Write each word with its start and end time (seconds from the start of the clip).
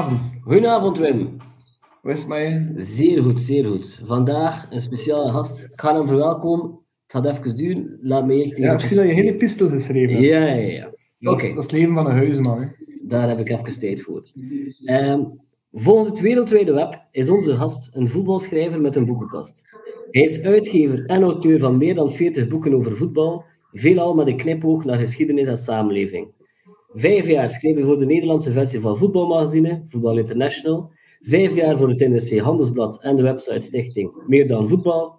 Goedenavond. 0.00 0.42
Goedenavond 0.42 0.98
Wim. 0.98 1.36
Hoe 2.02 2.12
is 2.12 2.24
het 2.24 2.38
je? 2.38 2.72
Zeer 2.76 3.22
goed, 3.22 3.40
zeer 3.40 3.64
goed. 3.64 4.02
Vandaag 4.04 4.66
een 4.70 4.80
speciale 4.80 5.32
gast. 5.32 5.64
Ik 5.64 5.80
ga 5.80 5.94
hem 5.94 6.06
verwelkomen. 6.06 6.66
Het 7.06 7.24
gaat 7.24 7.26
even 7.26 7.56
duren. 7.56 7.98
Laat 8.02 8.26
me 8.26 8.34
eerst 8.34 8.56
Ja, 8.56 8.72
ik 8.72 8.80
zie 8.80 8.96
dat 8.96 9.06
je 9.06 9.14
geen 9.14 9.28
epistel 9.28 9.68
geschreven 9.68 10.14
hebt. 10.14 10.26
Ja, 10.26 10.44
ja, 10.44 10.54
ja. 10.54 10.90
Dat, 11.18 11.32
Oké, 11.32 11.46
is, 11.46 11.54
dat 11.54 11.58
is 11.58 11.70
het 11.70 11.72
leven 11.72 11.94
van 11.94 12.06
een 12.06 12.12
huisman. 12.12 12.60
Hè. 12.60 12.66
daar 13.02 13.28
heb 13.28 13.38
ik 13.38 13.48
even 13.48 13.80
tijd 13.80 14.02
voor. 14.02 14.22
Ehm, 14.84 15.24
volgens 15.72 16.08
het 16.08 16.20
wereldwijde 16.20 16.72
web 16.72 17.06
is 17.10 17.30
onze 17.30 17.56
gast 17.56 17.96
een 17.96 18.08
voetbalschrijver 18.08 18.80
met 18.80 18.96
een 18.96 19.06
boekenkast. 19.06 19.70
Hij 20.10 20.22
is 20.22 20.44
uitgever 20.44 21.06
en 21.06 21.22
auteur 21.22 21.58
van 21.58 21.78
meer 21.78 21.94
dan 21.94 22.10
40 22.10 22.48
boeken 22.48 22.74
over 22.74 22.96
voetbal, 22.96 23.44
veelal 23.72 24.14
met 24.14 24.26
een 24.26 24.36
knipoog 24.36 24.84
naar 24.84 24.98
geschiedenis 24.98 25.46
en 25.46 25.56
samenleving. 25.56 26.28
Vijf 26.92 27.26
jaar 27.26 27.50
schreef 27.50 27.74
hij 27.74 27.84
voor 27.84 27.98
de 27.98 28.06
Nederlandse 28.06 28.52
versie 28.52 28.80
van 28.80 28.96
voetbalmagazine, 28.96 29.82
Voetbal 29.86 30.18
International. 30.18 30.90
Vijf 31.20 31.54
jaar 31.54 31.76
voor 31.78 31.88
het 31.88 32.08
NRC 32.08 32.38
Handelsblad 32.38 33.02
en 33.02 33.16
de 33.16 33.22
website 33.22 33.60
Stichting 33.60 34.22
Meer 34.26 34.48
dan 34.48 34.68
Voetbal. 34.68 35.18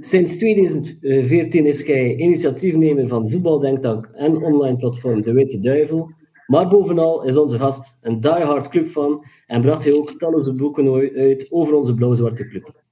Sinds 0.00 0.36
2014 0.36 1.66
is 1.66 1.86
hij 1.86 2.16
initiatiefnemer 2.16 3.08
van 3.08 3.30
voetbaldenktank 3.30 4.10
en 4.14 4.42
online 4.42 4.76
platform 4.76 5.22
De 5.22 5.32
Witte 5.32 5.60
Duivel. 5.60 6.10
Maar 6.46 6.68
bovenal 6.68 7.24
is 7.24 7.36
onze 7.36 7.58
gast 7.58 7.98
een 8.00 8.20
diehard 8.20 8.68
clubfan 8.68 9.24
en 9.46 9.60
bracht 9.60 9.84
hij 9.84 9.92
ook 9.92 10.18
talloze 10.18 10.54
boeken 10.54 11.14
uit 11.14 11.46
over 11.50 11.74
onze 11.74 11.94
blauw-zwarte 11.94 12.48
club. 12.48 12.82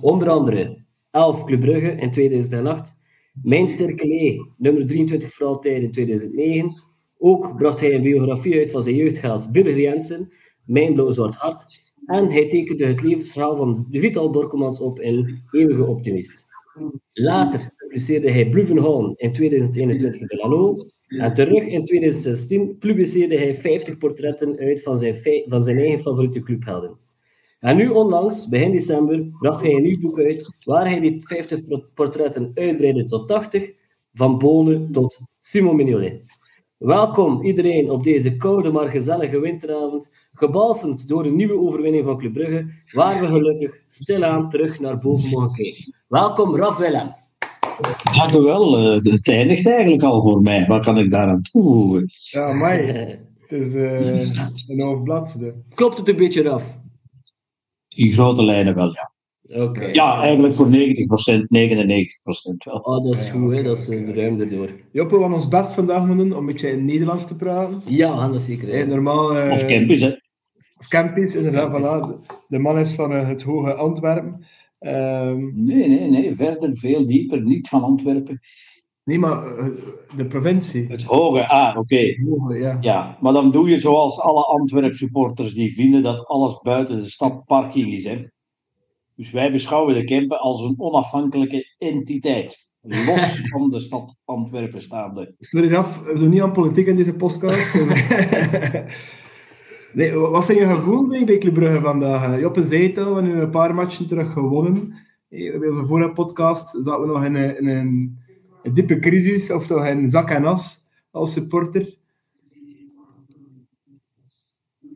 Onder 0.00 0.28
andere 0.28 0.84
11 1.10 1.44
Club 1.44 1.60
Brugge 1.60 1.90
in 1.90 2.10
2008, 2.10 2.98
Mijn 3.42 3.68
Sterke 3.68 4.06
Lee, 4.06 4.50
nummer 4.56 4.86
23 4.86 5.32
voor 5.32 5.46
altijd 5.46 5.82
in 5.82 5.90
2009. 5.90 6.94
Ook 7.18 7.56
bracht 7.56 7.80
hij 7.80 7.94
een 7.94 8.02
biografie 8.02 8.56
uit 8.56 8.70
van 8.70 8.82
zijn 8.82 8.94
jeugdgeld 8.94 9.52
Birger 9.52 9.80
Jensen, 9.80 10.28
Mijn 10.64 10.94
Blauw-Zwart 10.94 11.34
Hart. 11.34 11.84
En 12.06 12.30
hij 12.30 12.48
tekende 12.48 12.84
het 12.86 13.02
levensverhaal 13.02 13.56
van 13.56 13.86
Vital 13.90 14.30
Borkelmans 14.30 14.80
op 14.80 15.00
in 15.00 15.42
Eeuwige 15.50 15.84
Optimist. 15.86 16.44
Later 17.12 17.70
publiceerde 17.76 18.30
hij 18.30 18.48
Bluvenholm 18.48 19.14
in 19.16 19.32
2021 19.32 20.20
in 20.20 20.26
de 20.26 20.36
Lano. 20.36 20.76
En 21.06 21.34
terug 21.34 21.66
in 21.66 21.84
2016 21.84 22.78
publiceerde 22.78 23.36
hij 23.36 23.54
50 23.54 23.98
portretten 23.98 24.58
uit 24.58 24.82
van 24.82 24.98
zijn, 24.98 25.14
van 25.46 25.62
zijn 25.62 25.78
eigen 25.78 25.98
favoriete 25.98 26.42
clubhelden. 26.42 26.98
En 27.60 27.76
nu 27.76 27.88
onlangs, 27.88 28.48
begin 28.48 28.70
december, 28.70 29.28
bracht 29.38 29.62
hij 29.62 29.72
een 29.72 29.82
nieuw 29.82 30.00
boek 30.00 30.18
uit 30.18 30.56
waar 30.64 30.88
hij 30.88 31.00
die 31.00 31.26
50 31.26 31.66
pro- 31.66 31.84
portretten 31.94 32.50
uitbreidde 32.54 33.04
tot 33.04 33.28
80, 33.28 33.72
van 34.12 34.38
Bonen 34.38 34.92
tot 34.92 35.32
Simon 35.38 35.76
Mignolet. 35.76 36.22
Welkom 36.78 37.42
iedereen 37.42 37.90
op 37.90 38.02
deze 38.02 38.36
koude 38.36 38.70
maar 38.70 38.88
gezellige 38.88 39.40
winteravond, 39.40 40.10
gebalsemd 40.28 41.08
door 41.08 41.24
een 41.26 41.36
nieuwe 41.36 41.58
overwinning 41.58 42.04
van 42.04 42.18
Club 42.18 42.32
Brugge, 42.32 42.66
waar 42.92 43.20
we 43.20 43.26
gelukkig 43.26 43.80
stilaan 43.86 44.50
terug 44.50 44.80
naar 44.80 44.98
boven 44.98 45.30
mogen 45.30 45.54
kijken. 45.54 45.94
Welkom 46.08 46.56
Raf 46.56 46.76
Willems. 46.78 47.14
Dank 48.16 48.32
u 48.32 48.38
wel. 48.40 48.76
eh, 48.78 49.04
Het 49.12 49.28
eindigt 49.28 49.66
eigenlijk 49.68 50.02
al 50.02 50.20
voor 50.22 50.40
mij. 50.42 50.66
Wat 50.66 50.84
kan 50.84 50.98
ik 50.98 51.10
daaraan 51.10 51.42
toevoegen? 51.42 52.06
Ja, 52.30 52.52
mij. 52.52 52.80
Het 53.46 53.62
is 53.62 53.74
eh, 53.74 54.46
een 54.66 54.80
hoofdbladzijde. 54.80 55.54
Klopt 55.74 55.98
het 55.98 56.08
een 56.08 56.16
beetje 56.16 56.42
Raf? 56.42 56.78
In 57.88 58.10
grote 58.12 58.44
lijnen 58.44 58.74
wel, 58.74 58.92
ja. 58.92 59.12
Oké. 59.54 59.84
Ja, 59.86 60.20
eigenlijk 60.20 60.54
voor 60.54 60.66
90%, 60.66 60.70
99% 60.70 62.64
wel. 62.64 62.78
Oh, 62.78 63.04
dat 63.04 63.14
is 63.14 63.26
Ja, 63.26 63.32
goed, 63.32 63.52
hè? 63.52 63.62
dat 63.62 63.76
is 63.78 63.84
de 63.86 64.12
ruim 64.14 64.40
erdoor. 64.40 64.68
Joppe, 64.92 65.16
we 65.16 65.22
gaan 65.22 65.34
ons 65.34 65.48
best 65.48 65.72
vandaag 65.72 66.06
doen 66.06 66.20
om 66.20 66.32
een 66.32 66.46
beetje 66.46 66.70
in 66.70 66.84
Nederlands 66.84 67.26
te 67.26 67.36
praten. 67.36 67.80
Ja, 67.86 68.10
we 68.12 68.16
gaan 68.18 68.32
dat 68.32 68.40
zeker. 68.40 68.68
Hè. 68.68 68.86
normaal... 68.86 69.36
eh, 69.36 69.52
Of 69.52 69.66
campus, 69.66 70.00
hè. 70.00 70.14
Of 70.78 70.88
campus, 70.88 71.34
inderdaad. 71.34 71.70
Voilà. 71.70 72.06
De- 72.08 72.34
De 72.48 72.58
man 72.58 72.78
is 72.78 72.92
van 72.94 73.12
eh, 73.12 73.28
het 73.28 73.42
Hoge 73.42 73.74
Antwerpen. 73.74 74.44
Ehm, 74.78 75.64
Nee, 75.64 75.88
nee, 75.88 76.08
nee. 76.08 76.36
Verder, 76.36 76.76
veel 76.76 77.06
dieper. 77.06 77.42
Niet 77.42 77.68
van 77.68 77.82
Antwerpen. 77.82 78.40
nee, 79.04 79.18
maar 79.18 79.56
eh, 79.56 79.66
de 80.16 80.26
provincie. 80.26 80.86
Het 80.88 81.02
hoge, 81.02 81.48
ah, 81.48 81.76
oké. 81.78 82.00
Ja. 82.58 82.78
Ja, 82.80 83.18
maar 83.20 83.32
dan 83.32 83.50
doe 83.50 83.68
je 83.70 83.78
zoals 83.80 84.20
alle 84.20 84.44
Antwerp 84.44 84.92
supporters 84.92 85.54
die 85.54 85.74
vinden 85.74 86.02
dat 86.02 86.26
alles 86.26 86.60
buiten 86.62 86.96
de 87.02 87.10
stad 87.10 87.44
parking 87.44 87.92
is. 87.92 88.04
Hè. 88.04 88.16
Dus 89.16 89.30
wij 89.30 89.52
beschouwen 89.52 89.94
de 89.94 90.04
Kempen 90.04 90.40
als 90.40 90.60
een 90.60 90.74
onafhankelijke 90.78 91.74
entiteit. 91.78 92.68
Los 92.80 93.40
van 93.50 93.70
de 93.70 93.80
stad 93.80 94.16
Antwerpen 94.24 94.80
staande. 94.82 95.34
Sorry 95.38 95.68
Raf, 95.68 96.00
we 96.02 96.18
doen 96.18 96.30
niet 96.30 96.42
aan 96.42 96.52
politiek 96.52 96.86
in 96.86 96.96
deze 96.96 97.14
podcast. 97.16 97.72
dus- 97.72 98.04
nee, 99.94 100.12
wa- 100.12 100.30
wat 100.30 100.44
zijn 100.44 100.58
je 100.58 100.66
gevoelens 100.66 101.24
bij 101.24 101.38
Club 101.38 101.54
Brugge 101.54 101.80
vandaag? 101.80 102.32
Eh, 102.32 102.40
Joppe 102.40 102.64
zei 102.64 102.82
het 102.86 102.98
al, 102.98 103.14
we 103.14 103.20
hebben 103.22 103.42
een 103.42 103.50
paar 103.50 103.74
matchen 103.74 104.08
terug 104.08 104.32
gewonnen. 104.32 104.94
Eh, 105.28 105.58
Bij 105.58 105.68
onze 105.68 105.86
vorige 105.86 106.12
podcast 106.12 106.70
zaten 106.70 107.00
we 107.00 107.06
nog 107.06 107.24
in 107.24 107.34
een, 107.34 107.58
in 107.58 107.66
een, 107.68 108.18
een 108.62 108.72
diepe 108.72 108.98
crisis, 108.98 109.50
of 109.50 109.66
toch 109.66 109.86
in 109.86 110.10
zak 110.10 110.30
en 110.30 110.44
as 110.44 110.84
als 111.10 111.32
supporter. 111.32 111.94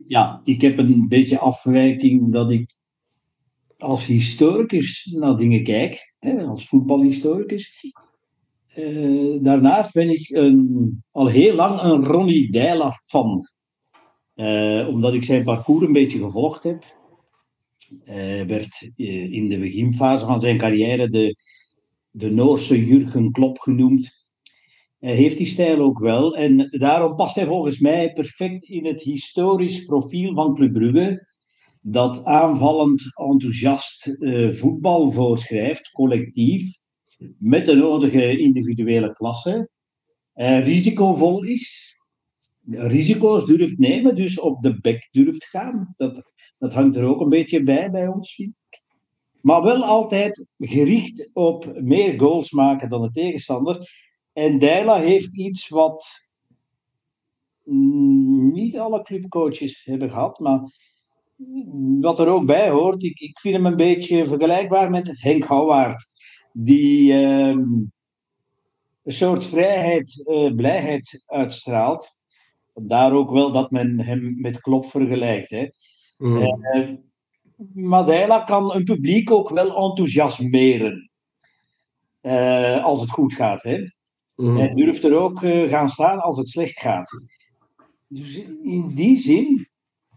Ja, 0.07 0.41
ik 0.43 0.61
heb 0.61 0.77
een 0.77 1.05
beetje 1.07 1.39
afwijking 1.39 2.31
dat 2.31 2.51
ik 2.51 2.75
als 3.81 4.05
historicus 4.05 5.05
naar 5.05 5.35
dingen 5.35 5.63
kijk, 5.63 6.13
hè, 6.19 6.43
als 6.43 6.67
voetbalhistoricus. 6.67 7.93
Eh, 8.67 9.37
daarnaast 9.41 9.93
ben 9.93 10.09
ik 10.09 10.37
al 11.11 11.27
heel 11.27 11.55
lang 11.55 11.81
een 11.81 12.05
Ronnie 12.05 12.51
Deila 12.51 12.91
fan. 12.91 13.49
Eh, 14.35 14.87
omdat 14.87 15.13
ik 15.13 15.23
zijn 15.23 15.43
parcours 15.43 15.85
een 15.85 15.93
beetje 15.93 16.19
gevolgd 16.19 16.63
heb. 16.63 16.85
Hij 18.03 18.47
werd 18.47 18.91
eh, 18.95 19.31
in 19.31 19.49
de 19.49 19.59
beginfase 19.59 20.25
van 20.25 20.39
zijn 20.39 20.57
carrière 20.57 21.09
de, 21.09 21.35
de 22.11 22.29
Noorse 22.29 22.85
Jurgen 22.85 23.31
Klopp 23.31 23.59
genoemd. 23.59 24.27
Hij 24.99 25.15
heeft 25.15 25.37
die 25.37 25.45
stijl 25.45 25.79
ook 25.79 25.99
wel. 25.99 26.35
En 26.35 26.67
daarom 26.71 27.15
past 27.15 27.35
hij 27.35 27.45
volgens 27.45 27.79
mij 27.79 28.13
perfect 28.13 28.63
in 28.63 28.85
het 28.85 29.01
historisch 29.01 29.85
profiel 29.85 30.33
van 30.33 30.55
Club 30.55 30.73
Brugge. 30.73 31.30
Dat 31.81 32.25
aanvallend 32.25 33.03
enthousiast 33.15 34.07
eh, 34.07 34.51
voetbal 34.51 35.11
voorschrijft, 35.11 35.91
collectief, 35.91 36.81
met 37.37 37.65
de 37.65 37.75
nodige 37.75 38.37
individuele 38.37 39.13
klasse. 39.13 39.69
eh, 40.33 40.65
risicovol 40.65 41.43
is, 41.43 41.95
risico's 42.65 43.45
durft 43.45 43.77
nemen, 43.79 44.15
dus 44.15 44.39
op 44.39 44.61
de 44.61 44.79
bek 44.81 45.07
durft 45.11 45.45
gaan. 45.45 45.93
Dat, 45.97 46.31
dat 46.57 46.73
hangt 46.73 46.95
er 46.95 47.03
ook 47.03 47.21
een 47.21 47.29
beetje 47.29 47.63
bij 47.63 47.91
bij 47.91 48.07
ons, 48.07 48.35
vind 48.35 48.61
ik. 48.69 48.81
Maar 49.41 49.63
wel 49.63 49.83
altijd 49.83 50.45
gericht 50.57 51.29
op 51.33 51.71
meer 51.81 52.19
goals 52.19 52.51
maken 52.51 52.89
dan 52.89 53.01
de 53.01 53.11
tegenstander. 53.11 53.89
En 54.33 54.59
Deila 54.59 54.97
heeft 54.97 55.37
iets 55.37 55.67
wat 55.69 56.31
mm, 57.63 58.51
niet 58.51 58.77
alle 58.77 59.01
clubcoaches 59.01 59.83
hebben 59.83 60.09
gehad, 60.09 60.39
maar 60.39 60.61
wat 61.99 62.19
er 62.19 62.27
ook 62.27 62.45
bij 62.45 62.69
hoort, 62.69 63.03
ik, 63.03 63.19
ik 63.19 63.39
vind 63.39 63.55
hem 63.55 63.65
een 63.65 63.75
beetje 63.75 64.25
vergelijkbaar 64.27 64.89
met 64.89 65.21
Henk 65.21 65.43
Houwaard, 65.43 66.05
die 66.53 67.13
ehm, 67.13 67.59
een 69.03 69.13
soort 69.13 69.45
vrijheid, 69.45 70.27
eh, 70.27 70.55
blijheid 70.55 71.23
uitstraalt. 71.25 72.09
Daar 72.73 73.13
ook 73.13 73.31
wel 73.31 73.51
dat 73.51 73.71
men 73.71 73.99
hem 73.99 74.33
met 74.41 74.61
Klop 74.61 74.85
vergelijkt. 74.85 75.49
Hè. 75.49 75.67
Mm. 76.17 76.37
Eh, 76.37 76.89
Madeira 77.73 78.39
kan 78.39 78.73
een 78.73 78.83
publiek 78.83 79.31
ook 79.31 79.49
wel 79.49 79.75
enthousiasmeren. 79.89 81.09
eh, 82.21 82.83
als 82.83 83.01
het 83.01 83.09
goed 83.09 83.33
gaat. 83.33 83.63
Hè. 83.63 83.83
Mm. 84.35 84.57
Hij 84.57 84.73
durft 84.73 85.03
er 85.03 85.17
ook 85.17 85.39
gaan 85.69 85.89
staan 85.89 86.19
als 86.19 86.37
het 86.37 86.49
slecht 86.49 86.79
gaat. 86.79 87.21
Dus 88.07 88.37
in 88.63 88.91
die 88.95 89.19
zin 89.19 89.70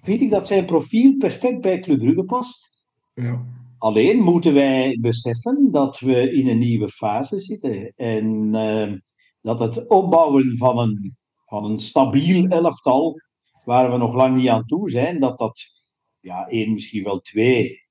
vind 0.05 0.21
ik 0.21 0.31
dat 0.31 0.47
zijn 0.47 0.65
profiel 0.65 1.17
perfect 1.17 1.61
bij 1.61 1.79
Club 1.79 1.99
Brugge 1.99 2.25
past. 2.25 2.85
Ja. 3.15 3.45
Alleen 3.79 4.19
moeten 4.19 4.55
wij 4.55 4.99
beseffen 5.01 5.71
dat 5.71 5.99
we 5.99 6.33
in 6.33 6.49
een 6.49 6.59
nieuwe 6.59 6.89
fase 6.89 7.39
zitten. 7.39 7.93
En 7.97 8.55
eh, 8.55 8.93
dat 9.41 9.61
het 9.61 9.89
opbouwen 9.89 10.57
van 10.57 10.79
een, 10.79 11.17
van 11.45 11.65
een 11.65 11.79
stabiel 11.79 12.47
elftal, 12.49 13.21
waar 13.65 13.91
we 13.91 13.97
nog 13.97 14.15
lang 14.15 14.37
niet 14.37 14.49
aan 14.49 14.67
toe 14.67 14.91
zijn, 14.91 15.21
dat 15.21 15.39
dat 15.39 15.85
ja, 16.21 16.49
één, 16.49 16.73
misschien 16.73 17.05
wel 17.05 17.21
twee, 17.21 17.83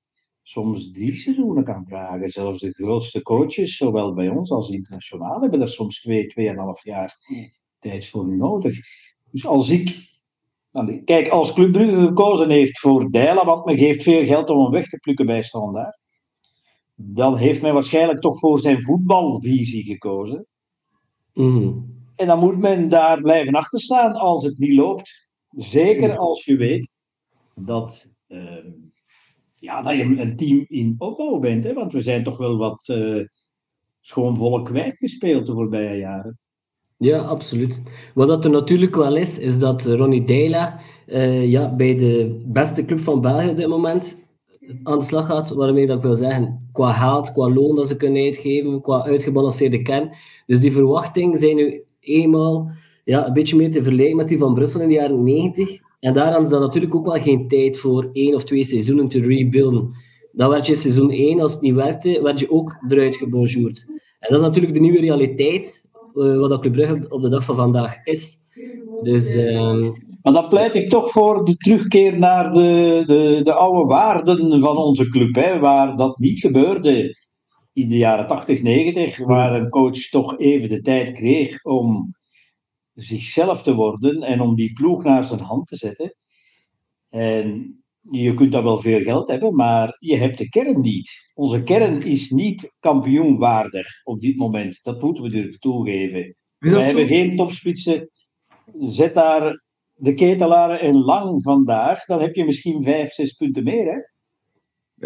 soms 0.42 0.90
drie 0.90 1.16
seizoenen 1.16 1.64
kan 1.64 1.84
vragen. 1.88 2.28
Zelfs 2.28 2.60
de 2.60 2.72
grootste 2.72 3.22
coaches, 3.22 3.76
zowel 3.76 4.14
bij 4.14 4.28
ons 4.28 4.50
als 4.50 4.70
internationaal, 4.70 5.40
hebben 5.40 5.60
er 5.60 5.68
soms 5.68 6.00
twee, 6.00 6.26
tweeënhalf 6.26 6.84
jaar 6.84 7.16
tijd 7.78 8.08
voor 8.08 8.36
nodig. 8.36 8.78
Dus 9.30 9.46
als 9.46 9.70
ik 9.70 10.13
Kijk, 11.04 11.28
als 11.28 11.52
Club 11.52 11.72
Brugge 11.72 12.06
gekozen 12.06 12.50
heeft 12.50 12.78
voor 12.78 13.10
Dijla, 13.10 13.44
want 13.44 13.64
men 13.64 13.78
geeft 13.78 14.02
veel 14.02 14.24
geld 14.24 14.50
om 14.50 14.62
hem 14.62 14.70
weg 14.70 14.88
te 14.88 14.98
plukken 14.98 15.26
bij 15.26 15.42
Standaard, 15.42 15.98
dan 16.94 17.36
heeft 17.36 17.62
men 17.62 17.74
waarschijnlijk 17.74 18.20
toch 18.20 18.38
voor 18.38 18.58
zijn 18.58 18.82
voetbalvisie 18.82 19.84
gekozen. 19.84 20.46
Mm. 21.32 21.92
En 22.16 22.26
dan 22.26 22.38
moet 22.38 22.58
men 22.58 22.88
daar 22.88 23.20
blijven 23.20 23.54
achter 23.54 23.80
staan 23.80 24.12
als 24.12 24.44
het 24.44 24.58
niet 24.58 24.74
loopt. 24.74 25.28
Zeker 25.50 26.16
als 26.16 26.44
je 26.44 26.56
weet 26.56 26.90
dat, 27.54 28.16
ehm, 28.26 28.70
ja, 29.52 29.82
dat 29.82 29.96
je 29.96 30.02
een 30.02 30.36
team 30.36 30.64
in 30.68 30.94
opbouw 30.98 31.38
bent. 31.38 31.64
Hè? 31.64 31.72
Want 31.72 31.92
we 31.92 32.00
zijn 32.00 32.22
toch 32.22 32.36
wel 32.36 32.56
wat 32.56 32.88
uh, 32.88 33.24
schoonvolle 34.00 34.62
kwijtgespeeld 34.62 35.46
de 35.46 35.54
voorbije 35.54 35.98
jaren. 35.98 36.38
Ja, 37.04 37.18
absoluut. 37.18 37.82
Wat 38.14 38.28
dat 38.28 38.44
er 38.44 38.50
natuurlijk 38.50 38.94
wel 38.94 39.16
is, 39.16 39.38
is 39.38 39.58
dat 39.58 39.84
Ronnie 39.84 40.24
Deila 40.24 40.80
uh, 41.06 41.50
ja, 41.50 41.74
bij 41.74 41.96
de 41.96 42.42
beste 42.46 42.84
club 42.84 43.00
van 43.00 43.20
België 43.20 43.48
op 43.48 43.56
dit 43.56 43.68
moment 43.68 44.16
aan 44.82 44.98
de 44.98 45.04
slag 45.04 45.26
gaat, 45.26 45.50
waarmee 45.54 45.86
dat 45.86 45.96
ik 45.96 46.02
wil 46.02 46.14
zeggen, 46.14 46.68
qua 46.72 46.90
haat, 46.90 47.32
qua 47.32 47.50
loon 47.50 47.76
dat 47.76 47.88
ze 47.88 47.96
kunnen 47.96 48.22
uitgeven, 48.22 48.80
qua 48.80 49.04
uitgebalanceerde 49.04 49.82
kern. 49.82 50.10
Dus 50.46 50.60
die 50.60 50.72
verwachtingen 50.72 51.38
zijn 51.38 51.56
nu 51.56 51.82
eenmaal 52.00 52.70
ja, 53.02 53.26
een 53.26 53.32
beetje 53.32 53.56
meer 53.56 53.70
te 53.70 53.82
vergelijken 53.82 54.16
met 54.16 54.28
die 54.28 54.38
van 54.38 54.54
Brussel 54.54 54.80
in 54.80 54.88
de 54.88 54.94
jaren 54.94 55.22
90. 55.22 55.78
En 56.00 56.14
daar 56.14 56.26
hadden 56.26 56.44
ze 56.44 56.52
dan 56.52 56.60
natuurlijk 56.60 56.94
ook 56.94 57.06
wel 57.06 57.20
geen 57.20 57.48
tijd 57.48 57.78
voor 57.78 58.10
één 58.12 58.34
of 58.34 58.44
twee 58.44 58.64
seizoenen 58.64 59.08
te 59.08 59.20
rebuilden. 59.20 59.90
Dan 60.32 60.50
werd 60.50 60.66
je 60.66 60.74
seizoen 60.74 61.10
1, 61.10 61.40
als 61.40 61.52
het 61.52 61.60
niet 61.60 61.74
werkte, 61.74 62.22
werd 62.22 62.40
je 62.40 62.50
ook 62.50 62.76
eruit 62.88 63.16
gebonjourd. 63.16 63.84
En 64.18 64.30
dat 64.30 64.40
is 64.40 64.46
natuurlijk 64.46 64.74
de 64.74 64.80
nieuwe 64.80 65.00
realiteit, 65.00 65.84
wat 66.14 66.48
dat 66.48 66.60
Club 66.60 67.12
op 67.12 67.22
de 67.22 67.28
dag 67.28 67.44
van 67.44 67.56
vandaag 67.56 68.04
is. 68.04 68.48
Dus 69.02 69.34
uh, 69.34 69.90
maar 70.22 70.32
dan 70.32 70.48
pleit 70.48 70.74
ik 70.74 70.88
toch 70.88 71.10
voor 71.10 71.44
de 71.44 71.56
terugkeer 71.56 72.18
naar 72.18 72.52
de, 72.52 73.02
de, 73.06 73.40
de 73.42 73.52
oude 73.52 73.94
waarden 73.94 74.60
van 74.60 74.76
onze 74.76 75.08
club, 75.08 75.34
hè, 75.34 75.58
waar 75.58 75.96
dat 75.96 76.18
niet 76.18 76.38
gebeurde 76.38 77.16
in 77.72 77.88
de 77.88 77.96
jaren 77.96 78.26
80, 78.26 78.62
90, 78.62 79.18
waar 79.18 79.54
een 79.54 79.68
coach 79.68 80.08
toch 80.08 80.38
even 80.38 80.68
de 80.68 80.80
tijd 80.80 81.12
kreeg 81.12 81.64
om 81.64 82.14
zichzelf 82.94 83.62
te 83.62 83.74
worden 83.74 84.22
en 84.22 84.40
om 84.40 84.54
die 84.54 84.72
ploeg 84.72 85.04
naar 85.04 85.24
zijn 85.24 85.40
hand 85.40 85.66
te 85.66 85.76
zetten. 85.76 86.16
En 87.08 87.78
je 88.10 88.34
kunt 88.34 88.52
daar 88.52 88.62
wel 88.62 88.80
veel 88.80 89.00
geld 89.00 89.28
hebben, 89.28 89.54
maar 89.54 89.96
je 89.98 90.16
hebt 90.16 90.38
de 90.38 90.48
kern 90.48 90.80
niet. 90.80 91.30
Onze 91.34 91.62
kern 91.62 92.02
is 92.02 92.30
niet 92.30 92.76
kampioenwaardig 92.80 93.88
op 94.04 94.20
dit 94.20 94.36
moment. 94.36 94.82
Dat 94.82 95.02
moeten 95.02 95.22
we 95.22 95.30
durven 95.30 95.58
toegeven. 95.58 96.36
We 96.58 96.82
hebben 96.82 97.06
geen 97.06 97.36
topspitsen. 97.36 98.10
Zet 98.78 99.14
daar 99.14 99.62
de 99.94 100.14
ketelaren 100.14 100.80
in 100.80 100.96
lang 100.96 101.42
vandaag, 101.42 102.04
dan 102.04 102.20
heb 102.20 102.34
je 102.34 102.44
misschien 102.44 102.82
vijf, 102.82 103.12
zes 103.12 103.32
punten 103.32 103.64
meer. 103.64 103.84
Hè? 103.84 103.98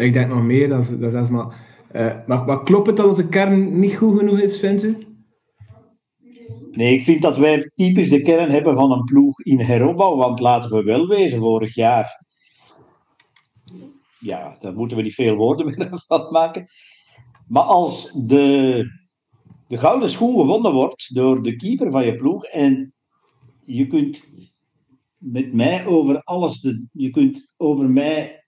Ik 0.02 0.12
denk 0.12 0.28
nog 0.28 0.42
meer, 0.42 0.68
dat, 0.68 0.96
dat 1.00 1.14
is 1.14 1.28
maar, 1.28 1.66
uh, 1.92 2.26
maar, 2.26 2.44
maar 2.44 2.62
klopt 2.62 2.86
het 2.86 2.96
dat 2.96 3.06
onze 3.06 3.28
kern 3.28 3.78
niet 3.78 3.96
goed 3.96 4.18
genoeg 4.18 4.40
is, 4.40 4.58
vindt 4.58 4.82
u? 4.82 4.96
Nee, 6.70 6.94
ik 6.94 7.04
vind 7.04 7.22
dat 7.22 7.36
wij 7.36 7.70
typisch 7.74 8.10
de 8.10 8.22
kern 8.22 8.50
hebben 8.50 8.74
van 8.74 8.92
een 8.92 9.04
ploeg 9.04 9.40
in 9.40 9.60
heropbouw. 9.60 10.16
Want 10.16 10.40
laten 10.40 10.70
we 10.70 10.82
wel 10.82 11.06
wezen, 11.06 11.38
vorig 11.38 11.74
jaar. 11.74 12.26
Ja, 14.20 14.56
daar 14.60 14.74
moeten 14.74 14.96
we 14.96 15.02
niet 15.02 15.14
veel 15.14 15.36
woorden 15.36 15.66
meer 15.76 16.02
van 16.06 16.32
maken. 16.32 16.64
Maar 17.46 17.62
als 17.62 18.12
de, 18.12 18.84
de 19.68 19.78
gouden 19.78 20.10
schoen 20.10 20.38
gewonnen 20.38 20.72
wordt 20.72 21.14
door 21.14 21.42
de 21.42 21.56
keeper 21.56 21.90
van 21.90 22.04
je 22.04 22.14
ploeg. 22.14 22.44
En 22.44 22.94
je 23.64 23.86
kunt 23.86 24.28
met 25.18 25.52
mij 25.52 25.86
over 25.86 26.22
alles. 26.22 26.60
De, 26.60 26.86
je 26.92 27.10
kunt 27.10 27.54
over 27.56 27.90
mij 27.90 28.44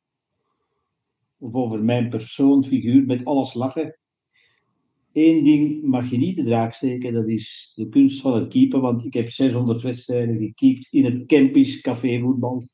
of 1.39 1.55
over 1.55 1.85
mijn 1.85 2.09
persoon, 2.09 2.65
figuur, 2.65 3.05
met 3.07 3.25
alles 3.25 3.55
lachen. 3.55 3.99
Eén 5.13 5.45
ding 5.45 5.83
mag 5.83 6.11
je 6.11 6.17
niet 6.17 6.37
de 6.37 6.45
draak 6.45 6.73
steken, 6.73 7.13
dat 7.13 7.29
is 7.29 7.73
de 7.75 7.89
kunst 7.89 8.21
van 8.21 8.35
het 8.35 8.49
keepen. 8.49 8.81
Want 8.81 9.05
ik 9.05 9.15
heb 9.15 9.31
600 9.31 9.83
wedstrijden 9.83 10.37
gekiept 10.39 10.87
in 10.91 11.05
het 11.05 11.27
Kempisch 11.27 11.81
cafévoetbal. 11.81 12.69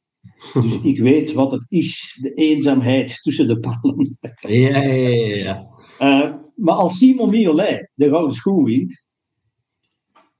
Dus 0.52 0.81
ik 0.93 0.99
weet 0.99 1.32
wat 1.32 1.50
het 1.50 1.67
is, 1.69 2.19
de 2.20 2.34
eenzaamheid 2.34 3.23
tussen 3.23 3.49
de 3.49 3.58
ballen. 3.58 4.19
Ja, 4.40 4.82
ja, 4.82 5.34
ja. 5.34 5.67
Uh, 6.00 6.34
maar 6.55 6.75
als 6.75 6.99
Simon 6.99 7.31
Miolet 7.31 7.90
de 7.94 8.08
gouden 8.08 8.37
schoen 8.37 8.64
wint, 8.64 9.06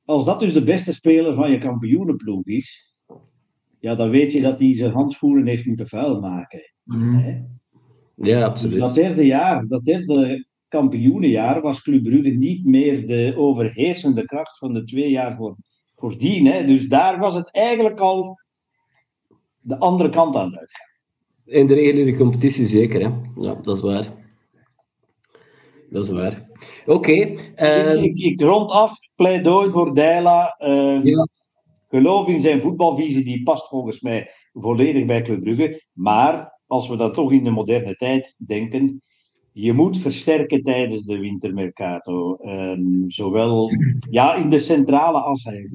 als 0.05 0.25
dat 0.25 0.41
dus 0.41 0.53
de 0.53 0.65
beste 0.65 0.93
speler 0.93 1.35
van 1.35 1.51
je 1.51 1.59
kampioenenploeg 1.59 2.45
is, 2.45 2.95
ja, 3.81 3.95
dan 3.95 4.11
weet 4.11 4.33
je 4.33 4.41
dat 4.41 4.61
hij 4.61 4.75
zijn 4.75 4.93
handschoenen 4.93 5.47
heeft 5.47 5.67
moeten 5.67 5.89
vuil 5.89 6.21
maken. 6.21 6.61
Mm. 6.85 7.49
Ja, 8.17 8.45
absoluut. 8.45 8.73
Dus 8.73 8.81
dat 8.81 8.95
derde 8.95 9.27
jaar, 9.27 9.67
dat 9.67 9.85
derde 9.85 10.47
kampioenenjaar, 10.69 11.61
was 11.61 11.83
Club 11.83 12.03
Brugge 12.03 12.31
niet 12.31 12.65
meer 12.65 13.07
de 13.07 13.35
overheersende 13.37 14.25
kracht 14.25 14.59
van 14.59 14.73
de 14.73 14.85
twee 14.85 15.11
jaar 15.11 15.37
voor, 15.37 15.57
voordien. 15.95 16.47
Hè. 16.47 16.67
Dus 16.67 16.89
daar 16.89 17.19
was 17.19 17.35
het 17.35 17.53
eigenlijk 17.53 18.01
al 18.01 18.39
de 19.67 19.79
andere 19.79 20.09
kant 20.09 20.37
aan 20.37 20.59
uitgaan. 20.59 20.87
In 21.45 21.67
de 21.67 21.75
reguliere 21.75 22.17
competitie 22.17 22.67
zeker, 22.67 23.01
hè? 23.01 23.11
Ja, 23.47 23.55
dat 23.55 23.77
is 23.77 23.83
waar. 23.83 24.15
Dat 25.91 26.05
is 26.05 26.11
waar. 26.11 26.49
Oké. 26.87 26.93
Okay, 26.93 27.39
dus 27.57 27.97
ik, 27.97 28.19
ik, 28.19 28.41
rond 28.41 28.71
af, 28.71 28.99
pleidooi 29.15 29.71
voor 29.71 29.95
Deila. 29.95 30.57
Uh, 30.59 31.05
ja 31.05 31.27
geloof 31.89 32.29
in 32.29 32.41
zijn 32.41 32.61
voetbalvisie, 32.61 33.25
die 33.25 33.43
past 33.43 33.69
volgens 33.69 34.01
mij 34.01 34.29
volledig 34.53 35.05
bij 35.05 35.23
Club 35.23 35.43
Brugge. 35.43 35.83
Maar 35.93 36.61
als 36.67 36.89
we 36.89 36.97
dan 36.97 37.13
toch 37.13 37.33
in 37.33 37.45
de 37.45 37.51
moderne 37.51 37.95
tijd 37.95 38.35
denken, 38.39 39.03
je 39.53 39.73
moet 39.73 39.99
versterken 39.99 40.63
tijdens 40.63 41.05
de 41.05 41.19
wintermercato. 41.19 42.39
Um, 42.41 43.05
zowel 43.07 43.71
ja, 44.11 44.35
in 44.35 44.51
de 44.51 44.59
centrale 44.59 45.21
als 45.21 45.45
hij. 45.45 45.71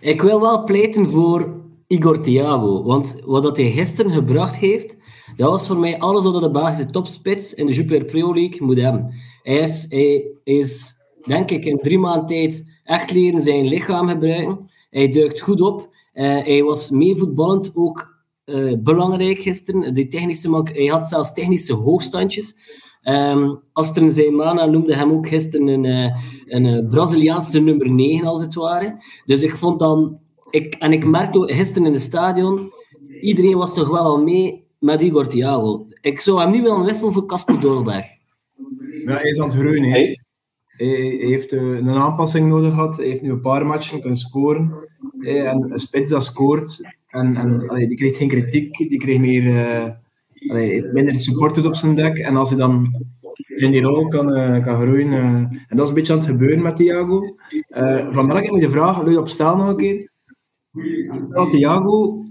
Ik 0.00 0.22
wil 0.22 0.40
wel 0.40 0.64
pleiten 0.64 1.10
voor 1.10 1.66
Igor 1.88 2.20
Thiago. 2.20 2.82
Want 2.82 3.20
wat 3.24 3.42
dat 3.42 3.56
hij 3.56 3.70
gisteren 3.70 4.12
gebracht 4.12 4.56
heeft, 4.56 4.98
dat 5.36 5.50
was 5.50 5.66
voor 5.66 5.76
mij 5.76 5.98
alles 5.98 6.22
wat 6.22 6.42
de 6.42 6.50
Belgische 6.50 6.90
topspits 6.90 7.54
in 7.54 7.66
de 7.66 7.72
Jupiler 7.72 8.04
Pro 8.04 8.34
League 8.34 8.66
moet 8.66 8.80
hebben. 8.80 9.14
Hij 9.42 9.58
is, 9.58 9.86
hij 9.88 10.30
is, 10.44 10.94
denk 11.22 11.50
ik, 11.50 11.64
in 11.64 11.78
drie 11.78 11.98
maanden 11.98 12.26
tijd 12.26 12.80
echt 12.84 13.10
leren 13.10 13.40
zijn 13.40 13.68
lichaam 13.68 14.08
gebruiken. 14.08 14.70
Hij 14.90 15.08
duikt 15.08 15.40
goed 15.40 15.60
op. 15.60 15.80
Uh, 16.14 16.24
hij 16.24 16.62
was 16.62 16.90
meevoetballend 16.90 17.72
ook 17.76 18.16
uh, 18.44 18.74
belangrijk 18.78 19.38
gisteren. 19.38 19.94
Die 19.94 20.08
technische, 20.08 20.62
hij 20.72 20.86
had 20.86 21.08
zelfs 21.08 21.32
technische 21.32 21.74
hoogstandjes. 21.74 22.56
Um, 23.02 23.60
Astrid 23.72 24.14
Zeymana 24.14 24.66
noemde 24.66 24.94
hem 24.94 25.12
ook 25.12 25.28
gisteren 25.28 25.66
een, 25.66 25.84
uh, 25.84 26.16
een 26.46 26.86
Braziliaanse 26.88 27.60
nummer 27.60 27.90
9, 27.90 28.26
als 28.26 28.40
het 28.40 28.54
ware. 28.54 29.02
Dus 29.26 29.42
ik 29.42 29.56
vond 29.56 29.78
dan... 29.78 30.18
Ik, 30.50 30.74
en 30.74 30.92
ik 30.92 31.06
merkte 31.06 31.54
gisteren 31.54 31.86
in 31.86 31.92
het 31.92 32.02
stadion, 32.02 32.72
iedereen 33.20 33.56
was 33.56 33.74
toch 33.74 33.88
wel 33.88 33.98
al 33.98 34.22
mee 34.22 34.66
met 34.78 35.02
Igor 35.02 35.26
Thiago. 35.26 35.86
Ik 36.00 36.20
zou 36.20 36.40
hem 36.40 36.50
niet 36.50 36.62
willen 36.62 36.84
wisselen 36.84 37.12
voor 37.12 37.26
Casper 37.26 37.60
Dolberg. 37.60 38.06
Ja, 39.04 39.12
hij 39.12 39.30
is 39.30 39.40
aan 39.40 39.48
het 39.48 39.58
groeien, 39.58 39.84
hè. 39.84 40.16
Hij 40.66 41.16
heeft 41.20 41.52
eh, 41.52 41.60
een 41.60 41.88
aanpassing 41.88 42.48
nodig 42.48 42.74
gehad. 42.74 42.96
Hij 42.96 43.06
heeft 43.06 43.22
nu 43.22 43.30
een 43.30 43.40
paar 43.40 43.66
matchen 43.66 44.00
kunnen 44.00 44.18
scoren. 44.18 44.88
En 45.20 45.72
een 45.72 45.78
spits 45.78 46.10
dat 46.10 46.24
scoort. 46.24 46.80
En, 47.08 47.36
en 47.36 47.68
allee, 47.68 47.88
die 47.88 47.96
krijgt 47.96 48.16
geen 48.16 48.28
kritiek. 48.28 48.76
Die 48.76 48.98
krijgt 48.98 49.20
meer, 49.20 49.42
uh, 49.42 49.90
allee, 50.50 50.70
heeft 50.70 50.92
minder 50.92 51.20
supporters 51.20 51.66
op 51.66 51.74
zijn 51.74 51.94
dek. 51.94 52.18
En 52.18 52.36
als 52.36 52.48
hij 52.48 52.58
dan 52.58 53.04
in 53.46 53.70
die 53.70 53.82
rol 53.82 54.08
kan, 54.08 54.38
uh, 54.38 54.64
kan 54.64 54.80
groeien. 54.80 55.12
Uh, 55.12 55.24
en 55.24 55.66
dat 55.68 55.82
is 55.82 55.88
een 55.88 55.94
beetje 55.94 56.12
aan 56.12 56.18
het 56.18 56.28
gebeuren 56.28 56.62
met 56.62 56.76
Thiago. 56.76 57.36
Uh, 57.68 58.06
vandaag 58.10 58.42
heb 58.42 58.52
ik 58.52 58.60
de 58.60 58.70
vraag, 58.70 59.02
leuk 59.02 59.18
op 59.18 59.28
stel 59.28 59.56
nog 59.56 59.68
een 59.68 59.76
keer. 59.76 60.10
Dat 61.30 61.50
Thiago 61.50 62.24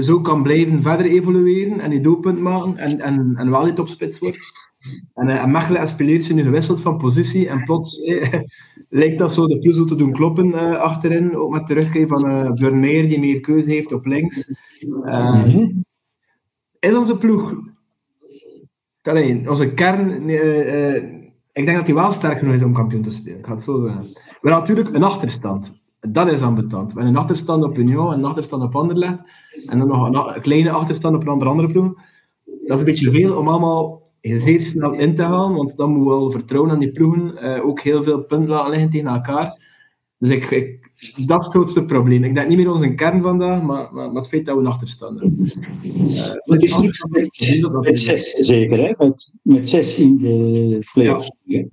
zo 0.00 0.20
kan 0.20 0.42
blijven 0.42 0.82
verder 0.82 1.06
evolueren 1.06 1.80
en 1.80 1.90
die 1.90 2.00
doelpunt 2.00 2.40
maken 2.40 2.76
en, 2.76 3.00
en, 3.00 3.34
en 3.36 3.50
wel 3.50 3.64
die 3.64 3.72
topspits 3.72 4.18
wordt. 4.18 4.68
En, 5.14 5.28
uh, 5.28 5.42
en 5.42 5.50
Mechelen 5.50 5.80
en 5.80 6.34
nu 6.34 6.42
gewisseld 6.42 6.80
van 6.80 6.96
positie 6.96 7.48
en 7.48 7.64
plots 7.64 8.02
eh, 8.02 8.40
lijkt 8.88 9.18
dat 9.18 9.34
zo 9.34 9.46
de 9.46 9.58
puzzel 9.58 9.84
te 9.84 9.94
doen 9.94 10.12
kloppen 10.12 10.46
uh, 10.46 10.78
achterin, 10.78 11.36
ook 11.36 11.52
met 11.52 11.66
terugkeer 11.66 12.06
van 12.06 12.30
uh, 12.30 13.08
die 13.08 13.18
meer 13.18 13.40
keuze 13.40 13.70
heeft 13.70 13.92
op 13.92 14.06
links. 14.06 14.52
Uh, 15.04 15.66
is 16.78 16.94
onze 16.94 17.18
ploeg, 17.18 17.54
allee, 19.02 19.50
onze 19.50 19.74
kern, 19.74 20.28
ik 21.52 21.64
denk 21.64 21.76
dat 21.76 21.86
hij 21.86 21.94
wel 21.94 22.12
sterk 22.12 22.38
genoeg 22.38 22.54
is 22.54 22.62
om 22.62 22.74
kampioen 22.74 23.02
te 23.02 23.10
spelen, 23.10 23.44
ga 23.44 23.52
het 23.52 23.62
zo. 23.62 23.82
We 23.82 23.90
hebben 23.90 24.50
natuurlijk 24.50 24.94
een 24.94 25.02
achterstand. 25.02 25.79
Dat 26.08 26.32
is 26.32 26.42
ambetant. 26.42 26.92
We 26.92 26.98
hebben 27.00 27.14
een 27.14 27.20
achterstand 27.20 27.64
op 27.64 27.78
Union, 27.78 28.12
een 28.12 28.24
achterstand 28.24 28.62
op 28.62 28.76
Anderlecht 28.76 29.18
en 29.66 29.78
dan 29.78 29.88
nog 29.88 30.34
een, 30.34 30.40
kleine 30.40 30.70
achterstand 30.70 31.14
op 31.14 31.22
een 31.22 31.28
andere, 31.28 31.50
andere 31.50 31.70
ploeg. 31.70 31.94
Dat 32.44 32.74
is 32.74 32.78
een 32.78 32.84
beetje 32.84 33.10
veel 33.10 33.36
om 33.36 33.48
allemaal 33.48 34.02
zeer 34.20 34.60
snel 34.60 34.92
in 34.92 35.14
te 35.14 35.22
gaan, 35.22 35.54
want 35.54 35.76
dan 35.76 35.90
moet 35.90 36.04
we 36.04 36.08
wel 36.08 36.30
vertrouwen 36.30 36.70
aan 36.70 36.78
die 36.78 36.92
ploegen. 36.92 37.44
Uh, 37.44 37.66
ook 37.66 37.80
heel 37.80 38.02
veel 38.02 38.22
punten 38.22 38.48
laten 38.48 38.70
liggen 38.70 38.90
tegen 38.90 39.06
elkaar. 39.06 39.58
Dus 40.18 40.30
ik, 40.30 40.50
ik, 40.50 40.90
dat 41.26 41.38
is 41.38 41.44
het 41.44 41.54
grootste 41.54 41.84
probleem. 41.84 42.24
Ik 42.24 42.34
denk 42.34 42.48
niet 42.48 42.56
meer 42.56 42.70
onze 42.70 42.94
kern 42.94 43.22
vandaag, 43.22 43.62
maar, 43.62 43.92
maar, 43.92 44.06
maar 44.06 44.22
het 44.22 44.28
feit 44.28 44.46
dat 44.46 44.54
we 44.54 44.60
een 44.60 44.66
achterstand 44.66 45.20
hebben. 45.20 45.48
Uh, 45.84 46.32
het 46.44 46.62
is 46.62 46.78
niet 46.78 47.06
met, 47.08 47.72
met 47.72 47.98
zes, 47.98 48.30
zeker, 48.30 48.78
hè? 48.78 48.92
Met, 48.98 49.34
met 49.42 49.70
zes 49.70 49.98
in 49.98 50.16
de 50.16 50.86
playoffs. 50.92 51.32
Ja. 51.44 51.64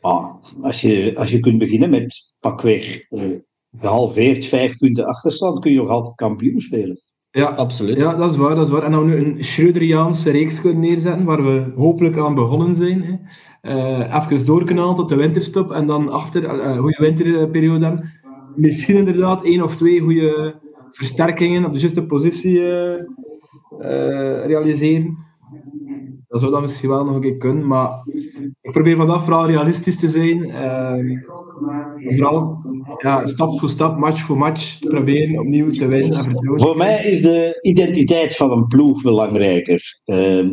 Ah, 0.00 0.34
als, 0.62 0.80
je, 0.80 1.12
als 1.16 1.30
je 1.30 1.40
kunt 1.40 1.58
beginnen 1.58 1.90
met 1.90 2.34
pakweg 2.40 3.10
uh, 3.10 3.38
gehalveerd 3.78 4.46
vijf 4.46 4.78
punten 4.78 5.06
achterstand, 5.06 5.58
kun 5.58 5.70
je 5.70 5.76
nog 5.76 5.88
altijd 5.88 6.14
kampioen 6.14 6.60
spelen. 6.60 7.00
Ja, 7.30 7.46
absoluut. 7.46 7.96
Ja, 7.96 8.14
dat 8.14 8.30
is 8.30 8.36
waar, 8.36 8.54
dat 8.54 8.66
is 8.66 8.72
waar. 8.72 8.82
En 8.82 8.90
dan 8.90 9.06
nu 9.06 9.16
een 9.16 9.44
Schroederiaanse 9.44 10.30
reeks 10.30 10.60
kunnen 10.60 10.80
neerzetten, 10.80 11.24
waar 11.24 11.44
we 11.44 11.72
hopelijk 11.76 12.18
aan 12.18 12.34
begonnen 12.34 12.76
zijn. 12.76 13.02
Hè. 13.02 13.14
Uh, 13.62 14.22
even 14.22 14.46
doorkanaal 14.46 14.94
tot 14.94 15.08
de 15.08 15.16
winterstop 15.16 15.70
en 15.70 15.86
dan 15.86 16.08
achter, 16.08 16.42
uh, 16.42 16.78
goede 16.78 16.98
winterperiode 17.00 17.84
hebben. 17.84 18.10
Misschien 18.56 18.96
inderdaad 18.96 19.44
één 19.44 19.62
of 19.62 19.76
twee 19.76 20.00
goede 20.00 20.54
versterkingen 20.90 21.64
op 21.64 21.72
de 21.72 21.78
juiste 21.78 22.06
positie 22.06 22.58
uh, 22.58 22.94
realiseren. 24.46 25.16
Dat 26.30 26.40
zou 26.40 26.52
dan 26.52 26.62
misschien 26.62 26.88
wel 26.88 27.04
nog 27.04 27.14
een 27.14 27.20
keer 27.20 27.36
kunnen, 27.36 27.66
maar 27.66 27.90
ik 28.60 28.70
probeer 28.70 28.96
vandaag 28.96 29.24
vooral 29.24 29.46
realistisch 29.46 29.98
te 29.98 30.08
zijn. 30.08 30.48
Uh, 30.48 31.20
vooral 32.16 32.58
ja, 32.98 33.26
stap 33.26 33.58
voor 33.58 33.68
stap, 33.68 33.98
match 33.98 34.20
voor 34.20 34.38
match, 34.38 34.78
te 34.78 34.88
proberen 34.88 35.38
opnieuw 35.38 35.70
te 35.70 35.86
winnen 35.86 36.24
en. 36.24 36.60
Voor 36.60 36.76
mij 36.76 37.04
is 37.04 37.22
de 37.22 37.58
identiteit 37.60 38.36
van 38.36 38.50
een 38.50 38.66
ploeg 38.66 39.02
belangrijker. 39.02 40.00
Uh, 40.04 40.50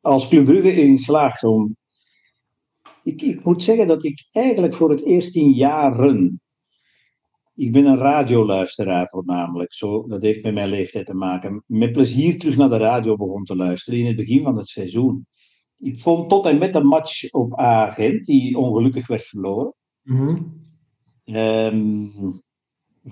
als 0.00 0.28
Club 0.28 0.44
Brugge 0.44 0.72
erin 0.72 0.98
slaagt 0.98 1.44
om... 1.44 1.76
Ik, 3.02 3.22
ik 3.22 3.44
moet 3.44 3.62
zeggen 3.62 3.86
dat 3.86 4.04
ik 4.04 4.28
eigenlijk 4.32 4.74
voor 4.74 4.90
het 4.90 5.04
eerst 5.04 5.36
in 5.36 5.50
jaren 5.50 6.40
ik 7.60 7.72
ben 7.72 7.86
een 7.86 7.96
radioluisteraar 7.96 9.08
voornamelijk. 9.08 9.72
Zo, 9.72 10.06
dat 10.06 10.22
heeft 10.22 10.42
met 10.42 10.54
mijn 10.54 10.68
leeftijd 10.68 11.06
te 11.06 11.14
maken. 11.14 11.64
Met 11.66 11.92
plezier 11.92 12.38
terug 12.38 12.56
naar 12.56 12.68
de 12.68 12.76
radio 12.76 13.16
begon 13.16 13.44
te 13.44 13.56
luisteren 13.56 13.98
in 13.98 14.06
het 14.06 14.16
begin 14.16 14.42
van 14.42 14.56
het 14.56 14.68
seizoen. 14.68 15.26
Ik 15.78 16.00
vond 16.00 16.28
tot 16.28 16.46
en 16.46 16.58
met 16.58 16.74
een 16.74 16.86
match 16.86 17.32
op 17.32 17.54
Agent, 17.54 18.24
die 18.24 18.58
ongelukkig 18.58 19.06
werd 19.06 19.22
verloren, 19.22 19.74
mm 20.02 20.58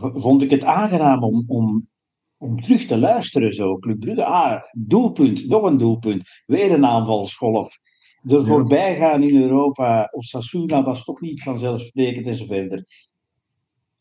vond 0.01 0.43
ik 0.43 0.51
het 0.51 0.65
aangenaam 0.65 1.23
om, 1.23 1.45
om, 1.47 1.89
om 2.37 2.61
terug 2.61 2.85
te 2.85 2.99
luisteren. 2.99 3.53
Zo. 3.53 3.79
Club 3.79 4.01
Brugge, 4.01 4.25
ah, 4.25 4.63
doelpunt, 4.73 5.49
nog 5.49 5.63
een 5.63 5.79
doelpunt, 5.79 6.29
weer 6.47 6.73
een 6.73 6.87
aanvalsgolf. 6.87 7.79
De 8.23 8.45
voorbijgaan 8.45 9.23
in 9.23 9.43
Europa, 9.43 10.09
Osasuna 10.13 10.83
was 10.83 11.05
toch 11.05 11.21
niet 11.21 11.43
vanzelfsprekend 11.43 12.27
en 12.27 12.35
zo 12.35 12.45
verder 12.45 12.85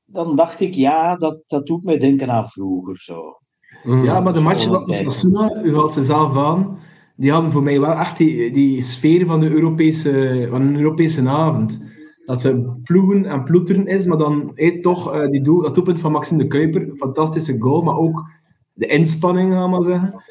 dan 0.08 0.36
dacht 0.36 0.60
ik, 0.60 0.74
ja, 0.74 1.16
dat, 1.16 1.44
dat 1.48 1.66
doet 1.66 1.84
mij 1.84 1.98
denken 1.98 2.32
aan 2.32 2.48
vroeger 2.48 2.98
zo. 2.98 3.40
Mm. 3.84 4.04
Ja, 4.04 4.20
maar 4.20 4.34
de 4.34 4.42
matchen 4.42 4.72
van 4.72 4.90
Osasuna, 4.90 5.64
u 5.64 5.76
haalt 5.76 5.94
ze 5.94 6.04
zelf 6.04 6.38
aan, 6.38 6.80
die 7.16 7.32
hadden 7.32 7.52
voor 7.52 7.64
mij 7.64 7.80
wel 7.80 7.92
echt 7.92 8.18
die, 8.18 8.52
die 8.52 8.82
sfeer 8.82 9.26
van, 9.26 9.40
de 9.40 9.50
Europese, 9.50 10.48
van 10.50 10.62
een 10.62 10.78
Europese 10.78 11.30
avond. 11.30 11.86
Dat 12.26 12.42
ze 12.42 12.80
ploegen 12.84 13.26
en 13.26 13.44
ploeteren 13.44 13.88
is, 13.88 14.06
maar 14.06 14.18
dan 14.18 14.52
hey, 14.54 14.80
toch 14.82 15.14
uh, 15.14 15.28
die 15.28 15.42
doel, 15.42 15.62
dat 15.62 15.76
doelpunt 15.76 16.00
van 16.00 16.12
Maxime 16.12 16.44
de 16.44 16.48
Kuiper, 16.48 16.92
fantastische 16.96 17.60
goal, 17.60 17.82
maar 17.82 17.98
ook 17.98 18.30
de 18.74 18.86
inspanning, 18.86 19.54
gaan 19.54 19.72
we 19.72 19.78
maar 19.78 19.86
zeggen. 19.86 20.24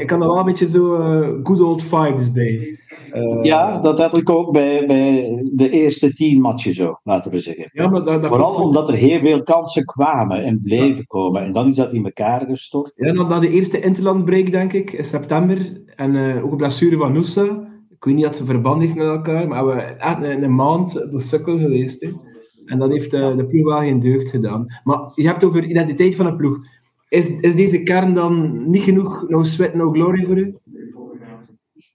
Ik 0.00 0.06
kan 0.06 0.22
er 0.22 0.28
wel 0.28 0.38
een 0.38 0.44
beetje 0.44 0.70
zo 0.70 0.96
uh, 0.96 1.38
good 1.42 1.60
old 1.60 1.82
vibes 1.82 2.32
bij. 2.32 2.79
Uh, 3.14 3.38
ja, 3.42 3.78
dat 3.78 3.98
heb 3.98 4.14
ik 4.14 4.30
ook 4.30 4.52
bij, 4.52 4.86
bij 4.86 5.42
de 5.52 5.70
eerste 5.70 6.12
tien 6.12 6.40
matchen 6.40 6.74
zo, 6.74 7.00
laten 7.02 7.30
we 7.30 7.40
zeggen. 7.40 7.70
Ja, 7.72 7.88
maar 7.88 8.04
dat, 8.04 8.22
dat 8.22 8.30
Vooral 8.30 8.54
omdat 8.54 8.88
er 8.88 8.94
heel 8.94 9.18
veel 9.18 9.42
kansen 9.42 9.84
kwamen 9.84 10.42
en 10.42 10.60
bleven 10.62 11.06
komen. 11.06 11.42
En 11.42 11.52
dan 11.52 11.68
is 11.68 11.76
dat 11.76 11.92
in 11.92 12.04
elkaar 12.04 12.46
gestort. 12.46 12.92
Ja, 12.96 13.12
na 13.12 13.38
de 13.38 13.50
eerste 13.50 13.80
interlandbreak, 13.80 14.50
denk 14.50 14.72
ik, 14.72 14.92
in 14.92 15.04
september. 15.04 15.82
En 15.96 16.14
uh, 16.14 16.44
ook 16.44 16.50
een 16.50 16.56
blessure 16.56 16.96
van 16.96 17.12
Noosa. 17.12 17.68
Ik 17.90 18.04
weet 18.04 18.14
niet 18.14 18.26
of 18.26 18.38
het 18.38 18.46
verband 18.46 18.82
heeft 18.82 18.94
met 18.94 19.06
elkaar, 19.06 19.48
maar 19.48 19.66
we 19.66 19.72
echt 19.72 20.22
een, 20.22 20.42
een 20.42 20.54
maand 20.54 20.92
de 20.92 21.20
sukkel 21.20 21.58
geweest. 21.58 22.00
Hè. 22.00 22.08
En 22.64 22.78
dat 22.78 22.90
heeft 22.90 23.14
uh, 23.14 23.36
de 23.36 23.46
ploeg 23.46 23.64
wel 23.64 23.78
geen 23.78 24.00
deugd 24.00 24.30
gedaan. 24.30 24.66
Maar 24.84 25.12
je 25.14 25.26
hebt 25.26 25.44
over 25.44 25.64
identiteit 25.64 26.14
van 26.14 26.26
een 26.26 26.36
ploeg. 26.36 26.58
Is, 27.08 27.40
is 27.40 27.54
deze 27.54 27.82
kern 27.82 28.14
dan 28.14 28.62
niet 28.70 28.82
genoeg 28.82 29.28
no 29.28 29.42
sweat, 29.42 29.74
no 29.74 29.90
glory 29.90 30.24
voor 30.24 30.38
u? 30.38 30.56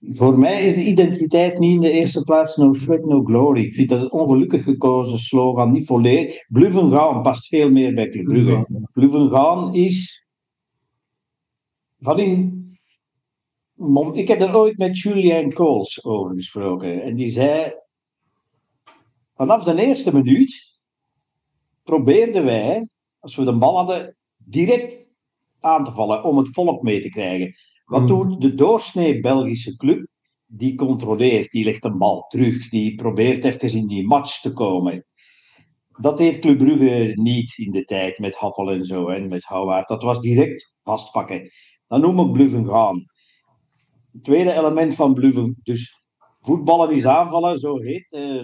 Voor 0.00 0.38
mij 0.38 0.64
is 0.64 0.74
de 0.74 0.84
identiteit 0.84 1.58
niet 1.58 1.74
in 1.74 1.80
de 1.80 1.90
eerste 1.90 2.24
plaats 2.24 2.56
no 2.56 2.72
sweat, 2.72 3.04
no 3.04 3.22
glory. 3.22 3.64
Ik 3.64 3.74
vind 3.74 3.88
dat 3.88 4.02
een 4.02 4.12
ongelukkig 4.12 4.62
gekozen 4.62 5.18
slogan, 5.18 5.72
niet 5.72 5.86
volledig. 5.86 6.46
Bluffen 6.48 6.92
gaan 6.92 7.22
past 7.22 7.46
veel 7.46 7.70
meer 7.70 7.94
bij 7.94 8.08
Club 8.08 8.24
Brugge. 8.24 8.88
Bluffen 8.92 9.30
gaan 9.30 9.74
is 9.74 10.26
van 11.98 12.18
in... 12.18 12.64
Ik 14.12 14.28
heb 14.28 14.40
er 14.40 14.56
ooit 14.56 14.78
met 14.78 14.98
Julian 14.98 15.52
Coles 15.52 16.04
over 16.04 16.34
gesproken. 16.34 17.02
En 17.02 17.16
die 17.16 17.30
zei, 17.30 17.72
vanaf 19.34 19.64
de 19.64 19.86
eerste 19.86 20.14
minuut 20.14 20.78
probeerden 21.82 22.44
wij, 22.44 22.88
als 23.18 23.36
we 23.36 23.44
de 23.44 23.58
bal 23.58 23.76
hadden, 23.76 24.16
direct 24.36 25.08
aan 25.60 25.84
te 25.84 25.90
vallen 25.90 26.24
om 26.24 26.36
het 26.38 26.48
volk 26.48 26.82
mee 26.82 27.00
te 27.00 27.08
krijgen. 27.08 27.54
Wat 27.86 27.98
hmm. 27.98 28.08
doet 28.08 28.40
de 28.40 28.54
doorsnee 28.54 29.20
Belgische 29.20 29.76
club? 29.76 30.06
Die 30.46 30.74
controleert, 30.74 31.50
die 31.50 31.64
legt 31.64 31.84
een 31.84 31.98
bal 31.98 32.26
terug, 32.28 32.68
die 32.68 32.94
probeert 32.94 33.44
even 33.44 33.78
in 33.78 33.86
die 33.86 34.06
match 34.06 34.40
te 34.40 34.52
komen. 34.52 35.06
Dat 35.98 36.18
heeft 36.18 36.38
Club 36.38 36.58
Brugge 36.58 37.12
niet 37.14 37.58
in 37.58 37.70
de 37.70 37.84
tijd 37.84 38.18
met 38.18 38.36
Happel 38.36 38.70
en 38.70 38.84
zo 38.84 39.08
en 39.08 39.28
met 39.28 39.44
Houwaard. 39.44 39.88
Dat 39.88 40.02
was 40.02 40.20
direct 40.20 40.74
vastpakken. 40.82 41.50
Dan 41.86 42.00
noem 42.00 42.20
ik 42.20 42.32
bluffen 42.32 42.68
gaan. 42.68 43.04
Het 44.12 44.24
tweede 44.24 44.52
element 44.52 44.94
van 44.94 45.14
bluffen, 45.14 45.60
dus 45.62 46.04
voetballen 46.40 46.90
is 46.90 47.06
aanvallen, 47.06 47.58
zo 47.58 47.78
heet 47.78 48.06
uh, 48.10 48.42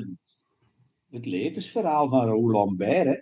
het 1.10 1.26
levensverhaal 1.26 2.08
van 2.08 2.26
Roland 2.28 2.78
Lambert. 2.78 3.18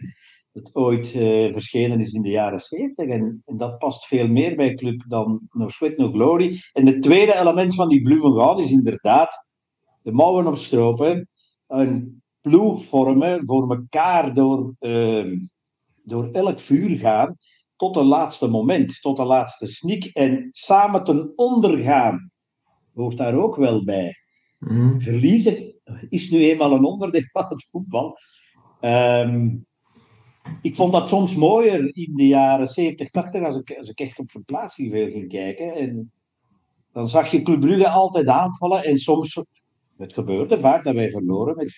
Het 0.53 0.75
ooit 0.75 1.15
uh, 1.15 1.53
verschenen 1.53 1.99
is 1.99 2.13
in 2.13 2.23
de 2.23 2.29
jaren 2.29 2.61
70. 2.61 3.09
En, 3.09 3.43
en, 3.45 3.57
dat 3.57 3.79
past 3.79 4.07
veel 4.07 4.29
meer 4.29 4.57
bij 4.57 4.75
Club 4.75 5.05
dan 5.09 5.49
No 5.51 5.69
Sweat 5.69 5.97
No 5.97 6.11
Glory. 6.11 6.59
En 6.73 6.87
het 6.87 7.03
tweede 7.03 7.39
element 7.39 7.75
van 7.75 7.89
die 7.89 8.03
Blue 8.03 8.21
van 8.21 8.37
Gaan 8.37 8.61
is 8.61 8.71
inderdaad 8.71 9.47
de 10.03 10.13
mouwen 10.13 10.47
opstropen. 10.47 11.29
Een 11.67 12.23
ploeg 12.41 12.85
vormen, 12.85 13.47
voor 13.47 13.71
elkaar 13.71 14.35
door, 14.35 14.75
uh, 14.81 15.39
door 16.03 16.29
elk 16.33 16.61
vuur 16.61 16.99
gaan. 16.99 17.37
Tot 17.77 17.95
het 17.95 18.05
laatste 18.05 18.49
moment, 18.49 19.01
tot 19.01 19.17
de 19.17 19.25
laatste 19.25 19.67
sneak. 19.67 20.05
En 20.05 20.49
samen 20.51 21.05
ten 21.05 21.33
onder 21.37 21.79
gaan. 21.79 22.31
Hoort 22.95 23.17
daar 23.17 23.35
ook 23.35 23.57
wel 23.57 23.85
bij. 23.85 24.15
Mm. 24.59 25.01
Verliezen 25.01 25.81
is 26.09 26.31
nu 26.31 26.39
eenmaal 26.39 26.73
een 26.73 26.85
onderdeel 26.85 27.29
van 27.33 27.47
het 27.49 27.69
voetbal. 27.71 28.17
Um, 28.81 29.69
ik 30.63 30.77
vond 30.77 30.93
dat 30.93 31.09
soms 31.09 31.35
mooier 31.35 31.97
in 31.97 32.13
de 32.15 32.27
jaren 32.27 32.67
70, 32.67 33.11
80, 33.11 33.43
als 33.43 33.57
ik, 33.57 33.77
als 33.79 33.89
ik 33.89 34.01
echt 34.01 34.19
op 34.19 34.31
verplaatsing 34.31 34.91
veel 34.91 35.11
ging 35.11 35.29
kijken. 35.29 35.75
En 35.75 36.13
dan 36.93 37.09
zag 37.09 37.31
je 37.31 37.43
Club 37.43 37.61
Brugge 37.61 37.89
altijd 37.89 38.27
aanvallen. 38.27 38.85
En 38.85 38.99
soms, 38.99 39.43
het 39.97 40.13
gebeurde 40.13 40.61
vaak 40.61 40.85
dat 40.85 40.95
wij 40.95 41.11
verloren 41.11 41.57
met 41.57 41.73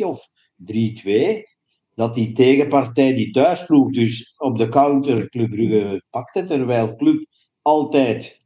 4-3 0.00 0.06
of 0.06 0.28
3-2. 0.72 1.52
Dat 1.94 2.14
die 2.14 2.32
tegenpartij, 2.32 3.14
die 3.14 3.30
thuisploeg, 3.30 3.90
dus 3.90 4.34
op 4.38 4.58
de 4.58 4.68
counter 4.68 5.28
Club 5.28 5.50
Brugge 5.50 6.04
pakte. 6.10 6.44
Terwijl 6.44 6.96
Club 6.96 7.26
altijd 7.62 8.42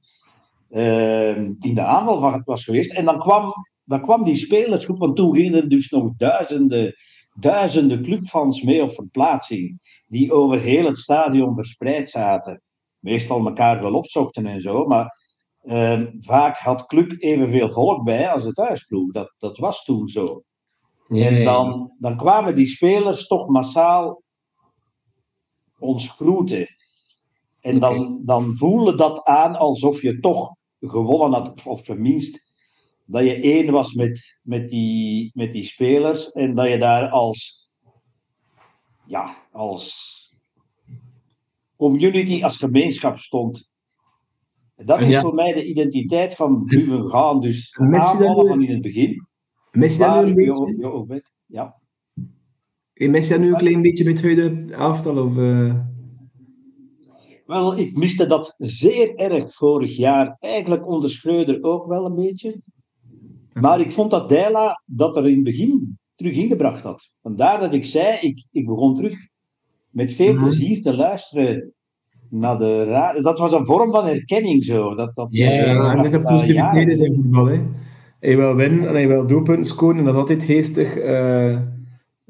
uh, 0.71 1.37
in 1.45 1.75
de 1.75 1.83
aanval 1.83 2.43
was 2.45 2.65
geweest. 2.65 2.93
En 2.93 3.05
dan 3.05 3.19
kwam, 3.19 3.53
dan 3.85 4.01
kwam 4.01 4.25
die 4.25 4.37
spelersgroep, 4.37 4.99
want 4.99 5.17
toen 5.17 5.35
gingen 5.35 5.55
er 5.55 5.69
dus 5.69 5.91
nog 5.91 6.13
duizenden 6.17 6.95
duizenden 7.41 8.03
clubfans 8.03 8.63
mee 8.63 8.83
op 8.83 8.95
verplaatsing, 8.95 9.81
die 10.07 10.33
over 10.33 10.61
heel 10.61 10.85
het 10.85 10.99
stadion 10.99 11.55
verspreid 11.55 12.11
zaten. 12.11 12.63
Meestal 12.99 13.47
elkaar 13.47 13.83
wel 13.83 13.95
opzochten 13.95 14.47
en 14.47 14.61
zo, 14.61 14.85
maar 14.85 15.19
uh, 15.63 16.03
vaak 16.21 16.57
had 16.57 16.87
club 16.87 17.15
evenveel 17.19 17.71
volk 17.71 18.05
bij 18.05 18.31
als 18.31 18.45
het 18.45 18.55
thuisploeg. 18.55 19.13
Dat, 19.13 19.35
dat 19.39 19.59
was 19.59 19.85
toen 19.85 20.09
zo. 20.09 20.43
En 21.09 21.45
dan, 21.45 21.93
dan 21.99 22.17
kwamen 22.17 22.57
die 22.57 22.67
spelers 22.67 23.27
toch 23.27 23.49
massaal 23.49 24.23
ons 25.79 26.11
groeten. 26.11 26.67
En 27.61 27.79
dan, 27.79 28.21
dan 28.25 28.57
voelde 28.57 28.95
dat 28.95 29.25
aan 29.25 29.57
alsof 29.57 30.03
je 30.03 30.21
toch 30.21 30.57
gewonnen 30.81 31.39
had, 31.41 31.67
of 31.67 31.83
tenminste 31.83 32.48
dat 33.11 33.25
je 33.25 33.41
één 33.41 33.71
was 33.71 33.95
met, 33.95 34.41
met, 34.43 34.69
die, 34.69 35.31
met 35.35 35.53
die 35.53 35.65
spelers 35.65 36.33
en 36.33 36.55
dat 36.55 36.69
je 36.69 36.79
daar 36.79 37.09
als, 37.09 37.69
ja, 39.07 39.37
als 39.53 40.17
community, 41.77 42.43
als 42.43 42.57
gemeenschap 42.57 43.19
stond. 43.19 43.71
Dat 44.77 45.01
is 45.01 45.19
voor 45.19 45.35
mij 45.35 45.53
de 45.53 45.65
identiteit 45.65 46.35
van 46.35 46.65
Bluven 46.65 47.11
gaan. 47.11 47.41
Dus 47.41 47.77
aanvallen 47.77 48.47
van 48.47 48.63
in 48.63 48.73
het 48.73 48.83
begin. 48.83 49.27
Mis 49.71 49.93
je 49.93 49.99
dat 49.99 50.25
nu 50.25 50.51
een 50.51 51.07
beetje? 51.07 51.31
Ja. 51.47 51.77
Mis 52.95 53.29
je 53.29 53.39
nu 53.39 53.49
een 53.49 53.57
klein 53.57 53.83
beetje 53.83 54.05
met 54.05 54.21
het 54.23 54.73
aftal? 54.73 55.25
Of, 55.25 55.37
uh... 55.37 55.75
Wel, 57.47 57.79
ik 57.79 57.97
miste 57.97 58.27
dat 58.27 58.55
zeer 58.59 59.17
erg 59.17 59.55
vorig 59.55 59.97
jaar. 59.97 60.37
Eigenlijk 60.41 60.87
onder 60.87 61.11
Schreuder 61.11 61.63
ook 61.63 61.87
wel 61.87 62.05
een 62.05 62.15
beetje. 62.15 62.61
Maar 63.61 63.81
ik 63.81 63.93
vond 63.93 64.11
dat 64.11 64.29
Deila 64.29 64.83
dat 64.85 65.17
er 65.17 65.27
in 65.29 65.35
het 65.35 65.45
begin 65.45 65.99
terug 66.15 66.35
ingebracht 66.37 66.83
had. 66.83 67.17
Vandaar 67.23 67.61
dat 67.61 67.75
ik 67.75 67.87
zei, 67.87 68.19
ik, 68.21 68.47
ik 68.51 68.67
begon 68.67 68.95
terug 68.95 69.29
met 69.91 70.13
veel 70.15 70.33
mhm. 70.33 70.43
plezier 70.43 70.83
te 70.83 70.97
luisteren 70.97 71.73
naar 72.31 72.59
de 72.59 73.19
Dat 73.23 73.39
was 73.39 73.53
een 73.53 73.67
vorm 73.67 73.91
van 73.91 74.07
herkenning 74.07 74.65
zo. 74.65 74.95
Dat, 74.95 75.15
dat, 75.15 75.27
Ja, 75.31 76.03
is 76.05 76.11
dat- 76.11 76.23
positiviteit 76.23 76.99
ja. 76.99 77.05
in 77.05 77.15
voetbal. 77.15 77.47
Hè. 77.47 77.61
Hij 78.21 78.37
wil 78.37 78.55
winnen 78.55 78.89
en 78.89 78.95
hij 78.95 79.09
wil 79.09 79.27
doelpunten 79.27 79.65
scoren 79.65 79.99
en 79.99 80.05
dat 80.05 80.15
is 80.15 80.21
altijd 80.21 80.43
geestig. 80.43 80.97
eh, 80.97 81.61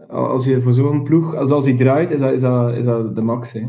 als 0.08 0.44
je 0.44 0.60
voor 0.60 0.72
zo'n 0.72 1.02
ploeg, 1.02 1.34
als, 1.34 1.50
als 1.50 1.64
hij 1.64 1.76
draait, 1.76 2.10
is 2.10 2.20
dat, 2.20 2.32
is 2.32 2.40
dat, 2.40 2.74
is 2.76 2.84
dat 2.84 3.16
de 3.16 3.22
max. 3.22 3.52
Hè. 3.52 3.66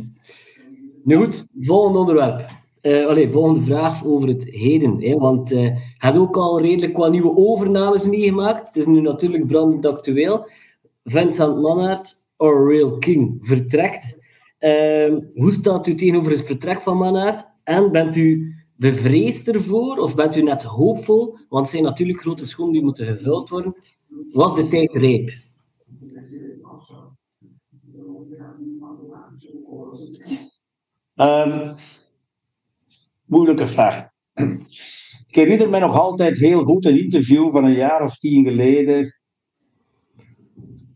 Nu 1.03 1.15
goed, 1.15 1.49
volgende 1.59 1.99
onderwerp. 1.99 2.45
Eh 2.81 3.07
allee, 3.07 3.29
volgende 3.29 3.61
vraag 3.61 4.05
over 4.05 4.27
het 4.27 4.43
heden. 4.43 5.01
Hè, 5.01 5.17
want 5.17 5.55
had 5.97 6.17
ook 6.17 6.37
al 6.37 6.61
redelijk 6.61 6.97
wat 6.97 7.11
nieuwe 7.11 7.35
overnames 7.35 8.07
meegemaakt. 8.07 8.67
Het 8.67 8.75
is 8.75 8.85
nu 8.85 9.01
natuurlijk 9.01 9.47
brandend 9.47 9.85
actueel. 9.85 10.47
Vincent 11.03 11.61
Mannaert, 11.61 12.15
or 12.37 12.71
Real 12.71 12.97
King, 12.97 13.37
vertrekt. 13.39 14.17
Ehm, 14.57 15.19
hoe 15.33 15.51
staat 15.51 15.87
u 15.87 15.95
tegenover 15.95 16.31
het 16.31 16.45
vertrek 16.45 16.81
van 16.81 16.97
Mannaert? 16.97 17.45
En 17.63 17.91
bent 17.91 18.15
u 18.15 18.55
bevreesd 18.75 19.47
ervoor? 19.47 19.97
Of 19.97 20.15
bent 20.15 20.35
u 20.35 20.41
net 20.41 20.63
hoopvol? 20.63 21.37
Want 21.49 21.65
het 21.65 21.69
zijn 21.69 21.83
natuurlijk 21.83 22.19
grote 22.19 22.45
schoenen 22.45 22.73
die 22.73 22.83
moeten 22.83 23.05
gevuld 23.05 23.49
worden. 23.49 23.75
Was 24.31 24.55
de 24.55 24.67
tijd 24.67 24.95
rijp? 24.95 25.31
Ehm, 31.15 31.73
moeilijke 33.29 33.67
vraag. 33.67 34.07
Ik 35.27 35.35
herinner 35.35 35.69
me 35.69 35.79
nog 35.79 35.99
altijd 35.99 36.37
heel 36.37 36.63
goed 36.63 36.85
een 36.85 36.99
interview 36.99 37.51
van 37.51 37.65
een 37.65 37.73
jaar 37.73 38.03
of 38.03 38.17
tien 38.17 38.45
geleden. 38.45 39.19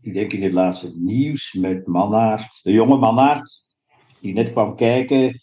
Ik 0.00 0.14
denk 0.14 0.32
in 0.32 0.42
het 0.42 0.52
laatste 0.52 0.92
nieuws 0.96 1.52
met 1.52 1.86
Mannaert, 1.86 2.62
de 2.62 2.72
jonge 2.72 2.96
Mannaert, 2.96 3.62
die 4.20 4.32
net 4.34 4.52
kwam 4.52 4.76
kijken. 4.76 5.42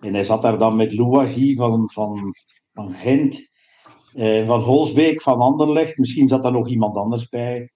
En 0.00 0.14
hij 0.14 0.24
zat 0.24 0.42
daar 0.42 0.58
dan 0.58 0.76
met 0.76 0.92
Louagie 0.92 1.56
van, 1.56 1.90
van, 1.90 2.34
van 2.72 2.94
Gent, 2.94 3.48
eh, 4.14 4.46
van 4.46 4.60
Holsbeek, 4.60 5.22
van 5.22 5.40
Anderlecht. 5.40 5.98
Misschien 5.98 6.28
zat 6.28 6.42
daar 6.42 6.52
nog 6.52 6.68
iemand 6.68 6.96
anders 6.96 7.28
bij. 7.28 7.70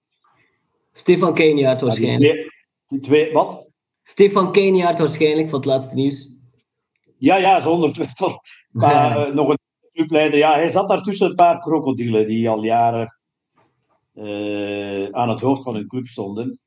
Stefan 0.93 1.33
die 1.33 1.63
waarschijnlijk. 1.63 2.31
twee- 2.31 2.49
die 2.87 2.99
twee, 2.99 3.31
wat? 3.31 3.69
Stefan 4.03 4.51
Keijnaert 4.51 4.99
waarschijnlijk, 4.99 5.49
van 5.49 5.59
het 5.59 5.67
laatste 5.67 5.95
nieuws. 5.95 6.36
Ja, 7.17 7.35
ja, 7.37 7.59
zonder 7.59 7.93
twijfel. 7.93 8.41
Maar 8.71 9.27
eh, 9.27 9.33
nog 9.33 9.49
een 9.49 9.59
clubleider. 9.93 10.39
Ja, 10.39 10.53
hij 10.53 10.69
zat 10.69 10.87
daar 10.87 11.01
tussen 11.01 11.29
een 11.29 11.35
paar 11.35 11.59
krokodillen 11.59 12.27
die 12.27 12.49
al 12.49 12.63
jaren 12.63 13.19
eh, 14.13 15.05
aan 15.09 15.29
het 15.29 15.41
hoofd 15.41 15.63
van 15.63 15.75
hun 15.75 15.87
club 15.87 16.07
stonden. 16.07 16.59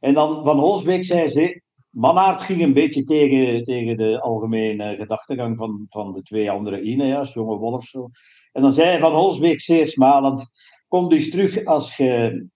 En 0.00 0.14
dan 0.14 0.44
Van 0.44 0.58
Holsbeek 0.58 1.04
zei 1.04 1.26
ze. 1.26 1.62
Mannaert 1.90 2.42
ging 2.42 2.62
een 2.62 2.72
beetje 2.72 3.04
tegen, 3.04 3.64
tegen 3.64 3.96
de 3.96 4.20
algemene 4.20 4.96
gedachtegang 4.96 5.58
van, 5.58 5.86
van 5.88 6.12
de 6.12 6.22
twee 6.22 6.50
andere 6.50 6.82
in, 6.82 7.00
hè, 7.00 7.18
als 7.18 7.32
jonge 7.32 7.56
wolf 7.56 7.84
zo. 7.84 8.08
En 8.52 8.62
dan 8.62 8.72
zei 8.72 8.98
Van 8.98 9.12
Holsbeek 9.12 9.60
zeer 9.60 9.86
smalend: 9.86 10.50
Kom 10.88 11.08
dus 11.08 11.30
terug 11.30 11.64
als 11.64 11.96
je, 11.96 12.46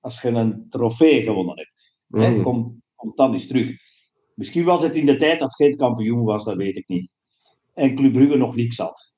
als 0.00 0.22
je 0.22 0.28
een 0.28 0.66
trofee 0.68 1.22
gewonnen 1.22 1.56
hebt. 1.56 1.96
Kom, 2.42 2.82
kom 2.94 3.12
dan 3.14 3.32
eens 3.32 3.46
terug. 3.46 3.76
Misschien 4.42 4.64
was 4.64 4.82
het 4.82 4.94
in 4.94 5.06
de 5.06 5.16
tijd 5.16 5.40
dat 5.40 5.54
Gent 5.54 5.76
kampioen 5.76 6.24
was, 6.24 6.44
dat 6.44 6.56
weet 6.56 6.76
ik 6.76 6.88
niet. 6.88 7.08
En 7.74 7.94
Club 7.94 8.12
Brugge 8.12 8.36
nog 8.36 8.56
niks 8.56 8.76
had. 8.78 9.12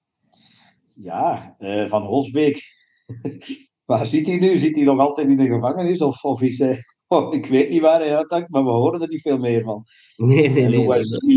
Ja, 0.95 1.55
eh, 1.59 1.89
Van 1.89 2.03
Holsbeek. 2.03 2.63
waar 3.85 4.07
zit 4.07 4.27
hij 4.27 4.39
nu? 4.39 4.59
Zit 4.59 4.77
hij 4.77 4.85
nog 4.85 4.99
altijd 4.99 5.29
in 5.29 5.37
de 5.37 5.47
gevangenis? 5.47 6.01
Of, 6.01 6.25
of 6.25 6.43
is 6.43 6.59
hij... 6.59 6.77
oh, 7.09 7.35
ik 7.35 7.47
weet 7.47 7.71
niet 7.71 7.81
waar 7.81 8.01
hij 8.01 8.17
uithangt, 8.17 8.51
maar 8.51 8.65
we 8.65 8.71
horen 8.71 9.01
er 9.03 9.09
niet 9.09 9.21
veel 9.21 9.39
meer 9.39 9.63
van. 9.63 9.85
Nee, 10.17 10.49
nee, 10.49 10.65
En 10.65 10.71
nee. 10.71 10.87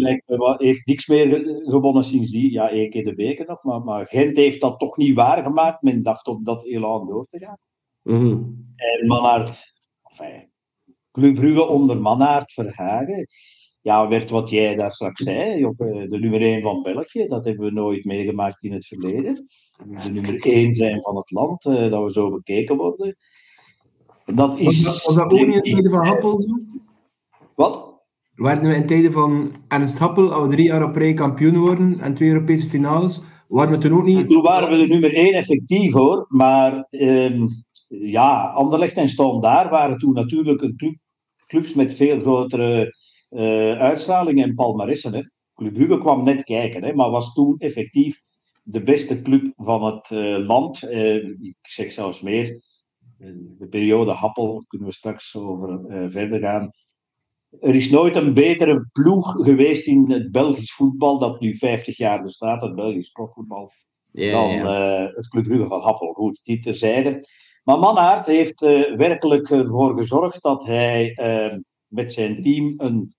nee, 0.01 0.21
me 0.25 0.37
wel- 0.37 0.57
heeft 0.57 0.85
niks 0.87 1.07
meer 1.07 1.27
ge- 1.27 1.61
gewonnen 1.63 2.03
sindsdien. 2.03 2.51
Ja, 2.51 2.69
één 2.69 2.89
keer 2.89 3.03
de 3.03 3.15
beker 3.15 3.45
nog, 3.45 3.63
maar, 3.63 3.81
maar 3.83 4.07
Gent 4.07 4.37
heeft 4.37 4.61
dat 4.61 4.79
toch 4.79 4.97
niet 4.97 5.15
waargemaakt. 5.15 5.81
Men 5.81 6.03
dacht 6.03 6.27
op 6.27 6.45
dat 6.45 6.65
elan 6.65 7.07
door 7.07 7.27
te 7.29 7.39
gaan. 7.39 7.57
Mhm. 8.01 8.43
En 8.75 9.07
Mannaert, 9.07 9.73
enfin, 10.03 10.49
Club 11.11 11.35
Brugge 11.35 11.67
onder 11.67 12.01
Mannaert 12.01 12.53
Verhagen. 12.53 13.27
Ja, 13.87 14.07
werd 14.07 14.29
wat 14.29 14.49
jij 14.49 14.75
daar 14.75 14.91
straks 14.91 15.23
zei, 15.23 15.61
de 15.77 16.19
nummer 16.19 16.41
1 16.41 16.61
van 16.61 16.81
België. 16.81 17.27
Dat 17.27 17.45
hebben 17.45 17.65
we 17.65 17.71
nooit 17.71 18.05
meegemaakt 18.05 18.63
in 18.63 18.71
het 18.71 18.85
verleden. 18.85 19.45
De 20.03 20.11
nummer 20.11 20.45
1 20.45 20.73
zijn 20.73 21.01
van 21.01 21.15
het 21.15 21.31
land, 21.31 21.65
eh, 21.65 21.89
dat 21.89 22.03
we 22.03 22.11
zo 22.11 22.31
bekeken 22.31 22.77
worden. 22.77 23.15
Dat 24.25 24.59
Was 24.59 24.59
is. 24.59 24.83
dat, 24.83 25.03
was 25.03 25.15
dat 25.15 25.31
ook 25.31 25.47
niet 25.47 25.65
in 25.65 25.73
tijden 25.73 25.91
van 25.91 26.05
Happel 26.05 26.39
zo? 26.39 26.47
Wat? 27.55 28.01
Waren 28.35 28.69
we 28.69 28.75
in 28.75 28.85
tijden 28.85 29.11
van 29.11 29.51
Ernst 29.67 29.97
Happel, 29.97 30.41
we 30.41 30.47
drie 30.47 30.65
jaar 30.65 30.83
op 30.83 30.95
rij 30.95 31.13
kampioen 31.13 31.57
worden 31.57 31.99
en 31.99 32.13
twee 32.13 32.29
Europese 32.29 32.67
finales, 32.67 33.21
waren 33.47 33.71
we 33.71 33.77
toen 33.77 33.97
ook 33.97 34.05
niet... 34.05 34.27
Toen 34.27 34.41
waren 34.41 34.69
we 34.69 34.77
de 34.77 34.87
nummer 34.87 35.13
1 35.13 35.33
effectief 35.33 35.93
hoor, 35.93 36.25
maar 36.29 36.87
ehm, 36.89 37.47
ja, 37.87 38.43
Anderlecht 38.43 38.97
en 38.97 39.09
Storm 39.09 39.41
daar 39.41 39.69
waren 39.69 39.97
toen 39.97 40.13
natuurlijk 40.13 40.61
een 40.61 40.75
club, 40.77 40.95
clubs 41.45 41.73
met 41.73 41.93
veel 41.93 42.19
grotere 42.19 42.93
eh, 43.29 43.79
uitstraling 43.79 44.43
en 44.43 44.55
palmaressen. 44.55 45.13
Hè. 45.13 45.21
Club 45.55 45.73
Brugge 45.73 45.97
kwam 45.97 46.23
net 46.23 46.43
kijken, 46.43 46.83
hè, 46.83 46.93
maar 46.93 47.09
was 47.09 47.33
toen 47.33 47.57
effectief 47.57 48.21
de 48.63 48.83
beste 48.83 49.21
club 49.21 49.53
van 49.55 49.85
het 49.85 50.11
eh, 50.11 50.45
land. 50.45 50.83
Eh, 50.83 51.15
ik 51.25 51.55
zeg 51.61 51.91
zelfs 51.91 52.21
meer, 52.21 52.61
de 53.57 53.67
periode 53.69 54.11
Happel, 54.11 54.63
kunnen 54.67 54.87
we 54.87 54.93
straks 54.93 55.35
over 55.35 55.79
verder 56.11 56.39
gaan. 56.39 56.71
Er 57.59 57.75
is 57.75 57.89
nooit 57.89 58.15
een 58.15 58.33
betere 58.33 58.89
ploeg 58.91 59.31
geweest 59.31 59.87
in 59.87 60.11
het 60.11 60.31
Belgisch 60.31 60.73
voetbal, 60.73 61.19
dat 61.19 61.39
nu 61.39 61.55
50 61.55 61.97
jaar 61.97 62.23
bestaat, 62.23 62.61
het 62.61 62.75
Belgisch 62.75 63.09
profvoetbal 63.09 63.71
dan 64.11 64.49
het 64.49 65.27
Club 65.27 65.43
Brugge 65.43 65.67
van 65.67 65.81
Happel. 65.81 66.13
Goed, 66.13 66.43
dit 66.43 66.63
terzijde. 66.63 67.19
Maar 67.63 67.79
Mannaert 67.79 68.25
heeft 68.25 68.61
eh, 68.61 68.95
werkelijk 68.95 69.49
ervoor 69.49 69.97
gezorgd 69.97 70.41
dat 70.41 70.65
hij 70.65 71.13
met 71.87 72.13
zijn 72.13 72.41
team 72.41 72.73
een, 72.77 73.15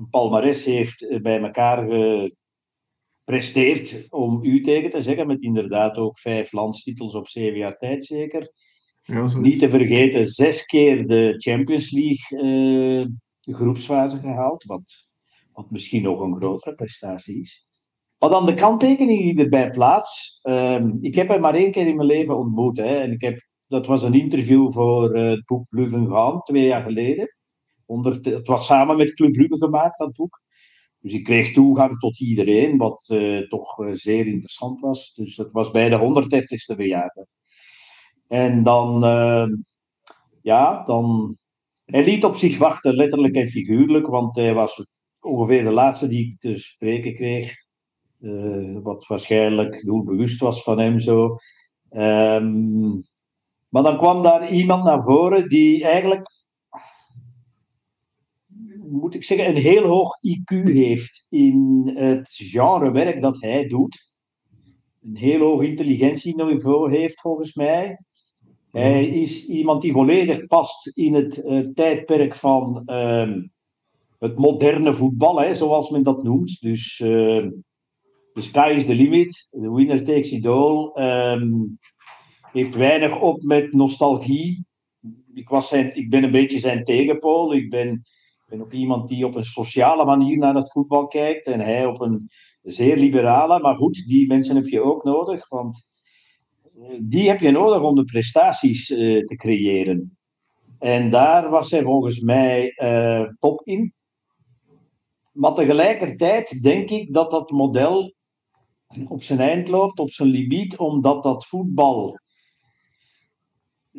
een 0.00 0.08
palmares 0.10 0.64
heeft 0.64 1.06
eh, 1.06 1.20
bij 1.20 1.40
elkaar 1.40 1.88
gepresteerd, 3.30 4.06
om 4.08 4.44
u 4.44 4.60
tegen 4.60 4.90
te 4.90 5.02
zeggen, 5.02 5.26
met 5.26 5.42
inderdaad 5.42 5.96
ook 5.96 6.18
vijf 6.18 6.52
landstitels 6.52 7.14
op 7.14 7.28
zeven 7.28 7.58
jaar 7.58 7.76
tijd 7.76 8.06
zeker. 8.06 8.52
Ja. 9.02 9.38
Niet 9.38 9.58
te 9.58 9.70
vergeten, 9.70 10.26
zes 10.26 10.64
keer 10.64 11.06
de 11.06 11.34
Champions 11.38 11.90
League 11.90 12.40
eh, 12.40 13.06
groepsfase 13.54 14.18
gehaald, 14.18 14.64
wat, 14.64 15.08
wat 15.52 15.70
misschien 15.70 16.02
nog 16.02 16.20
een 16.20 16.36
grotere 16.36 16.74
prestatie 16.74 17.40
is. 17.40 17.68
Maar 18.18 18.30
dan 18.30 18.46
de 18.46 18.54
kanttekening 18.54 19.20
die 19.20 19.44
erbij 19.44 19.70
plaats. 19.70 20.38
ehm, 20.42 20.96
ik 21.00 21.14
heb 21.14 21.28
hem 21.28 21.40
maar 21.40 21.54
één 21.54 21.70
keer 21.70 21.86
in 21.86 21.96
mijn 21.96 22.08
leven 22.08 22.38
ontmoet. 22.38 22.76
Hè, 22.76 23.00
en 23.00 23.12
ik 23.12 23.20
heb, 23.20 23.40
dat 23.66 23.86
was 23.86 24.02
een 24.02 24.14
interview 24.14 24.72
voor 24.72 25.12
eh, 25.12 25.30
het 25.30 25.44
boek 25.44 25.68
Bluven 25.68 26.10
Gaan, 26.10 26.42
twee 26.42 26.66
jaar 26.66 26.82
geleden. 26.82 27.34
Onder, 27.90 28.18
het 28.22 28.46
was 28.46 28.66
samen 28.66 28.96
met 28.96 29.14
Club 29.14 29.32
Brugge 29.32 29.58
gemaakt, 29.58 29.98
dat 29.98 30.12
boek. 30.12 30.40
Dus 31.00 31.12
ik 31.12 31.24
kreeg 31.24 31.52
toegang 31.52 31.98
tot 31.98 32.20
iedereen, 32.20 32.76
wat 32.76 33.08
eh, 33.08 33.38
toch 33.38 33.80
eh, 33.84 33.92
zeer 33.92 34.26
interessant 34.26 34.80
was. 34.80 35.14
Dus 35.14 35.36
het 35.36 35.52
was 35.52 35.70
bij 35.70 35.88
de 35.88 35.96
130ste 35.98 36.74
verjaardag. 36.76 37.24
En 38.28 38.62
dan, 38.62 39.04
ehm, 39.04 39.50
ja, 40.42 40.84
dan. 40.84 41.36
Hij 41.84 42.04
liet 42.04 42.24
op 42.24 42.36
zich 42.36 42.58
wachten, 42.58 42.94
letterlijk 42.94 43.34
en 43.34 43.46
figuurlijk, 43.48 44.06
want 44.06 44.36
hij 44.36 44.54
was 44.54 44.86
ongeveer 45.20 45.64
de 45.64 45.70
laatste 45.70 46.08
die 46.08 46.26
ik 46.26 46.38
te 46.40 46.56
spreken 46.58 47.14
kreeg. 47.14 47.54
eh, 48.20 48.78
wat 48.82 49.06
waarschijnlijk 49.06 49.84
doelbewust 49.86 50.40
was 50.40 50.62
van 50.62 50.78
hem 50.78 50.98
zo. 50.98 51.36
Ehm, 51.90 52.90
maar 53.68 53.82
dan 53.82 53.98
kwam 53.98 54.22
daar 54.22 54.50
iemand 54.52 54.84
naar 54.84 55.02
voren 55.02 55.48
die 55.48 55.84
eigenlijk, 55.84 56.39
moet 58.90 59.14
ik 59.14 59.24
zeggen, 59.24 59.48
een 59.48 59.62
heel 59.62 59.84
hoog 59.84 60.18
IQ 60.26 60.62
heeft 60.62 61.26
in 61.28 61.90
het 61.94 62.28
genre 62.28 62.90
werk 62.90 63.20
dat 63.20 63.40
hij 63.40 63.66
doet. 63.66 64.08
Een 65.02 65.16
heel 65.16 65.40
hoog 65.40 65.62
intelligentieniveau 65.62 66.90
heeft 66.90 67.20
volgens 67.20 67.54
mij. 67.54 67.98
Hij 68.70 69.06
is 69.06 69.46
iemand 69.46 69.82
die 69.82 69.92
volledig 69.92 70.46
past 70.46 70.96
in 70.96 71.14
het 71.14 71.44
eh, 71.44 71.58
tijdperk 71.74 72.34
van 72.34 72.82
ehm, 72.86 73.42
het 74.18 74.38
moderne 74.38 74.94
voetbal, 74.94 75.40
hè, 75.40 75.54
zoals 75.54 75.90
men 75.90 76.02
dat 76.02 76.22
noemt. 76.22 76.60
Dus 76.60 77.00
the 78.32 78.42
sky 78.42 78.72
is 78.76 78.86
the 78.86 78.94
limit, 78.94 79.48
the 79.50 79.70
winner 79.70 80.02
takes 80.02 80.32
it 80.32 80.46
all. 80.46 80.90
Ehm, 80.94 81.66
heeft 82.52 82.74
weinig 82.74 83.20
op 83.20 83.42
met 83.42 83.72
nostalgie. 83.72 84.64
Ik, 85.34 85.48
was 85.48 85.68
zijn, 85.68 85.96
ik 85.96 86.10
ben 86.10 86.22
een 86.22 86.30
beetje 86.30 86.58
zijn 86.58 86.84
tegenpool. 86.84 87.54
Ik 87.54 87.70
ben, 87.70 88.02
ben 88.50 88.60
ook 88.60 88.72
iemand 88.72 89.08
die 89.08 89.26
op 89.26 89.34
een 89.34 89.44
sociale 89.44 90.04
manier 90.04 90.38
naar 90.38 90.54
het 90.54 90.72
voetbal 90.72 91.06
kijkt. 91.06 91.46
En 91.46 91.60
hij 91.60 91.86
op 91.86 92.00
een 92.00 92.30
zeer 92.62 92.96
liberale. 92.96 93.60
Maar 93.60 93.76
goed, 93.76 94.04
die 94.06 94.26
mensen 94.26 94.56
heb 94.56 94.66
je 94.66 94.82
ook 94.82 95.04
nodig. 95.04 95.48
Want 95.48 95.88
die 97.00 97.28
heb 97.28 97.40
je 97.40 97.50
nodig 97.50 97.82
om 97.82 97.94
de 97.94 98.04
prestaties 98.04 98.90
eh, 98.90 99.24
te 99.24 99.36
creëren. 99.36 100.18
En 100.78 101.10
daar 101.10 101.50
was 101.50 101.70
hij 101.70 101.82
volgens 101.82 102.20
mij 102.20 102.70
eh, 102.70 103.24
top 103.38 103.60
in. 103.64 103.94
maar 105.32 105.54
tegelijkertijd 105.54 106.62
denk 106.62 106.90
ik 106.90 107.12
dat 107.12 107.30
dat 107.30 107.50
model 107.50 108.14
op 109.08 109.22
zijn 109.22 109.40
eind 109.40 109.68
loopt, 109.68 109.98
op 109.98 110.10
zijn 110.10 110.28
limiet, 110.28 110.78
omdat 110.78 111.22
dat 111.22 111.46
voetbal 111.46 112.18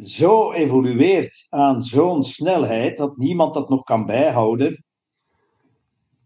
zo 0.04 0.52
evolueert 0.52 1.48
aan 1.50 1.84
zo'n 1.84 2.24
snelheid 2.24 2.98
dat 2.98 3.18
niemand 3.18 3.54
dat 3.54 3.70
nog 3.70 3.84
kan 3.84 4.06
bijhouden. 4.06 4.84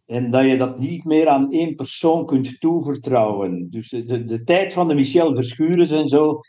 En 0.06 0.32
dat 0.32 0.46
je 0.46 0.58
dat 0.58 0.80
niet 0.80 1.04
meer 1.04 1.28
aan 1.28 1.52
één 1.52 1.76
persoon 1.76 2.26
kunt 2.26 2.60
toevertrouwen. 2.60 3.70
Dus 3.70 3.90
de, 3.90 4.04
de, 4.04 4.24
de 4.24 4.44
tijd 4.44 4.74
van 4.74 4.88
de 4.88 4.94
Michel 4.94 5.36
Verschurens 5.36 5.92
en 5.92 6.08
zo, 6.08 6.40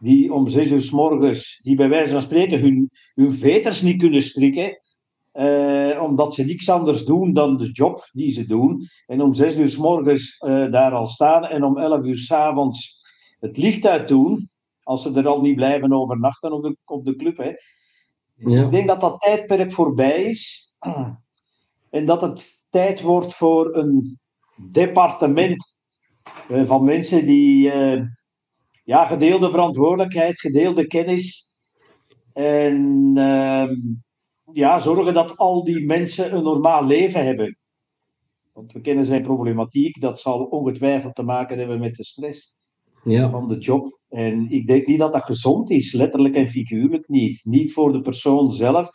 die 0.00 0.32
om 0.32 0.48
zes 0.48 0.70
uur 0.70 0.82
s 0.82 0.90
morgens, 0.90 1.60
die 1.62 1.76
bij 1.76 1.88
wijze 1.88 2.12
van 2.12 2.22
spreken 2.22 2.60
hun, 2.60 2.90
hun 3.14 3.32
veters 3.32 3.82
niet 3.82 3.98
kunnen 3.98 4.22
strikken, 4.22 4.80
eh, 5.32 6.02
omdat 6.02 6.34
ze 6.34 6.44
niks 6.44 6.68
anders 6.68 7.04
doen 7.04 7.32
dan 7.32 7.56
de 7.56 7.70
job 7.70 8.08
die 8.12 8.30
ze 8.30 8.46
doen. 8.46 8.86
En 9.06 9.22
om 9.22 9.34
zes 9.34 9.58
uur 9.58 9.68
s 9.68 9.76
morgens 9.76 10.38
eh, 10.38 10.70
daar 10.70 10.92
al 10.92 11.06
staan 11.06 11.44
en 11.44 11.64
om 11.64 11.78
elf 11.78 12.04
uur 12.04 12.18
s 12.18 12.32
avonds 12.32 13.04
het 13.40 13.56
licht 13.56 13.86
uit 13.86 14.08
doen, 14.08 14.50
als 14.86 15.02
ze 15.02 15.12
er 15.12 15.28
al 15.28 15.40
niet 15.40 15.56
blijven 15.56 15.92
overnachten 15.92 16.52
op 16.52 16.62
de, 16.62 16.76
op 16.84 17.04
de 17.04 17.16
club. 17.16 17.36
Hè. 17.36 17.52
Ja. 18.34 18.64
Ik 18.64 18.70
denk 18.70 18.88
dat 18.88 19.00
dat 19.00 19.20
tijdperk 19.20 19.72
voorbij 19.72 20.22
is. 20.22 20.74
En 21.90 22.04
dat 22.04 22.20
het 22.20 22.66
tijd 22.70 23.00
wordt 23.00 23.34
voor 23.34 23.76
een 23.76 24.18
departement 24.70 25.78
eh, 26.48 26.66
van 26.66 26.84
mensen 26.84 27.26
die 27.26 27.70
eh, 27.70 28.02
ja, 28.84 29.06
gedeelde 29.06 29.50
verantwoordelijkheid, 29.50 30.40
gedeelde 30.40 30.86
kennis 30.86 31.54
en 32.32 33.12
ehm, 33.14 33.74
ja, 34.52 34.78
zorgen 34.78 35.14
dat 35.14 35.36
al 35.36 35.64
die 35.64 35.86
mensen 35.86 36.34
een 36.34 36.42
normaal 36.42 36.84
leven 36.84 37.24
hebben. 37.24 37.58
Want 38.52 38.72
we 38.72 38.80
kennen 38.80 39.04
zijn 39.04 39.22
problematiek, 39.22 40.00
dat 40.00 40.20
zal 40.20 40.44
ongetwijfeld 40.44 41.14
te 41.14 41.22
maken 41.22 41.58
hebben 41.58 41.78
met 41.78 41.94
de 41.94 42.04
stress 42.04 42.56
Ja. 43.02 43.30
van 43.30 43.48
de 43.48 43.58
job. 43.58 43.98
En 44.16 44.50
ik 44.50 44.66
denk 44.66 44.86
niet 44.86 44.98
dat 44.98 45.12
dat 45.12 45.24
gezond 45.24 45.70
is, 45.70 45.92
letterlijk 45.92 46.34
en 46.34 46.46
figuurlijk 46.46 47.08
niet. 47.08 47.40
Niet 47.44 47.72
voor 47.72 47.92
de 47.92 48.00
persoon 48.00 48.50
zelf. 48.50 48.90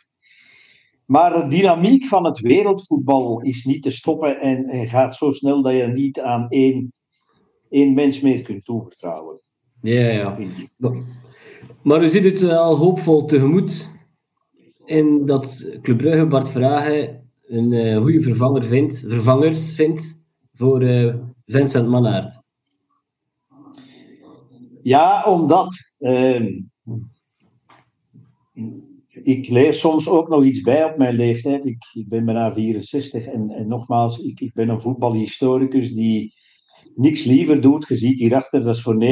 Maar 1.06 1.32
de 1.32 1.56
dynamiek 1.56 2.06
van 2.06 2.24
het 2.24 2.40
wereldvoetbal 2.40 3.40
is 3.40 3.64
niet 3.64 3.82
te 3.82 3.90
stoppen 3.90 4.40
en, 4.40 4.64
en 4.64 4.88
gaat 4.88 5.14
zo 5.14 5.30
snel 5.30 5.62
dat 5.62 5.72
je 5.72 5.86
niet 5.86 6.20
aan 6.20 6.48
één, 6.48 6.92
één 7.70 7.94
mens 7.94 8.20
meer 8.20 8.42
kunt 8.42 8.64
toevertrouwen. 8.64 9.40
Ja, 9.80 10.08
ja. 10.08 10.38
Maar 11.82 12.02
u 12.02 12.08
ziet 12.08 12.24
het 12.24 12.42
eh, 12.42 12.56
al 12.56 12.76
hoopvol 12.76 13.24
tegemoet. 13.24 14.00
En 14.84 15.26
dat 15.26 15.76
Club 15.82 15.98
Brugge 15.98 16.26
Bart 16.26 16.48
Vragen 16.48 17.30
een 17.46 17.72
eh, 17.72 17.96
goede 17.96 18.20
vervanger 18.20 18.64
vindt, 18.64 19.04
vervangers 19.06 19.74
vindt 19.74 20.24
voor 20.54 20.80
eh, 20.80 21.14
Vincent 21.46 21.88
Mannaert. 21.88 22.41
Ja, 24.82 25.24
omdat 25.24 25.94
ehm, 25.98 26.46
ik 29.08 29.48
leer 29.48 29.74
soms 29.74 30.08
ook 30.08 30.28
nog 30.28 30.44
iets 30.44 30.60
bij 30.60 30.84
op 30.84 30.96
mijn 30.96 31.14
leeftijd. 31.14 31.66
Ik, 31.66 31.84
ik 31.92 32.08
ben 32.08 32.24
bijna 32.24 32.54
64 32.54 33.26
en, 33.26 33.50
en 33.50 33.68
nogmaals, 33.68 34.18
ik, 34.18 34.40
ik 34.40 34.52
ben 34.52 34.68
een 34.68 34.80
voetbalhistoricus 34.80 35.92
die 35.92 36.32
niks 36.94 37.24
liever 37.24 37.60
doet. 37.60 37.88
Je 37.88 37.96
ziet 37.96 38.18
hierachter, 38.18 38.62
dat 38.62 38.74
is 38.74 38.82
voor 38.82 39.04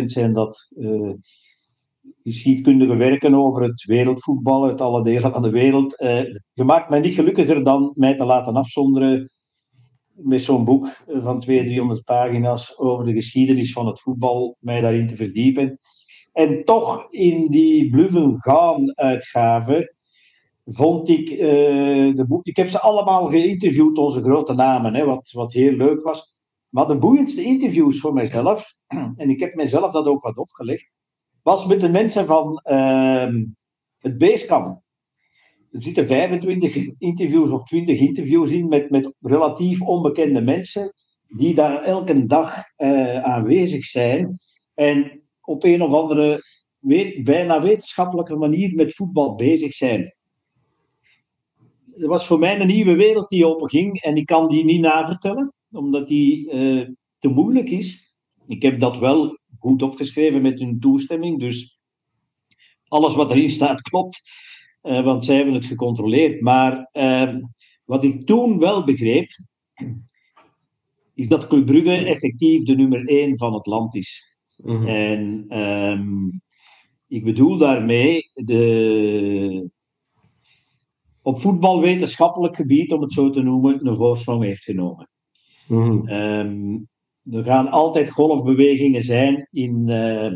90% 0.00 0.04
zijn 0.04 0.32
dat 0.32 0.72
eh, 0.76 1.12
geschiedkundige 2.22 2.96
werken 2.96 3.34
over 3.34 3.62
het 3.62 3.84
wereldvoetbal 3.84 4.66
uit 4.66 4.80
alle 4.80 5.02
delen 5.02 5.32
van 5.32 5.42
de 5.42 5.50
wereld. 5.50 5.96
Eh, 5.96 6.22
je 6.52 6.64
maakt 6.64 6.90
mij 6.90 7.00
niet 7.00 7.14
gelukkiger 7.14 7.64
dan 7.64 7.90
mij 7.94 8.16
te 8.16 8.24
laten 8.24 8.54
afzonderen 8.54 9.30
met 10.22 10.42
zo'n 10.42 10.64
boek 10.64 10.86
van 11.06 11.40
200, 11.40 11.66
300 11.68 12.04
pagina's 12.04 12.78
over 12.78 13.04
de 13.04 13.12
geschiedenis 13.12 13.72
van 13.72 13.86
het 13.86 14.00
voetbal, 14.00 14.56
mij 14.60 14.80
daarin 14.80 15.06
te 15.06 15.16
verdiepen. 15.16 15.78
En 16.32 16.64
toch 16.64 17.06
in 17.10 17.46
die 17.46 17.90
Bluven 17.90 18.36
Gaan 18.38 18.96
uitgave 18.96 19.94
vond 20.64 21.08
ik 21.08 21.30
eh, 21.30 21.38
de 22.14 22.24
boek. 22.28 22.46
Ik 22.46 22.56
heb 22.56 22.66
ze 22.66 22.80
allemaal 22.80 23.26
geïnterviewd, 23.26 23.98
onze 23.98 24.22
grote 24.22 24.54
namen, 24.54 24.94
hè, 24.94 25.04
wat, 25.04 25.30
wat 25.30 25.52
heel 25.52 25.72
leuk 25.72 26.02
was. 26.02 26.36
Maar 26.68 26.86
de 26.86 26.98
boeiendste 26.98 27.42
interviews 27.42 28.00
voor 28.00 28.12
mijzelf, 28.12 28.72
en 29.16 29.30
ik 29.30 29.40
heb 29.40 29.54
mijzelf 29.54 29.92
dat 29.92 30.06
ook 30.06 30.22
wat 30.22 30.36
opgelegd, 30.36 30.90
was 31.42 31.66
met 31.66 31.80
de 31.80 31.88
mensen 31.88 32.26
van 32.26 32.56
ehm, 32.58 33.44
het 33.98 34.18
Beeskamp. 34.18 34.82
Er 35.72 35.82
zitten 35.82 36.06
25 36.06 36.98
interviews 36.98 37.50
of 37.50 37.64
20 37.64 37.98
interviews 37.98 38.50
in 38.50 38.68
met, 38.68 38.90
met 38.90 39.14
relatief 39.20 39.82
onbekende 39.82 40.40
mensen 40.40 40.92
die 41.28 41.54
daar 41.54 41.82
elke 41.82 42.26
dag 42.26 42.62
eh, 42.76 43.18
aanwezig 43.18 43.84
zijn 43.84 44.38
en 44.74 45.22
op 45.40 45.64
een 45.64 45.82
of 45.82 45.92
andere 45.92 46.40
bijna 47.22 47.62
wetenschappelijke 47.62 48.36
manier 48.36 48.74
met 48.74 48.94
voetbal 48.94 49.34
bezig 49.34 49.74
zijn. 49.74 50.14
Het 51.94 52.06
was 52.06 52.26
voor 52.26 52.38
mij 52.38 52.60
een 52.60 52.66
nieuwe 52.66 52.94
wereld 52.94 53.28
die 53.28 53.46
openging 53.46 54.00
en 54.00 54.16
ik 54.16 54.26
kan 54.26 54.48
die 54.48 54.64
niet 54.64 54.80
navertellen, 54.80 55.52
omdat 55.70 56.08
die 56.08 56.50
eh, 56.50 56.88
te 57.18 57.28
moeilijk 57.28 57.70
is. 57.70 58.16
Ik 58.46 58.62
heb 58.62 58.80
dat 58.80 58.98
wel 58.98 59.38
goed 59.58 59.82
opgeschreven 59.82 60.42
met 60.42 60.58
hun 60.58 60.80
toestemming, 60.80 61.40
dus 61.40 61.78
alles 62.88 63.14
wat 63.14 63.30
erin 63.30 63.50
staat 63.50 63.80
klopt, 63.80 64.22
eh, 64.80 65.04
want 65.04 65.24
zij 65.24 65.36
hebben 65.36 65.54
het 65.54 65.66
gecontroleerd. 65.66 66.40
Maar 66.40 66.88
eh, 66.92 67.34
wat 67.84 68.04
ik 68.04 68.26
toen 68.26 68.58
wel 68.58 68.84
begreep, 68.84 69.28
is 71.14 71.28
dat 71.28 71.46
Club 71.46 71.66
Brugge 71.66 72.04
effectief 72.04 72.64
de 72.64 72.76
nummer 72.76 73.06
1 73.06 73.38
van 73.38 73.54
het 73.54 73.66
land 73.66 73.94
is. 73.94 74.38
Mhm. 74.64 74.86
En 74.86 75.44
ehm, 75.48 76.26
ik 77.06 77.24
bedoel 77.24 77.58
daarmee 77.58 78.30
de, 78.34 79.70
op 81.22 81.40
voetbalwetenschappelijk 81.40 82.56
gebied, 82.56 82.92
om 82.92 83.02
het 83.02 83.12
zo 83.12 83.30
te 83.30 83.42
noemen, 83.42 83.86
een 83.86 83.96
voorsprong 83.96 84.44
heeft 84.44 84.64
genomen. 84.64 85.10
Mhm. 85.68 86.06
Ehm, 86.06 86.78
er 87.30 87.44
gaan 87.44 87.70
altijd 87.70 88.10
golfbewegingen 88.10 89.02
zijn 89.02 89.48
in, 89.50 89.88
eh, 89.88 90.32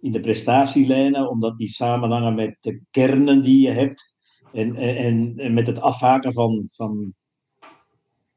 in 0.00 0.12
de 0.12 0.20
prestatielijnen, 0.20 1.30
omdat 1.30 1.56
die 1.56 1.68
samenhangen 1.68 2.34
met 2.34 2.56
de 2.60 2.80
kernen 2.90 3.42
die 3.42 3.60
je 3.60 3.70
hebt 3.70 4.18
en, 4.52 4.76
en, 4.76 5.34
en 5.36 5.54
met 5.54 5.66
het 5.66 5.80
afhaken 5.80 6.32
van, 6.32 6.68
van, 6.72 7.14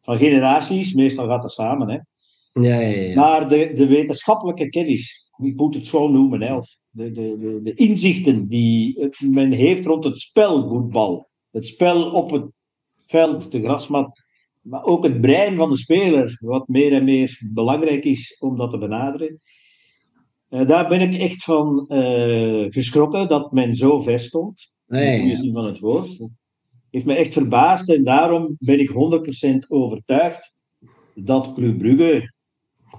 van 0.01 0.17
generaties. 0.17 0.93
Meestal 0.93 1.27
gaat 1.27 1.41
dat 1.41 1.51
samen. 1.51 1.89
Hè. 1.89 1.97
Ja, 2.61 2.79
ja, 2.79 3.01
ja. 3.01 3.15
Maar 3.15 3.47
de, 3.47 3.71
de 3.73 3.87
wetenschappelijke 3.87 4.69
kennis, 4.69 5.31
ik 5.37 5.55
moet 5.55 5.75
het 5.75 5.85
zo 5.85 6.07
noemen, 6.07 6.41
hè, 6.41 6.55
of 6.55 6.77
de, 6.89 7.11
de, 7.11 7.37
de, 7.39 7.59
de 7.63 7.73
inzichten 7.73 8.47
die 8.47 9.09
men 9.19 9.51
heeft 9.51 9.85
rond 9.85 10.03
het 10.03 10.19
spel 10.19 10.69
voetbal, 10.69 11.29
het 11.51 11.65
spel 11.65 12.11
op 12.11 12.31
het 12.31 12.45
veld, 12.97 13.51
de 13.51 13.61
grasmat, 13.61 14.23
maar 14.61 14.83
ook 14.83 15.03
het 15.03 15.21
brein 15.21 15.55
van 15.55 15.69
de 15.69 15.77
speler, 15.77 16.37
wat 16.39 16.67
meer 16.67 16.93
en 16.93 17.03
meer 17.03 17.41
belangrijk 17.53 18.03
is 18.03 18.37
om 18.39 18.57
dat 18.57 18.71
te 18.71 18.77
benaderen. 18.77 19.41
Eh, 20.49 20.67
daar 20.67 20.87
ben 20.87 21.01
ik 21.01 21.13
echt 21.19 21.43
van 21.43 21.87
eh, 21.87 22.65
geschrokken 22.69 23.27
dat 23.27 23.51
men 23.51 23.75
zo 23.75 24.01
ver 24.01 24.19
stond, 24.19 24.73
in 24.87 24.95
Nee, 24.95 25.11
de 25.11 25.19
goede 25.19 25.35
ja. 25.35 25.39
zin 25.41 25.53
van 25.53 25.65
het 25.65 25.79
woord. 25.79 26.17
Heeft 26.89 27.05
me 27.05 27.15
echt 27.15 27.33
verbaasd 27.33 27.89
en 27.89 28.03
daarom 28.03 28.55
ben 28.59 28.79
ik 28.79 28.89
100% 28.89 29.67
overtuigd 29.67 30.53
dat 31.15 31.53
Club 31.53 31.77
Brugge 31.77 32.33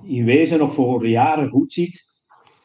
in 0.05 0.25
wezen 0.25 0.59
nog 0.59 0.75
voor 0.75 1.09
jaren 1.09 1.49
goed 1.49 1.73
ziet. 1.73 2.09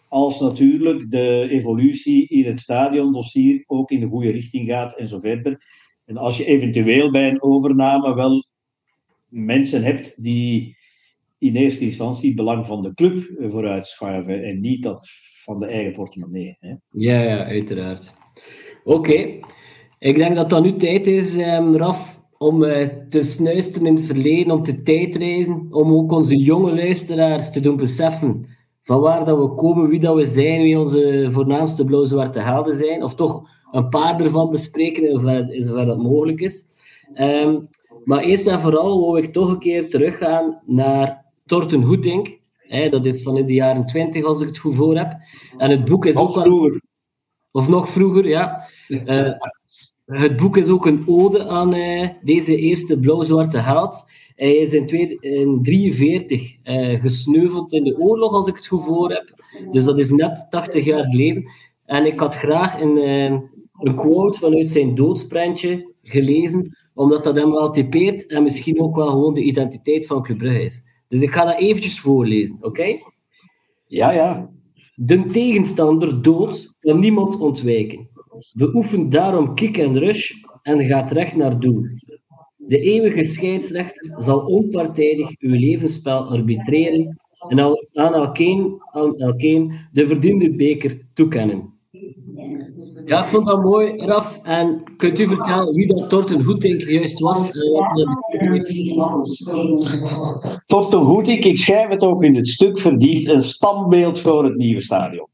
Als 0.07 0.39
natuurlijk 0.39 1.11
de 1.11 1.47
evolutie 1.49 2.27
in 2.27 2.45
het 2.45 2.59
stadiondossier 2.59 3.63
ook 3.67 3.91
in 3.91 3.99
de 3.99 4.07
goede 4.07 4.31
richting 4.31 4.69
gaat 4.69 4.95
en 4.97 5.07
zo 5.07 5.19
verder. 5.19 5.61
En 6.05 6.17
als 6.17 6.37
je 6.37 6.45
eventueel 6.45 7.11
bij 7.11 7.29
een 7.29 7.41
overname 7.41 8.15
wel 8.15 8.45
mensen 9.27 9.83
hebt 9.83 10.23
die 10.23 10.77
in 11.37 11.55
eerste 11.55 11.83
instantie 11.83 12.27
het 12.27 12.37
belang 12.37 12.65
van 12.65 12.81
de 12.81 12.93
club 12.93 13.29
vooruitschuiven 13.39 14.43
en 14.43 14.61
niet 14.61 14.83
dat 14.83 15.07
van 15.43 15.59
de 15.59 15.65
eigen 15.65 15.93
portemonnee. 15.93 16.57
Hè. 16.59 16.73
Ja, 16.91 17.21
ja, 17.21 17.45
uiteraard. 17.45 18.13
Oké. 18.83 19.39
Ik 19.99 20.15
denk 20.15 20.35
dat 20.35 20.49
dat 20.49 20.63
nu 20.63 20.73
tijd 20.73 21.07
is, 21.07 21.37
ehm, 21.37 21.75
Raf, 21.75 22.21
om 22.37 22.63
eh, 22.63 22.87
te 23.09 23.23
snuisteren 23.23 23.87
in 23.87 23.95
het 23.95 24.05
verleden, 24.05 24.53
om 24.53 24.63
te 24.63 24.81
tijdreizen, 24.81 25.67
om 25.71 25.93
ook 25.93 26.11
onze 26.11 26.37
jonge 26.37 26.75
luisteraars 26.75 27.51
te 27.51 27.59
doen 27.59 27.75
beseffen 27.75 28.41
van 28.83 28.99
waar 28.99 29.25
dat 29.25 29.37
we 29.37 29.55
komen, 29.55 29.89
wie 29.89 29.99
dat 29.99 30.15
we 30.15 30.25
zijn, 30.25 30.61
wie 30.61 30.79
onze 30.79 31.27
voornaamste 31.31 31.85
blauw-zwarte 31.85 32.39
helden 32.39 32.75
zijn, 32.75 33.03
of 33.03 33.15
toch 33.15 33.49
een 33.71 33.89
paar 33.89 34.21
ervan 34.21 34.49
bespreken, 34.49 35.03
in 35.53 35.63
zover 35.63 35.85
dat 35.85 35.97
mogelijk 35.97 36.41
is. 36.41 36.63
Ehm, 37.13 37.59
maar 38.03 38.23
eerst 38.23 38.47
en 38.47 38.59
vooral 38.59 38.99
wil 38.99 39.17
ik 39.17 39.33
toch 39.33 39.49
een 39.49 39.59
keer 39.59 39.89
teruggaan 39.89 40.61
naar 40.65 41.24
Torten 41.45 41.81
Hoetink. 41.81 42.39
Hè, 42.57 42.89
dat 42.89 43.05
is 43.05 43.23
van 43.23 43.37
in 43.37 43.45
de 43.45 43.53
jaren 43.53 43.85
20, 43.85 44.23
als 44.23 44.41
ik 44.41 44.47
het 44.47 44.57
goed 44.57 44.75
voor 44.75 44.97
heb. 44.97 45.15
En 45.57 45.69
het 45.69 45.85
boek 45.85 46.05
is 46.05 46.15
ook 46.15 46.35
wel- 46.35 46.43
vroeger. 46.45 46.81
of 47.51 47.67
nog 47.67 47.89
vroeger, 47.89 48.27
ja. 48.27 48.63
Eh, 49.05 49.31
het 50.05 50.35
boek 50.35 50.57
is 50.57 50.69
ook 50.69 50.85
een 50.85 51.03
ode 51.07 51.47
aan 51.47 51.73
eh, 51.73 52.09
deze 52.23 52.55
eerste 52.55 52.99
blauw-zwarte 52.99 53.57
held. 53.57 54.11
Hij 54.35 54.55
is 54.55 54.73
in 54.73 54.87
1943 54.87 56.55
uh, 56.63 57.01
gesneuveld 57.01 57.73
in 57.73 57.83
de 57.83 57.97
oorlog, 57.99 58.31
als 58.31 58.47
ik 58.47 58.55
het 58.55 58.67
goed 58.67 58.83
voor 58.83 59.11
heb. 59.11 59.33
Dus 59.71 59.83
dat 59.83 59.99
is 59.99 60.09
net 60.09 60.47
80 60.49 60.85
jaar 60.85 61.03
geleden. 61.05 61.49
En 61.85 62.05
ik 62.05 62.19
had 62.19 62.35
graag 62.35 62.81
een, 62.81 62.97
een 63.79 63.95
quote 63.95 64.39
vanuit 64.39 64.69
zijn 64.71 64.95
doodsprentje 64.95 65.93
gelezen, 66.03 66.77
omdat 66.93 67.23
dat 67.23 67.35
hem 67.35 67.51
wel 67.51 67.69
typeert 67.69 68.27
en 68.27 68.43
misschien 68.43 68.81
ook 68.81 68.95
wel 68.95 69.09
gewoon 69.09 69.33
de 69.33 69.43
identiteit 69.43 70.05
van 70.05 70.23
Club 70.23 70.37
Brugge 70.37 70.63
is. 70.63 70.83
Dus 71.15 71.23
ik 71.23 71.31
ga 71.31 71.45
dat 71.45 71.59
eventjes 71.59 71.99
voorlezen, 71.99 72.57
oké? 72.61 72.97
Ja, 73.85 74.11
ja. 74.11 74.49
De 74.95 75.25
tegenstander 75.25 76.21
dood 76.21 76.73
kan 76.79 76.99
niemand 76.99 77.39
ontwijken. 77.39 78.09
Beoefen 78.53 79.09
daarom 79.09 79.55
kick 79.55 79.77
en 79.77 79.99
rush 79.99 80.31
en 80.61 80.85
gaat 80.85 81.11
recht 81.11 81.35
naar 81.35 81.59
doel. 81.59 81.81
De 82.55 82.79
eeuwige 82.79 83.25
scheidsrechter 83.25 84.13
zal 84.17 84.45
onpartijdig 84.45 85.29
uw 85.39 85.59
levensspel 85.59 86.25
arbitreren 86.25 87.17
en 87.49 87.59
aan 87.93 88.13
elkeen, 88.13 88.81
aan 88.91 89.17
elkeen 89.17 89.73
de 89.91 90.07
verdiende 90.07 90.55
beker 90.55 91.01
toekennen. 91.13 91.73
Ja, 93.05 93.23
ik 93.23 93.29
vond 93.29 93.45
dat 93.45 93.63
mooi, 93.63 93.95
Raf. 93.95 94.39
En 94.43 94.83
kunt 94.97 95.19
u 95.19 95.27
vertellen 95.27 95.73
wie 95.73 95.87
dat 95.87 96.09
Torten 96.09 96.43
Hoetink 96.43 96.81
juist 96.81 97.19
was? 97.19 97.51
Torten 100.65 100.99
Hoetink, 100.99 101.43
ik 101.43 101.57
schrijf 101.57 101.89
het 101.89 102.01
ook 102.01 102.23
in 102.23 102.35
het 102.35 102.47
stuk, 102.47 102.79
verdient 102.79 103.27
een 103.27 103.41
standbeeld 103.41 104.19
voor 104.19 104.43
het 104.43 104.55
nieuwe 104.55 104.81
stadion. 104.81 105.27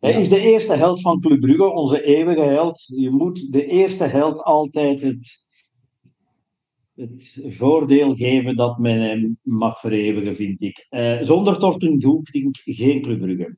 Hij 0.00 0.20
is 0.20 0.28
de 0.28 0.40
eerste 0.40 0.74
held 0.74 1.00
van 1.00 1.20
Club 1.20 1.40
Brugge, 1.40 1.72
onze 1.72 2.04
eeuwige 2.04 2.40
held. 2.40 2.84
Je 2.96 3.10
moet 3.10 3.52
de 3.52 3.66
eerste 3.66 4.04
held 4.04 4.42
altijd 4.42 5.00
het, 5.02 5.46
het 6.94 7.44
voordeel 7.46 8.14
geven 8.14 8.56
dat 8.56 8.78
men 8.78 9.00
hem 9.00 9.38
mag 9.42 9.80
vereeuwigen, 9.80 10.34
vind 10.34 10.62
ik. 10.62 10.86
Uh, 10.90 11.22
zonder 11.22 11.58
Torten 11.58 12.02
Hoetink 12.02 12.56
geen 12.64 13.02
Club 13.02 13.20
Brugge. 13.20 13.56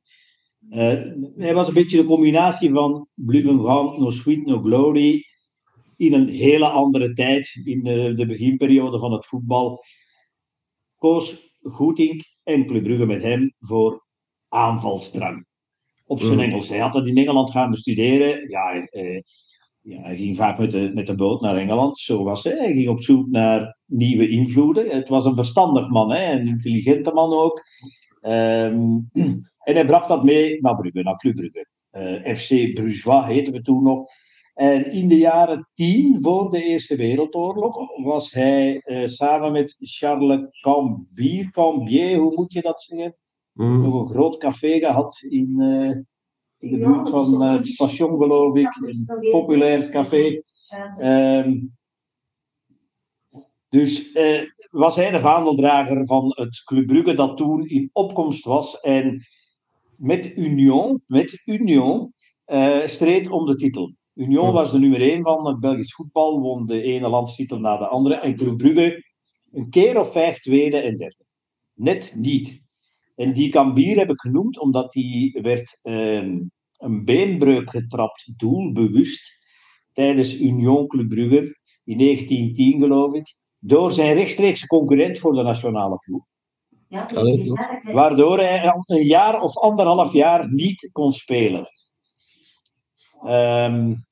Uh, 0.71 1.01
hij 1.35 1.53
was 1.53 1.67
een 1.67 1.73
beetje 1.73 1.97
de 1.97 2.05
combinatie 2.05 2.71
van 2.71 3.07
Grand, 3.25 3.97
No 3.97 4.09
Sweet, 4.09 4.45
No 4.45 4.59
Glory. 4.59 5.25
In 5.97 6.13
een 6.13 6.29
hele 6.29 6.67
andere 6.67 7.13
tijd, 7.13 7.61
in 7.63 7.83
de, 7.83 8.13
de 8.13 8.25
beginperiode 8.25 8.99
van 8.99 9.11
het 9.11 9.25
voetbal. 9.25 9.83
Koos 10.97 11.55
Goetink 11.61 12.23
en 12.43 12.65
Club 12.65 12.83
Brugge 12.83 13.05
met 13.05 13.23
hem 13.23 13.53
voor 13.59 14.05
aanvalsdrang. 14.49 15.45
Op 16.05 16.19
zijn 16.19 16.33
mm. 16.33 16.39
Engels. 16.39 16.69
Hij 16.69 16.79
had 16.79 16.93
dat 16.93 17.07
in 17.07 17.17
Engeland 17.17 17.51
gaan 17.51 17.71
bestuderen. 17.71 18.49
Ja, 18.49 18.85
eh, 18.85 19.21
ja, 19.81 20.01
hij 20.01 20.15
ging 20.15 20.35
vaak 20.35 20.57
met 20.57 20.71
de, 20.71 20.91
met 20.93 21.07
de 21.07 21.15
boot 21.15 21.41
naar 21.41 21.55
Engeland. 21.55 21.97
Zo 21.97 22.23
was 22.23 22.43
hij. 22.43 22.57
Hij 22.57 22.73
ging 22.73 22.89
op 22.89 23.01
zoek 23.01 23.27
naar 23.27 23.77
nieuwe 23.85 24.29
invloeden. 24.29 24.89
Het 24.89 25.09
was 25.09 25.25
een 25.25 25.35
verstandig 25.35 25.89
man, 25.89 26.11
hè? 26.11 26.31
een 26.31 26.47
intelligente 26.47 27.11
man 27.11 27.33
ook. 27.33 27.61
Um, 28.21 29.09
en 29.63 29.75
hij 29.75 29.85
bracht 29.85 30.07
dat 30.07 30.23
mee 30.23 30.61
naar 30.61 30.75
Brugge, 30.75 31.03
naar 31.03 31.17
Club 31.17 31.35
Brugge. 31.35 31.65
Uh, 31.91 32.35
FC 32.35 32.73
Brugeois 32.73 33.25
heette 33.25 33.51
we 33.51 33.61
toen 33.61 33.83
nog. 33.83 34.05
En 34.53 34.91
in 34.91 35.07
de 35.07 35.17
jaren 35.17 35.69
tien, 35.73 36.17
voor 36.21 36.51
de 36.51 36.63
Eerste 36.63 36.95
Wereldoorlog, 36.95 38.03
was 38.03 38.33
hij 38.33 38.81
uh, 38.85 39.05
samen 39.05 39.51
met 39.51 39.75
Charles 39.79 40.59
Cambier, 40.61 41.51
Cambier, 41.51 42.17
hoe 42.17 42.35
moet 42.35 42.53
je 42.53 42.61
dat 42.61 42.81
zeggen? 42.81 43.15
Mm. 43.53 43.81
Nog 43.83 44.01
een 44.01 44.15
groot 44.15 44.37
café 44.37 44.79
gehad 44.79 45.21
in, 45.29 45.55
uh, 45.57 45.95
in 46.57 46.71
de 46.71 46.77
buurt 46.77 47.09
van 47.09 47.41
het 47.41 47.67
station, 47.67 48.17
geloof 48.17 48.57
ik. 48.57 48.75
Een 48.75 49.29
populair 49.31 49.89
café. 49.89 50.41
Um, 51.03 51.77
dus 53.69 54.11
was 54.71 54.95
hij 54.95 55.11
de 55.11 55.19
vaandeldrager 55.19 56.05
van 56.05 56.31
het 56.35 56.63
Club 56.63 56.87
Brugge 56.87 57.13
dat 57.13 57.37
toen 57.37 57.67
in 57.67 57.89
opkomst 57.93 58.45
was. 58.45 58.79
En 58.79 59.25
met 60.01 60.37
Union, 60.37 61.01
met 61.07 61.41
Union 61.45 62.13
uh, 62.47 62.85
streed 62.85 63.29
om 63.29 63.45
de 63.45 63.55
titel. 63.55 63.93
Union 64.13 64.53
was 64.53 64.71
de 64.71 64.79
nummer 64.79 65.01
1 65.01 65.23
van 65.23 65.47
het 65.47 65.59
Belgisch 65.59 65.93
voetbal, 65.93 66.39
won 66.39 66.65
de 66.65 66.81
ene 66.81 67.09
landstitel 67.09 67.59
na 67.59 67.77
de 67.77 67.87
andere. 67.87 68.15
En 68.15 68.35
Club 68.35 68.57
Brugge 68.57 69.03
een 69.51 69.69
keer 69.69 69.99
of 69.99 70.11
vijf 70.11 70.39
tweede 70.39 70.77
en 70.77 70.97
derde. 70.97 71.25
Net 71.73 72.13
niet. 72.17 72.61
En 73.15 73.33
die 73.33 73.49
Cambier 73.49 73.97
heb 73.97 74.09
ik 74.09 74.19
genoemd 74.19 74.59
omdat 74.59 74.91
die 74.91 75.39
werd 75.41 75.79
uh, 75.83 76.15
een 76.77 77.05
beenbreuk 77.05 77.69
getrapt, 77.69 78.33
doelbewust, 78.37 79.39
tijdens 79.93 80.39
Union 80.39 80.87
Club 80.87 81.09
Brugge 81.09 81.59
in 81.83 81.97
1910 81.97 82.79
geloof 82.79 83.13
ik, 83.13 83.37
door 83.59 83.91
zijn 83.91 84.15
rechtstreekse 84.15 84.67
concurrent 84.67 85.19
voor 85.19 85.33
de 85.33 85.43
nationale 85.43 85.97
ploeg. 85.97 86.23
Ja, 86.91 87.07
Waardoor 87.93 88.37
hij 88.37 88.73
een 88.85 89.05
jaar 89.05 89.41
of 89.41 89.57
anderhalf 89.57 90.13
jaar 90.13 90.51
niet 90.53 90.89
kon 90.91 91.13
spelen. 91.13 91.67
Um, 93.25 94.05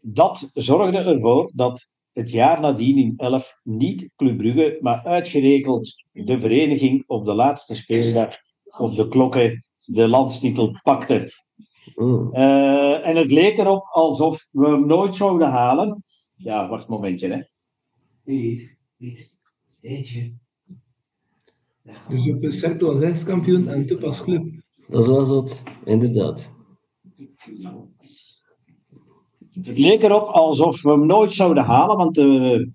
dat 0.00 0.50
zorgde 0.54 0.98
ervoor 0.98 1.50
dat 1.54 1.82
het 2.12 2.30
jaar 2.30 2.60
nadien 2.60 2.98
in 2.98 3.14
11 3.16 3.60
niet 3.62 4.10
Club 4.16 4.38
Brugge, 4.38 4.78
maar 4.80 5.04
uitgerekend 5.04 6.04
de 6.12 6.40
vereniging 6.40 7.04
op 7.06 7.24
de 7.24 7.34
laatste 7.34 7.74
speeldag 7.74 8.36
op 8.78 8.94
de 8.94 9.08
klokken 9.08 9.64
de 9.84 10.08
landstitel 10.08 10.78
pakte. 10.82 11.28
Uh, 11.96 13.06
en 13.06 13.16
het 13.16 13.30
leek 13.30 13.58
erop 13.58 13.86
alsof 13.90 14.48
we 14.52 14.66
hem 14.66 14.86
nooit 14.86 15.16
zouden 15.16 15.48
halen. 15.48 16.02
Ja, 16.36 16.68
wacht 16.68 16.84
een 16.84 16.90
momentje, 16.90 17.28
hè. 17.28 17.42
Niet, 18.24 18.76
Dus 22.08 22.28
op 22.28 22.42
een 22.42 22.52
Serpel 22.52 22.88
als 22.88 23.00
ex-kampioen 23.00 23.68
en 23.68 23.86
Tup 23.86 24.02
als 24.02 24.22
club. 24.22 24.46
Dat 24.88 25.06
was 25.06 25.28
het, 25.28 25.62
inderdaad. 25.84 26.54
Het 29.50 29.78
leek 29.78 30.02
erop 30.02 30.28
alsof 30.28 30.82
we 30.82 30.90
hem 30.90 31.06
nooit 31.06 31.32
zouden 31.32 31.64
halen, 31.64 31.96
want 31.96 32.14
de, 32.14 32.70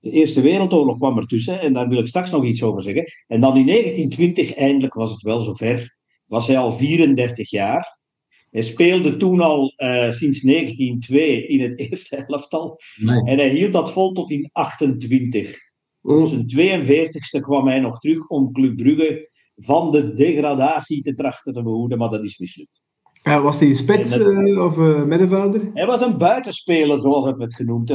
de 0.00 0.10
Eerste 0.10 0.40
Wereldoorlog 0.40 0.96
kwam 0.96 1.18
ertussen 1.18 1.60
en 1.60 1.72
daar 1.72 1.88
wil 1.88 1.98
ik 1.98 2.06
straks 2.06 2.30
nog 2.30 2.44
iets 2.44 2.62
over 2.62 2.82
zeggen. 2.82 3.04
En 3.26 3.40
dan 3.40 3.56
in 3.56 3.66
1920, 3.66 4.54
eindelijk 4.54 4.94
was 4.94 5.10
het 5.10 5.22
wel 5.22 5.40
zover, 5.40 5.96
was 6.26 6.46
hij 6.46 6.58
al 6.58 6.72
34 6.72 7.50
jaar. 7.50 7.98
Hij 8.50 8.62
speelde 8.62 9.16
toen 9.16 9.40
al 9.40 9.74
uh, 9.76 10.10
sinds 10.10 10.40
1902 10.40 11.46
in 11.46 11.60
het 11.60 11.78
eerste 11.90 12.16
elftal. 12.16 12.80
Nee. 12.96 13.24
En 13.24 13.38
hij 13.38 13.48
hield 13.48 13.72
dat 13.72 13.92
vol 13.92 14.12
tot 14.12 14.30
in 14.30 14.48
28. 14.52 15.67
Op 16.02 16.26
zijn 16.26 16.46
42e 16.56 17.40
kwam 17.40 17.66
hij 17.66 17.80
nog 17.80 17.98
terug 17.98 18.28
om 18.28 18.52
Club 18.52 18.76
Brugge 18.76 19.30
van 19.56 19.92
de 19.92 20.14
degradatie 20.14 21.02
te 21.02 21.14
trachten 21.14 21.52
te 21.52 21.62
behoeden, 21.62 21.98
maar 21.98 22.10
dat 22.10 22.22
is 22.22 22.38
mislukt. 22.38 22.82
Ja, 23.22 23.40
was 23.42 23.60
hij 23.60 23.72
spits 23.72 24.16
uh, 24.16 24.64
of 24.64 24.76
uh, 24.76 25.02
middenvelder? 25.02 25.70
Hij 25.74 25.86
was 25.86 26.00
een 26.00 26.18
buitenspeler, 26.18 27.00
zoals 27.00 27.26
het 27.26 27.36
werd 27.36 27.54
genoemd. 27.54 27.88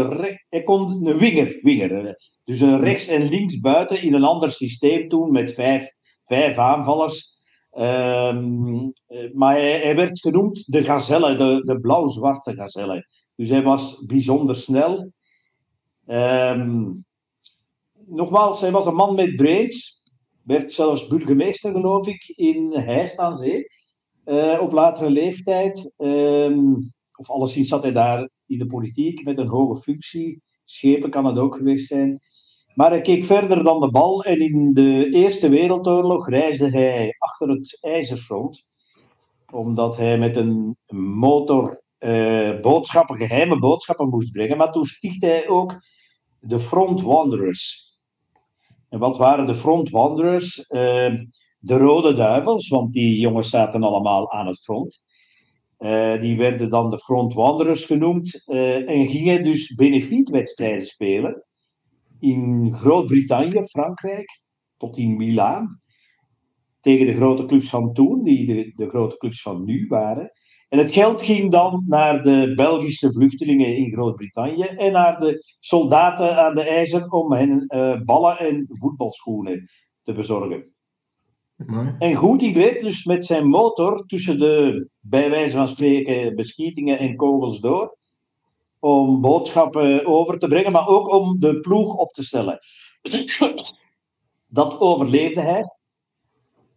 Hij 0.49 0.63
kon 0.63 1.07
een 1.07 1.17
winger, 1.17 1.59
winger. 1.61 2.15
Dus 2.43 2.61
een 2.61 2.79
rechts- 2.79 3.07
en 3.07 3.29
links 3.29 3.59
buiten 3.59 4.01
in 4.01 4.13
een 4.13 4.23
ander 4.23 4.51
systeem 4.51 5.09
toen 5.09 5.31
met 5.31 5.53
vijf, 5.53 5.93
vijf 6.25 6.57
aanvallers. 6.57 7.31
Um, 7.77 8.93
maar 9.33 9.55
hij, 9.55 9.79
hij, 9.79 9.95
werd 9.95 10.19
genoemd 10.19 10.71
de 10.71 10.85
gazelle, 10.85 11.35
de, 11.35 11.61
de 11.61 11.79
blauw-zwarte 11.79 12.53
gazelle. 12.53 13.07
Dus 13.35 13.49
hij 13.49 13.63
was 13.63 14.05
bijzonder 14.05 14.55
snel. 14.55 15.11
Um, 16.07 17.05
nogmaals, 18.13 18.61
hij 18.61 18.71
was 18.71 18.85
een 18.85 18.95
man 18.95 19.15
met 19.15 19.35
brains. 19.35 20.03
Werd 20.43 20.73
zelfs 20.73 21.07
burgemeester, 21.07 21.71
geloof 21.71 22.07
ik, 22.07 22.33
in 22.35 22.73
Heist 22.73 23.17
aan 23.17 23.37
Zee. 23.37 23.65
Uh, 24.25 24.57
op 24.61 24.71
latere 24.71 25.09
leeftijd. 25.09 25.93
Um, 25.97 26.93
of 27.15 27.29
alleszins 27.29 27.67
zat 27.67 27.83
hij 27.83 27.91
daar 27.91 28.29
in 28.47 28.57
de 28.57 28.65
politiek 28.65 29.23
met 29.23 29.37
een 29.37 29.47
hoge 29.47 29.81
functie. 29.81 30.41
Schepen 30.63 31.09
kan 31.09 31.25
het 31.25 31.37
ook 31.37 31.55
geweest 31.55 31.87
zijn. 31.87 32.19
Maar 32.73 32.89
hij 32.89 33.01
keek 33.01 33.25
verder 33.25 33.63
dan 33.63 33.79
de 33.79 33.91
bal 33.91 34.23
en 34.23 34.39
in 34.39 34.73
de 34.73 35.09
Eerste 35.11 35.49
Wereldoorlog 35.49 36.29
reisde 36.29 36.69
hij 36.69 37.15
achter 37.17 37.49
het 37.49 37.77
ijzerfront. 37.81 38.71
Omdat 39.51 39.97
hij 39.97 40.17
met 40.17 40.35
een 40.35 40.77
motor 40.95 41.83
uh, 41.99 42.59
boodschappen, 42.59 43.17
geheime 43.17 43.59
boodschappen 43.59 44.09
moest 44.09 44.31
brengen. 44.31 44.57
Maar 44.57 44.71
toen 44.71 44.85
stichtte 44.85 45.25
hij 45.25 45.47
ook 45.47 45.75
de 46.39 46.59
Front 46.59 47.01
Wanderers. 47.01 47.82
En 48.93 48.99
wat 48.99 49.17
waren 49.17 49.47
de 49.47 49.55
front 49.55 49.89
wanderers? 49.89 50.69
Uh, 50.69 51.13
de 51.59 51.77
Rode 51.77 52.13
Duivels, 52.13 52.67
want 52.67 52.93
die 52.93 53.19
jongens 53.19 53.49
zaten 53.49 53.83
allemaal 53.83 54.31
aan 54.31 54.47
het 54.47 54.59
front. 54.59 55.01
Uh, 55.79 56.21
die 56.21 56.37
werden 56.37 56.69
dan 56.69 56.89
de 56.89 56.99
front 56.99 57.33
wanderers 57.33 57.85
genoemd 57.85 58.43
uh, 58.47 58.89
en 58.89 59.09
gingen 59.09 59.43
dus 59.43 59.75
benefietwedstrijden 59.75 60.87
spelen 60.87 61.45
in 62.19 62.73
Groot-Brittannië, 62.75 63.63
Frankrijk, 63.63 64.43
tot 64.77 64.97
in 64.97 65.15
Milaan. 65.15 65.81
Tegen 66.79 67.05
de 67.05 67.15
grote 67.15 67.45
clubs 67.45 67.69
van 67.69 67.93
toen, 67.93 68.23
die 68.23 68.45
de, 68.45 68.73
de 68.75 68.89
grote 68.89 69.17
clubs 69.17 69.41
van 69.41 69.65
nu 69.65 69.85
waren. 69.87 70.31
En 70.73 70.79
het 70.79 70.91
geld 70.91 71.21
ging 71.21 71.51
dan 71.51 71.83
naar 71.87 72.23
de 72.23 72.53
Belgische 72.55 73.13
vluchtelingen 73.13 73.75
in 73.75 73.91
Groot-Brittannië 73.91 74.63
en 74.63 74.91
naar 74.91 75.19
de 75.19 75.43
soldaten 75.59 76.37
aan 76.37 76.55
de 76.55 76.61
ijzer 76.61 77.09
om 77.09 77.33
hen 77.33 77.65
uh, 77.67 78.01
ballen 78.01 78.39
en 78.39 78.65
voetbalschoenen 78.69 79.69
te 80.03 80.13
bezorgen. 80.13 80.73
Mooi. 81.55 81.95
En 81.99 82.15
goed, 82.15 82.39
die 82.39 82.53
reed 82.53 82.83
dus 82.83 83.05
met 83.05 83.25
zijn 83.25 83.47
motor 83.47 84.05
tussen 84.05 84.39
de, 84.39 84.87
bij 84.99 85.29
wijze 85.29 85.57
van 85.57 85.67
spreken, 85.67 86.35
beschietingen 86.35 86.99
en 86.99 87.15
kogels 87.15 87.59
door. 87.59 87.97
Om 88.79 89.21
boodschappen 89.21 90.05
over 90.05 90.39
te 90.39 90.47
brengen, 90.47 90.71
maar 90.71 90.87
ook 90.87 91.13
om 91.13 91.39
de 91.39 91.59
ploeg 91.59 91.95
op 91.95 92.13
te 92.13 92.23
stellen. 92.23 92.59
Dat 94.47 94.79
overleefde 94.79 95.41
hij. 95.41 95.72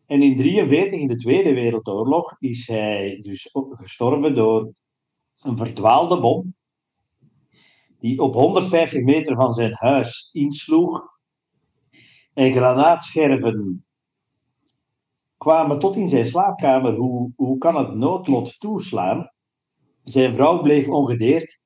En 0.07 0.23
in 0.23 0.37
1943, 0.37 1.01
in 1.01 1.07
de 1.07 1.17
Tweede 1.17 1.55
Wereldoorlog, 1.55 2.37
is 2.39 2.67
hij 2.67 3.19
dus 3.23 3.51
gestorven 3.71 4.35
door 4.35 4.73
een 5.43 5.57
verdwaalde 5.57 6.21
bom. 6.21 6.55
Die 8.01 8.21
op 8.21 8.35
150 8.35 9.03
meter 9.03 9.37
van 9.37 9.53
zijn 9.53 9.73
huis 9.75 10.31
insloeg. 10.33 11.03
En 12.33 12.53
granaatscherven 12.53 13.87
kwamen 15.37 15.79
tot 15.79 15.97
in 15.97 16.09
zijn 16.09 16.27
slaapkamer. 16.27 16.95
Hoe, 16.95 17.33
hoe 17.37 17.59
kan 17.59 17.77
het 17.77 17.95
noodlot 17.95 18.61
toeslaan? 18.61 19.31
Zijn 20.05 20.35
vrouw 20.35 20.63
bleef 20.63 20.89
ongedeerd. 20.89 21.61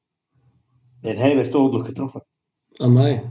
En 1.00 1.16
hij 1.16 1.36
werd 1.36 1.52
dodelijk 1.52 1.88
getroffen. 1.88 2.26
Amai. 2.72 3.22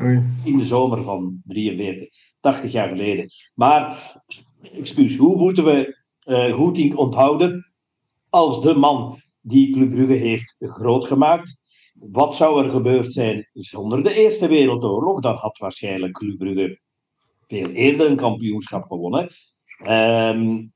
Oei. 0.00 0.22
In 0.44 0.58
de 0.58 0.66
zomer 0.66 1.02
van 1.02 1.40
43, 1.44 2.08
80 2.40 2.72
jaar 2.72 2.88
geleden. 2.88 3.30
Maar, 3.54 4.16
excuus, 4.62 5.16
hoe 5.16 5.36
moeten 5.36 5.64
we 5.64 5.96
uh, 6.24 6.98
onthouden 6.98 7.72
als 8.28 8.62
de 8.62 8.74
man 8.74 9.20
die 9.40 9.72
Club 9.72 9.90
Brugge 9.90 10.14
heeft 10.14 10.56
groot 10.58 11.06
gemaakt? 11.06 11.60
Wat 11.94 12.36
zou 12.36 12.64
er 12.64 12.70
gebeurd 12.70 13.12
zijn 13.12 13.48
zonder 13.52 14.02
de 14.02 14.14
Eerste 14.14 14.48
Wereldoorlog? 14.48 15.20
Dan 15.20 15.34
had 15.34 15.58
waarschijnlijk 15.58 16.12
Club 16.12 16.38
Brugge 16.38 16.80
veel 17.46 17.70
eerder 17.70 18.10
een 18.10 18.16
kampioenschap 18.16 18.84
gewonnen. 18.84 19.28
Um, 19.88 20.72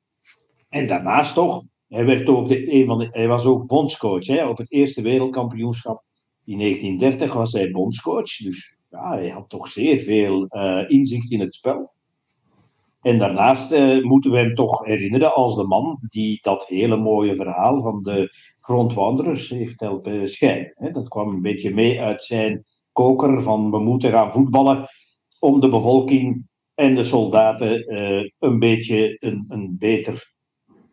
en 0.69 0.87
daarnaast 0.87 1.35
toch, 1.35 1.65
hij, 1.89 2.05
werd 2.05 2.29
ook 2.29 2.51
een 2.51 2.87
van 2.87 2.99
de, 2.99 3.09
hij 3.11 3.29
was 3.29 3.45
ook 3.45 3.67
bondscoach 3.67 4.27
hè, 4.27 4.47
op 4.47 4.59
het 4.59 4.73
Eerste 4.73 5.03
Wereldkampioenschap. 5.03 6.05
In 6.45 6.59
1930 6.59 7.33
was 7.33 7.53
hij 7.53 7.71
bondscoach, 7.71 8.37
dus 8.37 8.77
ja, 8.91 9.17
hij 9.17 9.29
had 9.29 9.49
toch 9.49 9.69
zeer 9.69 10.01
veel 10.01 10.47
uh, 10.49 10.85
inzicht 10.87 11.31
in 11.31 11.41
het 11.41 11.55
spel. 11.55 11.93
En 13.03 13.19
daarnaast 13.19 13.73
uh, 13.73 14.03
moeten 14.03 14.31
we 14.31 14.39
hem 14.39 14.55
toch 14.55 14.85
herinneren 14.85 15.35
als 15.35 15.57
de 15.57 15.65
man 15.65 15.99
die 16.09 16.39
dat 16.43 16.67
hele 16.67 16.97
mooie 16.97 17.35
verhaal 17.35 17.81
van 17.81 18.03
de 18.03 18.35
grondwanderers 18.61 19.49
heeft 19.49 19.81
helpen 19.81 20.29
schijnen. 20.29 20.93
Dat 20.93 21.09
kwam 21.09 21.29
een 21.29 21.43
beetje 21.43 21.75
mee 21.75 22.01
uit 22.01 22.23
zijn 22.23 22.65
koker 22.93 23.43
van 23.43 23.71
we 23.71 23.79
moeten 23.79 24.11
gaan 24.11 24.33
voetballen 24.33 24.89
om 25.39 25.61
de 25.61 25.69
bevolking 25.69 26.47
en 26.75 26.95
de 26.95 27.03
soldaten 27.03 27.95
uh, 27.95 28.31
een 28.39 28.59
beetje 28.59 29.17
een, 29.21 29.45
een 29.49 29.77
beter 29.79 30.33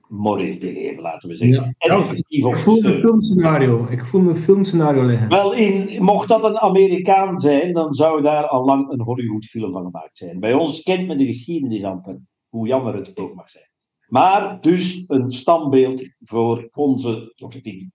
moreel 0.09 0.57
te 0.57 0.73
geven, 0.73 1.01
laten 1.01 1.29
we 1.29 1.35
zeggen. 1.35 1.57
Ja. 1.57 1.73
En 1.77 1.91
Ja, 1.91 1.97
effectief 1.97 2.45
op 2.45 2.53
Ik 2.53 2.59
voel 2.59 2.83
een 2.83 2.99
filmscenario. 2.99 3.87
Ik 3.89 4.05
voel 4.05 4.27
een 4.27 4.35
filmscenario 4.35 5.03
liggen. 5.03 5.29
Wel, 5.29 5.53
in, 5.53 6.03
mocht 6.03 6.27
dat 6.27 6.43
een 6.43 6.59
Amerikaan 6.59 7.39
zijn, 7.39 7.73
dan 7.73 7.93
zou 7.93 8.21
daar 8.21 8.47
al 8.47 8.65
lang 8.65 8.91
een 8.91 9.01
Hollywood-film 9.01 9.71
van 9.71 9.83
gemaakt 9.83 10.17
zijn. 10.17 10.39
Bij 10.39 10.53
ons 10.53 10.83
kent 10.83 11.07
men 11.07 11.17
de 11.17 11.25
geschiedenis 11.25 11.83
amper, 11.83 12.21
hoe 12.47 12.67
jammer 12.67 12.95
het 12.95 13.17
ook 13.17 13.35
mag 13.35 13.49
zijn. 13.49 13.67
Maar 14.09 14.61
dus 14.61 15.03
een 15.07 15.31
standbeeld 15.31 16.15
voor 16.19 16.69
onze 16.73 17.33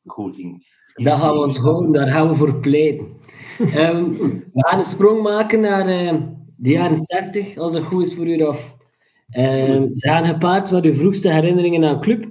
begroting. 0.02 0.66
Dat 0.94 1.18
gaan 1.18 1.34
we 1.34 1.42
onthouden, 1.42 1.92
daar 1.92 2.08
gaan 2.08 2.28
we 2.28 2.34
voor 2.34 2.60
pleiten. 2.60 3.06
Ehm, 3.58 4.10
we 4.10 4.50
gaan 4.52 4.78
een 4.78 4.84
sprong 4.84 5.22
maken 5.22 5.60
naar 5.60 5.86
eh, 5.86 6.20
de 6.56 6.70
jaren 6.70 6.96
60, 6.96 7.56
als 7.56 7.72
dat 7.72 7.82
goed 7.82 8.04
is 8.06 8.14
voor 8.14 8.26
u 8.26 8.42
af. 8.42 8.73
Ehm, 9.34 9.92
ze 9.92 10.08
gaan 10.08 10.26
gepaard 10.26 10.70
met 10.70 10.84
uw 10.84 10.92
vroegste 10.92 11.32
herinneringen 11.32 11.84
aan 11.84 12.00
club 12.00 12.28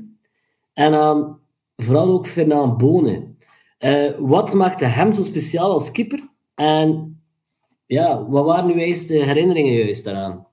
en 0.74 0.94
aan 0.94 1.40
vooral 1.76 2.08
ook 2.10 2.28
Fernand 2.28 2.78
Bonen. 2.78 3.38
Eh, 3.78 4.12
wat 4.20 4.54
maakte 4.54 4.86
hem 4.86 5.14
zo 5.14 5.22
speciaal 5.22 5.72
als 5.72 5.92
keeper? 5.92 6.30
En 6.56 7.22
ja, 7.86 8.30
wat 8.30 8.46
waren 8.46 8.72
uw 8.72 8.78
eerste 8.78 9.14
herinneringen 9.14 9.74
juist 9.74 10.04
daaraan? 10.04 10.48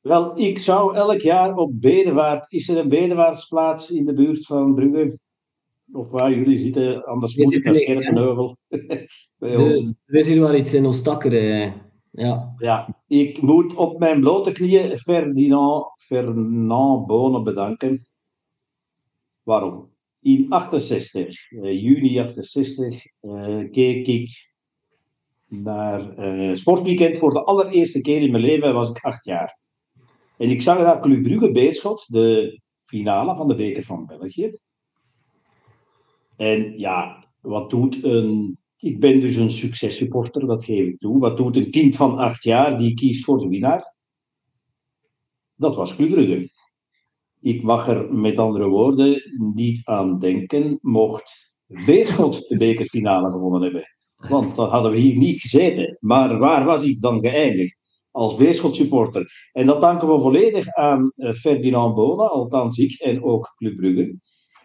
Wel, 0.00 0.38
ik 0.38 0.58
zou 0.58 0.94
elk 0.96 1.20
jaar 1.20 1.56
op 1.56 1.70
Bedevaart, 1.74 2.52
is 2.52 2.68
er 2.68 2.78
een 2.78 2.88
Bedevaartsplaats 2.88 3.90
in 3.90 4.04
de 4.04 4.12
buurt 4.12 4.46
van 4.46 4.74
Brugge? 4.74 5.18
Of 5.92 6.10
waar 6.10 6.30
jullie 6.34 6.58
zitten, 6.58 7.04
anders 7.04 7.36
moet 7.36 7.52
ik 7.52 7.64
naar 7.64 7.74
Scherpenheuvel. 7.74 8.56
Er 10.06 10.18
is 10.18 10.28
hier 10.28 10.40
wel 10.40 10.54
iets 10.54 10.74
in 10.74 10.86
ons 10.86 11.02
takker. 11.02 11.32
eh, 11.32 11.72
ja. 12.10 12.54
Ja, 12.58 13.02
ik 13.06 13.42
moet 13.42 13.74
op 13.74 13.98
mijn 13.98 14.20
blote 14.20 14.52
knieën 14.52 14.96
Ferdinand, 14.96 15.86
Fernand 15.96 17.06
Bonen 17.06 17.44
bedanken. 17.44 18.06
Waarom? 19.42 19.90
In 20.20 20.46
68, 20.48 21.50
eh, 21.50 21.82
juni 21.82 22.20
68, 22.20 23.04
eh, 23.20 23.70
keek 23.70 24.06
ik 24.06 24.52
naar 25.46 26.16
eh 26.16 26.54
Sportweekend 26.54 27.18
voor 27.18 27.32
de 27.32 27.44
allereerste 27.44 28.00
keer 28.00 28.22
in 28.22 28.30
mijn 28.30 28.42
leven, 28.42 28.74
was 28.74 28.90
ik 28.90 29.04
acht 29.04 29.24
jaar. 29.24 29.58
En 30.36 30.50
ik 30.50 30.62
zag 30.62 30.78
daar 30.78 31.00
Club 31.00 31.22
Brugge 31.22 31.52
Beerschot, 31.52 32.12
de 32.12 32.60
finale 32.82 33.36
van 33.36 33.48
de 33.48 33.54
Beker 33.54 33.82
van 33.82 34.06
België. 34.06 34.58
En 36.36 36.78
ja, 36.78 37.26
wat 37.40 37.70
doet 37.70 38.04
een. 38.04 38.58
Ik 38.80 39.00
ben 39.00 39.20
dus 39.20 39.36
een 39.36 39.52
successupporter, 39.52 40.46
dat 40.46 40.64
geef 40.64 40.86
ik 40.86 40.98
toe. 40.98 41.18
Wat 41.18 41.36
doet 41.36 41.56
een 41.56 41.70
kind 41.70 41.96
van 41.96 42.18
acht 42.18 42.42
jaar 42.42 42.78
die 42.78 42.94
kiest 42.94 43.24
voor 43.24 43.38
de 43.38 43.48
winnaar? 43.48 43.94
Dat 45.54 45.76
was 45.76 45.96
Club 45.96 46.10
Brugge. 46.10 46.50
Ik 47.40 47.62
mag 47.62 47.88
er 47.88 48.14
met 48.14 48.38
andere 48.38 48.68
woorden 48.68 49.22
niet 49.54 49.80
aan 49.84 50.18
denken, 50.18 50.78
mocht 50.80 51.54
Beerschot 51.66 52.48
de 52.48 52.56
bekerfinale 52.56 53.30
gewonnen 53.30 53.62
hebben. 53.62 53.84
Want 54.16 54.56
dan 54.56 54.68
hadden 54.68 54.92
we 54.92 54.98
hier 54.98 55.16
niet 55.16 55.40
gezeten. 55.40 55.96
Maar 56.00 56.38
waar 56.38 56.64
was 56.64 56.84
ik 56.84 57.00
dan 57.00 57.20
geëindigd? 57.20 57.76
Als 58.10 58.36
Beerschot 58.36 58.76
supporter. 58.76 59.50
En 59.52 59.66
dat 59.66 59.80
danken 59.80 60.08
we 60.08 60.20
volledig 60.20 60.74
aan 60.74 61.12
eh, 61.16 61.32
Ferdinand 61.32 61.94
Bona, 61.94 62.22
althans 62.22 62.78
ik 62.78 63.00
en 63.00 63.22
ook 63.22 63.54
Club 63.56 63.76
Brugge. 63.76 64.18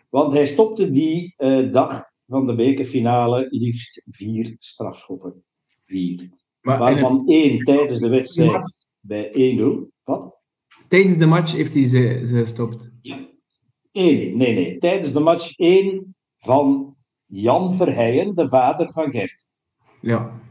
Want 0.09 0.33
hij 0.33 0.45
stopte 0.45 0.89
die 0.89 1.33
eh, 1.37 1.71
dag 1.71 2.11
van 2.33 2.47
de 2.47 2.55
bekerfinale 2.55 3.47
liefst 3.49 4.07
vier 4.09 4.55
strafschoppen. 4.59 5.43
Vier. 5.85 6.29
Maar 6.61 6.81
en 6.81 6.85
het- 6.85 6.93
Waarvan 7.01 7.27
één 7.27 7.59
tijdens 7.63 7.99
de 7.99 8.09
wedstrijd 8.09 8.73
bij 8.99 9.29
1-0. 9.35 9.91
Wat? 10.03 10.41
tijdens 10.87 11.17
de 11.17 11.25
match 11.25 11.51
heeft 11.55 11.73
hij 11.73 11.87
ze, 11.87 12.23
ze 12.27 12.37
gestopt. 12.37 12.91
Eén, 13.91 14.37
nee, 14.37 14.53
nee. 14.53 14.77
Tijdens 14.77 15.13
de 15.13 15.19
match 15.19 15.57
één 15.57 16.15
van 16.37 16.95
Jan 17.25 17.73
Verheijen, 17.73 18.33
de 18.33 18.49
vader 18.49 18.91
van 18.91 19.11
Gert. 19.11 19.49
Ja. 20.01 20.41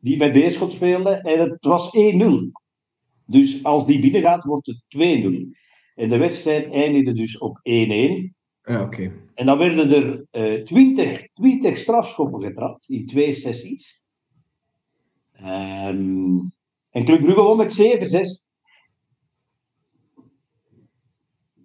Die 0.00 0.16
bij 0.16 0.32
Beerschot 0.32 0.72
speelde 0.72 1.10
en 1.10 1.50
het 1.50 1.64
was 1.64 1.96
1-0. 1.96 2.50
Dus 3.26 3.64
als 3.64 3.86
die 3.86 4.00
binnengaat, 4.00 4.44
wordt 4.44 4.66
het 4.66 4.82
2-0. 4.88 5.54
En 5.94 6.08
de 6.08 6.16
wedstrijd 6.18 6.70
eindigde 6.70 7.12
dus 7.12 7.38
op 7.38 7.60
1-1. 7.62 8.34
Ja, 8.64 8.82
oké. 8.82 9.12
En 9.34 9.46
dan 9.46 9.58
werden 9.58 9.90
er 9.92 10.24
eh 10.30 10.62
20, 10.62 11.26
20 11.32 11.78
strafschoppen 11.78 12.42
getrapt 12.42 12.88
in 12.88 13.06
twee 13.06 13.32
sessies. 13.32 14.04
Ehm, 15.32 16.38
en 16.90 17.04
Club 17.04 17.20
Brugge 17.20 17.42
won 17.42 17.56
met 17.56 17.74
7-6. 17.74 18.46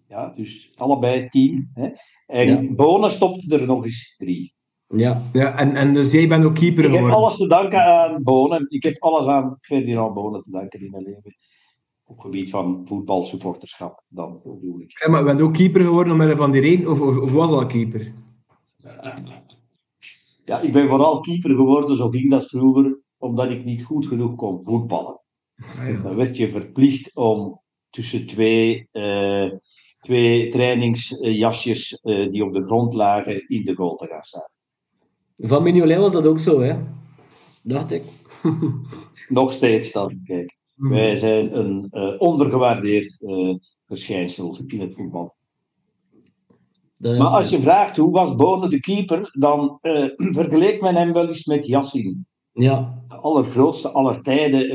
Ja, 0.08 0.30
dus 0.36 0.72
allebei 0.76 1.28
10. 1.28 1.70
Hè. 1.74 1.90
En 2.28 2.48
Ja. 2.64 2.74
Bonen 2.76 3.12
stopte 3.12 3.56
er 3.60 3.66
nog 3.66 3.86
eens 3.86 4.16
drie. 4.18 4.54
Ja. 4.88 5.22
Ja, 5.34 5.58
en, 5.58 5.76
en 5.76 5.94
dus 5.94 6.12
jij 6.12 6.28
bent 6.28 6.46
ook 6.46 6.56
keeper 6.56 6.84
Ik 6.84 6.90
heb 6.90 6.94
geworden. 6.94 7.18
alles 7.18 7.38
te 7.38 7.48
danken 7.48 7.86
aan 7.86 8.24
Bonen. 8.24 8.66
Ik 8.70 8.84
heb 8.84 9.02
alles 9.04 9.26
aan 9.26 9.58
Ferdinand 9.62 10.14
Bonen 10.14 10.42
te 10.44 10.52
danken 10.52 10.80
in 10.80 10.92
mijn 10.92 11.04
leven. 11.04 11.36
Op 12.08 12.16
het 12.16 12.26
gebied 12.26 12.50
van 12.50 12.82
voetbalsupporterschap, 12.86 14.04
dan 14.08 14.42
bedoel 14.44 14.80
ik. 14.80 14.98
Zeg 14.98 15.10
maar, 15.10 15.20
je 15.20 15.26
bent 15.26 15.42
ook 15.42 15.54
keeper 15.54 15.82
geworden 15.82 16.14
omwille 16.14 16.36
van 16.36 16.52
die 16.52 16.62
reden, 16.62 16.92
of, 16.92 17.00
of, 17.02 17.18
of 17.18 17.32
was 17.32 17.52
al 17.52 17.66
keeper? 17.66 18.14
Ja, 20.46 20.60
ik 20.60 20.74
ben 20.74 20.88
vooral 20.88 21.20
keeper 21.20 21.50
geworden, 21.50 21.98
zo 21.98 22.10
ging 22.10 22.30
dat 22.30 22.46
vroeger, 22.46 23.00
omdat 23.18 23.50
ik 23.50 23.64
niet 23.64 23.84
goed 23.84 24.08
genoeg 24.08 24.36
kon 24.36 24.64
voetballen. 24.64 25.20
Ah, 25.56 25.90
ja. 25.90 26.02
Dan 26.02 26.16
werd 26.16 26.38
je 26.38 26.52
verplicht 26.52 27.16
om 27.16 27.62
tussen 27.90 28.28
twee, 28.28 28.88
eh, 28.92 29.52
twee 30.00 30.50
trainingsjasjes 30.50 32.00
eh, 32.02 32.30
die 32.30 32.44
op 32.44 32.54
de 32.54 32.64
grond 32.64 32.94
lagen 32.94 33.48
in 33.48 33.64
de 33.64 33.76
goal 33.76 33.96
te 33.96 34.08
gaan 34.08 34.24
staan. 34.24 34.50
Van 35.36 35.64
Mignolet 35.64 35.98
was 35.98 36.12
dat 36.12 36.26
ook 36.26 36.40
zo, 36.40 36.62
hè? 36.62 36.78
Dacht 37.64 37.92
ik. 37.92 38.04
Nog 39.28 39.54
steeds 39.54 39.92
dan, 39.92 40.22
kijk. 40.24 40.55
Mhm. 40.76 40.94
Wij 40.94 41.18
zijn 41.18 41.58
een 41.58 41.88
eh, 41.92 42.14
ondergewaardeerd 42.18 43.22
eh, 43.22 43.54
verschijnsel 43.88 44.58
in 44.68 44.80
het 44.82 44.94
voetbal. 44.94 45.34
De- 46.98 47.18
Maar 47.18 47.28
als 47.28 47.50
je 47.50 47.60
vraagt 47.62 47.98
hoe 47.98 48.12
was 48.12 48.36
Bonen 48.36 48.70
de 48.70 48.80
keeper, 48.80 49.30
dan 49.40 49.78
eh 49.82 50.06
vergeleek 50.40 50.82
men 50.82 50.96
hem 50.96 51.14
wel 51.14 51.28
eens 51.28 51.46
met 51.46 51.66
Yassin. 51.68 52.26
Ja, 52.54 53.04
De 53.08 53.16
allergrootste 53.16 53.90
aller 53.90 54.22
tijden 54.22 54.70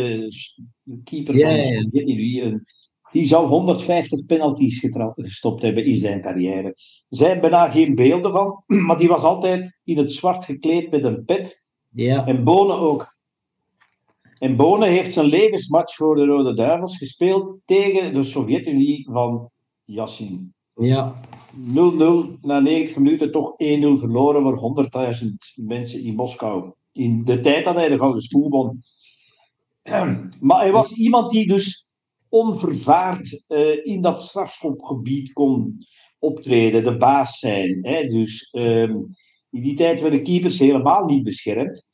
keeper 1.05 1.35
van 1.35 1.43
de. 1.43 1.65
Sovjet-Unie. 1.65 2.61
Die 3.11 3.25
zou 3.27 3.47
150 3.47 4.25
penalties 4.27 4.79
getra- 4.79 5.13
gestopt 5.17 5.63
hebben 5.63 5.85
in 5.85 5.97
zijn 5.97 6.21
carrière. 6.23 6.63
Er 6.69 6.75
zijn 7.09 7.41
bijna 7.41 7.71
geen 7.71 7.95
beelden 7.95 8.33
van, 8.33 8.63
maar 8.87 8.99
die 8.99 9.09
was 9.09 9.23
altijd 9.23 9.81
in 9.85 9.99
het 9.99 10.13
zwart 10.13 10.45
gekleed 10.45 10.91
met 10.91 11.05
een 11.05 11.25
pet. 11.25 11.65
ja, 11.89 12.27
En 12.27 12.45
Bonen 12.45 12.79
ook. 12.79 13.19
En 14.41 14.57
Bonen 14.57 14.89
heeft 14.89 15.13
zijn 15.13 15.27
levensmatch 15.27 15.95
voor 15.95 16.17
de 16.17 16.25
Rode 16.25 16.55
Duivels 16.55 16.97
gespeeld 16.97 17.59
tegen 17.65 18.15
de 18.15 18.23
Sovjet-Unie 18.23 19.09
van 19.11 19.51
Yassin. 19.85 20.55
ja. 20.75 21.21
0-0 21.75 22.41
na 22.41 22.61
90 22.61 22.97
minuten 22.97 23.33
toch 23.33 23.53
1-0 23.53 23.57
verloren 23.99 24.43
voor 24.43 24.89
100.000 25.23 25.29
mensen 25.55 26.03
in 26.03 26.15
Moskou. 26.15 26.73
In 26.93 27.25
de 27.25 27.41
tijd 27.41 27.65
dat 27.65 27.75
hij 27.75 27.89
de 27.89 27.99
Gouden 27.99 28.23
Stoel 28.23 28.49
won. 28.49 28.83
Maar 30.41 30.61
hij 30.61 30.73
was 30.73 30.93
iemand 30.93 31.31
die 31.31 31.47
dus 31.47 31.95
onvervaard 32.29 33.45
eh, 33.49 33.85
in 33.87 34.01
dat 34.01 34.23
strafschopgebied 34.23 35.33
kon 35.33 35.79
optreden, 36.19 36.85
de 36.85 36.97
baas 36.97 37.39
zijn. 37.39 37.79
Hè? 37.83 38.07
Dus 38.07 38.51
ehm, 38.51 38.97
in 39.51 39.63
die 39.63 39.75
tijd 39.75 40.01
werden 40.01 40.23
keepers 40.23 40.59
helemaal 40.59 41.05
niet 41.05 41.23
beschermd. 41.23 41.90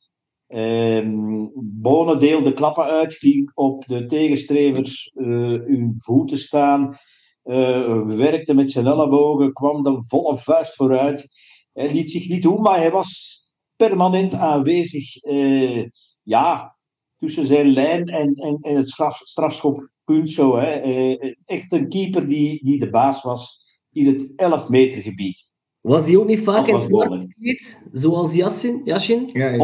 Ehm 0.47 1.47
Bonen 1.59 2.19
deelde 2.19 2.53
klappen 2.53 2.83
uit, 2.83 3.13
ging 3.13 3.51
op 3.53 3.85
de 3.85 4.05
tegenstrevers 4.05 5.11
eh, 5.15 5.27
hun 5.53 5.91
voeten 5.95 6.37
staan 6.37 6.97
eh, 7.43 8.01
werkte 8.05 8.53
met 8.53 8.71
zijn 8.71 8.85
ellebogen, 8.85 9.53
kwam 9.53 9.83
de 9.83 10.03
volle 10.07 10.37
vuist 10.37 10.75
vooruit. 10.75 11.27
Hij 11.73 11.91
liet 11.91 12.11
zich 12.11 12.29
niet 12.29 12.41
doen, 12.41 12.61
maar 12.61 12.77
hij 12.77 12.91
was 12.91 13.41
permanent 13.75 14.33
aanwezig. 14.33 15.15
eh, 15.15 15.85
ja, 16.23 16.77
tussen 17.17 17.47
zijn 17.47 17.73
lijn 17.73 18.07
en, 18.07 18.57
het 18.61 18.89
straf, 18.89 19.17
strafschoppunt. 19.17 20.31
Zo, 20.31 20.57
hè. 20.57 20.69
Eh, 20.69 21.33
echt 21.45 21.71
een 21.71 21.89
keeper 21.89 22.27
die, 22.27 22.63
die 22.63 22.79
de 22.79 22.89
baas 22.89 23.23
was 23.23 23.65
in 23.91 24.05
het 24.05 24.33
11 24.35 24.69
meter 24.69 25.01
gebied. 25.01 25.46
Was 25.87 26.07
hij 26.07 26.17
ook 26.17 26.27
niet 26.27 26.39
vaak 26.39 26.67
in 26.67 26.73
het 26.73 26.83
zwart 26.83 27.13
gekleed? 27.19 27.81
Zoals 27.91 28.33
Yassin? 28.33 28.81
Yassin? 28.83 29.29
Ja, 29.33 29.49
ja. 29.49 29.57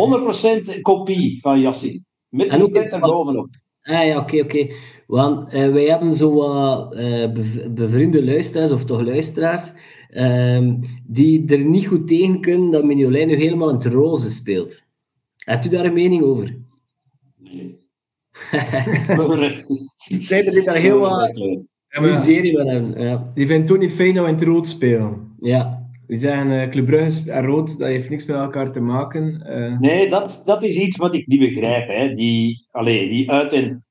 100% 0.78 0.82
kopie 0.82 1.42
van 1.42 1.60
Yassin. 1.60 2.06
Met 2.30 2.48
En 2.48 2.62
ook 2.62 2.68
in 2.68 2.74
pet 2.74 2.88
zwart. 2.88 3.04
bovenop. 3.04 3.48
Ah 3.82 4.06
ja, 4.06 4.20
oké, 4.20 4.40
oké. 4.42 4.68
Want 5.08 5.50
eh, 5.54 5.72
wij 5.72 5.84
hebben 5.86 6.14
zo 6.14 6.34
wat 6.34 6.94
eh, 6.94 7.32
bev- 7.32 7.68
bevriende 7.70 8.24
luisteraars, 8.26 8.72
of 8.72 8.86
toch 8.86 9.02
luisteraars, 9.02 9.72
ehm, 10.10 10.76
die 11.08 11.48
er 11.48 11.66
niet 11.66 11.88
goed 11.88 12.08
tegen 12.08 12.42
kunnen 12.42 12.72
dat 12.72 12.84
Mignolet 12.84 13.28
nu 13.28 13.36
helemaal 13.36 13.70
in 13.70 13.76
het 13.76 13.86
roze 13.86 14.30
speelt. 14.30 14.82
Hebt 15.38 15.66
u 15.66 15.70
daar 15.70 15.86
een 15.86 15.94
mening 15.94 16.22
over? 16.24 16.58
Nee. 17.40 17.78
Zij 20.18 20.46
er 20.46 20.64
daar 20.64 20.76
heel 20.78 21.00
wat 21.00 21.32
Ja, 21.88 22.02
maar 22.02 22.10
miserie 22.10 22.58
van 22.58 22.68
hebben. 22.68 23.02
Ja. 23.02 23.32
die 23.34 23.48
vindt 23.48 23.68
dat 23.68 23.78
we 23.78 24.04
in 24.06 24.26
het 24.26 24.42
rood 24.42 24.68
spelen. 24.68 25.36
ja. 25.40 25.82
Die 26.14 26.22
zeggen 26.22 26.52
uh, 26.52 26.70
Club 26.70 26.90
en 26.90 27.46
rood, 27.46 27.80
dat 27.80 27.88
heeft 27.88 28.10
niks 28.10 28.26
met 28.26 28.36
elkaar 28.36 28.72
te 28.72 28.80
maken. 28.80 29.42
Eh, 29.42 29.80
Nee, 29.80 30.10
dat, 30.10 30.42
dat 30.46 30.64
is 30.64 30.78
iets 30.78 30.98
wat 30.98 31.14
ik 31.14 31.28
niet 31.28 31.40
begrijp. 31.40 31.88
Hè. 31.88 32.12
Die, 32.12 32.66
allee, 32.72 33.10
die 33.10 33.32
uit- 33.32 33.54
en, 33.54 33.86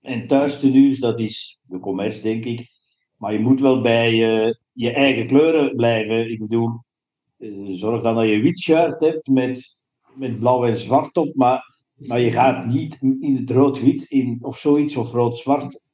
en 0.00 0.26
thuistenues, 0.26 0.98
dat 0.98 1.20
is 1.20 1.60
de 1.62 1.78
commerce, 1.78 2.22
denk 2.22 2.44
ik. 2.44 2.68
Maar 3.16 3.32
je 3.32 3.38
moet 3.38 3.60
wel 3.60 3.80
bij 3.80 4.08
eh, 4.10 4.52
je 4.72 4.90
eigen 4.90 5.26
kleuren 5.26 5.76
blijven. 5.76 6.30
Ik 6.30 6.38
bedoel, 6.38 6.70
eh, 7.38 7.48
zorg 7.72 8.02
dan 8.02 8.14
dat 8.14 8.28
je 8.28 8.40
wit 8.40 8.60
shirt 8.60 9.00
hebt 9.00 9.26
met, 9.26 9.84
met 10.14 10.38
blauw 10.38 10.64
en 10.64 10.78
zwart 10.78 11.16
op. 11.16 11.34
Maar, 11.34 11.62
maar 11.96 12.20
je 12.20 12.32
gaat 12.32 12.66
niet 12.66 12.98
in 13.20 13.36
het 13.36 13.50
rood-wit 13.50 14.02
in, 14.02 14.38
of 14.40 14.58
zoiets, 14.58 14.96
of 14.96 15.12
rood-zwart. 15.12 15.84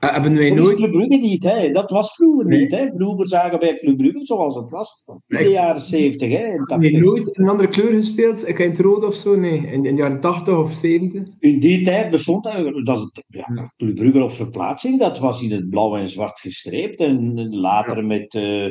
Ah, 0.00 0.12
hebben 0.12 0.34
wij 0.34 0.50
nooit... 0.50 0.76
Club 0.76 0.90
Brugge 0.90 1.16
niet, 1.16 1.44
hè. 1.44 1.70
Dat 1.70 1.90
was 1.90 2.14
vroeger 2.14 2.46
Nee. 2.46 2.60
niet, 2.60 2.70
hè. 2.70 2.86
Vroeger 2.92 3.26
zagen 3.28 3.58
wij 3.60 3.76
Club 3.76 3.96
Brugge 3.96 4.26
zoals 4.26 4.54
het 4.54 4.70
was. 4.70 5.04
In 5.26 5.36
de 5.36 5.48
jaren 5.48 5.80
70, 5.80 6.30
hè. 6.30 6.38
Heb 6.38 6.66
80. 6.66 6.90
je 6.90 6.98
nooit 6.98 7.38
een 7.38 7.48
andere 7.48 7.68
kleur 7.68 7.92
gespeeld? 7.92 8.48
Ik 8.48 8.58
in 8.58 8.70
het 8.70 8.78
rood 8.78 9.04
of 9.04 9.14
zo? 9.14 9.36
Nee. 9.36 9.56
In, 9.56 9.84
in 9.84 9.94
de 9.94 10.02
jaren 10.02 10.20
80 10.20 10.56
of 10.56 10.72
70? 10.72 11.22
In 11.38 11.60
die 11.60 11.82
tijd 11.84 12.10
bestond 12.10 12.44
dat, 12.84 13.22
ja, 13.26 13.72
Club 13.76 13.94
Brugge 13.94 14.22
op 14.22 14.32
verplaatsing, 14.32 14.98
dat 14.98 15.18
was 15.18 15.42
in 15.42 15.52
het 15.52 15.70
blauw 15.70 15.96
en 15.96 16.08
zwart 16.08 16.40
gestreept. 16.40 17.00
En 17.00 17.48
later 17.56 18.04
met 18.04 18.34
eh 18.34 18.66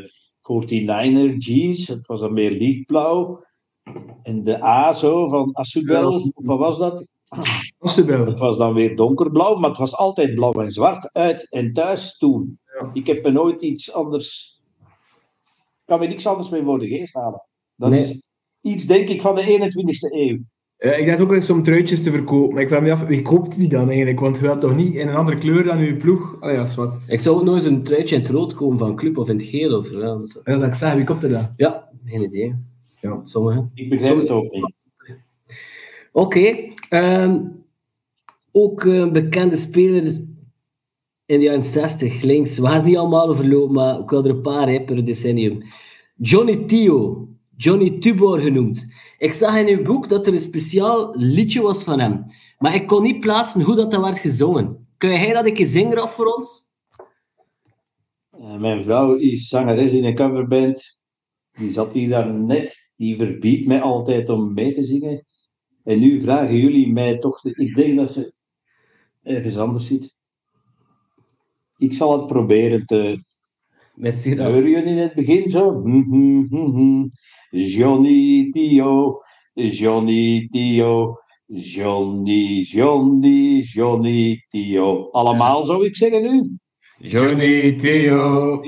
49er 0.50 1.38
jeans, 1.38 1.88
het 1.88 2.08
was 2.08 2.20
dan 2.20 2.34
meer 2.34 2.52
lichtblauw. 2.52 3.44
En 4.24 4.44
de 4.44 4.64
A 4.64 4.94
zo 4.94 5.28
van 5.28 5.56
Asubel, 5.56 6.08
of 6.08 6.46
wat 6.46 6.60
was 6.60 6.78
dat? 6.78 7.08
Assenbel. 7.80 8.26
Het 8.26 8.40
was 8.40 8.58
dan 8.58 8.74
weer 8.74 8.96
donkerblauw, 8.96 9.56
maar 9.56 9.70
het 9.70 9.80
was 9.80 9.96
altijd 9.96 10.36
blauw 10.36 10.54
en 10.54 10.72
zwart 10.72 11.10
uit 11.14 11.50
en 11.52 11.74
thuis 11.74 12.18
toen. 12.18 12.60
Ja. 12.80 12.90
Ik 12.94 13.08
heb 13.08 13.26
er 13.26 13.32
nooit 13.32 13.62
iets 13.62 13.94
anders. 13.94 14.58
Ik 15.58 15.86
kan 15.86 16.00
me 16.00 16.08
niks 16.08 16.28
anders 16.28 16.50
mee 16.50 16.64
voor 16.64 16.80
de 16.80 16.88
geest 16.88 17.14
halen. 17.14 17.44
Dat 17.76 17.90
Nee. 17.90 18.00
is 18.00 18.22
iets, 18.62 18.86
denk 18.86 19.10
ik, 19.10 19.22
van 19.22 19.36
de 19.36 19.42
21ste 19.44 20.16
eeuw. 20.16 20.38
Ja, 20.78 20.92
ik 20.92 21.08
dacht 21.08 21.20
ook 21.22 21.32
eens 21.34 21.50
om 21.50 21.64
truitjes 21.64 22.04
te 22.04 22.12
verkopen, 22.12 22.54
maar 22.54 22.62
ik 22.64 22.68
vraag 22.70 22.82
me 22.82 22.92
af, 22.92 23.02
wie 23.04 23.22
koopt 23.22 23.56
die 23.56 23.68
dan 23.70 23.88
eigenlijk? 23.90 24.20
Want 24.20 24.36
je 24.36 24.42
wilt 24.42 24.62
toch 24.62 24.76
niet 24.76 24.94
in 24.96 25.08
een 25.08 25.16
andere 25.16 25.38
kleur 25.38 25.64
dan 25.64 25.78
uw 25.78 25.96
ploeg? 25.96 26.38
Allee, 26.40 26.56
ja, 26.56 26.68
wat. 26.76 26.94
Ik 27.08 27.20
zou 27.20 27.36
ook 27.38 27.44
nog 27.44 27.54
eens 27.54 27.66
een 27.66 27.84
truitje 27.84 28.16
in 28.16 28.22
het 28.22 28.32
rood 28.32 28.54
komen 28.54 28.78
van 28.78 28.96
club 28.96 29.18
of 29.18 29.30
in 29.30 29.36
het 29.36 29.46
geel. 29.46 29.78
Of, 29.78 29.92
ja, 29.92 30.00
dat 30.00 30.42
Ja, 30.44 30.58
dat 30.58 30.68
ik 30.68 30.74
zeg, 30.74 30.94
wie 30.94 31.04
koopt 31.06 31.24
er 31.24 31.30
dan? 31.30 31.48
ja, 31.58 31.90
geen 32.06 32.22
idee. 32.22 32.56
Ja. 33.02 33.20
Sommigen. 33.24 33.72
Ik 33.74 33.90
begrijp 33.90 34.20
het 34.20 34.32
ook 34.32 34.52
niet. 34.52 34.74
Oké. 36.12 36.72
ehm, 36.90 37.42
ook 38.52 38.84
een 38.84 39.14
bekende 39.14 39.58
speler 39.58 40.04
in 41.26 41.40
de 41.40 41.46
jaren 41.46 41.64
60, 41.64 42.22
links. 42.22 42.60
We 42.60 42.68
gaan 42.68 42.80
ze 42.80 42.86
niet 42.86 42.98
allemaal 42.98 43.28
overlopen, 43.28 43.74
maar 43.74 44.00
ik 44.00 44.10
wil 44.10 44.24
er 44.24 44.30
een 44.30 44.42
paar 44.42 44.70
hè, 44.70 44.82
per 44.82 45.06
decennium. 45.06 45.64
Johnny 46.16 46.66
Tio. 46.66 47.28
Johnny 47.56 47.90
Tubor 48.00 48.40
genoemd. 48.40 48.94
Ik 49.18 49.34
zag 49.34 49.58
in 49.58 49.78
uw 49.78 49.84
boek 49.84 50.10
dat 50.10 50.28
er 50.28 50.34
een 50.34 50.40
speciaal 50.40 51.14
liedje 51.18 51.62
was 51.62 51.84
van 51.84 52.00
hem. 52.00 52.26
Maar 52.58 52.76
ik 52.76 52.88
kon 52.88 53.04
niet 53.04 53.20
plaatsen 53.20 53.62
hoe 53.62 53.76
dat, 53.76 53.92
dat 53.92 54.02
werd 54.02 54.20
gezongen. 54.20 54.88
Kun 54.98 55.10
jij 55.10 55.34
dat 55.34 55.46
een 55.46 55.54
keer 55.54 55.66
zingen 55.66 55.94
Raf, 55.94 56.14
voor 56.14 56.26
ons? 56.26 56.70
Eh, 58.30 58.56
mijn 58.56 58.84
vrouw 58.84 59.16
is 59.16 59.48
zangeres 59.48 59.94
in 59.94 60.06
een 60.06 60.16
coverband. 60.16 61.04
Die 61.58 61.72
zat 61.72 61.94
hier 61.94 62.10
daar 62.10 62.34
net. 62.34 62.92
Die 62.96 63.18
verbiedt 63.18 63.68
mij 63.68 63.82
altijd 63.82 64.30
om 64.30 64.54
mee 64.54 64.74
te 64.74 64.84
zingen. 64.84 65.26
En 65.84 66.00
nu 66.00 66.22
vragen 66.22 66.58
jullie 66.58 66.92
mij 66.92 67.18
toch... 67.18 67.42
te- 67.42 67.54
Ik 67.56 67.76
denk 67.76 67.98
dat 67.98 68.12
ze 68.12 68.34
ergens 69.24 69.58
anders 69.58 69.88
zit. 69.88 70.18
Ik 71.78 71.94
zal 71.94 72.18
het 72.18 72.28
proberen 72.28 72.86
te... 72.86 73.18
Merci. 73.96 74.38
Horen 74.38 74.70
jullie 74.70 74.86
in 74.92 74.98
het 74.98 75.14
begin 75.14 75.50
zo? 75.50 75.82
Hm, 75.84 76.02
hm, 76.02 76.46
hm. 76.50 77.08
Johnny 77.50 78.50
Tio, 78.52 79.22
Johnny 79.54 80.48
Tio, 80.48 81.16
Johnny, 81.46 82.62
Johnny, 82.62 83.60
Johnny 83.62 84.46
Tio. 84.50 85.10
Allemaal 85.12 85.66
zou 85.66 85.86
ik 85.86 85.96
zeggen 85.96 86.22
nu? 86.22 86.58
Johnny, 86.98 87.76
Tio, 87.76 88.62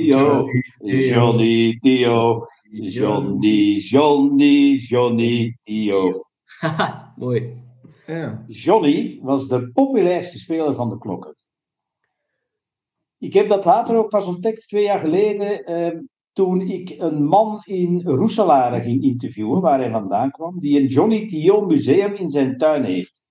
Johnny 0.80 1.78
Tio, 1.80 2.46
Johnny, 2.72 3.76
Johnny, 3.76 4.76
Johnny 4.78 5.58
Tio. 5.62 6.26
Haha, 6.62 7.14
mooi. 7.18 7.58
Ja. 8.08 8.46
Johnny 8.48 9.20
was 9.22 9.48
de 9.48 9.72
populairste 9.72 10.40
speler 10.40 10.76
van 10.76 10.90
de 10.90 10.98
klokken. 10.98 11.36
Ik 13.18 13.34
heb 13.34 13.50
dat 13.50 13.66
later 13.66 13.98
ook 13.98 14.10
pas 14.10 14.26
ontdekt, 14.26 14.68
twee 14.68 14.84
jaar 14.84 15.00
geleden, 15.00 15.64
eh, 15.64 16.00
toen 16.34 16.62
ik 16.62 16.96
een 16.98 17.24
man 17.24 17.62
in 17.64 18.02
Roeselare 18.02 18.82
ging 18.82 19.04
interviewen, 19.04 19.62
waar 19.62 19.80
hij 19.80 19.90
vandaan 19.90 20.32
kwam, 20.32 20.60
die 20.60 20.80
een 20.80 20.88
Johnny 20.88 21.28
Tio 21.28 21.66
museum 21.66 22.16
in 22.16 22.30
zijn 22.30 22.58
tuin 22.58 22.84
heeft. 22.84 23.26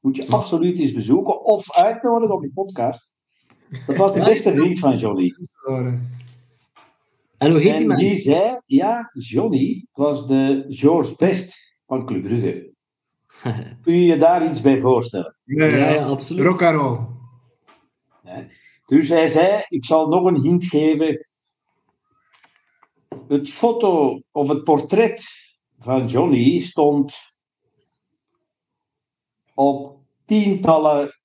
Moet 0.00 0.16
je 0.16 0.26
absoluut 0.28 0.78
eens 0.78 0.92
bezoeken 0.92 1.44
of 1.44 1.72
uitnodigen 1.72 2.34
op 2.34 2.42
de 2.42 2.50
podcast. 2.54 3.12
Dat 3.86 3.96
was 3.96 4.12
de 4.12 4.22
beste 4.22 4.54
vriend 4.54 4.78
van 4.78 4.96
Johnny. 4.96 5.34
En 7.38 7.50
hoe 7.50 7.60
heet 7.60 7.72
die 7.72 7.80
En 7.80 7.86
man? 7.86 7.96
die 7.96 8.16
zei, 8.16 8.60
ja, 8.66 9.10
Johnny 9.12 9.86
was 9.92 10.26
de 10.26 10.64
George 10.68 11.14
Best 11.16 11.67
van 11.88 12.06
Club 12.06 12.22
Brugge. 12.22 12.72
Kun 13.82 13.94
je 13.94 14.04
je 14.04 14.16
daar 14.16 14.50
iets 14.50 14.60
bij 14.60 14.80
voorstellen? 14.80 15.36
Ja, 15.44 15.64
Ja, 15.64 16.04
absoluut. 16.04 16.46
Rock 16.46 16.62
and 16.62 16.80
roll. 16.80 17.16
Dus 18.86 19.08
hij 19.08 19.26
zei, 19.26 19.64
ik 19.68 19.84
zal 19.84 20.08
nog 20.08 20.24
een 20.24 20.40
hint 20.40 20.64
geven. 20.64 21.26
Het 23.28 23.50
foto 23.50 24.20
of 24.30 24.48
het 24.48 24.64
portret 24.64 25.24
van 25.78 26.06
Johnny 26.06 26.58
stond 26.58 27.16
op 29.54 30.00
tientallen 30.24 31.20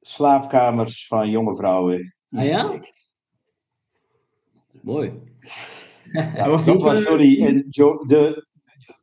slaapkamers 0.00 1.06
van 1.06 1.30
jonge 1.30 1.56
vrouwen. 1.56 2.14
Ah 2.30 2.44
ja? 2.44 2.80
Mooi. 4.82 5.12
Ja, 6.12 6.34
dat 6.34 6.46
was, 6.46 6.64
dat 6.64 6.82
was 6.82 7.02
sorry. 7.02 7.44
En 7.46 7.66
de, 8.06 8.46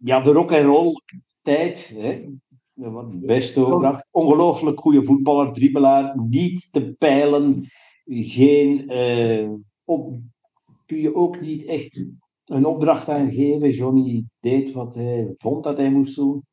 ja, 0.03 0.21
de 0.21 0.31
rock 0.31 0.51
and 0.51 0.65
roll 0.65 1.01
tijd. 1.41 1.95
Hè? 1.97 2.25
Best 3.19 3.57
overdracht. 3.57 4.07
Ongelooflijk 4.11 4.79
goede 4.79 5.03
voetballer, 5.03 5.53
dribbelaar. 5.53 6.19
Niet 6.27 6.67
te 6.71 6.95
peilen. 6.97 7.65
Geen. 8.05 8.91
Uh, 8.91 9.49
op, 9.83 10.19
kun 10.85 10.97
je 10.97 11.15
ook 11.15 11.41
niet 11.41 11.65
echt 11.65 12.07
een 12.45 12.65
opdracht 12.65 13.09
aan 13.09 13.31
geven. 13.31 13.69
Johnny 13.69 14.25
deed 14.39 14.71
wat 14.71 14.93
hij 14.93 15.33
vond 15.37 15.63
dat 15.63 15.77
hij 15.77 15.91
moest 15.91 16.15
doen. 16.15 16.43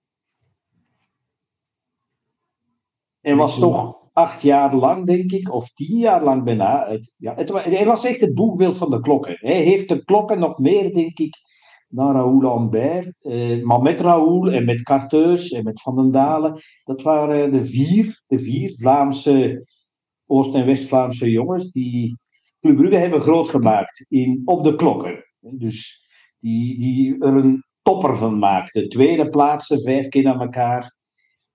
Hij 3.20 3.36
was 3.36 3.58
toch 3.58 4.08
acht 4.12 4.42
jaar 4.42 4.74
lang, 4.74 5.06
denk 5.06 5.32
ik, 5.32 5.52
of 5.52 5.72
tien 5.72 5.98
jaar 5.98 6.24
lang 6.24 6.44
bijna. 6.44 6.88
Het, 6.88 7.14
ja, 7.18 7.34
het, 7.34 7.52
hij 7.52 7.86
was 7.86 8.04
echt 8.04 8.20
het 8.20 8.34
boegbeeld 8.34 8.78
van 8.78 8.90
de 8.90 9.00
klokken. 9.00 9.36
Hij 9.40 9.62
heeft 9.62 9.88
de 9.88 10.04
klokken 10.04 10.38
nog 10.38 10.58
meer, 10.58 10.92
denk 10.92 11.18
ik, 11.18 11.36
dan 11.88 12.12
Raoul 12.12 12.42
Lambert. 12.42 13.14
Eh, 13.18 13.62
maar 13.62 13.82
met 13.82 14.00
Raoul 14.00 14.52
en 14.52 14.64
met 14.64 14.82
Carteus 14.82 15.50
en 15.50 15.64
met 15.64 15.82
Van 15.82 15.94
den 15.94 16.10
Dalen. 16.10 16.60
Dat 16.84 17.02
waren 17.02 17.52
de 17.52 17.62
vier, 17.62 18.22
de 18.26 18.38
vier 18.38 18.74
Vlaamse, 18.76 19.66
Oost- 20.26 20.54
en 20.54 20.66
West-Vlaamse 20.66 21.30
jongens 21.30 21.70
die 21.70 22.16
Club 22.60 22.76
Brugge 22.76 22.96
hebben 22.96 23.20
groot 23.20 23.48
gemaakt 23.48 24.06
in, 24.08 24.42
op 24.44 24.64
de 24.64 24.74
klokken. 24.74 25.24
Dus 25.40 26.06
die, 26.38 26.78
die 26.78 27.18
er 27.18 27.36
een 27.36 27.64
topper 27.82 28.16
van 28.16 28.38
maakten. 28.38 28.88
Tweede 28.88 29.28
plaatsen, 29.28 29.82
vijf 29.82 30.08
keer 30.08 30.28
aan 30.28 30.40
elkaar. 30.40 30.96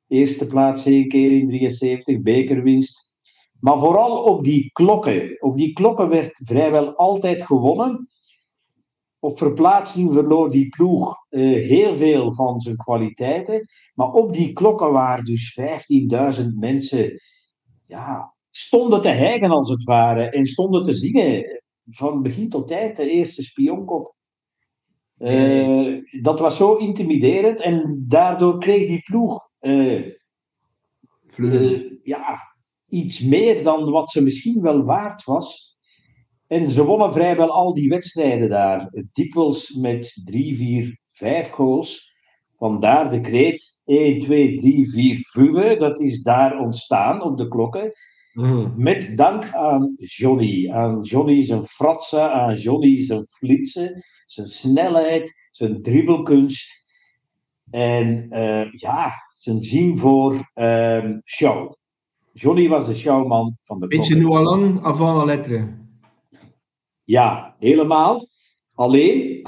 Eerste 0.08 0.48
plaats 0.48 0.86
één 0.86 1.08
keer 1.08 1.32
in 1.32 1.48
73, 1.48 2.22
bekerwinst. 2.22 3.14
Maar 3.60 3.80
vooral 3.80 4.24
op 4.24 4.44
die 4.44 4.72
klokken. 4.72 5.42
Op 5.42 5.58
die 5.58 5.74
klokken 5.74 6.10
werd 6.10 6.32
vrijwel 6.44 6.96
altijd 6.96 7.42
gewonnen. 7.42 8.08
Op 9.24 9.38
verplaatsing 9.38 10.14
verloor 10.14 10.52
die 10.52 10.70
ploeg 10.70 11.26
uh, 11.30 11.68
heel 11.68 11.96
veel 11.96 12.34
van 12.34 12.60
zijn 12.60 12.76
kwaliteiten. 12.76 13.66
Maar 13.94 14.12
op 14.12 14.34
die 14.34 14.54
klokken 14.54 14.92
waren 14.92 15.26
dus 15.26 15.60
15.000 16.42 16.46
mensen 16.60 17.22
ja, 17.88 18.34
stonden 18.50 19.02
te 19.02 19.10
hijgen 19.10 19.50
als 19.50 19.70
het 19.70 19.84
ware. 19.84 20.30
En 20.30 20.46
stonden 20.46 20.84
te 20.84 20.94
zingen 20.94 21.62
van 21.86 22.22
begin 22.22 22.50
tot 22.50 22.72
eind. 22.72 22.96
De 22.96 23.10
eerste 23.10 23.44
spionkop. 23.44 24.16
Uh, 25.18 26.04
dat 26.22 26.40
was 26.40 26.58
zo 26.58 26.76
intimiderend. 26.76 27.62
En 27.62 28.06
daardoor 28.08 28.60
kreeg 28.60 28.88
die 28.88 29.02
ploeg 29.02 29.50
uh, 29.62 30.14
ja, 32.04 32.40
iets 32.88 33.22
meer 33.22 33.64
dan 33.64 33.92
wat 33.92 34.12
ze 34.12 34.24
misschien 34.24 34.62
wel 34.62 34.84
waard 34.84 35.24
was. 35.24 35.73
En 36.54 36.70
ze 36.70 36.86
wonnen 36.86 37.14
vrijwel 37.14 37.52
al 37.52 37.74
die 37.74 37.90
wedstrijden 37.90 38.50
daar. 38.50 38.90
Dikwijls 39.14 39.74
met 39.74 40.22
drie, 40.24 40.58
vier, 40.58 41.00
vijf 41.08 41.50
goals. 41.50 42.16
Vandaar 42.58 43.10
de 43.10 43.22
kreet 43.22 43.82
1, 43.86 44.20
2, 44.20 44.58
3, 44.58 44.90
4, 44.92 45.18
vuwe. 45.20 45.76
Dat 45.78 46.00
is 46.00 46.22
daar 46.22 46.60
ontstaan 46.60 47.22
op 47.22 47.38
de 47.38 47.48
klokken. 47.48 47.92
Mm. 48.34 48.74
Met 48.76 49.14
dank 49.16 49.54
aan 49.54 49.96
Johnny. 49.98 50.72
Aan 50.72 51.02
Johnny 51.02 51.44
zijn 51.44 51.64
fratsen, 51.64 52.34
aan 52.34 52.56
Johnny 52.56 53.04
zijn 53.06 53.26
flitsen, 53.26 54.04
zijn 54.26 54.48
snelheid, 54.48 55.50
zijn 55.52 55.82
dribbelkunst. 55.82 56.86
En 57.70 58.28
uh, 58.30 58.72
ja, 58.72 59.12
zijn 59.34 59.64
zien 59.64 59.98
voor 59.98 60.52
um, 60.56 61.22
show. 61.26 61.74
Johnny 62.34 62.68
was 62.68 62.86
de 62.86 62.96
showman 62.96 63.58
van 63.64 63.80
de 63.80 63.88
Beetje 63.88 64.16
nu 64.16 64.26
al 64.26 64.44
lang 64.44 64.84
avant 64.84 65.18
la 65.18 65.26
lettre. 65.26 65.82
Ja, 67.04 67.56
helemaal. 67.60 68.28
Alleen, 68.74 69.42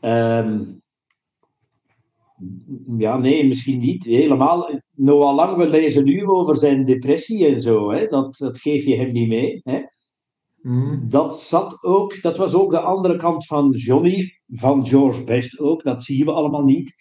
um, 0.00 0.82
ja, 2.98 3.16
nee, 3.16 3.46
misschien 3.46 3.78
niet 3.78 4.04
helemaal. 4.04 4.70
Noah 4.94 5.34
Lang, 5.34 5.56
we 5.56 5.68
lezen 5.68 6.04
nu 6.04 6.26
over 6.26 6.56
zijn 6.56 6.84
depressie 6.84 7.46
en 7.46 7.60
zo. 7.60 7.90
Hè? 7.90 8.06
Dat, 8.06 8.36
dat 8.36 8.58
geef 8.58 8.84
je 8.84 8.96
hem 8.96 9.12
niet 9.12 9.28
mee. 9.28 9.60
Hè? 9.64 9.80
Mm. 10.62 11.08
Dat, 11.08 11.40
zat 11.40 11.82
ook, 11.82 12.22
dat 12.22 12.36
was 12.36 12.54
ook 12.54 12.70
de 12.70 12.80
andere 12.80 13.16
kant 13.16 13.46
van 13.46 13.70
Johnny, 13.70 14.40
van 14.46 14.86
George 14.86 15.24
Best 15.24 15.58
ook. 15.58 15.82
Dat 15.82 16.04
zien 16.04 16.24
we 16.24 16.32
allemaal 16.32 16.64
niet. 16.64 16.94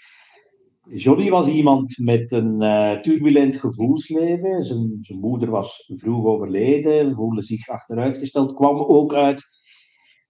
Johnny 0.90 1.30
was 1.30 1.48
iemand 1.48 1.98
met 1.98 2.32
een 2.32 2.62
uh, 2.62 3.00
turbulent 3.00 3.58
gevoelsleven. 3.58 4.64
Zijn, 4.64 4.98
zijn 5.02 5.20
moeder 5.20 5.50
was 5.50 5.92
vroeg 5.96 6.26
overleden, 6.26 7.16
voelde 7.16 7.42
zich 7.42 7.68
achteruitgesteld. 7.68 8.54
Kwam 8.56 8.78
ook 8.78 9.14
uit 9.14 9.50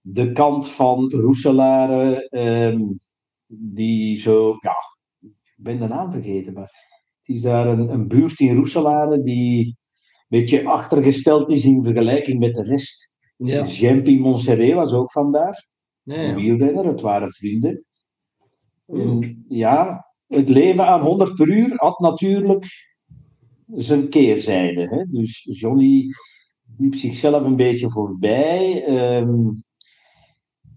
de 0.00 0.32
kant 0.32 0.68
van 0.68 1.10
Roeselare, 1.10 2.28
um, 2.70 2.98
die 3.46 4.20
zo, 4.20 4.56
ja, 4.60 4.74
ik 5.20 5.54
ben 5.56 5.78
de 5.78 5.88
naam 5.88 6.12
vergeten, 6.12 6.52
maar 6.52 6.88
het 7.20 7.36
is 7.36 7.42
daar 7.42 7.66
een, 7.66 7.92
een 7.92 8.08
buurt 8.08 8.40
in 8.40 8.56
Roeselare 8.56 9.20
die 9.20 9.66
een 9.66 9.76
beetje 10.28 10.66
achtergesteld 10.66 11.50
is 11.50 11.64
in 11.64 11.84
vergelijking 11.84 12.38
met 12.38 12.54
de 12.54 12.62
rest. 12.62 13.14
Ja. 13.36 13.64
Jempi 13.64 14.18
Montserrat 14.18 14.74
was 14.74 14.92
ook 14.92 15.12
vandaar. 15.12 15.68
Nee, 16.02 16.26
een 16.26 16.34
wielrenner, 16.34 16.86
het 16.86 17.00
waren 17.00 17.32
vrienden. 17.32 17.84
En, 18.86 19.44
ja, 19.48 20.07
het 20.28 20.48
leven 20.48 20.86
aan 20.86 21.00
100 21.00 21.34
per 21.34 21.48
uur 21.48 21.72
had 21.76 21.98
natuurlijk 21.98 22.66
zijn 23.66 24.08
keerzijde. 24.08 24.88
Hè? 24.88 25.04
Dus 25.04 25.48
Johnny 25.52 26.06
liep 26.76 26.94
zichzelf 26.94 27.44
een 27.44 27.56
beetje 27.56 27.90
voorbij. 27.90 28.88
Um, 29.16 29.62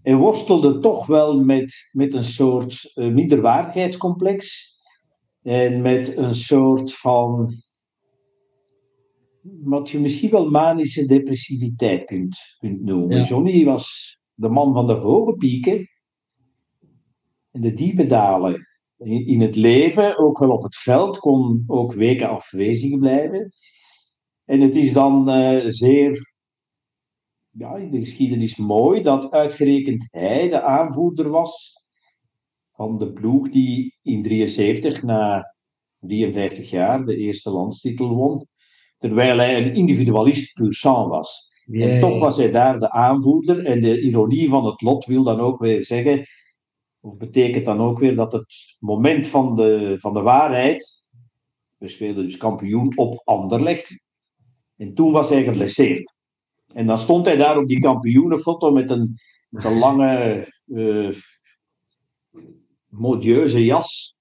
en 0.02 0.16
worstelde 0.16 0.78
toch 0.78 1.06
wel 1.06 1.44
met, 1.44 1.90
met 1.92 2.14
een 2.14 2.24
soort 2.24 2.92
uh, 2.94 3.12
minderwaardigheidscomplex. 3.12 4.70
En 5.42 5.82
met 5.82 6.16
een 6.16 6.34
soort 6.34 6.94
van. 6.94 7.54
wat 9.42 9.90
je 9.90 10.00
misschien 10.00 10.30
wel 10.30 10.50
manische 10.50 11.06
depressiviteit 11.06 12.04
kunt, 12.04 12.38
kunt 12.58 12.82
noemen. 12.82 13.24
Johnny 13.24 13.64
was 13.64 14.18
de 14.34 14.48
man 14.48 14.72
van 14.74 14.86
de 14.86 14.92
hoge 14.92 15.36
pieken 15.36 15.88
en 17.50 17.60
de 17.60 17.72
diepe 17.72 18.06
dalen 18.06 18.71
in 19.04 19.40
het 19.40 19.56
leven, 19.56 20.18
ook 20.18 20.38
wel 20.38 20.50
op 20.50 20.62
het 20.62 20.76
veld, 20.76 21.18
kon 21.18 21.64
ook 21.66 21.92
weken 21.92 22.28
afwezig 22.28 22.98
blijven. 22.98 23.52
En 24.44 24.60
het 24.60 24.76
is 24.76 24.92
dan 24.92 25.28
uh, 25.28 25.64
zeer, 25.66 26.32
ja, 27.50 27.76
in 27.76 27.90
de 27.90 27.98
geschiedenis 27.98 28.56
mooi 28.56 29.02
dat 29.02 29.30
uitgerekend 29.30 30.06
hij 30.10 30.48
de 30.48 30.62
aanvoerder 30.62 31.28
was 31.28 31.80
van 32.72 32.98
de 32.98 33.12
ploeg 33.12 33.48
die 33.48 33.98
in 34.02 34.22
73 34.22 35.02
na 35.02 35.54
53 35.98 36.70
jaar 36.70 37.04
de 37.04 37.16
eerste 37.16 37.50
landstitel 37.50 38.14
won. 38.14 38.46
Terwijl 38.98 39.38
hij 39.38 39.56
een 39.56 39.74
individualist 39.74 40.60
sang 40.68 41.08
was. 41.08 41.50
en 41.70 42.00
toch 42.00 42.18
was 42.18 42.36
hij 42.36 42.50
daar 42.50 42.78
de 42.78 42.90
aanvoerder. 42.90 43.64
En 43.64 43.80
de 43.80 44.00
ironie 44.00 44.48
van 44.48 44.66
het 44.66 44.80
lot 44.80 45.04
wil 45.04 45.22
dan 45.22 45.40
ook 45.40 45.60
weer 45.60 45.84
zeggen 45.84 46.26
of 47.02 47.16
betekent 47.16 47.64
dan 47.64 47.80
ook 47.80 47.98
weer 47.98 48.16
dat 48.16 48.32
het 48.32 48.76
moment 48.78 49.26
van 49.26 49.54
de, 49.54 49.94
van 49.98 50.14
de 50.14 50.20
waarheid, 50.20 51.10
we 51.78 51.88
spelen 51.88 52.24
dus 52.24 52.36
kampioen 52.36 52.96
op 52.96 53.22
Anderlecht, 53.24 54.00
en 54.76 54.94
toen 54.94 55.12
was 55.12 55.28
hij 55.28 55.42
geblesseerd. 55.42 56.14
En 56.72 56.86
dan 56.86 56.98
stond 56.98 57.26
hij 57.26 57.36
daar 57.36 57.58
op 57.58 57.68
die 57.68 57.78
kampioenenfoto 57.78 58.70
met 58.70 58.90
een, 58.90 59.16
met 59.48 59.64
een 59.64 59.78
lange, 59.78 60.46
uh, 60.66 61.12
modieuze 62.88 63.64
jas. 63.64 64.16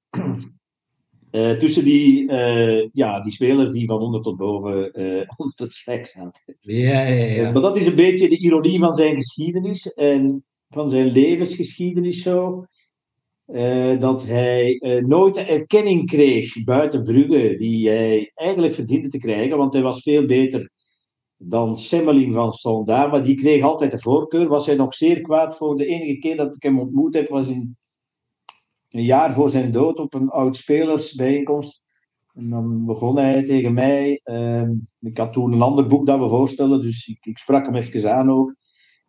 Uh, 1.31 1.57
tussen 1.61 1.83
die, 1.83 2.31
uh, 2.31 2.87
ja, 2.93 3.21
die 3.21 3.31
spelers 3.31 3.69
die 3.69 3.87
van 3.87 3.99
onder 3.99 4.21
tot 4.21 4.37
boven 4.37 4.93
onder 5.37 5.55
het 5.55 5.73
slijk 5.73 6.07
zaten. 6.07 6.57
Ja, 6.59 7.01
ja, 7.01 7.25
ja. 7.25 7.51
maar 7.51 7.61
dat 7.61 7.77
is 7.77 7.85
een 7.85 7.95
beetje 7.95 8.29
de 8.29 8.37
ironie 8.37 8.79
van 8.79 8.95
zijn 8.95 9.15
geschiedenis. 9.15 9.93
En 9.93 10.45
van 10.71 10.89
zijn 10.89 11.07
levensgeschiedenis 11.07 12.21
zo. 12.21 12.65
Uh, 13.47 13.99
dat 13.99 14.25
hij 14.25 14.79
uh, 14.79 15.03
nooit 15.03 15.33
de 15.33 15.41
erkenning 15.41 16.05
kreeg 16.05 16.63
buiten 16.63 17.03
Brugge 17.03 17.55
die 17.57 17.89
hij 17.89 18.31
eigenlijk 18.33 18.73
verdiende 18.73 19.09
te 19.09 19.17
krijgen, 19.17 19.57
want 19.57 19.73
hij 19.73 19.81
was 19.81 20.01
veel 20.01 20.25
beter 20.25 20.71
dan 21.37 21.77
Semmeling 21.77 22.33
van 22.33 22.51
Sonda, 22.51 23.07
maar 23.07 23.23
die 23.23 23.35
kreeg 23.35 23.63
altijd 23.63 23.91
de 23.91 23.99
voorkeur. 23.99 24.47
Was 24.47 24.65
hij 24.65 24.75
nog 24.75 24.93
zeer 24.93 25.21
kwaad 25.21 25.57
voor 25.57 25.77
de 25.77 25.85
enige 25.85 26.17
keer 26.17 26.37
dat 26.37 26.55
ik 26.55 26.63
hem 26.63 26.79
ontmoet 26.79 27.13
heb, 27.13 27.29
was 27.29 27.47
in 27.47 27.77
een 28.89 29.03
jaar 29.03 29.33
voor 29.33 29.49
zijn 29.49 29.71
dood 29.71 29.99
op 29.99 30.13
een 30.13 30.29
oud-spelersbijeenkomst. 30.29 31.83
En 32.33 32.49
dan 32.49 32.85
begon 32.85 33.17
hij 33.17 33.43
tegen 33.43 33.73
mij. 33.73 34.21
Uh, 34.23 34.69
ik 34.99 35.17
had 35.17 35.33
toen 35.33 35.53
een 35.53 35.61
ander 35.61 35.87
boek 35.87 36.05
dat 36.05 36.19
we 36.19 36.27
voorstellen, 36.27 36.81
dus 36.81 37.07
ik, 37.07 37.25
ik 37.25 37.37
sprak 37.37 37.65
hem 37.65 37.75
even 37.75 38.13
aan 38.13 38.31
ook 38.31 38.55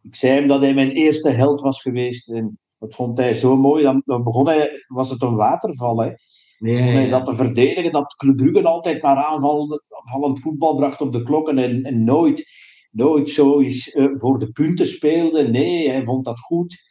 ik 0.03 0.15
zei 0.15 0.33
hem 0.35 0.47
dat 0.47 0.61
hij 0.61 0.75
mijn 0.75 0.91
eerste 0.91 1.31
held 1.31 1.61
was 1.61 1.83
geweest. 1.83 2.31
En 2.31 2.59
dat 2.79 2.95
vond 2.95 3.19
hij 3.19 3.35
zo 3.35 3.57
mooi. 3.57 3.83
Dan, 3.83 4.03
dan 4.05 4.23
begon 4.23 4.47
hij, 4.47 4.85
was 4.87 5.11
het 5.11 5.23
een 5.23 5.37
waterval. 5.37 6.03
Hè. 6.03 6.13
Nee, 6.59 7.11
dat 7.11 7.25
te 7.25 7.35
verdedigen, 7.35 7.93
dat 7.93 8.15
Club 8.15 8.37
Brugge 8.37 8.63
altijd 8.63 9.03
maar 9.03 9.17
aanvallend, 9.17 10.41
voetbal 10.41 10.77
bracht 10.77 11.01
op 11.01 11.13
de 11.13 11.23
klokken 11.23 11.59
en, 11.59 11.83
en 11.83 12.05
nooit 12.05 12.45
nooit 12.93 13.31
zo 13.31 13.61
eens 13.61 13.95
uh, 13.95 14.11
voor 14.15 14.39
de 14.39 14.53
punten 14.53 14.87
speelde. 14.87 15.49
Nee, 15.49 15.91
hij 15.91 16.05
vond 16.05 16.25
dat 16.25 16.41
goed. 16.41 16.83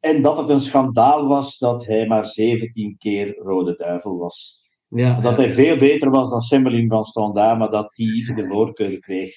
En 0.00 0.22
dat 0.22 0.36
het 0.36 0.50
een 0.50 0.60
schandaal 0.60 1.26
was 1.26 1.58
dat 1.58 1.86
hij 1.86 2.06
maar 2.06 2.24
17 2.24 2.96
keer 2.98 3.36
Rode 3.36 3.76
Duivel 3.76 4.18
was. 4.18 4.68
Ja, 4.88 5.20
dat 5.20 5.36
hij 5.36 5.50
veel 5.50 5.76
beter 5.76 6.10
was 6.10 6.30
dan 6.30 6.40
Semmeling 6.40 6.90
van 6.90 7.04
Standaard, 7.04 7.58
maar 7.58 7.70
dat 7.70 7.96
hij 7.96 8.34
de 8.34 8.48
voorkeur 8.48 8.98
kreeg. 8.98 9.34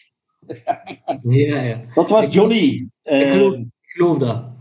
Ja, 1.30 1.62
ja. 1.62 1.82
Dat 1.94 2.10
was 2.10 2.34
Johnny. 2.34 2.90
Ik 3.04 3.28
geloof, 3.28 3.54
ik 3.56 3.68
geloof 3.82 4.18
dat. 4.18 4.52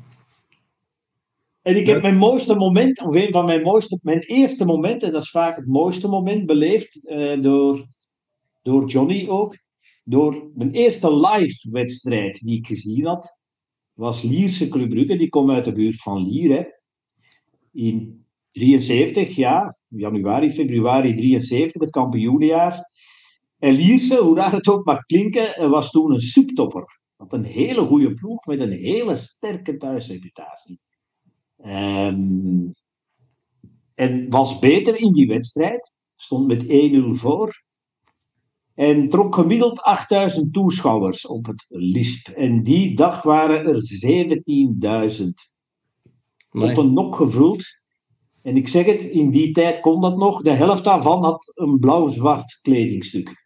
En 1.63 1.77
ik 1.77 1.87
heb 1.87 2.03
mijn 2.03 2.17
mooiste 2.17 2.55
moment, 2.55 3.01
of 3.01 3.15
een 3.15 3.33
van 3.33 3.45
mijn 3.45 3.63
mooiste, 3.63 3.99
mijn 4.03 4.21
eerste 4.21 4.65
momenten, 4.65 5.13
dat 5.13 5.23
is 5.23 5.31
vaak 5.31 5.57
het 5.57 5.67
mooiste 5.67 6.09
moment, 6.09 6.47
beleefd 6.47 7.01
uh, 7.05 7.43
door, 7.43 7.87
door 8.63 8.89
Johnny 8.89 9.29
ook. 9.29 9.61
Door 10.05 10.51
mijn 10.55 10.73
eerste 10.73 11.17
live 11.17 11.71
wedstrijd 11.71 12.41
die 12.41 12.59
ik 12.59 12.67
gezien 12.67 13.07
had, 13.07 13.39
was 13.93 14.23
Lierse 14.23 14.69
Club 14.69 14.91
Brugge. 14.91 15.17
Die 15.17 15.29
komt 15.29 15.51
uit 15.51 15.65
de 15.65 15.73
buurt 15.73 16.03
van 16.03 16.29
Lier. 16.29 16.57
Hè. 16.57 16.65
In 17.73 18.25
73, 18.53 19.37
ja, 19.37 19.77
januari, 19.89 20.51
februari 20.51 21.15
73, 21.15 21.81
het 21.81 21.91
kampioenjaar. 21.91 22.91
En 23.63 23.75
Lierse, 23.75 24.17
hoe 24.17 24.37
raar 24.37 24.53
het 24.53 24.69
ook 24.69 24.85
mag 24.85 25.05
klinken, 25.05 25.71
was 25.71 25.91
toen 25.91 26.13
een 26.13 26.21
subtopper. 26.21 27.01
Had 27.17 27.33
een 27.33 27.45
hele 27.45 27.87
goede 27.87 28.15
ploeg 28.15 28.47
met 28.47 28.61
een 28.61 28.73
hele 28.73 29.17
sterke 29.17 29.77
thuisreputatie. 29.77 30.81
Um, 31.65 32.75
en 33.95 34.31
was 34.31 34.59
beter 34.59 35.01
in 35.01 35.13
die 35.13 35.27
wedstrijd. 35.27 35.97
Stond 36.17 36.47
met 36.47 36.65
1-0 36.65 36.67
voor. 37.09 37.63
En 38.75 39.09
trok 39.09 39.35
gemiddeld 39.35 39.81
8000 39.81 40.53
toeschouwers 40.53 41.27
op 41.27 41.47
het 41.47 41.65
LISP. 41.69 42.29
En 42.29 42.63
die 42.63 42.97
dag 42.97 43.23
waren 43.23 43.67
er 43.67 43.81
17.000. 45.21 45.27
Op 46.51 46.77
een 46.77 46.93
nok 46.93 47.17
gevuld. 47.17 47.65
En 48.43 48.57
ik 48.57 48.69
zeg 48.69 48.87
het, 48.87 49.03
in 49.03 49.31
die 49.31 49.53
tijd 49.53 49.81
kon 49.81 50.01
dat 50.01 50.17
nog. 50.17 50.43
De 50.43 50.55
helft 50.55 50.85
daarvan 50.85 51.25
had 51.25 51.53
een 51.55 51.79
blauw-zwart 51.79 52.59
kledingstuk. 52.63 53.42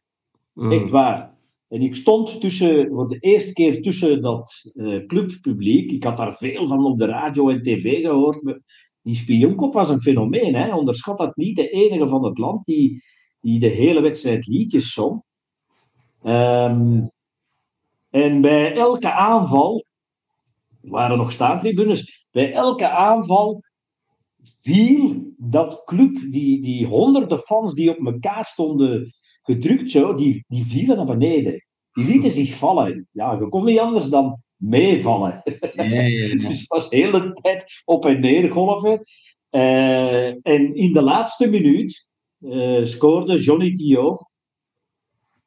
Mm. 0.57 0.73
Echt 0.73 0.91
waar. 0.91 1.35
En 1.69 1.83
ik 1.83 1.97
stond 1.97 2.41
tussen, 2.41 2.89
voor 2.89 3.09
de 3.09 3.19
eerste 3.19 3.53
keer 3.53 3.83
tussen 3.83 4.23
dat 4.23 4.71
uh, 4.75 5.07
clubpubliek. 5.07 5.91
Ik 5.91 6.05
had 6.05 6.17
daar 6.17 6.35
veel 6.35 6.67
van 6.67 6.85
op 6.85 6.99
de 6.99 7.07
radio 7.07 7.49
en 7.49 7.63
tv 7.63 8.01
gehoord. 8.01 8.61
Die 9.03 9.15
spionkop 9.15 9.73
was 9.75 9.91
een 9.91 10.01
fenomeen. 10.01 10.55
Hè? 10.55 10.75
Onderschat 10.75 11.19
dat 11.19 11.37
niet. 11.37 11.57
De 11.57 11.69
enige 11.69 12.09
van 12.09 12.25
het 12.25 12.39
land 12.39 12.65
die, 12.65 13.03
die 13.41 13.59
de 13.59 13.67
hele 13.67 14.01
wedstrijd 14.01 14.47
liedjes 14.47 14.93
zong. 14.93 15.23
Um, 16.23 17.11
en 18.11 18.41
bij 18.41 18.75
elke 18.75 19.13
aanval 19.13 19.85
waren 20.81 21.19
nog 21.19 21.33
staantribunes. 21.33 22.27
Bij 22.31 22.53
elke 22.53 22.89
aanval 22.89 23.63
viel 24.43 25.33
dat 25.37 25.83
club, 25.85 26.27
die, 26.31 26.63
die 26.63 26.87
honderden 26.87 27.39
fans 27.39 27.75
die 27.75 27.99
op 27.99 28.07
elkaar 28.07 28.45
stonden 28.45 29.15
gedrukt 29.47 29.91
zo, 29.91 30.15
die, 30.15 30.45
die 30.49 30.67
vielen 30.67 30.97
naar 30.97 31.19
beneden. 31.19 31.65
Die 31.93 32.07
lieten 32.07 32.33
zich 32.33 32.55
vallen. 32.55 33.09
Ja, 33.13 33.33
je 33.33 33.49
kon 33.49 33.65
niet 33.65 33.79
anders 33.79 34.09
dan 34.09 34.43
meevallen. 34.57 35.43
Dus 35.45 36.43
het 36.43 36.67
was 36.67 36.91
de 36.91 36.97
hele 36.97 37.33
tijd 37.33 37.83
op 37.85 38.07
en 38.07 38.21
neer 38.21 38.53
golven. 38.53 39.01
Uh, 39.51 40.47
en 40.47 40.75
in 40.75 40.93
de 40.93 41.03
laatste 41.03 41.49
minuut 41.49 42.11
uh, 42.41 42.85
scoorde 42.85 43.39
Johnny 43.41 43.73
Tio, 43.73 44.19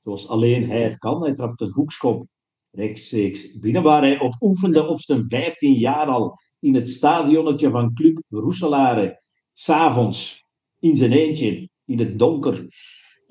zoals 0.03 0.27
alleen 0.27 0.69
hij 0.69 0.81
het 0.81 0.97
kan. 0.97 1.23
Hij 1.23 1.33
trapte 1.33 1.63
een 1.63 1.71
hoekschop 1.71 2.25
rechtstreeks 2.71 3.59
binnen, 3.59 3.83
waar 3.83 4.01
hij 4.01 4.19
op 4.19 4.35
oefende 4.39 4.87
op 4.87 5.01
zijn 5.01 5.27
15 5.27 5.73
jaar 5.73 6.07
al 6.07 6.37
in 6.59 6.75
het 6.75 6.89
stadionnetje 6.89 7.69
van 7.69 7.93
Club 7.93 8.21
Roeselare, 8.29 9.21
s'avonds, 9.53 10.43
in 10.79 10.97
zijn 10.97 11.11
eentje, 11.11 11.69
in 11.85 11.99
het 11.99 12.19
donker. 12.19 12.67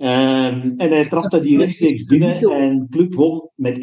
Um, 0.00 0.74
en 0.76 0.90
hij 0.90 1.08
trapte 1.08 1.40
die 1.40 1.58
rechtstreeks 1.58 2.04
binnen 2.04 2.38
en 2.38 2.86
Club 2.90 3.14
won 3.14 3.50
met 3.54 3.78
1-2. 3.78 3.80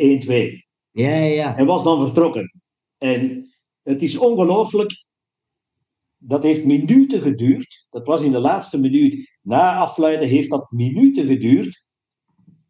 Ja, 0.92 1.10
ja, 1.10 1.26
ja. 1.26 1.58
En 1.58 1.66
was 1.66 1.84
dan 1.84 2.06
vertrokken. 2.06 2.62
En 2.98 3.50
het 3.84 4.02
is 4.02 4.18
ongelooflijk. 4.18 5.06
Dat 6.18 6.44
heeft 6.44 6.66
minuten 6.66 7.22
geduurd. 7.22 7.88
Dat 7.90 8.06
was 8.06 8.24
in 8.24 8.32
de 8.32 8.40
laatste 8.40 8.80
minuut. 8.80 9.38
Na 9.42 9.78
afluiten 9.78 10.28
heeft 10.28 10.50
dat 10.50 10.72
minuten 10.72 11.28
geduurd. 11.28 11.90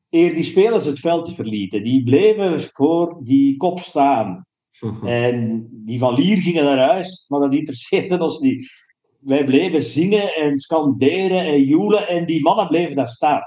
Eer 0.10 0.34
die 0.34 0.44
spelers 0.44 0.86
het 0.86 1.00
veld 1.00 1.34
verlieten. 1.34 1.84
Die 1.84 2.04
bleven 2.04 2.62
voor 2.62 3.20
die 3.24 3.58
kop 3.58 3.80
staan. 3.80 4.46
En 5.04 5.68
die 5.72 6.00
van 6.00 6.14
Lier 6.14 6.38
gingen 6.42 6.64
naar 6.64 6.90
huis, 6.90 7.26
maar 7.28 7.40
dat 7.40 7.54
interesseerde 7.54 8.24
ons 8.24 8.40
niet 8.40 8.85
wij 9.26 9.46
bleven 9.46 9.84
zingen 9.84 10.36
en 10.36 10.58
scanderen 10.58 11.46
en 11.46 11.64
joelen 11.64 12.08
en 12.08 12.26
die 12.26 12.44
mannen 12.44 12.68
bleven 12.68 12.96
daar 12.96 13.08
staan. 13.08 13.42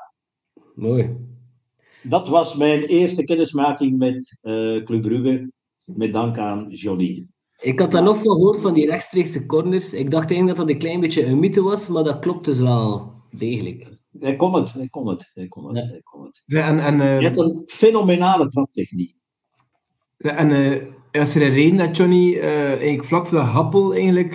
Mooi. 0.74 1.16
Dat 2.03 2.29
was 2.29 2.57
mijn 2.57 2.83
eerste 2.83 3.24
kennismaking 3.24 3.99
met 3.99 4.39
uh, 4.43 4.85
Club 4.85 5.03
Brugge, 5.03 5.53
met 5.85 6.12
dank 6.12 6.39
aan 6.39 6.70
Johnny. 6.70 7.26
Ik 7.61 7.79
had 7.79 7.91
daar 7.91 8.03
nog 8.03 8.18
veel 8.18 8.33
gehoord 8.33 8.61
van 8.61 8.74
die 8.74 8.87
rechtstreekse 8.87 9.47
corners. 9.47 9.95
Ik 9.95 10.11
dacht 10.11 10.26
eigenlijk 10.26 10.59
dat 10.59 10.66
dat 10.66 10.74
een 10.74 10.83
klein 10.83 11.01
beetje 11.01 11.26
een 11.26 11.39
mythe 11.39 11.62
was, 11.62 11.89
maar 11.89 12.05
dat 12.05 12.18
klopt 12.18 12.45
dus 12.45 12.59
wel 12.59 13.12
degelijk. 13.31 13.87
Hij 14.18 14.37
kon 14.37 14.55
het, 14.55 14.72
hij 14.72 14.89
kon 14.89 15.09
het, 15.09 15.31
hij 15.35 15.49
kon 15.49 15.66
het. 15.66 15.76
Ja. 15.76 15.91
Hij 15.91 16.01
kon 16.03 16.24
het. 16.24 16.43
Ja, 16.45 16.68
en, 16.68 16.79
en, 16.79 16.95
uh, 16.95 17.18
Je 17.18 17.24
hebt 17.24 17.39
een 17.39 17.62
fenomenale 17.66 18.49
traptechniek. 18.49 19.14
Ja, 20.16 20.35
en 20.37 20.51
uh, 20.51 21.20
als 21.20 21.35
er 21.35 21.43
een 21.43 21.55
reden 21.55 21.76
dat 21.76 21.97
Johnny 21.97 22.35
uh, 22.35 22.66
eigenlijk 22.66 23.05
vlak 23.05 23.26
voor 23.26 23.39
de 23.39 23.45
Happel 23.45 23.95
eigenlijk 23.95 24.35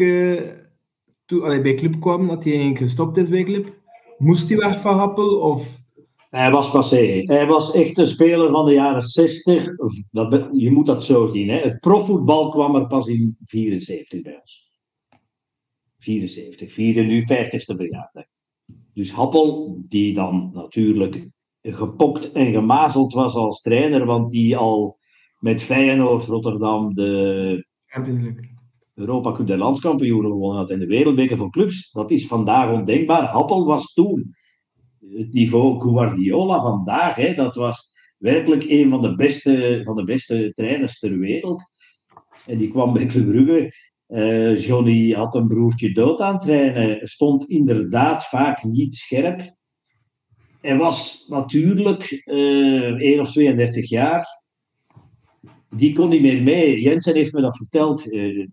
toen 1.26 1.44
hij 1.44 1.62
bij 1.62 1.76
Club 1.76 2.00
kwam, 2.00 2.28
dat 2.28 2.44
hij 2.44 2.52
eigenlijk 2.54 2.82
gestopt 2.82 3.18
is 3.18 3.30
bij 3.30 3.44
Club? 3.44 3.82
Moest 4.18 4.50
hij 4.50 4.58
weg 4.58 4.82
van 4.82 4.98
Happel? 4.98 5.40
Of... 5.40 5.82
Hij 6.30 6.52
was 6.52 6.72
passé. 6.72 7.22
Hij 7.24 7.48
was 7.48 7.74
echt 7.74 7.98
een 7.98 8.08
speler 8.08 8.52
van 8.52 8.66
de 8.66 8.74
jaren 8.74 9.02
60. 9.02 9.76
Dat, 10.12 10.50
je 10.52 10.72
moet 10.72 10.86
dat 10.86 11.04
zo 11.04 11.28
zien. 11.28 11.50
Hè. 11.50 11.58
Het 11.58 11.80
profvoetbal 11.80 12.50
kwam 12.50 12.76
er 12.76 12.88
pas 12.88 13.08
in 13.08 13.38
74 13.46 14.22
bij 14.22 14.40
ons. 14.40 14.72
74. 15.98 16.72
Vierde 16.72 17.02
nu 17.02 17.22
50ste 17.22 17.76
verjaardag. 17.76 18.26
Dus 18.94 19.12
Happel, 19.12 19.78
die 19.88 20.14
dan 20.14 20.50
natuurlijk 20.54 21.28
gepokt 21.62 22.32
en 22.32 22.54
gemazeld 22.54 23.14
was 23.14 23.36
als 23.36 23.62
trainer, 23.62 24.06
want 24.06 24.32
die 24.32 24.58
al 24.58 24.98
met 25.40 25.62
Feyenoord 25.62 26.26
Rotterdam 26.26 26.94
de 26.94 27.66
Champions 27.86 28.22
League 28.24 28.53
Europa 28.94 29.32
Cup 29.32 29.48
der 29.48 29.58
landskampioenen 29.58 30.32
gewonnen 30.32 30.58
had 30.58 30.70
en 30.70 30.80
de 30.80 30.86
wereldbeker 30.86 31.38
voor 31.38 31.52
clubs. 31.52 31.92
Dat 31.92 32.12
is 32.12 32.28
vandaag 32.28 32.72
ondenkbaar. 32.72 33.24
Happel 33.24 33.66
was 33.66 33.94
toen 33.94 34.36
het 35.10 35.34
niveau 35.34 35.82
Guardiola 35.82 36.62
vandaag. 36.62 37.16
Hè, 37.16 37.34
dat 37.34 37.56
was 37.56 37.94
werkelijk 38.18 38.64
een 38.64 38.90
van 38.90 39.02
de 39.02 39.16
beste, 39.16 39.82
van 39.84 39.96
de 39.96 40.04
beste 40.04 40.52
trainers 40.54 41.00
ter 41.00 41.18
wereld. 41.18 41.64
En 42.46 42.58
die 42.58 42.70
kwam 42.70 42.94
bij 42.94 43.06
Club 43.06 43.28
Brugge. 43.30 43.74
Uh, 44.08 44.66
Johnny 44.66 45.12
had 45.12 45.36
een 45.36 45.48
broertje 45.48 45.94
dood 45.94 46.22
aan 46.22 46.34
het 46.34 46.42
trainen. 46.42 47.08
Stond 47.08 47.50
inderdaad 47.50 48.26
vaak 48.26 48.64
niet 48.64 48.96
scherp. 48.96 49.56
Hij 50.62 50.78
was 50.78 51.28
natuurlijk 51.28 52.24
uh, 52.26 52.88
eh, 52.88 52.96
1 52.96 53.20
of 53.20 53.32
32 53.32 53.90
jaar. 53.90 54.26
Die 55.70 55.94
kon 55.94 56.10
niet 56.10 56.22
meer 56.22 56.44
mee. 56.44 56.82
Jensen 56.82 57.16
heeft 57.16 57.34
me 57.34 57.42
dat 57.42 57.58
verteld. 57.58 58.06
Uh, 58.06 58.48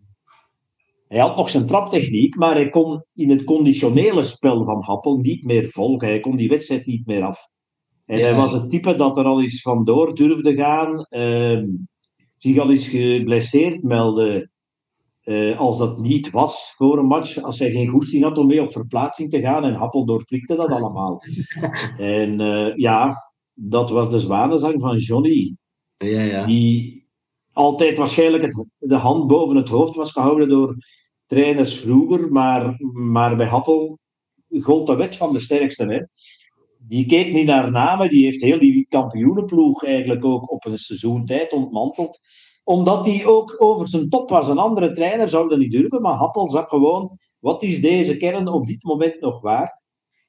hij 1.11 1.21
had 1.21 1.37
nog 1.37 1.51
zijn 1.51 1.67
traptechniek, 1.67 2.37
maar 2.37 2.55
hij 2.55 2.69
kon 2.69 3.05
in 3.15 3.31
het 3.31 3.45
conditionele 3.45 4.23
spel 4.23 4.65
van 4.65 4.83
Happel 4.83 5.17
niet 5.17 5.45
meer 5.45 5.69
volgen. 5.69 6.09
Hij 6.09 6.21
kon 6.21 6.37
die 6.37 6.49
wedstrijd 6.49 6.87
niet 6.87 7.07
meer 7.07 7.23
af. 7.23 7.49
En 8.07 8.21
hij 8.21 8.35
was 8.35 8.53
het 8.53 8.71
type 8.71 8.95
dat 8.95 9.19
er 9.19 9.25
al 9.25 9.41
eens 9.41 9.63
vandoor 9.63 10.15
durfde 10.15 10.55
gaan, 10.55 11.07
uh, 11.11 11.63
zich 12.37 12.59
al 12.59 12.71
eens 12.71 12.89
geblesseerd 12.89 13.83
meldde. 13.83 14.51
Uh, 15.25 15.59
als 15.59 15.79
dat 15.79 15.99
niet 15.99 16.31
was 16.31 16.75
voor 16.77 16.99
een 16.99 17.07
match, 17.07 17.43
als 17.43 17.59
hij 17.59 17.71
geen 17.71 17.89
goesting 17.89 18.23
had 18.23 18.39
om 18.39 18.47
mee 18.47 18.63
op 18.63 18.73
verplaatsing 18.73 19.31
te 19.31 19.41
gaan. 19.41 19.65
En 19.65 19.75
Happel 19.75 20.05
doorprikte 20.05 20.57
dat 20.57 20.71
allemaal. 20.71 21.23
en 21.99 22.41
uh, 22.41 22.77
ja, 22.77 23.31
dat 23.55 23.91
was 23.91 24.11
de 24.11 24.21
zwanenzang 24.21 24.81
van 24.81 24.97
Johnny. 24.97 25.57
Ja, 25.97 26.23
ja. 26.23 26.47
Die 26.47 27.07
altijd 27.53 27.99
waarschijnlijk 27.99 28.43
het, 28.43 28.67
de 28.79 28.95
hand 28.95 29.27
boven 29.27 29.57
het 29.57 29.69
hoofd 29.69 29.97
was 29.97 30.13
gehouden 30.13 30.49
door 30.49 30.77
trainers 31.31 31.81
vroeger, 31.81 32.33
maar, 32.33 32.75
maar 32.93 33.37
bij 33.37 33.47
Happel 33.47 33.99
gold 34.59 34.87
de 34.87 34.95
wet 34.95 35.17
van 35.17 35.33
de 35.33 35.39
sterkste. 35.39 35.87
Hè? 35.87 36.01
Die 36.79 37.07
keek 37.07 37.33
niet 37.33 37.47
naar 37.47 37.71
namen, 37.71 38.09
die 38.09 38.25
heeft 38.25 38.43
heel 38.43 38.59
die 38.59 38.87
kampioenenploeg 38.89 39.85
eigenlijk 39.85 40.25
ook 40.25 40.51
op 40.51 40.65
een 40.65 40.79
seizoentijd 40.79 41.53
ontmanteld. 41.53 42.21
Omdat 42.65 43.07
hij 43.07 43.27
ook 43.27 43.57
over 43.59 43.89
zijn 43.89 44.09
top 44.09 44.31
was. 44.31 44.49
Een 44.49 44.59
andere 44.59 44.91
trainer 44.91 45.29
zou 45.29 45.49
dat 45.49 45.59
niet 45.59 45.71
durven, 45.71 46.03
maar 46.03 46.15
Happel 46.15 46.49
zag 46.49 46.69
gewoon, 46.69 47.19
wat 47.39 47.63
is 47.63 47.81
deze 47.81 48.17
kern 48.17 48.49
op 48.49 48.67
dit 48.67 48.83
moment 48.83 49.21
nog 49.21 49.41
waar? 49.41 49.83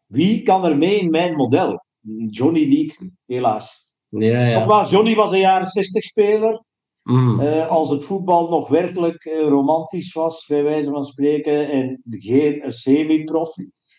Wie 0.06 0.42
kan 0.42 0.66
er 0.66 0.78
mee 0.78 1.00
in 1.00 1.10
mijn 1.10 1.36
model? 1.36 1.86
Johnny 2.30 2.66
niet, 2.66 3.00
helaas. 3.26 3.98
Ja, 4.10 4.46
ja. 4.46 4.60
Nogmaals, 4.60 4.92
Johnny 4.92 5.16
was 5.16 5.32
een 5.32 5.40
jaren 5.40 5.68
60 5.68 6.04
speler. 6.04 6.64
Mhm. 7.04 7.40
Eh, 7.40 7.68
als 7.68 7.90
het 7.90 8.06
voetbal 8.06 8.50
nog 8.50 8.68
werkelijk 8.68 9.26
eh, 9.26 9.42
romantisch 9.42 10.14
was, 10.14 10.46
bij 10.46 10.64
wijze 10.64 10.90
van 10.90 11.06
spreken, 11.06 11.70
en 11.70 12.02
geen 12.10 12.64
semi-prof. 12.68 13.56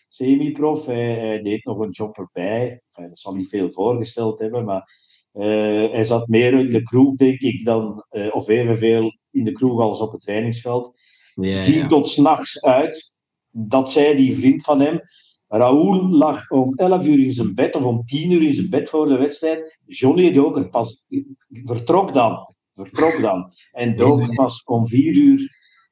Semi-prof, 0.07 0.85
hij, 0.85 1.11
hij 1.13 1.41
deed 1.41 1.65
nog 1.65 1.79
een 1.79 1.89
job 1.89 2.17
erbij. 2.17 2.81
Enfin, 2.87 3.07
dat 3.07 3.19
zal 3.19 3.35
niet 3.35 3.49
veel 3.49 3.71
voorgesteld 3.71 4.39
hebben, 4.39 4.65
maar 4.65 4.89
eh, 5.31 5.91
hij 5.91 6.03
zat 6.03 6.27
meer 6.27 6.53
in 6.53 6.71
de 6.71 6.83
kroeg, 6.83 7.15
denk 7.15 7.39
ik, 7.39 7.65
dan, 7.65 8.05
of 8.31 8.47
evenveel 8.47 9.17
in 9.31 9.43
de 9.43 9.51
kroeg 9.51 9.81
als 9.81 9.99
op 9.99 10.11
het 10.11 10.21
trainingsveld. 10.21 10.97
Ging 11.35 11.87
tot 11.87 12.09
s'nachts 12.09 12.61
uit. 12.61 13.21
Dat 13.49 13.91
zei 13.91 14.15
die 14.15 14.35
vriend 14.35 14.63
van 14.63 14.79
hem. 14.79 14.99
Raoul 15.47 16.09
lag 16.09 16.49
om 16.49 16.73
11 16.75 17.05
uur 17.05 17.19
in 17.19 17.33
zijn 17.33 17.55
bed, 17.55 17.75
of 17.75 17.83
om 17.83 18.05
10 18.05 18.31
uur 18.31 18.41
in 18.41 18.53
zijn 18.53 18.69
bed 18.69 18.89
voor 18.89 19.07
de 19.07 19.17
wedstrijd. 19.17 19.79
Johnny 19.85 20.31
dook 20.31 20.57
er 20.57 20.69
pas, 20.69 21.05
vertrok 21.49 22.13
dan. 22.13 22.52
Vertrok 22.75 23.21
dan. 23.21 23.53
En 23.71 23.95
dook 23.95 24.35
pas 24.35 24.63
om 24.63 24.87
4 24.87 25.15
uur 25.15 25.49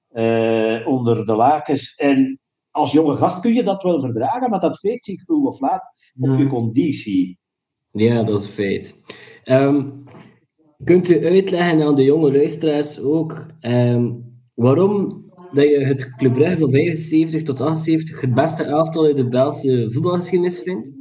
eh, 0.08 0.88
onder 0.88 1.26
de 1.26 1.36
lakens. 1.36 1.96
En 1.96 2.40
als 2.72 2.92
jonge 2.92 3.16
gast 3.16 3.40
kun 3.40 3.54
je 3.54 3.64
dat 3.64 3.84
wel 3.84 4.00
verdragen, 4.00 4.50
maar 4.50 4.60
dat 4.60 4.82
weet 4.82 5.06
zich 5.06 5.24
vroeg 5.24 5.48
of 5.48 5.60
laat 5.60 5.84
op 6.20 6.38
je 6.38 6.48
conditie. 6.48 7.40
Ja, 7.92 8.24
dat 8.24 8.42
is 8.42 8.48
feit. 8.48 9.04
Ehm, 9.44 9.90
kunt 10.84 11.10
u 11.10 11.26
uitleggen 11.26 11.82
aan 11.82 11.96
de 11.96 12.04
jonge 12.04 12.32
luisteraars 12.32 13.00
ook 13.00 13.46
ehm, 13.60 14.12
waarom 14.54 15.26
dat 15.52 15.64
je 15.64 15.80
het 15.80 16.16
Club 16.16 16.34
Brugge 16.34 16.58
van 16.58 16.72
75 16.72 17.44
tot 17.44 17.62
78 17.62 18.22
het 18.22 18.34
beste 18.34 18.64
elftal 18.64 19.06
uit 19.06 19.18
de 19.18 19.30
Belgische 19.30 19.92
voetbalgeschiedenis 19.92 20.62
vindt? 20.62 20.94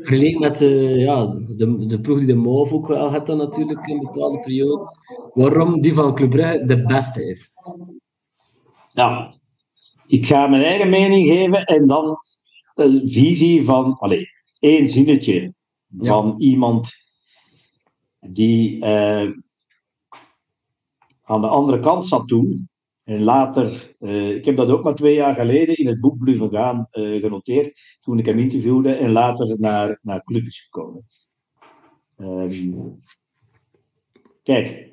Vergeleken 0.00 0.40
met 0.40 0.60
eh, 0.60 1.00
ja, 1.00 1.26
de, 1.26 1.86
de 1.86 2.00
ploeg 2.00 2.18
die 2.18 2.26
de 2.26 2.34
Mauve 2.34 2.74
ook 2.74 2.86
wel 2.86 3.10
had 3.10 3.26
dan 3.26 3.36
natuurlijk 3.36 3.86
in 3.86 3.96
een 3.96 4.04
bepaalde 4.12 4.40
periode. 4.40 4.96
Waarom 5.34 5.80
die 5.80 5.94
van 5.94 6.14
Club 6.14 6.30
Brugge 6.30 6.64
de 6.66 6.82
beste 6.82 7.28
is? 7.28 7.50
Nou, 8.94 9.34
ik 10.06 10.26
ga 10.26 10.46
mijn 10.46 10.62
eigen 10.62 10.88
mening 10.88 11.28
geven 11.28 11.64
en 11.64 11.86
dan 11.86 12.16
een 12.74 13.08
visie 13.10 13.64
van, 13.64 13.92
allez, 13.98 14.24
één 14.60 14.90
zinnetje 14.90 15.54
Ja. 16.00 16.12
van 16.12 16.34
iemand 16.40 16.90
die 18.20 18.84
eh, 18.84 19.30
aan 21.22 21.40
de 21.40 21.48
andere 21.48 21.80
kant 21.80 22.06
zat 22.06 22.28
toen. 22.28 22.68
En 23.08 23.22
later, 23.22 23.94
eh, 23.98 24.34
ik 24.34 24.44
heb 24.44 24.56
dat 24.56 24.70
ook 24.70 24.84
maar 24.84 24.94
twee 24.94 25.14
jaar 25.14 25.34
geleden 25.34 25.76
in 25.76 25.86
het 25.86 26.00
boek 26.00 26.18
Bluffen 26.18 26.50
gaan 26.50 26.86
eh, 26.90 27.20
genoteerd, 27.20 27.98
toen 28.00 28.18
ik 28.18 28.26
hem 28.26 28.38
interviewde 28.38 28.94
en 28.94 29.10
later 29.10 29.60
naar, 29.60 29.98
naar 30.02 30.24
Club 30.24 30.46
is 30.46 30.60
gekomen. 30.60 31.06
Ehm, 32.16 32.72
kijk, 34.42 34.92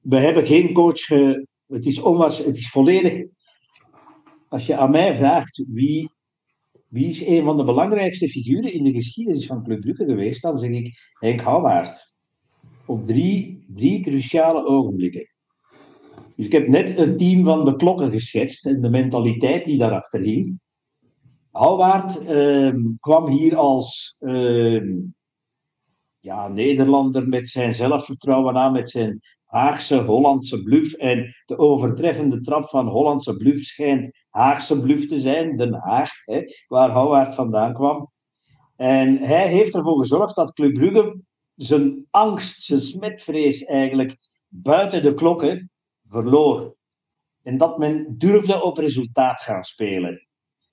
we 0.00 0.16
hebben 0.16 0.46
geen 0.46 0.72
coach. 0.72 1.00
Ge, 1.00 1.46
het, 1.66 1.86
is 1.86 1.96
het 2.44 2.56
is 2.56 2.70
volledig. 2.70 3.26
Als 4.48 4.66
je 4.66 4.76
aan 4.76 4.90
mij 4.90 5.16
vraagt 5.16 5.64
wie, 5.68 6.10
wie 6.88 7.06
is 7.06 7.26
een 7.26 7.44
van 7.44 7.56
de 7.56 7.64
belangrijkste 7.64 8.28
figuren 8.28 8.72
in 8.72 8.84
de 8.84 8.92
geschiedenis 8.92 9.46
van 9.46 9.64
Club 9.64 9.80
Brugge 9.80 10.04
geweest, 10.04 10.42
dan 10.42 10.58
zeg 10.58 10.70
ik 10.70 10.96
Henk 11.18 11.40
Houwaard. 11.40 12.14
Op 12.86 13.06
drie, 13.06 13.64
drie 13.68 14.00
cruciale 14.00 14.64
ogenblikken. 14.64 15.33
Dus 16.36 16.46
ik 16.46 16.52
heb 16.52 16.68
net 16.68 16.98
een 16.98 17.16
team 17.16 17.44
van 17.44 17.64
de 17.64 17.76
klokken 17.76 18.10
geschetst 18.10 18.66
en 18.66 18.80
de 18.80 18.90
mentaliteit 18.90 19.64
die 19.64 19.78
daarachter 19.78 20.20
hing. 20.20 20.60
Houwaard 21.50 22.24
ehm, 22.24 22.80
kwam 23.00 23.28
hier 23.28 23.56
als 23.56 24.16
ehm, 24.20 24.92
ja, 26.20 26.48
Nederlander 26.48 27.28
met 27.28 27.48
zijn 27.48 27.74
zelfvertrouwen 27.74 28.56
aan, 28.56 28.72
met 28.72 28.90
zijn 28.90 29.20
Haagse, 29.44 30.02
Hollandse 30.02 30.62
bluf. 30.62 30.92
En 30.92 31.34
de 31.46 31.58
overtreffende 31.58 32.40
trap 32.40 32.68
van 32.68 32.88
Hollandse 32.88 33.36
bluf 33.36 33.62
schijnt 33.62 34.10
Haagse 34.30 34.80
bluf 34.80 35.08
te 35.08 35.20
zijn, 35.20 35.56
Den 35.56 35.74
Haag, 35.74 36.10
hè, 36.24 36.42
waar 36.66 36.90
Houwaard 36.90 37.34
vandaan 37.34 37.74
kwam. 37.74 38.10
En 38.76 39.18
hij 39.18 39.48
heeft 39.48 39.74
ervoor 39.74 39.98
gezorgd 39.98 40.36
dat 40.36 40.52
Club 40.52 40.74
Brugge 40.74 41.20
zijn 41.54 42.06
angst, 42.10 42.62
zijn 42.62 42.80
smetvrees 42.80 43.64
eigenlijk 43.64 44.16
buiten 44.48 45.02
de 45.02 45.14
klokken 45.14 45.70
verloor. 46.14 46.76
En 47.42 47.58
dat 47.58 47.78
men 47.78 48.14
durfde 48.18 48.62
op 48.62 48.76
resultaat 48.76 49.40
gaan 49.40 49.62
spelen. 49.62 50.26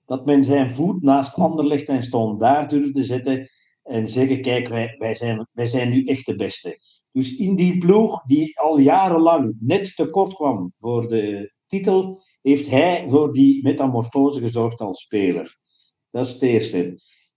Dat 0.06 0.26
men 0.26 0.44
zijn 0.44 0.70
voet 0.70 1.02
naast 1.02 1.34
Anderlecht 1.38 1.88
en 1.88 2.02
Stond 2.02 2.40
daar 2.40 2.68
durfde 2.68 3.04
zetten 3.04 3.48
en 3.82 4.08
zeggen, 4.08 4.40
kijk, 4.40 4.68
wij, 4.68 4.94
wij, 4.98 5.14
zijn, 5.14 5.48
wij 5.52 5.66
zijn 5.66 5.90
nu 5.90 6.04
echt 6.04 6.26
de 6.26 6.34
beste. 6.34 6.78
Dus 7.12 7.36
in 7.36 7.56
die 7.56 7.78
ploeg, 7.78 8.22
die 8.22 8.60
al 8.60 8.78
jarenlang 8.78 9.56
net 9.60 9.96
tekort 9.96 10.34
kwam 10.34 10.72
voor 10.80 11.08
de 11.08 11.52
titel, 11.66 12.22
heeft 12.42 12.70
hij 12.70 13.04
voor 13.08 13.32
die 13.32 13.62
metamorfose 13.62 14.40
gezorgd 14.40 14.80
als 14.80 15.00
speler. 15.00 15.56
Dat 16.10 16.26
is 16.26 16.32
het 16.32 16.42
eerste. 16.42 16.78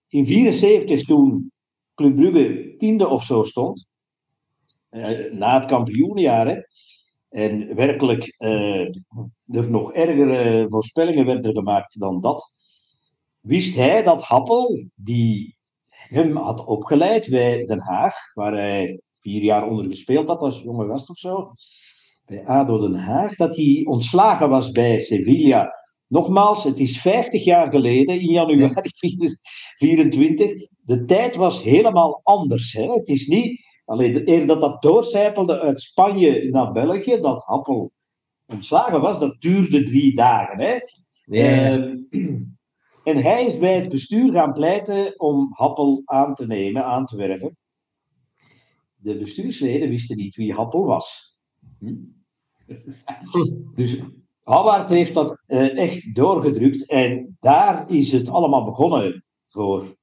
In 0.08 0.24
1974, 0.26 1.06
toen 1.06 1.52
Club 1.96 2.16
Brugge 2.16 2.76
tiende 2.78 3.08
of 3.08 3.24
zo 3.24 3.44
stond, 3.44 3.88
eh, 4.90 5.32
na 5.32 5.60
het 5.60 5.66
kampioenjaar, 5.66 6.68
en 7.36 7.76
werkelijk 7.76 8.36
eh, 8.38 8.86
er 9.46 9.70
nog 9.70 9.94
ergere 9.94 10.66
voorspellingen 10.70 11.26
werden 11.26 11.54
gemaakt 11.54 12.00
dan 12.00 12.22
dat, 12.22 12.54
wist 13.40 13.76
hij 13.76 14.04
dat 14.04 14.24
Happel, 14.24 14.86
die 14.96 15.58
hem 15.88 16.38
had 16.38 16.66
opgeleid 16.66 17.30
bij 17.30 17.66
Den 17.66 17.80
Haag, 17.80 18.34
waar 18.34 18.54
hij 18.54 19.02
vier 19.20 19.44
jaar 19.44 19.68
onder 19.68 19.86
gespeeld 19.86 20.28
had 20.28 20.42
als 20.42 20.62
jonge 20.62 20.88
gast 20.88 21.10
of 21.10 21.18
zo, 21.18 21.54
bij 22.26 22.46
ADO 22.46 22.80
Den 22.80 22.96
Haag, 22.96 23.36
dat 23.36 23.56
hij 23.56 23.82
ontslagen 23.86 24.50
was 24.50 24.72
bij 24.72 25.00
Sevilla. 25.00 25.74
Nogmaals, 26.08 26.64
het 26.64 26.80
is 26.80 27.02
50 27.02 27.44
jaar 27.44 27.72
geleden, 27.72 28.20
in 28.20 28.32
januari 28.32 28.90
24. 29.78 30.54
De 30.86 31.06
tijd 31.06 31.36
was 31.36 31.64
helemaal 31.64 32.20
anders. 32.24 32.74
Hè? 32.74 32.92
Het 32.92 33.08
is 33.08 33.28
niet, 33.28 33.62
alleen 33.86 34.30
eer 34.30 34.48
dat 34.48 34.62
dat 34.62 34.82
doorcijpelde 34.82 35.60
uit 35.60 35.82
Spanje 35.82 36.50
naar 36.50 36.72
België, 36.72 37.20
dat 37.20 37.44
Happel 37.44 37.92
ontslagen 38.46 39.02
was, 39.02 39.20
dat 39.20 39.42
duurde 39.42 39.84
drie 39.84 40.16
dagen. 40.16 40.60
Hè? 40.60 40.78
Ehm, 41.26 41.98
en 43.10 43.18
hij 43.18 43.46
is 43.46 43.58
bij 43.58 43.76
het 43.76 43.90
bestuur 43.90 44.34
gaan 44.34 44.54
pleiten 44.54 45.20
om 45.20 45.48
Happel 45.52 46.02
aan 46.06 46.34
te 46.34 46.48
nemen, 46.48 46.86
aan 46.86 47.06
te 47.06 47.18
werven. 47.18 47.58
De 48.96 49.18
bestuursleden 49.18 49.90
wisten 49.90 50.18
niet 50.18 50.36
wie 50.36 50.54
Happel 50.54 50.86
was. 50.86 51.38
Hm? 51.80 51.96
Dus 53.76 54.00
Howard 54.42 54.90
heeft 54.90 55.14
dat 55.14 55.42
eh, 55.46 55.78
echt 55.78 56.16
doorgedrukt 56.16 56.90
en 56.90 57.38
daar 57.40 57.92
is 57.92 58.12
het 58.12 58.30
allemaal 58.30 58.66
begonnen 58.66 59.24
voor 59.46 59.96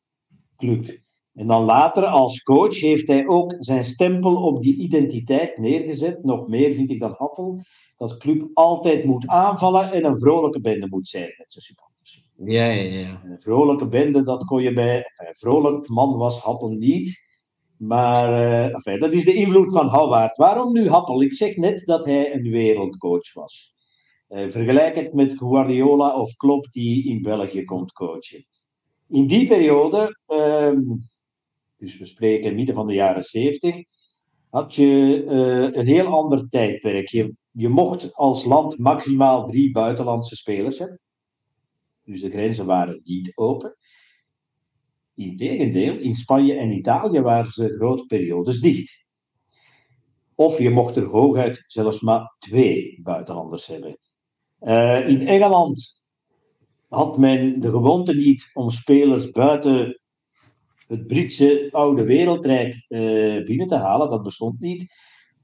Club. 0.57 1.02
En 1.35 1.47
dan 1.47 1.65
later 1.65 2.05
als 2.05 2.43
coach 2.43 2.81
heeft 2.81 3.09
hij 3.09 3.27
ook 3.27 3.57
zijn 3.59 3.85
stempel 3.85 4.35
op 4.43 4.63
die 4.63 4.77
identiteit 4.77 5.59
neergezet. 5.59 6.25
Nog 6.25 6.49
meer 6.49 6.73
vind 6.73 6.91
ik 6.91 7.01
dan 7.01 7.15
Happel. 7.19 7.61
Dat 7.97 8.17
Club 8.17 8.51
altijd 8.55 9.05
moet 9.05 9.27
aanvallen 9.27 9.93
en 9.93 10.05
een 10.05 10.19
vrolijke 10.19 10.61
bende 10.61 10.87
moet 10.89 11.09
zijn 11.09 11.35
met 11.37 11.53
zijn 11.53 11.65
supporters. 11.65 12.25
ja, 12.37 12.65
ja. 12.65 12.99
ja. 12.99 13.23
Een 13.25 13.41
vrolijke 13.41 13.89
bende, 13.89 14.23
dat 14.23 14.45
kon 14.45 14.63
je 14.63 14.73
bij... 14.73 14.97
Enfin, 14.97 15.35
vrolijk 15.35 15.89
man 15.89 16.17
was 16.17 16.41
Happel 16.41 16.69
niet. 16.69 17.31
Maar 17.77 18.33
eh, 18.33 18.75
enfin, 18.75 18.99
dat 18.99 19.13
is 19.13 19.25
de 19.25 19.35
invloed 19.35 19.73
van 19.73 19.89
Howard. 19.89 20.37
Waarom 20.37 20.73
nu 20.73 20.89
Happel? 20.89 21.23
Ik 21.23 21.35
zeg 21.35 21.57
net 21.57 21.83
dat 21.87 22.05
hij 22.05 22.35
een 22.35 22.51
wereldcoach 22.51 23.33
was. 23.33 23.75
Eh, 24.29 24.49
vergelijk 24.49 24.95
het 24.95 25.13
met 25.13 25.39
Guardiola 25.39 26.17
of 26.17 26.37
Klopp 26.37 26.71
die 26.71 27.09
in 27.09 27.23
België 27.23 27.65
komt 27.65 27.93
coachen. 27.93 28.47
In 29.09 29.27
die 29.27 29.47
periode, 29.47 30.19
ehm, 30.27 30.81
dus 31.83 31.99
we 31.99 32.05
spreken 32.05 32.55
midden 32.55 32.75
van 32.75 32.87
de 32.87 32.95
jaren 32.95 33.23
70, 33.23 33.85
had 34.51 34.75
je 34.75 35.25
eh, 35.29 35.79
een 35.81 35.87
heel 35.87 36.07
ander 36.07 36.49
tijdperk. 36.49 37.09
Je, 37.09 37.35
je 37.51 37.69
mocht 37.69 38.15
als 38.15 38.45
land 38.45 38.79
maximaal 38.79 39.47
drie 39.47 39.73
buitenlandse 39.73 40.37
spelers 40.37 40.79
hebben. 40.79 41.01
Dus 42.05 42.21
de 42.21 42.31
grenzen 42.31 42.67
waren 42.67 43.01
niet 43.05 43.33
open. 43.37 43.77
Integendeel, 45.15 45.99
in 45.99 46.15
Spanje 46.15 46.55
en 46.55 46.73
Italië 46.73 47.21
waren 47.21 47.51
ze 47.51 47.77
grote 47.77 48.07
periodes 48.07 48.61
dicht. 48.61 49.05
Of 50.35 50.59
je 50.59 50.71
mocht 50.71 50.97
er 50.97 51.05
hooguit 51.05 51.65
zelfs 51.67 52.01
maar 52.01 52.37
twee 52.39 53.01
buitenlanders 53.03 53.67
hebben. 53.67 53.99
Eh, 54.59 55.09
in 55.09 55.27
Engeland 55.27 56.11
had 56.89 57.19
men 57.19 57.61
de 57.61 57.71
gewoonte 57.71 58.15
niet 58.15 58.51
om 58.53 58.71
spelers 58.71 59.31
buiten 59.31 60.02
het 60.93 61.07
Britse 61.07 61.69
oude 61.71 62.05
wereldrijk 62.05 62.85
eh, 62.89 63.45
binnen 63.45 63.67
te 63.67 63.77
halen. 63.77 64.11
Dat 64.11 64.23
bestond 64.23 64.61
niet. 64.61 64.95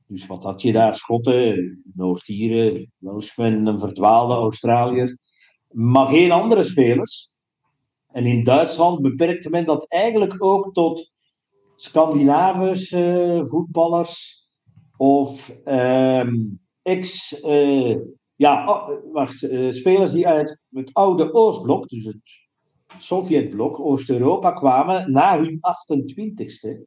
Dus 0.06 0.26
wat 0.26 0.42
had 0.42 0.62
je 0.62 0.72
daar? 0.72 0.94
Schotten, 0.94 1.82
Noord-Ieren, 1.94 2.92
Welshmen, 2.98 3.66
een 3.66 3.78
verdwaalde 3.78 4.34
Australiër. 4.34 5.18
Maar 5.68 6.06
geen 6.06 6.32
andere 6.32 6.62
spelers. 6.62 7.36
En 8.12 8.26
in 8.26 8.44
Duitsland 8.44 9.02
beperkte 9.02 9.50
men 9.50 9.64
dat 9.64 9.88
eigenlijk 9.88 10.44
ook 10.44 10.72
tot 10.72 11.12
Scandinavische 11.76 13.44
voetballers 13.48 14.46
of 14.96 15.50
ehm, 15.64 16.34
ex, 16.82 17.40
eh, 17.40 17.96
ja, 18.36 18.68
oh, 18.68 19.12
wacht, 19.12 19.42
eh, 19.42 19.70
spelers 19.70 20.12
die 20.12 20.26
uit 20.26 20.62
het 20.70 20.90
oude 20.92 21.32
Oostblok, 21.34 21.88
dus 21.88 22.04
het 22.04 22.47
Sovjetblok, 22.98 23.80
Oost-Europa 23.80 24.52
kwamen 24.52 25.12
na 25.12 25.38
hun 25.38 25.60
28ste. 25.60 26.86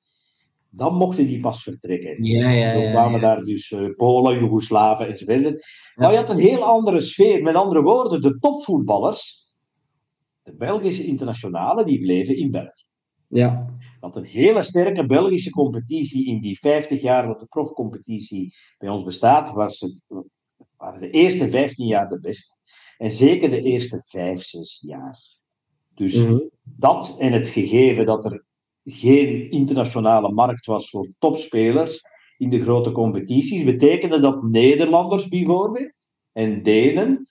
Dan 0.70 0.96
mochten 0.96 1.28
die 1.28 1.40
pas 1.40 1.64
vertrekken. 1.64 2.24
Ja, 2.24 2.50
ja, 2.50 2.70
Zo 2.70 2.90
kwamen 2.90 3.20
ja. 3.20 3.20
daar 3.20 3.44
dus 3.44 3.72
eh, 3.72 3.96
Polen, 3.96 4.40
Joegoslaven 4.40 5.08
enzovoort. 5.08 5.64
Maar 5.96 6.12
je 6.12 6.18
had 6.18 6.30
een 6.30 6.40
heel 6.40 6.64
andere 6.64 7.00
sfeer. 7.00 7.44
Met 7.44 7.56
andere 7.56 7.82
woorden, 7.82 8.22
de 8.22 8.38
topvoetballers, 8.40 9.54
de 10.44 10.56
Belgische 10.56 11.06
internationalen, 11.06 11.86
die 11.86 12.00
bleven 12.00 12.38
in 12.38 12.52
België. 12.52 12.86
Ja, 13.28 13.76
Dat 14.00 14.16
een 14.16 14.24
hele 14.26 14.62
sterke 14.62 15.06
Belgische 15.06 15.50
competitie 15.50 16.28
in 16.28 16.42
die 16.42 16.60
50 16.60 17.02
jaar 17.02 17.28
dat 17.28 17.40
de 17.40 17.46
profcompetitie 17.46 18.54
bij 18.78 18.90
ons 18.90 19.04
bestaat, 19.04 19.52
was 19.52 19.80
het, 19.80 20.04
waren 20.78 21.02
de 21.02 21.10
eerste 21.10 21.50
15 21.50 21.86
jaar 21.88 22.10
de 22.10 22.20
beste. 22.20 22.56
En 22.98 23.12
zeker 23.12 23.50
de 23.50 23.62
eerste 23.62 24.04
5, 24.08 24.44
6 24.44 24.84
jaar. 24.88 25.40
Dus 25.96 26.16
Mhm. 26.16 26.40
dat 26.64 27.16
en 27.20 27.32
het 27.32 27.48
gegeven 27.48 28.06
dat 28.06 28.26
er 28.26 28.44
geen 28.84 29.50
internationale 29.52 30.32
markt 30.32 30.66
was 30.66 30.90
voor 30.90 31.10
topspelers 31.20 32.02
in 32.38 32.50
de 32.50 32.62
grote 32.62 32.92
competities, 32.92 33.64
betekende 33.64 34.20
dat 34.20 34.44
Nederlanders 34.44 35.28
bijvoorbeeld 35.28 36.08
en 36.32 36.64
Denen 36.64 37.28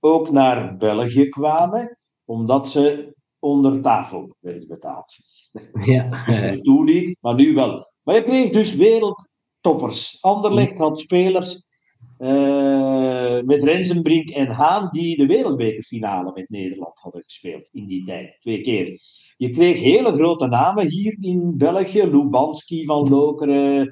ook 0.00 0.30
naar 0.30 0.76
België 0.76 1.28
kwamen, 1.28 1.98
omdat 2.24 2.68
ze 2.68 3.14
onder 3.38 3.80
tafel 3.80 4.36
werden 4.40 4.68
betaald. 4.68 5.14
ja. 5.84 6.24
Dus 6.26 6.60
toen 6.62 6.84
niet, 6.84 7.18
maar 7.20 7.34
nu 7.34 7.54
wel. 7.54 7.92
Maar 8.02 8.14
je 8.14 8.22
kreeg 8.22 8.50
dus 8.50 8.74
wereldtoppers. 8.76 10.18
Anderlecht 10.22 10.78
had 10.78 11.00
spelers 11.00 11.72
eh, 12.18 13.40
met 13.42 13.62
Rensenbrink 13.62 14.30
en 14.30 14.46
Haan 14.46 14.88
die 14.90 15.16
de 15.16 15.26
wereldbekerfinale 15.26 16.32
met 16.34 16.50
Nederland 16.50 16.98
hadden 16.98 17.22
gespeeld 17.22 17.68
in 17.72 17.86
die 17.86 18.04
tijd. 18.04 18.36
Twee 18.40 18.60
keer. 18.60 19.00
Je 19.36 19.50
kreeg 19.50 19.80
hele 19.80 20.12
grote 20.12 20.46
namen 20.46 20.88
hier 20.88 21.16
in 21.20 21.56
België. 21.56 22.06
Lubanski 22.06 22.84
van 22.84 23.08
Lokeren, 23.08 23.88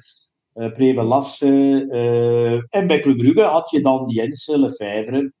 eh 0.53 0.71
Prebe 0.73 1.03
Lasse. 1.03 1.85
eh, 1.89 2.79
en 2.79 2.87
bij 2.87 2.99
Club 2.99 3.17
Brugge 3.17 3.41
had 3.43 3.69
je 3.69 3.81
dan 3.81 4.09
Jensen, 4.09 4.59
Lefebvre 4.59 5.33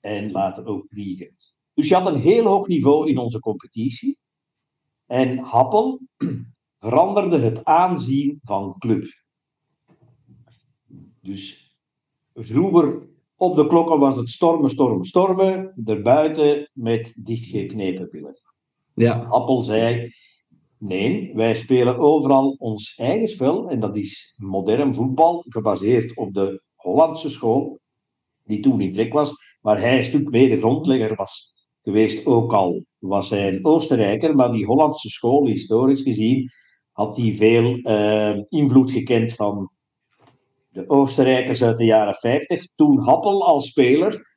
en 0.00 0.30
later 0.30 0.66
ook 0.66 0.86
Wiegen. 0.88 1.36
Dus 1.74 1.88
je 1.88 1.94
had 1.94 2.06
een 2.06 2.20
heel 2.20 2.44
hoog 2.44 2.66
niveau 2.66 3.08
in 3.08 3.18
onze 3.18 3.40
competitie. 3.40 4.18
En 5.06 5.38
Happel 5.38 6.00
veranderde 6.80 7.38
het 7.38 7.64
aanzien 7.64 8.38
van 8.42 8.74
club. 8.78 9.06
Dus 11.20 11.69
vroeger 12.44 13.08
op 13.36 13.56
de 13.56 13.66
klokken 13.66 13.98
was 13.98 14.16
het 14.16 14.28
stormen, 14.28 14.70
stormen, 14.70 15.04
stormen. 15.04 15.72
Daarbuiten 15.76 16.70
met 16.72 17.24
dichtgeknepen 17.24 18.08
billen. 18.10 18.40
ja. 18.94 19.22
Appel 19.22 19.62
zei: 19.62 20.12
Nee, 20.78 21.32
wij 21.34 21.54
spelen 21.54 21.98
overal 21.98 22.56
ons 22.58 22.94
eigen 22.96 23.28
spel. 23.28 23.68
En 23.68 23.80
dat 23.80 23.96
is 23.96 24.34
modern 24.42 24.94
voetbal, 24.94 25.44
gebaseerd 25.48 26.16
op 26.16 26.34
de 26.34 26.62
Hollandse 26.74 27.30
school, 27.30 27.80
die 28.44 28.60
toen 28.60 28.80
in 28.80 28.92
trek 28.92 29.12
was. 29.12 29.58
Maar 29.60 29.80
hij 29.80 29.96
een 29.96 30.04
stuk 30.04 30.30
meer 30.30 30.48
de 30.48 30.58
grondlegger 30.58 31.14
was 31.14 31.54
geweest, 31.82 32.26
ook 32.26 32.52
al 32.52 32.84
was 32.98 33.30
hij 33.30 33.48
een 33.48 33.64
Oostenrijker. 33.64 34.34
Maar 34.34 34.52
die 34.52 34.66
Hollandse 34.66 35.08
school, 35.08 35.46
historisch 35.46 36.02
gezien, 36.02 36.48
had 36.92 37.16
hij 37.16 37.32
veel 37.32 37.76
eh, 37.76 38.38
invloed 38.48 38.90
gekend 38.90 39.32
van 39.32 39.70
de 40.70 40.88
Oostenrijkers 40.88 41.62
uit 41.62 41.76
de 41.76 41.84
jaren 41.84 42.14
50. 42.14 42.68
Toen 42.74 42.98
Happel 42.98 43.46
als 43.46 43.66
speler 43.66 44.28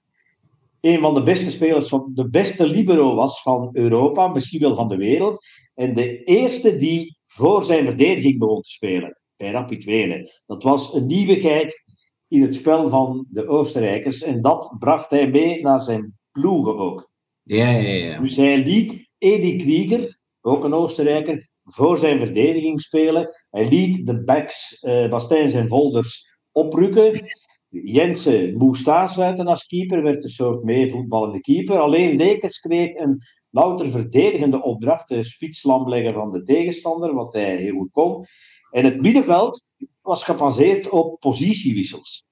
een 0.81 0.99
van 0.99 1.13
de 1.13 1.23
beste 1.23 1.51
spelers, 1.51 1.87
van 1.87 2.11
de 2.13 2.29
beste 2.29 2.67
libero 2.67 3.15
was 3.15 3.41
van 3.41 3.69
Europa, 3.73 4.27
misschien 4.27 4.59
wel 4.59 4.75
van 4.75 4.87
de 4.87 4.97
wereld. 4.97 5.45
En 5.75 5.93
de 5.93 6.23
eerste 6.23 6.77
die 6.77 7.17
voor 7.25 7.63
zijn 7.63 7.85
verdediging 7.85 8.37
begon 8.37 8.61
te 8.61 8.69
spelen, 8.69 9.21
bij 9.37 9.51
Rapid 9.51 9.83
Wenen. 9.83 10.31
Dat 10.45 10.63
was 10.63 10.93
een 10.93 11.05
nieuwigheid 11.05 11.83
in 12.27 12.41
het 12.41 12.55
spel 12.55 12.89
van 12.89 13.25
de 13.29 13.47
Oostenrijkers. 13.47 14.21
En 14.21 14.41
dat 14.41 14.75
bracht 14.79 15.09
hij 15.09 15.29
mee 15.29 15.61
naar 15.61 15.81
zijn 15.81 16.17
ploegen 16.31 16.77
ook. 16.77 17.11
Ja, 17.43 17.69
ja, 17.69 17.93
ja. 17.93 18.19
Dus 18.19 18.35
hij 18.35 18.57
liet 18.57 19.09
Edi 19.17 19.55
Krieger, 19.55 20.19
ook 20.41 20.63
een 20.63 20.73
Oostenrijker, 20.73 21.49
voor 21.63 21.97
zijn 21.97 22.19
verdediging 22.19 22.81
spelen. 22.81 23.35
Hij 23.49 23.69
liet 23.69 24.05
de 24.05 24.23
backs, 24.23 24.79
eh 24.79 25.09
Bastijns 25.09 25.53
en 25.53 25.67
Volders, 25.67 26.39
oprukken. 26.51 27.31
Jensen 27.69 28.57
moest 28.57 28.87
aansluiten 28.87 29.47
als 29.47 29.65
keeper, 29.65 30.03
werd 30.03 30.23
een 30.23 30.29
soort 30.29 30.63
meevoetballende 30.63 31.39
keeper. 31.39 31.79
Alleen 31.79 32.15
Lekers 32.15 32.59
kreeg 32.59 32.95
een 32.95 33.21
louter 33.49 33.91
verdedigende 33.91 34.61
opdracht, 34.61 35.07
de 35.07 35.23
spitslam 35.23 35.89
leggen 35.89 36.13
van 36.13 36.31
de 36.31 36.43
tegenstander, 36.43 37.13
wat 37.13 37.33
hij 37.33 37.57
heel 37.57 37.75
goed 37.75 37.91
kon. 37.91 38.25
En 38.71 38.85
het 38.85 39.01
middenveld 39.01 39.71
was 40.01 40.23
gebaseerd 40.23 40.89
op 40.89 41.19
positiewissels. 41.19 42.27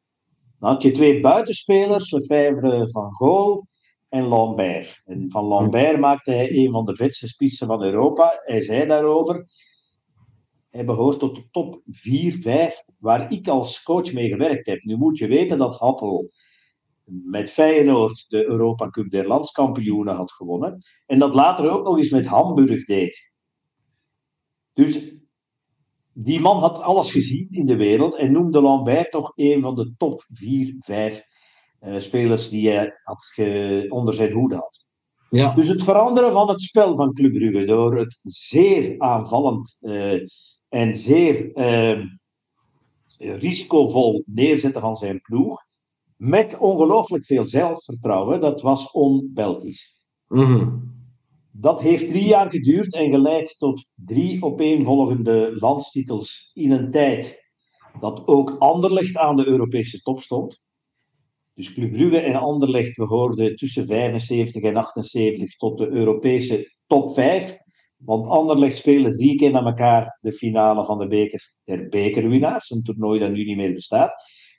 Dan 0.60 0.72
had 0.72 0.84
je 0.84 0.92
twee 0.92 1.20
buitenspelers, 1.20 2.12
Lefebvre 2.12 2.90
van 2.92 3.14
Gool 3.14 3.68
en 4.12 4.24
Lambert. 4.24 5.02
En 5.06 5.32
van 5.32 5.44
Lambert 5.44 6.00
maakte 6.00 6.32
hij 6.32 6.58
een 6.58 6.72
van 6.72 6.86
de 6.86 6.94
beste 6.94 7.28
spitsen 7.28 7.68
van 7.68 7.84
Europa. 7.84 8.40
Hij 8.42 8.62
zei 8.62 8.86
daarover, 8.86 9.46
hij 10.70 10.86
behoort 10.86 11.20
tot 11.20 11.36
de 11.36 11.48
top 11.52 11.82
4, 11.86 12.34
5, 12.40 12.84
waar 13.00 13.32
ik 13.32 13.48
als 13.48 13.84
coach 13.84 14.14
mee 14.14 14.30
gewerkt 14.30 14.68
heb. 14.68 14.84
Nu 14.84 14.98
moet 14.98 15.18
je 15.18 15.28
weten 15.28 15.58
dat 15.58 15.80
Happel 15.80 16.32
met 17.06 17.50
Feyenoord 17.52 18.26
de 18.30 18.46
Europa 18.46 18.90
Cup 18.90 19.10
der 19.10 19.28
landskampioenen 19.28 20.16
had 20.16 20.32
gewonnen. 20.32 20.84
En 21.06 21.20
dat 21.20 21.34
later 21.34 21.70
ook 21.70 21.84
nog 21.84 21.98
eens 21.98 22.10
met 22.12 22.26
Hamburg 22.26 22.86
deed. 22.86 23.32
Dus 24.74 25.14
die 26.14 26.40
man 26.40 26.58
had 26.58 26.80
alles 26.80 27.12
gezien 27.12 27.48
in 27.52 27.66
de 27.66 27.76
wereld 27.76 28.16
en 28.16 28.32
noemde 28.32 28.62
Lambert 28.62 29.12
toch 29.12 29.32
een 29.36 29.62
van 29.62 29.76
de 29.76 29.94
top 29.98 30.26
4, 30.30 30.76
5 30.80 31.18
eh, 31.18 31.24
spelers 31.98 32.50
die 32.50 32.70
hij 32.70 33.00
had 33.04 33.24
ge- 33.24 33.86
onder 33.90 34.14
zijn 34.14 34.32
hoede 34.32 34.56
had. 34.56 34.86
Ja, 35.30 35.54
Dus 35.54 35.68
het 35.68 35.84
veranderen 35.84 36.32
van 36.32 36.50
het 36.50 36.62
spel 36.62 36.96
van 36.96 37.14
Club 37.14 37.34
Brugge 37.34 37.66
door 37.66 37.98
het 37.98 38.20
zeer 38.24 38.96
aanvallend 38.98 39.78
eh, 39.82 40.14
en 40.70 40.96
zeer 40.96 41.52
eh, 41.54 42.00
risicovol 43.18 44.24
neerzetten 44.26 44.82
van 44.82 44.96
zijn 44.96 45.22
ploeg, 45.22 45.66
met 46.16 46.58
ongelooflijk 46.58 47.26
veel 47.26 47.46
zelfvertrouwen, 47.46 48.40
dat 48.40 48.62
was 48.62 48.92
on-Belgisch. 48.92 50.00
Mhm. 50.28 50.70
Dat 51.52 51.82
heeft 51.82 52.08
drie 52.08 52.26
jaar 52.26 52.50
geduurd 52.50 52.94
en 52.94 53.10
geleid 53.12 53.56
tot 53.58 53.88
drie 53.96 54.44
opeenvolgende 54.44 55.52
landstitels 55.60 56.52
in 56.54 56.72
een 56.72 56.92
tijd 56.92 57.50
dat 58.00 58.28
ook 58.28 58.56
Anderlecht 58.60 59.18
aan 59.18 59.36
de 59.36 59.46
Europese 59.46 60.02
top 60.02 60.20
stond. 60.22 60.64
Dus 61.62 61.74
Club 61.74 61.92
Brugge 61.92 62.20
en 62.20 62.36
Anderlecht 62.36 62.96
behoorden 62.96 63.56
tussen 63.56 63.88
75 63.88 64.62
en 64.62 64.76
78 64.76 65.56
tot 65.56 65.78
de 65.78 65.90
Europese 65.90 66.72
top 66.88 67.14
5. 67.14 67.58
Want 67.98 68.28
Anderlecht 68.28 68.78
speelde 68.78 69.12
drie 69.12 69.36
keer 69.36 69.52
na 69.52 69.64
elkaar 69.64 70.18
de 70.22 70.32
finale 70.32 70.86
van 70.86 71.00
de 71.00 71.08
beker 71.08 71.54
der 71.64 71.90
bekerwinnaars, 71.90 72.70
een 72.70 72.84
toernooi 72.84 73.20
dat 73.20 73.32
nu 73.32 73.44
niet 73.44 73.58
meer 73.58 73.74
bestaat. 73.74 74.14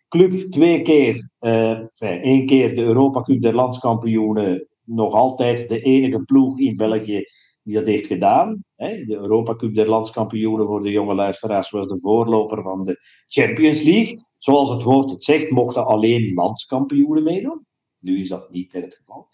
Club 0.08 0.50
twee 0.50 0.82
keer, 0.82 1.30
eh, 1.38 1.80
één 1.98 2.46
keer 2.46 2.74
de 2.74 2.82
Europa 2.82 3.20
Cup 3.20 3.40
der 3.40 3.54
landskampioenen, 3.54 4.68
nog 4.84 5.14
altijd 5.14 5.68
de 5.68 5.80
enige 5.80 6.22
ploeg 6.24 6.58
in 6.58 6.76
België 6.76 7.24
die 7.62 7.74
dat 7.74 7.86
heeft 7.86 8.06
gedaan. 8.06 8.64
Hè. 8.76 9.04
De 9.04 9.14
Europa 9.14 9.54
Cup 9.54 9.74
der 9.74 9.88
landskampioenen 9.88 10.66
voor 10.66 10.82
de 10.82 10.90
jonge 10.90 11.14
luisteraars 11.14 11.70
was 11.70 11.86
de 11.86 12.00
voorloper 12.00 12.62
van 12.62 12.84
de 12.84 12.96
Champions 13.26 13.82
League. 13.82 14.30
Zoals 14.42 14.70
het 14.70 14.82
woord 14.82 15.10
het 15.10 15.24
zegt, 15.24 15.50
mochten 15.50 15.86
alleen 15.86 16.32
landskampioenen 16.34 17.22
meedoen. 17.22 17.66
Nu 17.98 18.20
is 18.20 18.28
dat 18.28 18.50
niet 18.50 18.72
meer 18.72 18.82
het 18.82 18.94
geval. 18.94 19.28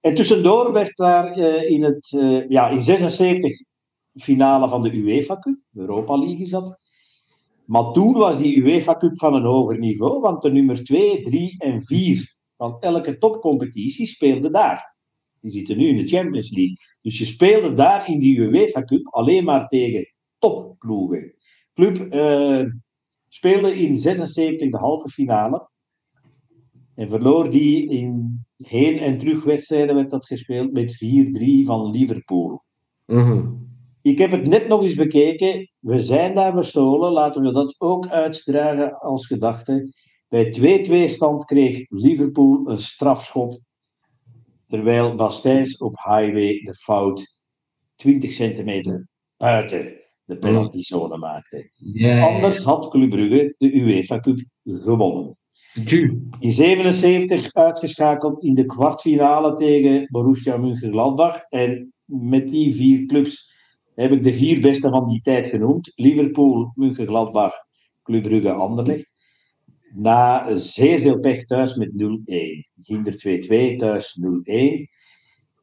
En 0.00 0.14
tussendoor 0.14 0.72
werd 0.72 0.96
daar 0.96 1.32
eh, 1.32 1.70
in 1.70 1.82
het 1.82 2.12
eh, 2.18 2.48
ja, 2.48 2.68
in 2.68 2.82
76 2.82 3.50
finale 4.14 4.68
van 4.68 4.82
de 4.82 4.92
UEFA 4.92 5.38
Cup, 5.38 5.58
Europa 5.74 6.18
League 6.18 6.40
is 6.40 6.50
dat. 6.50 6.76
Maar 7.64 7.92
toen 7.92 8.12
was 8.12 8.38
die 8.38 8.56
UEFA 8.56 8.96
Cup 8.96 9.18
van 9.18 9.34
een 9.34 9.42
hoger 9.42 9.78
niveau, 9.78 10.20
want 10.20 10.42
de 10.42 10.52
nummer 10.52 10.84
2, 10.84 11.22
3 11.22 11.54
en 11.58 11.82
4 11.84 12.36
van 12.56 12.76
elke 12.80 13.18
topcompetitie 13.18 14.06
speelden 14.06 14.52
daar. 14.52 14.96
Die 15.40 15.50
zitten 15.50 15.76
nu 15.76 15.88
in 15.88 15.96
de 15.96 16.08
Champions 16.08 16.50
League. 16.50 16.76
Dus 17.00 17.18
je 17.18 17.24
speelde 17.24 17.74
daar 17.74 18.08
in 18.08 18.18
die 18.18 18.38
UEFA 18.38 18.84
Cup 18.84 19.06
alleen 19.06 19.44
maar 19.44 19.68
tegen 19.68 20.12
topploegen. 20.38 21.34
Club 21.74 22.12
eh, 22.12 22.64
speelde 23.36 23.76
in 23.76 23.98
76 23.98 24.70
de 24.70 24.76
halve 24.76 25.08
finale. 25.08 25.68
En 26.94 27.08
verloor 27.08 27.50
die 27.50 27.88
in 27.88 28.44
heen- 28.56 28.98
en 28.98 29.18
terugwedstrijden 29.18 29.94
werd 29.94 30.10
dat 30.10 30.26
gespeeld 30.26 30.72
met 30.72 30.96
4-3 30.96 31.64
van 31.64 31.90
Liverpool. 31.90 32.64
Mhm. 33.06 33.52
Ik 34.02 34.18
heb 34.18 34.30
het 34.30 34.46
net 34.46 34.68
nog 34.68 34.82
eens 34.82 34.94
bekeken. 34.94 35.70
We 35.78 35.98
zijn 35.98 36.34
daar 36.34 36.54
bestolen. 36.54 37.12
Laten 37.12 37.42
we 37.42 37.52
dat 37.52 37.74
ook 37.78 38.06
uitdragen 38.08 38.98
als 38.98 39.26
gedachte. 39.26 39.92
Bij 40.28 40.50
2-2 40.50 41.08
stand 41.08 41.44
kreeg 41.44 41.86
Liverpool 41.88 42.62
een 42.64 42.78
strafschop. 42.78 43.60
Terwijl 44.66 45.14
Bastijns 45.14 45.78
op 45.78 45.96
highway 45.96 46.60
de 46.62 46.74
fout 46.74 47.38
20 47.94 48.32
centimeter 48.32 49.08
buiten 49.36 50.05
de 50.26 50.38
penaltyzone 50.38 51.16
maakte. 51.16 51.70
Anders 52.20 52.62
had 52.62 52.88
Club 52.90 53.10
Brugge 53.10 53.54
de 53.58 53.74
UEFA 53.74 54.20
Cup 54.20 54.38
gewonnen. 54.64 55.36
In 56.40 56.52
77 56.52 57.52
uitgeschakeld 57.52 58.42
in 58.42 58.54
de 58.54 58.66
kwartfinale 58.66 59.54
tegen 59.54 60.06
Borussia 60.10 60.56
Mönchengladbach. 60.56 61.42
En 61.48 61.92
met 62.04 62.48
die 62.50 62.74
vier 62.74 63.06
clubs 63.06 63.52
heb 63.94 64.12
ik 64.12 64.22
de 64.22 64.32
vier 64.32 64.60
beste 64.60 64.88
van 64.88 65.08
die 65.08 65.20
tijd 65.20 65.46
genoemd. 65.46 65.92
Liverpool, 65.94 66.72
Mönchengladbach, 66.74 67.54
Club 68.02 68.22
Brugge, 68.22 68.52
Anderlecht. 68.52 69.14
Na 69.94 70.56
zeer 70.56 71.00
veel 71.00 71.18
pech 71.18 71.44
thuis 71.44 71.74
met 71.74 71.90
0-1. 71.90 71.94
Ginder 72.76 73.14
2-2, 73.14 73.76
thuis 73.76 74.18
0-1. 74.20 74.88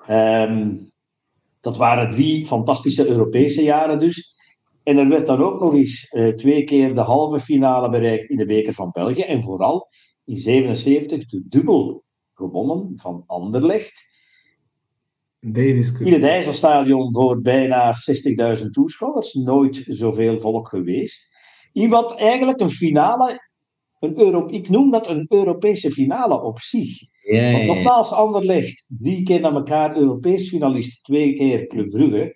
Ehm, 0.05 0.75
dat 1.61 1.77
waren 1.77 2.09
drie 2.09 2.45
fantastische 2.45 3.07
Europese 3.07 3.63
jaren 3.63 3.99
dus. 3.99 4.32
En 4.83 4.97
er 4.97 5.09
werd 5.09 5.27
dan 5.27 5.41
ook 5.41 5.59
nog 5.59 5.73
eens 5.73 6.11
uh, 6.11 6.27
twee 6.27 6.63
keer 6.63 6.95
de 6.95 7.01
halve 7.01 7.39
finale 7.39 7.89
bereikt 7.89 8.29
in 8.29 8.37
de 8.37 8.45
beker 8.45 8.73
van 8.73 8.89
België. 8.91 9.21
En 9.21 9.43
vooral 9.43 9.87
in 10.25 10.37
77 10.37 11.25
de 11.25 11.43
dubbel 11.47 12.03
gewonnen 12.33 12.93
van 12.95 13.23
Anderlecht. 13.25 14.11
Davis 15.39 15.91
Cup. 15.91 16.07
In 16.07 16.13
het 16.13 16.23
IJsselstadion 16.23 17.13
voor 17.13 17.41
bijna 17.41 17.93
60.000 18.59 18.65
toeschouwers. 18.71 19.33
Nooit 19.33 19.83
zoveel 19.87 20.39
volk 20.39 20.67
geweest. 20.67 21.29
In 21.71 21.89
wat 21.89 22.15
eigenlijk 22.15 22.59
een 22.59 22.71
finale, 22.71 23.49
een 23.99 24.19
Euro 24.19 24.47
ik 24.47 24.69
noem 24.69 24.91
dat 24.91 25.07
een 25.07 25.25
Europese 25.29 25.91
finale 25.91 26.41
op 26.41 26.59
zich. 26.59 27.01
Ja, 27.23 27.41
ja, 27.41 27.51
Want 27.51 27.65
nogmaals, 27.65 28.11
Anderlecht, 28.11 28.85
drie 28.87 29.23
keer 29.23 29.39
naar 29.39 29.53
elkaar 29.53 29.97
Europees 29.97 30.49
finalist, 30.49 31.03
twee 31.03 31.33
keer 31.33 31.67
Club 31.67 31.89
Brugge. 31.89 32.35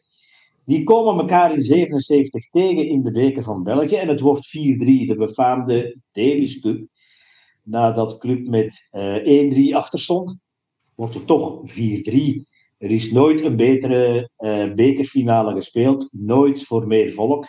Die 0.68 0.84
komen 0.84 1.18
elkaar 1.20 1.54
in 1.54 1.62
77 1.62 2.50
tegen 2.50 2.88
in 2.88 3.04
de 3.04 3.12
beker 3.12 3.44
van 3.44 3.64
België. 3.64 3.96
En 3.96 4.08
het 4.08 4.20
wordt 4.20 4.48
4-3, 4.48 4.50
de 5.08 5.16
befaamde 5.18 5.98
Davis 6.12 6.60
Cup. 6.60 6.88
Nadat 7.64 8.18
Club 8.18 8.48
met 8.48 8.88
eh 8.92 9.72
1-3 9.72 9.76
achter 9.76 10.00
stond, 10.00 10.40
wordt 10.96 11.14
het 11.14 11.28
toch 11.28 11.62
4-3. 11.66 11.74
Er 12.78 12.92
is 12.92 13.12
nooit 13.12 13.42
een 13.44 13.56
betere 13.56 14.30
eh, 14.36 14.74
bekerfinale 14.74 15.54
gespeeld. 15.54 16.10
Nooit 16.12 16.64
voor 16.64 16.88
meer 16.88 17.12
volk. 17.12 17.46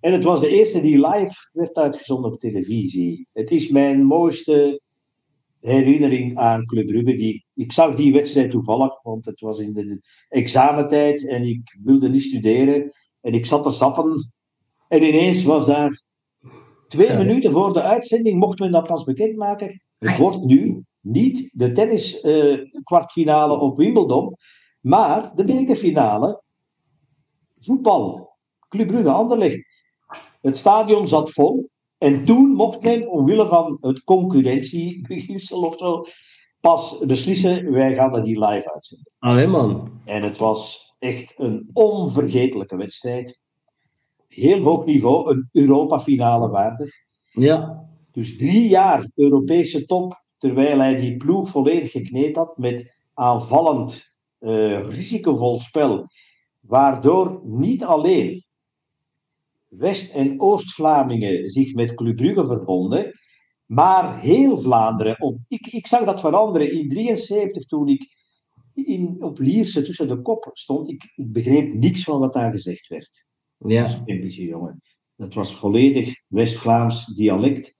En 0.00 0.12
het 0.12 0.24
was 0.24 0.40
de 0.40 0.48
eerste 0.48 0.80
die 0.80 1.06
live 1.06 1.34
werd 1.52 1.76
uitgezonden 1.76 2.32
op 2.32 2.40
televisie. 2.40 3.28
Het 3.32 3.50
is 3.50 3.68
mijn 3.68 4.04
mooiste 4.04 4.80
herinnering 5.64 6.38
aan 6.38 6.66
Club 6.66 6.86
Brugge. 6.86 7.14
Die, 7.16 7.44
ik 7.54 7.72
zag 7.72 7.94
die 7.94 8.12
wedstrijd 8.12 8.50
toevallig, 8.50 9.02
want 9.02 9.24
het 9.24 9.40
was 9.40 9.58
in 9.58 9.72
de 9.72 10.00
examentijd 10.28 11.28
en 11.28 11.42
ik 11.42 11.78
wilde 11.82 12.08
niet 12.08 12.22
studeren. 12.22 12.92
En 13.20 13.32
ik 13.34 13.46
zat 13.46 13.62
te 13.62 13.70
sappen. 13.70 14.32
En 14.88 15.02
ineens 15.02 15.44
was 15.44 15.66
daar 15.66 16.02
twee 16.88 17.06
Ja. 17.06 17.18
minuten 17.18 17.52
voor 17.52 17.72
de 17.72 17.82
uitzending, 17.82 18.38
mocht 18.40 18.58
men 18.58 18.72
dat 18.72 18.86
pas 18.86 19.04
bekendmaken. 19.04 19.82
Het 19.98 20.18
wordt 20.18 20.44
nu 20.44 20.84
niet 21.00 21.50
de 21.52 21.72
tennis 21.72 22.20
eh, 22.20 22.58
kwartfinale 22.82 23.58
op 23.58 23.76
Wimbledon, 23.76 24.36
maar 24.80 25.34
de 25.34 25.44
bekerfinale 25.44 26.42
voetbal. 27.58 28.32
Club 28.68 28.86
Brugge 28.86 29.10
Anderlecht. 29.10 29.64
Het 30.40 30.58
stadion 30.58 31.08
zat 31.08 31.30
vol. 31.32 31.68
En 32.04 32.24
toen 32.24 32.50
mocht 32.50 32.82
men, 32.82 33.10
omwille 33.10 33.46
van 33.46 33.78
het 33.80 34.04
concurrentiebeginsel 34.04 35.62
of 35.62 35.76
zo, 35.76 36.04
pas 36.60 36.98
beslissen, 37.06 37.72
wij 37.72 37.94
gaan 37.94 38.12
dat 38.12 38.24
hier 38.24 38.38
live 38.38 38.72
uitzenden. 38.72 39.12
Allee, 39.18 39.46
man. 39.46 40.00
En 40.04 40.22
het 40.22 40.38
was 40.38 40.92
echt 40.98 41.34
een 41.36 41.70
onvergetelijke 41.72 42.76
wedstrijd. 42.76 43.42
Heel 44.28 44.62
hoog 44.62 44.84
niveau, 44.84 45.30
een 45.30 45.48
Europa-finale 45.52 46.48
waardig. 46.48 46.90
Ja. 47.30 47.86
Dus 48.12 48.36
drie 48.36 48.68
jaar 48.68 49.10
Europese 49.14 49.86
top, 49.86 50.24
terwijl 50.38 50.78
hij 50.78 50.96
die 50.96 51.16
ploeg 51.16 51.48
volledig 51.48 51.90
gekneed 51.90 52.36
had 52.36 52.58
met 52.58 52.96
aanvallend, 53.14 54.12
eh, 54.38 54.88
risicovol 54.88 55.60
spel. 55.60 56.06
Waardoor 56.60 57.40
niet 57.44 57.84
alleen 57.84 58.44
West- 59.76 60.14
en 60.14 60.40
Oost-Vlamingen 60.40 61.48
zich 61.48 61.74
met 61.74 61.94
Club 61.94 62.16
Brugge 62.16 62.46
verbonden, 62.46 63.12
maar 63.66 64.20
heel 64.20 64.58
Vlaanderen. 64.58 65.20
Op, 65.20 65.38
ik, 65.48 65.66
ik 65.66 65.86
zag 65.86 66.04
dat 66.04 66.20
veranderen 66.20 66.72
in 66.72 66.88
73 66.88 67.66
toen 67.66 67.88
ik 67.88 68.06
in, 68.74 69.22
op 69.22 69.38
Lierse 69.38 69.82
tussen 69.82 70.08
de 70.08 70.22
kop 70.22 70.50
stond. 70.52 70.88
Ik, 70.88 71.12
ik 71.14 71.32
begreep 71.32 71.72
niks 71.74 72.04
van 72.04 72.20
wat 72.20 72.32
daar 72.32 72.52
gezegd 72.52 72.86
werd. 72.86 73.26
Ja. 73.58 74.00
Olympische 74.04 74.44
jongen. 74.44 74.82
Dat 75.16 75.34
was 75.34 75.54
volledig 75.54 76.14
West-Vlaams 76.28 77.06
dialect. 77.06 77.76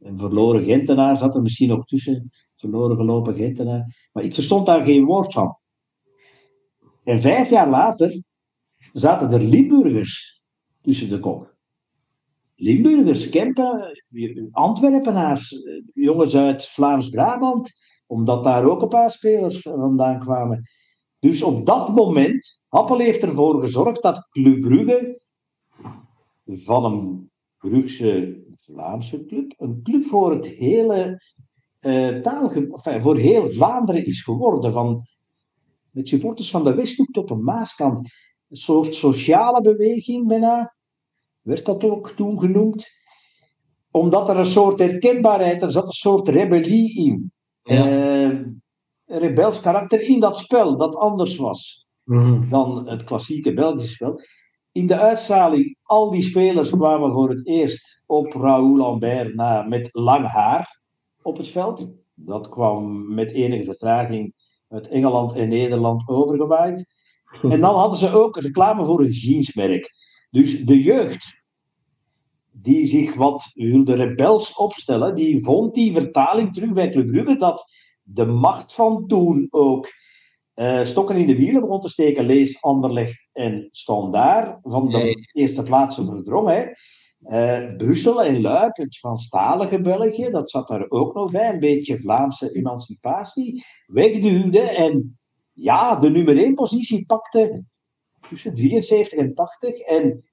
Een 0.00 0.18
verloren 0.18 0.64
Gentenaar 0.64 1.16
zat 1.16 1.34
er 1.34 1.42
misschien 1.42 1.68
nog 1.68 1.84
tussen. 1.84 2.30
Verloren 2.56 2.96
gelopen 2.96 3.34
Gentenaar. 3.34 4.08
Maar 4.12 4.24
ik 4.24 4.34
verstond 4.34 4.66
daar 4.66 4.84
geen 4.84 5.04
woord 5.04 5.32
van. 5.32 5.58
En 7.04 7.20
vijf 7.20 7.50
jaar 7.50 7.70
later 7.70 8.22
zaten 8.92 9.30
er 9.30 9.42
Limburgers 9.42 10.43
tussen 10.84 11.08
de 11.08 11.20
kop. 11.20 11.54
Limburgers, 12.56 13.28
Kempen, 13.28 14.02
Antwerpenaars, 14.50 15.52
eh, 15.52 15.82
jongens 15.94 16.36
uit 16.36 16.66
Vlaams-Brabant, 16.66 17.72
omdat 18.06 18.44
daar 18.44 18.64
ook 18.64 18.82
een 18.82 18.88
paar 18.88 19.10
spelers 19.10 19.60
vandaan 19.60 20.20
kwamen. 20.20 20.62
Dus 21.18 21.42
op 21.42 21.66
dat 21.66 21.94
moment, 21.94 22.64
Appel 22.68 22.98
heeft 22.98 23.22
ervoor 23.22 23.60
gezorgd 23.60 24.02
dat 24.02 24.28
Club 24.30 24.60
Brugge 24.60 25.22
van 26.46 26.84
een 26.84 27.30
Brugse 27.58 28.42
Vlaamse 28.56 29.24
club, 29.24 29.54
een 29.56 29.82
club 29.82 30.06
voor 30.06 30.32
het 30.32 30.46
hele 30.46 31.22
eh 31.80 32.20
taalge- 32.20 32.68
enfin, 32.72 33.02
voor 33.02 33.16
heel 33.16 33.48
Vlaanderen 33.48 34.06
is 34.06 34.22
geworden. 34.22 34.72
Van, 34.72 35.02
met 35.90 36.08
supporters 36.08 36.50
van 36.50 36.64
de 36.64 36.74
Westhoek 36.74 37.12
tot 37.12 37.28
de 37.28 37.34
Maaskant. 37.34 37.98
Een 38.48 38.56
soort 38.56 38.94
sociale 38.94 39.60
beweging 39.60 40.26
bijna, 40.26 40.73
werd 41.44 41.64
dat 41.64 41.84
ook 41.84 42.10
toen 42.10 42.38
genoemd. 42.38 42.86
Omdat 43.90 44.28
er 44.28 44.36
een 44.36 44.46
soort 44.46 44.78
herkenbaarheid, 44.78 45.62
er 45.62 45.70
zat 45.72 45.86
een 45.86 45.92
soort 45.92 46.28
rebellie 46.28 46.94
in. 47.06 47.32
Ja. 47.62 47.84
Eh, 47.86 48.22
een 49.06 49.18
rebels 49.18 49.60
karakter 49.60 50.00
in 50.00 50.20
dat 50.20 50.38
spel, 50.38 50.76
dat 50.76 50.96
anders 50.96 51.36
was 51.36 51.82
Mhm. 52.04 52.48
dan 52.48 52.88
het 52.88 53.04
klassieke 53.04 53.52
Belgische 53.54 53.92
spel. 53.94 54.20
In 54.72 54.86
de 54.86 54.98
uitstraling, 54.98 55.76
al 55.82 56.10
die 56.10 56.22
spelers 56.22 56.70
kwamen 56.70 57.12
voor 57.12 57.28
het 57.30 57.46
eerst 57.46 58.02
op 58.06 58.32
Raoul 58.32 58.76
Lambert 58.76 59.34
na 59.34 59.62
met 59.62 59.88
lang 59.92 60.26
haar 60.26 60.80
op 61.22 61.36
het 61.36 61.48
veld. 61.48 61.88
Dat 62.14 62.48
kwam 62.48 63.14
met 63.14 63.30
enige 63.30 63.64
vertraging 63.64 64.34
uit 64.68 64.88
Engeland 64.88 65.32
en 65.34 65.48
Nederland 65.48 66.08
overgewaaid. 66.08 66.86
En 67.42 67.60
dan 67.60 67.74
hadden 67.74 67.98
ze 67.98 68.10
ook 68.14 68.36
reclame 68.40 68.84
voor 68.84 69.00
een 69.00 69.10
jeansmerk. 69.10 69.90
Dus 70.34 70.64
de 70.64 70.82
jeugd, 70.82 71.42
die 72.50 72.86
zich 72.86 73.14
wat 73.14 73.50
wilde 73.54 73.94
rebels 73.94 74.56
opstellen, 74.56 75.14
die 75.14 75.44
vond 75.44 75.74
die 75.74 75.92
vertaling 75.92 76.54
terug 76.54 76.72
bij 76.72 76.90
Club 76.90 77.06
Brugge 77.06 77.36
dat 77.36 77.64
de 78.02 78.24
macht 78.26 78.74
van 78.74 79.06
toen 79.06 79.46
ook 79.50 79.92
eh, 80.54 80.84
stokken 80.84 81.16
in 81.16 81.26
de 81.26 81.36
wielen 81.36 81.60
begon 81.60 81.80
te 81.80 81.88
steken. 81.88 82.26
Lees 82.26 82.62
Anderlecht 82.62 83.28
en 83.32 83.68
Standaard 83.70 84.58
van 84.62 84.88
de 84.88 84.96
Nee. 84.96 85.14
eerste 85.32 85.62
plaatsen 85.62 86.06
verdrong. 86.06 86.48
Hè. 86.48 86.66
Eh, 87.20 87.76
Brussel 87.76 88.22
en 88.22 88.40
Luik, 88.40 88.76
het 88.76 88.96
Franstalige 88.96 89.80
België, 89.80 90.30
dat 90.30 90.50
zat 90.50 90.68
daar 90.68 90.84
ook 90.88 91.14
nog 91.14 91.30
bij. 91.30 91.52
Een 91.52 91.58
beetje 91.58 91.98
Vlaamse 92.00 92.54
emancipatie. 92.54 93.64
Wegduwde 93.86 94.60
en 94.60 95.18
ja, 95.52 95.96
de 95.96 96.10
nummer 96.10 96.36
1 96.36 96.54
positie 96.54 97.06
pakte 97.06 97.64
tussen 98.28 98.54
73 98.54 99.18
en 99.18 99.34
80. 99.34 99.78
En 99.78 100.24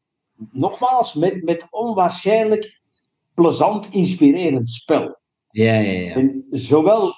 nogmaals, 0.52 1.14
met, 1.14 1.44
met 1.44 1.68
onwaarschijnlijk 1.70 2.82
plezant, 3.34 3.94
inspirerend 3.94 4.70
spel. 4.70 5.20
Ja, 5.50 5.74
ja, 5.74 5.92
ja. 5.92 6.14
En 6.14 6.46
zowel 6.50 7.14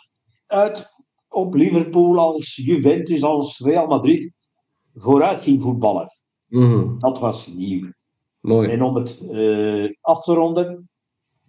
uit 0.48 0.94
op 1.30 1.54
Liverpool 1.54 2.20
als 2.20 2.56
Juventus 2.56 3.24
als 3.24 3.60
Real 3.60 3.88
Madrid 3.88 4.34
vooruit 4.94 5.42
ging 5.42 5.62
voetballen. 5.62 6.18
Mhm. 6.48 6.98
Dat 6.98 7.20
was 7.20 7.48
nieuw. 7.48 7.92
Mooi. 8.40 8.70
En 8.70 8.82
om 8.82 8.96
het 8.96 9.20
eh, 9.32 9.90
af 10.02 10.24
te 10.24 10.34
ronden, 10.34 10.90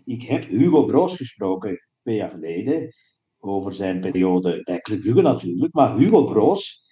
ik 0.04 0.22
heb 0.22 0.44
Hugo 0.44 0.84
Broos 0.84 1.16
gesproken 1.16 1.86
twee 2.02 2.16
jaar 2.16 2.30
geleden 2.30 2.94
over 3.38 3.72
zijn 3.72 4.00
periode 4.00 4.62
bij 4.62 4.80
Club 4.80 5.00
Brugge 5.00 5.22
natuurlijk. 5.22 5.74
Maar 5.74 5.96
Hugo 5.96 6.24
Broos 6.24 6.83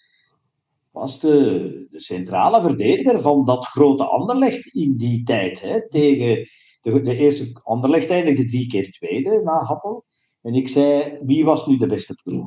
was 0.93 1.21
de, 1.21 1.87
centrale 1.93 2.61
verdediger 2.61 3.21
van 3.21 3.45
dat 3.45 3.65
grote 3.65 4.05
Anderlecht 4.05 4.67
in 4.67 4.97
die 4.97 5.23
tijd. 5.23 5.61
Hè, 5.61 5.89
tegen 5.89 6.49
de, 6.81 7.01
de 7.01 7.17
eerste 7.17 7.61
Anderlecht 7.63 8.11
eindigde 8.11 8.45
drie 8.45 8.67
keer 8.67 8.91
tweede 8.91 9.43
na 9.43 9.65
Happel. 9.65 10.05
En 10.43 10.55
ik 10.55 10.69
zei, 10.69 11.19
wie 11.23 11.45
was 11.45 11.67
nu 11.67 11.77
de 11.77 11.87
beste 11.87 12.15
ploeg? 12.15 12.47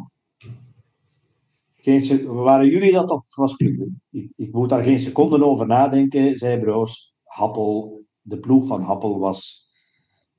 Geen, 1.76 2.26
waren 2.26 2.70
jullie 2.70 2.92
dat 2.92 3.10
of 3.10 3.36
was 3.36 3.56
ik, 3.56 3.90
ik 4.36 4.54
moet 4.54 4.70
daar 4.70 4.84
geen 4.84 5.00
seconden 5.00 5.44
over 5.44 5.68
nadenken, 5.68 6.38
zei 6.38 6.60
Broos. 6.60 7.14
Happel, 7.24 8.04
de 8.22 8.40
ploeg 8.40 8.68
van 8.68 8.82
Happel 8.82 9.20
was 9.20 9.68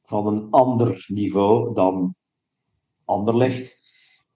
van 0.03 0.27
een 0.27 0.51
ander 0.51 1.05
niveau 1.09 1.75
dan 1.75 2.15
Anderlecht. 3.05 3.86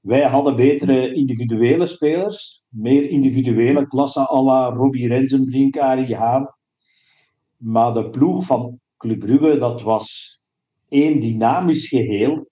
Wij 0.01 0.22
hadden 0.22 0.57
betere 0.57 1.12
individuele 1.12 1.86
spelers, 1.86 2.66
meer 2.68 3.09
individuele 3.09 3.86
klassen 3.86 4.26
à 4.30 4.42
la 4.42 4.68
Robbie 4.68 5.09
Rensenbrink, 5.09 5.78
Arie. 5.78 6.16
Maar 7.57 7.94
de 7.94 8.11
ploeg 8.11 8.46
van 8.46 8.80
Club 8.96 9.18
Brugge, 9.18 9.59
dat 9.59 9.82
was 9.82 10.38
één 10.88 11.20
dynamisch 11.20 11.88
geheel. 11.88 12.48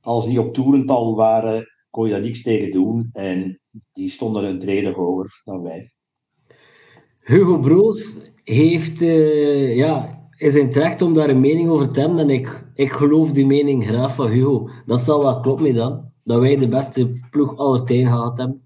Als 0.00 0.26
die 0.26 0.40
op 0.40 0.54
toerental 0.54 1.16
waren, 1.16 1.66
kon 1.90 2.06
je 2.06 2.12
daar 2.12 2.20
niks 2.20 2.42
tegen 2.42 2.70
doen. 2.70 3.08
En 3.12 3.60
die 3.92 4.08
stonden 4.08 4.44
een 4.44 4.58
trede 4.58 4.90
hoger 4.90 5.40
dan 5.44 5.62
wij. 5.62 5.92
Hugo 7.18 7.58
Broos 7.58 8.30
heeft, 8.44 9.02
uh, 9.02 9.76
ja, 9.76 10.28
is 10.36 10.54
in 10.54 10.70
terecht 10.70 11.02
om 11.02 11.14
daar 11.14 11.28
een 11.28 11.40
mening 11.40 11.68
over 11.68 11.90
te 11.90 12.00
hebben. 12.00 12.18
En 12.18 12.30
ik, 12.30 12.67
ik 12.78 12.92
geloof 12.92 13.32
die 13.32 13.46
mening 13.46 13.86
graag 13.86 14.14
van 14.14 14.26
Hugo. 14.26 14.68
Dat 14.86 15.00
zal 15.00 15.22
wel 15.22 15.40
kloppen 15.40 15.74
dan. 15.74 16.10
Dat 16.24 16.40
wij 16.40 16.56
de 16.56 16.68
beste 16.68 17.20
ploeg 17.30 17.56
aller 17.56 17.84
tijden 17.84 18.06
gehad 18.06 18.38
hebben. 18.38 18.62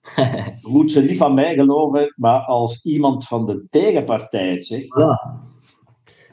Je 0.62 0.68
moet 0.68 0.92
ze 0.92 1.02
niet 1.02 1.16
van 1.16 1.34
mij 1.34 1.54
geloven, 1.54 2.14
maar 2.16 2.40
als 2.40 2.84
iemand 2.84 3.26
van 3.26 3.46
de 3.46 3.66
tegenpartij 3.70 4.50
het 4.50 4.66
zegt. 4.66 4.98
Ja. 4.98 5.40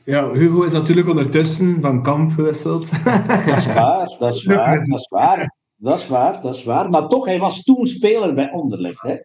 ja, 0.05 0.31
Hugo 0.31 0.63
is 0.63 0.71
natuurlijk 0.71 1.09
ondertussen 1.09 1.81
van 1.81 2.03
kamp 2.03 2.31
gewisseld. 2.31 2.89
Dat 3.45 3.57
is 3.57 3.65
waar, 3.65 4.15
dat 4.19 4.33
is 4.33 4.45
waar, 4.45 4.87
dat 4.87 4.99
is 4.99 5.07
waar. 5.09 5.55
Dat 5.75 5.99
is 5.99 6.07
waar, 6.07 6.41
dat 6.41 6.55
is 6.55 6.63
waar. 6.63 6.89
Maar 6.89 7.07
toch, 7.07 7.25
hij 7.25 7.39
was 7.39 7.63
toen 7.63 7.87
speler 7.87 8.33
bij 8.33 8.51
Onderleg. 8.51 9.01
Hè? 9.01 9.15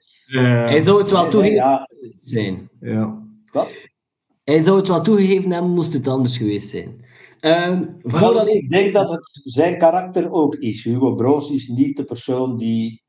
hij 0.43 0.81
zou 0.81 1.01
het 1.01 1.11
wel 1.11 1.29
toegeven 1.29 1.57
ja. 1.57 1.89
zijn. 2.19 2.69
Ja. 2.81 3.19
Wat? 3.53 3.69
Hij 4.45 4.61
zou 4.61 4.77
het 4.77 4.89
wel 4.89 5.01
toegegeven 5.01 5.51
hebben, 5.51 5.71
moest 5.71 5.93
het 5.93 6.09
anders 6.09 6.37
geweest 6.37 6.71
zijn. 6.71 7.04
Um, 7.45 7.97
voordat... 8.03 8.49
Ik 8.49 8.69
denk 8.69 8.93
dat 8.93 9.11
het 9.11 9.41
zijn 9.45 9.79
karakter 9.79 10.33
ook 10.33 10.55
is. 10.55 10.85
Hugo 10.85 11.15
Broos 11.15 11.51
is 11.51 11.69
niet 11.69 11.97
de 11.97 12.05
persoon 12.05 12.57
die 12.57 13.03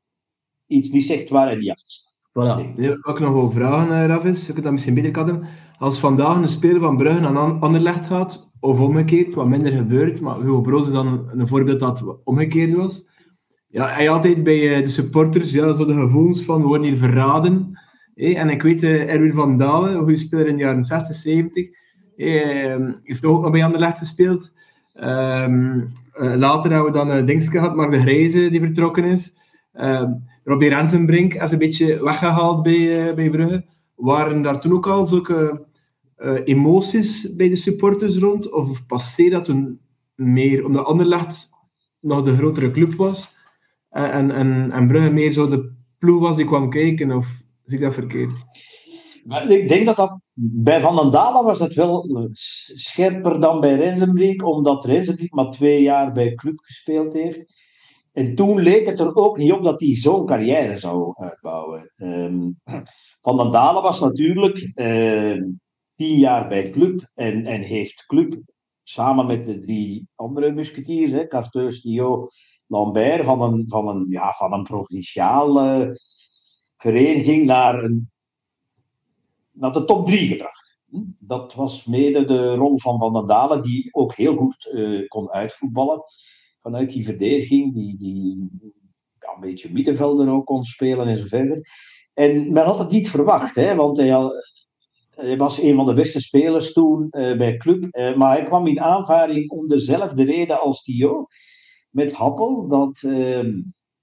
iets 0.66 0.90
niet 0.90 1.04
zegt 1.04 1.28
waar 1.28 1.46
hij 1.46 1.56
niet 1.56 1.70
achter 1.70 2.14
Voilà. 2.36 2.78
Ik 2.78 3.08
ook 3.08 3.20
nog 3.20 3.32
wel 3.32 3.50
vragen, 3.50 3.88
uh, 3.88 4.06
Ravis. 4.06 4.48
Ik 4.48 4.62
dat 4.62 4.72
misschien 4.72 4.94
beter 4.94 5.10
kan 5.10 5.46
Als 5.78 5.98
vandaag 5.98 6.36
een 6.36 6.48
speler 6.48 6.80
van 6.80 6.96
Brugge 6.96 7.26
aan 7.26 7.60
Anderlecht 7.60 8.06
gaat, 8.06 8.50
of 8.60 8.80
omgekeerd, 8.80 9.34
wat 9.34 9.46
minder 9.46 9.72
gebeurt, 9.72 10.20
maar 10.20 10.40
Hugo 10.40 10.60
Broos 10.60 10.86
is 10.86 10.92
dan 10.92 11.30
een 11.32 11.46
voorbeeld 11.46 11.80
dat 11.80 12.20
omgekeerd 12.24 12.74
was. 12.74 13.08
Ja, 13.68 13.86
hij 13.86 14.10
altijd 14.10 14.42
bij 14.42 14.76
uh, 14.76 14.82
de 14.82 14.88
supporters 14.88 15.52
ja, 15.52 15.72
zo 15.72 15.86
de 15.86 15.94
gevoelens 15.94 16.44
van, 16.44 16.60
we 16.60 16.66
worden 16.66 16.86
hier 16.86 16.96
verraden. 16.96 17.80
Hey, 18.14 18.36
en 18.36 18.48
ik 18.48 18.62
weet, 18.62 18.82
uh, 18.82 19.12
Erwin 19.12 19.32
van 19.32 19.58
Dalen, 19.58 19.94
een 19.94 19.98
goede 19.98 20.16
speler 20.16 20.46
in 20.46 20.56
de 20.56 20.62
jaren 20.62 20.82
60, 20.82 21.14
70, 21.14 21.64
hey, 21.64 21.85
heeft 22.16 23.24
ook 23.24 23.42
nog 23.42 23.50
bij 23.50 23.64
Anderlecht 23.64 23.98
gespeeld. 23.98 24.52
Um, 24.94 25.92
later 26.14 26.70
hebben 26.70 26.92
we 26.92 26.98
dan 26.98 27.30
uh, 27.30 27.40
gehad, 27.40 27.76
maar 27.76 27.90
de 27.90 28.00
Grijze 28.00 28.50
die 28.50 28.60
vertrokken 28.60 29.04
is. 29.04 29.32
Um, 29.80 30.24
Robbie 30.44 30.68
Rensenbrink 30.68 31.34
is 31.34 31.52
een 31.52 31.58
beetje 31.58 32.04
weggehaald 32.04 32.62
bij, 32.62 33.08
uh, 33.08 33.14
bij 33.14 33.30
Brugge. 33.30 33.64
Waren 33.94 34.42
daar 34.42 34.60
toen 34.60 34.72
ook 34.72 34.86
al 34.86 35.06
zulke 35.06 35.66
uh, 36.18 36.40
emoties 36.44 37.36
bij 37.36 37.48
de 37.48 37.56
supporters 37.56 38.16
rond? 38.16 38.52
Of 38.52 38.86
passeerde 38.86 39.36
dat 39.36 39.44
toen 39.44 39.80
meer 40.14 40.64
omdat 40.64 40.84
Anderlecht 40.84 41.50
nog 42.00 42.22
de 42.22 42.36
grotere 42.36 42.70
club 42.70 42.94
was 42.94 43.36
en, 43.90 44.30
en, 44.30 44.70
en 44.72 44.88
Brugge 44.88 45.12
meer 45.12 45.32
zo 45.32 45.48
de 45.48 45.72
ploeg 45.98 46.20
was 46.20 46.36
die 46.36 46.46
kwam 46.46 46.70
kijken? 46.70 47.12
Of 47.12 47.42
zie 47.64 47.78
ik 47.78 47.84
dat 47.84 47.94
verkeerd? 47.94 48.32
Ik 49.48 49.68
denk 49.68 49.86
dat 49.86 49.96
dat 49.96 50.20
bij 50.32 50.80
Van 50.80 50.96
den 50.96 51.10
Dalen 51.10 51.44
was 51.44 51.58
het 51.58 51.74
wel 51.74 52.28
scherper 52.32 53.40
dan 53.40 53.60
bij 53.60 53.74
Rensenbrink, 53.74 54.44
omdat 54.44 54.84
Rensenbrink 54.84 55.32
maar 55.32 55.50
twee 55.50 55.82
jaar 55.82 56.12
bij 56.12 56.34
club 56.34 56.58
gespeeld 56.58 57.12
heeft. 57.12 57.54
En 58.12 58.34
toen 58.34 58.60
leek 58.60 58.86
het 58.86 59.00
er 59.00 59.14
ook 59.14 59.38
niet 59.38 59.52
op 59.52 59.62
dat 59.62 59.80
hij 59.80 59.94
zo'n 59.94 60.26
carrière 60.26 60.78
zou 60.78 61.12
uitbouwen. 61.14 61.92
Um, 61.96 62.60
Van 63.20 63.36
den 63.36 63.50
Dalen 63.50 63.82
was 63.82 64.00
natuurlijk 64.00 64.72
uh, 64.74 65.42
tien 65.94 66.18
jaar 66.18 66.48
bij 66.48 66.70
club 66.70 67.10
en, 67.14 67.46
en 67.46 67.62
heeft 67.62 68.06
club 68.06 68.42
samen 68.82 69.26
met 69.26 69.44
de 69.44 69.58
drie 69.58 70.08
andere 70.14 70.52
musketiers, 70.52 71.12
hè, 71.12 71.26
Carteus, 71.26 71.82
Dio, 71.82 72.28
Lambert, 72.66 73.24
van 73.24 73.42
een, 73.42 73.64
van 73.68 73.88
een, 73.88 74.06
ja, 74.08 74.32
van 74.32 74.52
een 74.52 74.62
provinciale 74.62 75.90
vereniging 76.76 77.46
naar, 77.46 77.82
een, 77.82 78.10
naar 79.58 79.72
de 79.72 79.84
top 79.84 80.06
drie 80.06 80.28
gebracht. 80.28 80.78
Hm? 80.90 81.04
Dat 81.18 81.54
was 81.54 81.84
mede 81.84 82.24
de 82.24 82.54
rol 82.54 82.80
van 82.80 82.98
Van 82.98 83.12
den 83.12 83.26
Dalen, 83.26 83.62
die 83.62 83.88
ook 83.94 84.14
heel 84.14 84.36
goed 84.36 84.68
uh, 84.72 85.08
kon 85.08 85.30
uitvoetballen 85.30 86.02
vanuit 86.66 86.90
die 86.90 87.04
verdediging, 87.04 87.74
die, 87.74 87.96
die 87.96 88.50
ja, 89.18 89.34
een 89.34 89.40
beetje 89.40 89.72
middenvelder 89.72 90.28
ook 90.28 90.46
kon 90.46 90.64
spelen 90.64 91.06
en 91.06 91.16
zo 91.16 91.26
verder. 91.26 91.68
En 92.14 92.52
men 92.52 92.64
had 92.64 92.78
het 92.78 92.90
niet 92.90 93.10
verwacht, 93.10 93.54
hè, 93.54 93.74
want 93.74 93.96
hij, 93.96 94.30
hij 95.10 95.36
was 95.36 95.62
een 95.62 95.74
van 95.74 95.86
de 95.86 95.94
beste 95.94 96.20
spelers 96.20 96.72
toen 96.72 97.06
uh, 97.10 97.36
bij 97.36 97.56
club. 97.56 97.84
Uh, 97.90 98.16
maar 98.16 98.36
hij 98.36 98.44
kwam 98.44 98.66
in 98.66 98.80
aanvaring 98.80 99.50
om 99.50 99.66
dezelfde 99.66 100.24
reden 100.24 100.60
als 100.60 100.82
Tio 100.82 101.26
met 101.90 102.12
Happel. 102.12 102.68
Dat 102.68 103.02
uh, 103.02 103.42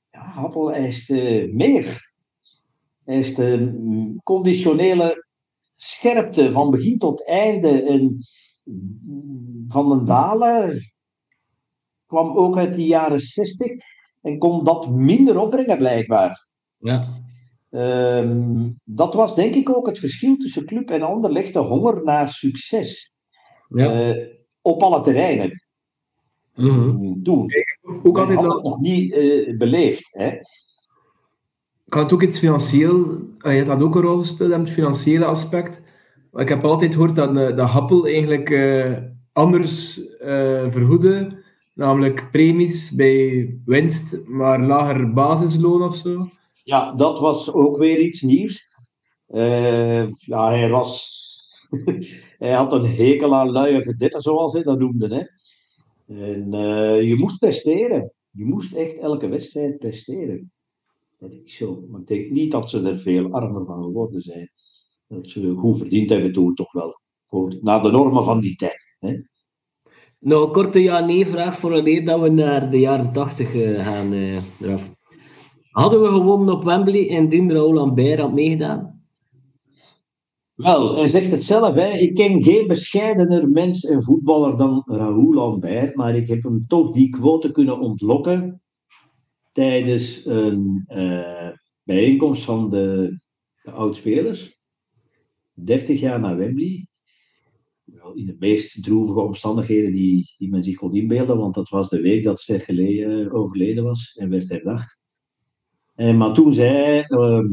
ja, 0.10 0.20
Happel 0.20 0.72
eiste 0.72 1.50
meer. 1.54 2.12
Hij 3.04 3.16
eiste 3.16 3.76
conditionele 4.24 5.28
scherpte 5.84 6.52
van 6.52 6.72
begin 6.72 6.98
tot 6.98 7.28
einde. 7.28 7.84
En 7.84 8.18
van 9.68 9.90
den 9.90 10.06
Dalen 10.06 10.80
kwam 12.06 12.38
ook 12.38 12.58
uit 12.58 12.76
de 12.76 12.86
jaren 12.86 13.20
60 13.20 13.68
en 14.22 14.38
kon 14.38 14.64
dat 14.64 14.90
minder 14.90 15.40
opbrengen, 15.40 15.78
blijkbaar. 15.78 16.48
Ja. 16.78 17.22
Um, 17.70 18.80
dat 18.84 19.14
was 19.14 19.36
denk 19.36 19.56
ik 19.56 19.70
ook 19.70 19.88
het 19.88 20.00
verschil 20.00 20.38
tussen 20.38 20.66
club 20.66 20.90
en 20.90 21.02
Anderlecht, 21.02 21.54
de 21.54 21.60
honger 21.60 22.04
naar 22.04 22.30
succes. 22.30 23.16
Ja. 23.70 24.16
Uh, 24.16 24.28
op 24.62 24.82
alle 24.82 25.02
terreinen. 25.02 25.64
Mm 26.56 26.70
-hmm. 26.70 27.24
Toen. 27.24 27.52
Ook 28.04 28.18
altijd 28.18 28.40
had 28.40 28.64
nog 28.64 28.80
niet 28.80 29.14
uh, 29.14 29.58
beleefd. 29.58 30.14
Hè? 30.14 30.38
Had 31.94 32.14
ook 32.14 32.22
iets 32.22 32.40
financieel, 32.40 33.18
je 33.38 33.66
had 33.66 33.82
ook 33.82 33.96
een 33.96 34.02
rol 34.02 34.18
gespeeld 34.18 34.52
het 34.52 34.70
financiële 34.70 35.26
aspect. 35.26 35.82
Ik 36.34 36.50
heb 36.50 36.64
altijd 36.64 36.94
gehoord 36.94 37.16
dat 37.16 37.34
de, 37.34 37.54
de 37.54 37.62
Happel 37.62 38.08
eigenlijk 38.08 38.50
uh, 38.50 38.98
anders 39.32 40.02
vergoedde 40.70 41.44
Namelijk 41.74 42.32
premies 42.32 42.96
bij 42.96 43.54
winst, 43.66 44.26
maar 44.26 44.62
lager 44.62 45.14
basisloon 45.14 45.82
of 45.82 45.96
zo. 45.96 46.30
Ja, 46.64 46.94
dat 46.94 47.20
was 47.20 47.54
ook 47.54 47.78
weer 47.78 48.00
iets 48.00 48.22
nieuws. 48.22 48.66
Uh, 49.30 50.12
ja, 50.12 50.50
hij 50.50 50.70
was... 50.70 51.22
hij 52.40 52.52
had 52.52 52.74
een 52.74 52.86
hekel 52.86 53.36
aan 53.36 53.52
luie 53.52 53.82
verditter, 53.82 54.22
zoals 54.22 54.54
hij 54.54 54.64
dat 54.64 54.80
noemde. 54.80 55.08
Hè. 55.08 55.24
En 56.16 56.54
uh, 56.54 57.02
je 57.02 57.16
moest 57.16 57.40
presteren. 57.40 58.12
Je 58.32 58.46
moest 58.46 58.74
echt 58.74 58.98
elke 58.98 59.28
wedstrijd 59.28 59.78
presteren. 59.78 60.52
Dat 61.24 61.32
is 61.44 61.56
zo. 61.56 61.86
Maar 61.90 62.02
ik 62.02 62.08
denk 62.08 62.30
niet 62.30 62.52
dat 62.52 62.70
ze 62.70 62.82
er 62.82 62.98
veel 62.98 63.32
armer 63.32 63.66
van 63.66 63.84
geworden 63.84 64.22
zijn. 64.22 64.50
Dat 65.08 65.30
ze 65.30 65.54
goed 65.58 65.78
verdiend 65.78 66.10
hebben 66.10 66.34
toen 66.34 66.54
toch 66.54 66.72
wel. 66.72 67.02
Goed, 67.26 67.64
naar 67.64 67.82
de 67.82 67.92
normen 67.92 68.24
van 68.24 68.40
die 68.40 68.56
tijd. 68.56 68.96
Hè. 69.00 69.16
Nou, 70.20 70.52
korte 70.52 70.80
ja-nee-vraag 70.80 71.58
voor 71.58 71.72
wanneer 71.72 72.06
dat 72.06 72.22
we 72.22 72.30
naar 72.30 72.72
de 72.72 72.80
jaren 72.80 73.12
80 73.12 73.54
uh, 73.54 73.80
eh, 73.80 73.86
gaan, 73.86 74.14
uh, 74.14 74.38
Raf. 74.60 74.96
Hadden 75.70 76.02
we 76.02 76.08
gewonnen 76.08 76.56
op 76.56 76.64
Wembley 76.64 77.10
en 77.10 77.30
Dim 77.30 77.52
Raoul 77.52 77.74
Lambert 77.74 78.20
had 78.20 78.34
meegedaan? 78.34 79.02
Wel, 80.54 80.96
hij 80.96 81.08
zegt 81.08 81.32
het 81.32 81.44
zelf. 81.44 81.74
Hè. 81.74 81.98
Ik 81.98 82.16
ken 82.16 82.44
geen 82.44 82.68
bescheidener 82.68 83.50
mens 83.50 83.84
en 83.86 84.04
voetballer 84.04 84.58
dan 84.58 84.84
Raoul 84.86 85.34
Lambert, 85.34 85.96
maar 85.96 86.16
ik 86.16 86.28
heb 86.28 86.44
hem 86.44 86.60
toch 86.60 86.92
die 86.92 87.10
quote 87.10 87.52
kunnen 87.52 87.80
ontlokken 87.80 88.63
tijdens 89.54 90.26
een 90.26 90.86
uh, 90.88 91.50
bijeenkomst 91.84 92.44
van 92.44 92.70
de, 92.70 93.18
de 93.62 93.72
oudspelers. 93.72 94.62
30 95.54 96.00
jaar 96.00 96.20
na 96.20 96.36
Wembley 96.36 96.88
in 98.14 98.26
de 98.26 98.36
meest 98.40 98.84
droevige 98.84 99.20
omstandigheden 99.20 99.92
die, 99.92 100.34
die 100.38 100.50
men 100.50 100.64
zich 100.64 100.76
kon 100.76 100.94
inbeelden, 100.94 101.38
want 101.38 101.56
dat 101.56 101.70
was 101.70 101.90
de 101.90 102.02
week 102.02 102.24
dat 102.24 102.40
Ster 102.40 102.60
geleden, 102.60 103.32
overleden 103.32 103.84
was 103.84 104.16
en 104.16 104.30
werd 104.30 104.50
herdacht. 104.50 105.00
En, 105.96 106.18
maar 106.18 106.34
toen 106.34 106.54
zei 106.54 106.70
hij, 106.70 107.04
ehm, 107.04 107.48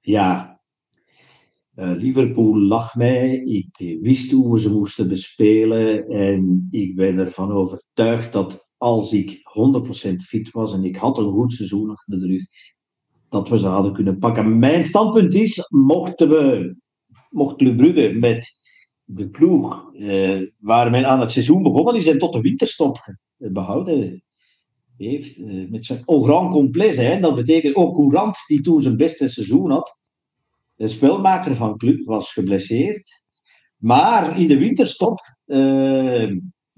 ja, 0.00 0.60
eh, 1.74 1.92
Liverpool 1.96 2.58
lag 2.58 2.94
mij. 2.94 3.36
Ik 3.36 3.98
wist 4.00 4.30
hoe 4.30 4.52
we 4.52 4.60
ze 4.60 4.72
moesten 4.72 5.08
bespelen. 5.08 6.06
En 6.06 6.68
ik 6.70 6.96
ben 6.96 7.18
ervan 7.18 7.52
overtuigd 7.52 8.32
dat 8.32 8.65
als 8.76 9.12
ik 9.12 9.40
100% 10.10 10.16
fit 10.16 10.50
was 10.50 10.74
en 10.74 10.84
ik 10.84 10.96
had 10.96 11.18
een 11.18 11.32
goed 11.32 11.52
seizoen 11.52 11.90
achter 11.90 12.18
de 12.18 12.26
rug, 12.26 12.46
dat 13.28 13.48
we 13.48 13.58
ze 13.58 13.66
hadden 13.66 13.92
kunnen 13.92 14.18
pakken. 14.18 14.58
Mijn 14.58 14.84
standpunt 14.84 15.34
is, 15.34 15.68
mochten 15.68 16.28
we, 16.28 16.76
mocht 17.30 17.56
Club 17.56 17.76
Brugge 17.76 18.12
met 18.12 18.58
de 19.04 19.28
ploeg 19.28 19.94
eh, 19.94 20.40
waar 20.58 20.90
men 20.90 21.06
aan 21.06 21.20
het 21.20 21.32
seizoen 21.32 21.62
begonnen 21.62 21.94
is 21.94 22.06
en 22.06 22.18
tot 22.18 22.32
de 22.32 22.40
winterstop 22.40 23.14
behouden 23.36 24.22
heeft, 24.96 25.38
eh, 25.38 25.68
met 25.70 25.84
zijn 25.84 26.02
au 26.04 26.24
grand 26.24 26.50
complet 26.50 27.22
dat 27.22 27.34
betekent 27.34 27.74
ook 27.74 27.94
Courant, 27.94 28.36
die 28.46 28.60
toen 28.60 28.82
zijn 28.82 28.96
beste 28.96 29.28
seizoen 29.28 29.70
had, 29.70 29.98
de 30.74 30.88
spelmaker 30.88 31.54
van 31.54 31.76
club 31.76 32.04
was 32.04 32.32
geblesseerd. 32.32 33.24
Maar 33.76 34.40
in 34.40 34.48
de 34.48 34.58
winterstop 34.58 35.20
eh, 35.44 36.30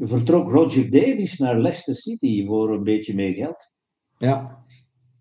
vertrok 0.06 0.50
Roger 0.50 0.90
Davis 0.90 1.38
naar 1.38 1.58
Leicester 1.58 1.94
City 1.94 2.46
voor 2.46 2.74
een 2.74 2.82
beetje 2.82 3.14
meer 3.14 3.34
geld. 3.34 3.72
Ja. 4.18 4.64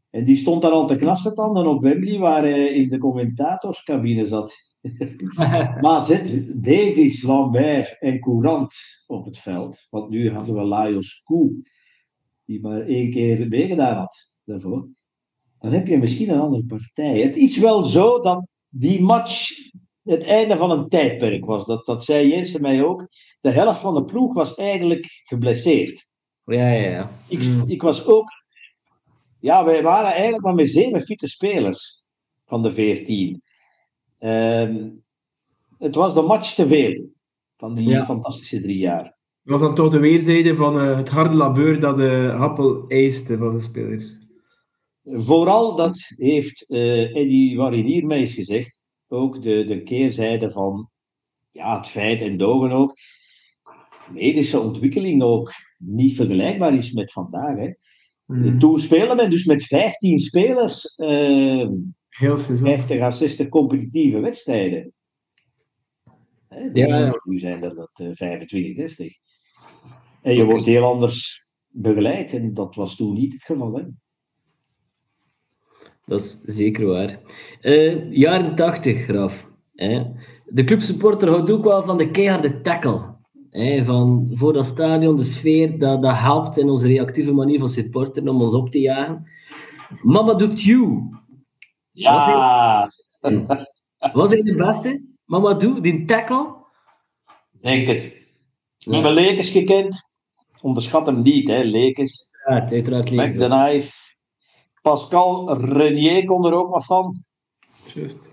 En 0.10 0.24
die 0.24 0.36
stond 0.36 0.62
daar 0.62 0.72
al 0.72 0.88
te 0.88 0.96
knapste 0.96 1.34
tanden 1.34 1.68
op 1.68 1.82
Wembley, 1.82 2.20
waar 2.20 2.42
hij 2.42 2.68
in 2.68 2.90
de 2.90 2.98
commentatorscabine 2.98 4.26
zat. 4.26 4.54
maar 5.82 6.06
zet 6.06 6.64
Davis, 6.64 7.24
Lambert 7.24 8.00
en 8.00 8.20
Courant 8.20 8.76
op 9.08 9.26
het 9.26 9.38
veld. 9.38 9.88
Want 9.90 10.10
nu 10.10 10.32
hadden 10.32 10.56
we 10.56 10.64
Lajos 10.64 11.22
Koe, 11.24 11.62
die 12.46 12.62
maar 12.62 12.82
één 12.82 13.12
keer 13.12 13.48
meegedaan 13.48 13.98
had 13.98 14.34
daarvoor. 14.44 14.90
Dan 15.60 15.72
heb 15.72 15.88
je 15.88 15.98
misschien 15.98 16.30
een 16.30 16.40
andere 16.40 16.66
partij. 16.66 17.22
Het 17.22 17.36
is 17.36 17.58
wel 17.58 17.84
zo 17.84 18.20
dat 18.20 18.48
die 18.70 19.02
match 19.02 19.50
het 20.08 20.24
einde 20.24 20.58
van 20.58 20.72
een 20.72 20.90
tijdperk 20.90 21.46
was. 21.46 21.66
Dat, 21.66 21.86
dat 21.86 22.04
zei 22.06 22.28
Jensen 22.28 22.62
mij 22.62 22.84
ook. 22.84 23.08
De 23.40 23.50
helft 23.50 23.80
van 23.80 23.94
de 23.94 24.04
ploeg 24.06 24.34
was 24.34 24.56
eigenlijk 24.56 25.22
geblesseerd. 25.24 26.08
Ja, 26.46 26.70
ja, 26.72 26.90
ja. 26.90 27.10
Ik, 27.28 27.40
ik 27.66 27.82
was 27.82 28.08
ook. 28.08 28.30
Ja, 29.40 29.66
wij 29.66 29.84
waren 29.84 30.12
eigenlijk 30.12 30.44
maar 30.44 30.56
met 30.56 30.70
zeven 30.70 31.02
fitte 31.02 31.28
spelers 31.28 32.08
van 32.46 32.64
de 32.64 32.74
veertien. 32.74 33.42
Ehm, 34.20 34.90
het 35.80 35.96
was 35.96 36.14
de 36.14 36.22
match 36.22 36.54
te 36.54 36.68
veel 36.68 37.10
van 37.58 37.76
die 37.76 37.88
Ja. 37.90 38.06
fantastische 38.06 38.62
drie 38.62 38.78
jaar. 38.78 39.16
was 39.44 39.62
dan 39.62 39.76
toch 39.76 39.92
de 39.92 40.00
weerzijde 40.00 40.56
van 40.56 40.80
eh, 40.80 40.96
het 40.96 41.10
harde 41.10 41.36
labeur 41.36 41.80
dat 41.80 41.98
de 41.98 42.34
Happel 42.38 42.88
eiste 42.88 43.38
van 43.38 43.52
de 43.52 43.62
spelers. 43.62 44.18
Vooral 45.04 45.76
dat 45.76 45.98
heeft 46.16 46.70
eh 46.70 47.16
Eddie 47.16 47.58
Warinier 47.58 48.06
mij 48.06 48.20
eens 48.20 48.34
gezegd. 48.34 48.77
Ook 49.08 49.42
de, 49.42 49.64
de 49.64 49.84
keerzijde 49.84 50.50
van 50.50 50.90
ja, 51.52 51.78
het 51.78 51.88
feit 51.88 52.22
en 52.22 52.38
dogen 52.38 52.72
ook. 52.72 52.96
Medische 54.12 54.60
ontwikkeling 54.60 55.24
ook 55.24 55.54
niet 55.78 56.16
vergelijkbaar 56.16 56.76
is 56.76 56.92
met 56.92 57.12
vandaag. 57.12 57.58
Hè. 57.58 57.72
Mm. 58.26 58.60
Toen 58.60 58.80
speelde 58.80 59.16
men 59.16 59.30
dus 59.30 59.46
met 59.46 59.66
15 59.66 60.20
spelers 60.20 60.96
eh, 60.96 61.68
Heel 62.10 62.38
seizoen. 62.38 62.68
50 62.68 63.02
à 63.02 63.10
60 63.10 63.50
competitieve 63.50 64.20
wedstrijden. 64.20 64.94
Hè, 66.48 66.72
dus 66.72 66.90
Ja, 66.90 66.98
ja. 66.98 67.22
Nu 67.24 67.40
zijn 67.40 67.64
er 67.64 67.76
dat 67.76 67.92
eh, 67.94 68.10
25, 68.14 68.76
30. 68.76 69.18
En 70.22 70.36
je 70.36 70.46
wordt 70.46 70.66
heel 70.66 70.84
anders 70.84 71.48
begeleid. 71.68 72.34
En 72.34 72.54
dat 72.54 72.76
was 72.76 72.96
toen 72.96 73.14
niet 73.14 73.34
het 73.34 73.44
geval. 73.44 73.74
Hè. 73.74 73.84
Dat 76.08 76.20
is 76.20 76.40
zeker 76.44 76.86
waar. 76.86 77.20
Eh, 77.62 78.12
jaren 78.12 78.56
80, 78.56 78.98
Graf. 79.04 79.50
Hè. 79.76 80.04
De 80.46 80.64
clubsupporter 80.64 81.30
houdt 81.30 81.52
ook 81.52 81.64
wel 81.64 81.84
van 81.84 81.98
de 81.98 82.12
keiharde 82.12 82.62
tackle. 82.62 83.16
Hè, 83.50 83.84
van 83.84 84.28
voor 84.32 84.54
dat 84.54 84.66
stadion, 84.66 85.16
de 85.18 85.24
sfeer, 85.24 85.80
dat, 85.80 86.02
dat 86.02 86.16
helpt 86.18 86.58
in 86.58 86.70
onze 86.70 86.88
reactieve 86.88 87.34
manier 87.34 87.60
van 87.60 87.70
supporteren 87.70 88.30
om 88.30 88.42
ons 88.42 88.54
op 88.54 88.70
te 88.72 88.80
jagen. 88.80 89.28
Mamadou 90.02 90.54
Thiou, 90.54 91.04
Ja, 91.92 92.90
was 94.14 94.30
hij 94.30 94.42
de 94.42 94.56
beste? 94.56 95.06
Mamadou, 95.26 95.82
die 95.82 96.06
tackle? 96.06 96.56
denk 97.62 97.88
het. 97.88 98.02
We 98.04 98.16
Ja. 98.78 98.94
hebben 98.94 99.14
Lekes 99.14 99.50
gekend. 99.50 100.16
Onderschat 100.62 101.06
hem 101.06 101.22
niet, 101.22 101.48
hè. 101.48 101.64
Lekes. 101.64 102.30
Ja, 102.48 102.68
uiteraard 102.70 103.12
Mac 103.12 103.26
leeg. 103.36 103.38
the 103.38 103.46
Knife. 103.48 104.07
Pascal 104.88 105.52
Renier 105.54 106.26
kon 106.26 106.46
er 106.46 106.54
ook 106.54 106.70
wat 106.70 106.86
van. 106.86 107.24
Juist. 107.94 108.30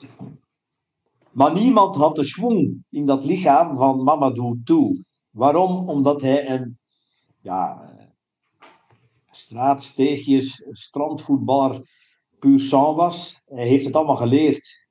Maar 1.30 1.52
niemand 1.52 1.96
had 1.96 2.16
de 2.16 2.24
schwung 2.24 2.84
in 2.90 3.06
dat 3.06 3.24
lichaam 3.24 3.76
van 3.76 4.02
Mamadou 4.02 4.60
toe. 4.64 5.04
Waarom? 5.30 5.88
Omdat 5.88 6.20
hij 6.20 6.50
een 6.50 6.78
ja, 7.40 7.92
straatsteegjes, 9.30 10.68
strandvoetballer 10.70 11.80
puur 12.38 12.60
sang 12.60 12.96
was. 12.96 13.42
Hij 13.44 13.66
heeft 13.66 13.84
het 13.84 13.96
allemaal 13.96 14.16
geleerd. 14.16 14.86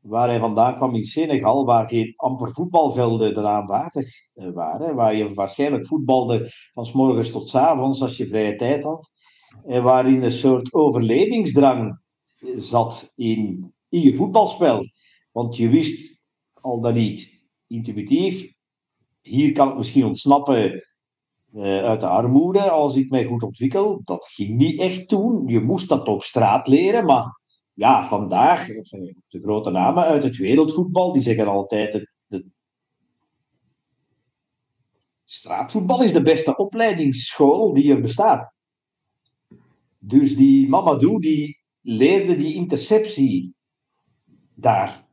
Waar 0.00 0.28
hij 0.28 0.38
vandaan 0.38 0.76
kwam 0.76 0.94
in 0.94 1.04
Senegal, 1.04 1.64
waar 1.64 1.88
geen 1.88 2.12
amper 2.16 2.52
voetbalvelden 2.52 3.38
eraan 3.38 3.66
waardig 3.66 4.08
eh, 4.34 4.50
waren. 4.50 4.94
Waar 4.94 5.14
je 5.14 5.34
waarschijnlijk 5.34 5.86
voetbalde 5.86 6.50
van 6.72 6.86
s 6.86 6.92
morgens 6.92 7.30
tot 7.30 7.48
s 7.48 7.54
avonds 7.54 8.02
als 8.02 8.16
je 8.16 8.28
vrije 8.28 8.56
tijd 8.56 8.84
had. 8.84 9.10
En 9.64 9.82
waarin 9.82 10.22
een 10.22 10.32
soort 10.32 10.72
overlevingsdrang 10.72 12.00
zat 12.56 13.12
in, 13.16 13.74
je 13.88 14.14
voetbalspel. 14.14 14.84
Want 15.32 15.56
je 15.56 15.68
wist 15.68 16.20
al 16.52 16.80
dan 16.80 16.94
niet 16.94 17.44
intuïtief, 17.66 18.54
hier 19.20 19.52
kan 19.52 19.68
ik 19.68 19.76
misschien 19.76 20.04
ontsnappen 20.04 20.86
eh, 21.52 21.84
uit 21.84 22.00
de 22.00 22.06
armoede 22.06 22.70
als 22.70 22.96
ik 22.96 23.10
mij 23.10 23.24
goed 23.24 23.42
ontwikkel. 23.42 24.00
Dat 24.02 24.26
ging 24.26 24.56
niet 24.56 24.80
echt 24.80 25.08
toen. 25.08 25.48
Je 25.48 25.60
moest 25.60 25.88
dat 25.88 26.08
op 26.08 26.22
straat 26.22 26.68
leren, 26.68 27.04
maar 27.04 27.40
ja, 27.72 28.08
vandaag, 28.08 28.68
eh, 28.68 29.14
de 29.28 29.40
grote 29.40 29.70
namen 29.70 30.04
uit 30.04 30.22
het 30.22 30.36
wereldvoetbal, 30.36 31.12
die 31.12 31.22
zeggen 31.22 31.48
altijd 31.48 32.14
straatvoetbal 35.28 36.02
is 36.02 36.12
de 36.12 36.22
beste 36.22 36.56
opleidingsschool 36.56 37.74
die 37.74 37.92
er 37.92 38.00
bestaat. 38.00 38.54
Dus 40.06 40.36
die 40.36 40.68
Mamadou, 40.68 41.20
die 41.20 41.58
leerde 41.80 42.36
die 42.36 42.54
interceptie 42.54 43.54
daar. 44.54 45.08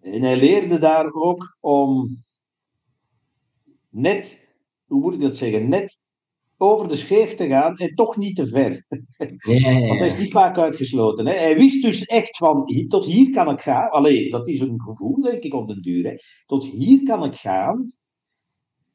En 0.00 0.22
hij 0.22 0.36
leerde 0.36 0.78
daar 0.78 1.12
ook 1.12 1.56
om 1.60 2.16
net, 3.90 4.54
hoe 4.84 5.00
moet 5.00 5.14
ik 5.14 5.20
dat 5.20 5.36
zeggen, 5.36 5.68
net 5.68 6.06
over 6.56 6.88
de 6.88 6.96
scheef 6.96 7.34
te 7.34 7.46
gaan 7.46 7.76
en 7.76 7.94
toch 7.94 8.16
niet 8.16 8.36
te 8.36 8.46
ver. 8.46 8.84
Want 9.88 9.98
hij 9.98 10.06
is 10.06 10.18
niet 10.18 10.32
vaak 10.32 10.58
uitgesloten. 10.58 11.26
Hè. 11.26 11.34
Hij 11.34 11.56
wist 11.56 11.82
dus 11.82 12.04
echt 12.04 12.36
van, 12.36 12.64
tot 12.88 13.06
hier 13.06 13.30
kan 13.30 13.50
ik 13.50 13.60
gaan. 13.60 13.90
Allee, 13.90 14.30
dat 14.30 14.48
is 14.48 14.60
een 14.60 14.80
gevoel, 14.80 15.20
denk 15.20 15.42
ik, 15.42 15.54
op 15.54 15.68
den 15.68 15.82
duur. 15.82 16.04
Hè. 16.04 16.14
Tot 16.46 16.64
hier 16.64 17.02
kan 17.02 17.24
ik 17.24 17.34
gaan 17.34 17.92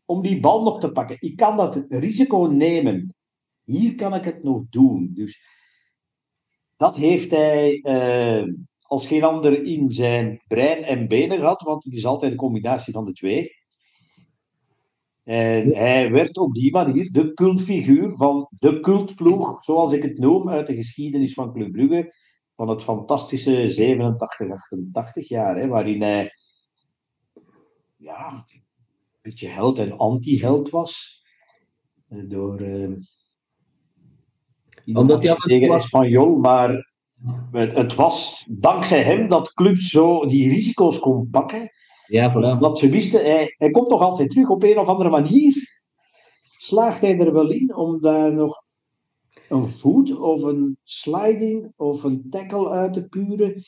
om 0.05 0.21
die 0.21 0.39
bal 0.39 0.63
nog 0.63 0.79
te 0.79 0.91
pakken. 0.91 1.17
Ik 1.19 1.35
kan 1.35 1.57
dat 1.57 1.85
risico 1.89 2.45
nemen. 2.45 3.15
Hier 3.71 3.95
kan 3.95 4.13
ik 4.13 4.23
het 4.23 4.43
nog 4.43 4.63
doen. 4.69 5.11
Dus 5.13 5.43
dat 6.77 6.95
heeft 6.95 7.31
hij 7.31 7.81
eh, 7.81 8.53
als 8.81 9.07
geen 9.07 9.23
ander 9.23 9.63
in 9.63 9.89
zijn 9.89 10.41
brein 10.47 10.83
en 10.83 11.07
benen 11.07 11.39
gehad, 11.39 11.61
want 11.61 11.83
het 11.83 11.93
is 11.93 12.05
altijd 12.05 12.31
een 12.31 12.37
combinatie 12.37 12.93
van 12.93 13.05
de 13.05 13.13
twee. 13.13 13.59
En 15.23 15.75
hij 15.75 16.11
werd 16.11 16.37
op 16.37 16.53
die 16.53 16.71
manier 16.71 17.11
de 17.11 17.33
cultfiguur 17.33 18.11
van 18.11 18.47
de 18.49 18.79
cultploeg, 18.79 19.63
zoals 19.63 19.93
ik 19.93 20.03
het 20.03 20.17
noem, 20.17 20.49
uit 20.49 20.67
de 20.67 20.75
geschiedenis 20.75 21.33
van 21.33 21.53
Club 21.53 21.71
Brugge, 21.71 22.13
van 22.55 22.69
het 22.69 22.83
fantastische 22.83 23.73
87-88 25.23 25.27
jaar, 25.27 25.57
hè, 25.57 25.67
waarin 25.67 26.01
hij 26.01 26.31
ja, 27.97 28.45
een 28.47 28.63
beetje 29.21 29.47
held 29.47 29.79
en 29.79 29.97
anti-held 29.97 30.69
was. 30.69 31.23
Eh, 32.07 32.29
Door, 32.29 32.59
eh, 32.59 32.91
Omdat 34.93 35.23
hij 35.23 35.35
tegen 35.35 35.73
Espanyol, 35.73 36.37
maar 36.37 36.91
het, 37.51 37.73
het 37.73 37.95
was 37.95 38.45
dankzij 38.49 39.01
hem 39.01 39.27
dat 39.27 39.53
club 39.53 39.77
zo 39.77 40.25
die 40.25 40.49
risico's 40.49 40.99
kon 40.99 41.29
pakken. 41.31 41.71
Ja, 42.07 42.31
voilà. 42.31 42.59
Dat 42.59 42.79
ze 42.79 42.89
wisten, 42.89 43.19
hij, 43.19 43.53
hij 43.57 43.69
komt 43.71 43.89
nog 43.89 44.01
altijd 44.01 44.29
terug 44.29 44.49
op 44.49 44.63
een 44.63 44.77
of 44.77 44.87
andere 44.87 45.09
manier. 45.09 45.81
Slaagt 46.57 47.01
hij 47.01 47.19
er 47.19 47.33
wel 47.33 47.49
in 47.49 47.75
om 47.75 48.01
daar 48.01 48.33
nog 48.33 48.63
een 49.49 49.67
voet 49.67 50.17
of 50.17 50.41
een 50.41 50.77
sliding 50.83 51.73
of 51.75 52.03
een 52.03 52.27
tackle 52.29 52.69
uit 52.69 52.93
te 52.93 53.07
puren 53.07 53.63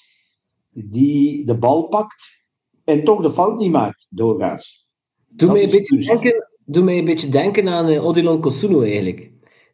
die 0.70 1.46
de 1.46 1.58
bal 1.58 1.88
pakt 1.88 2.46
en 2.84 3.04
toch 3.04 3.22
de 3.22 3.32
fout 3.32 3.60
niet 3.60 3.72
maakt, 3.72 4.08
doorgaans. 4.10 4.88
Doe 5.28 5.52
mij, 5.52 5.64
een 5.64 5.70
beetje 5.70 5.96
dus- 5.96 6.06
denken, 6.06 6.50
doe 6.66 6.84
mij 6.84 6.98
een 6.98 7.06
beetje 7.06 7.30
denken 7.30 7.68
aan 7.68 7.88
eh, 7.88 8.06
Odilon 8.06 8.42
Kosuno 8.42 8.82
eigenlijk. 8.82 9.33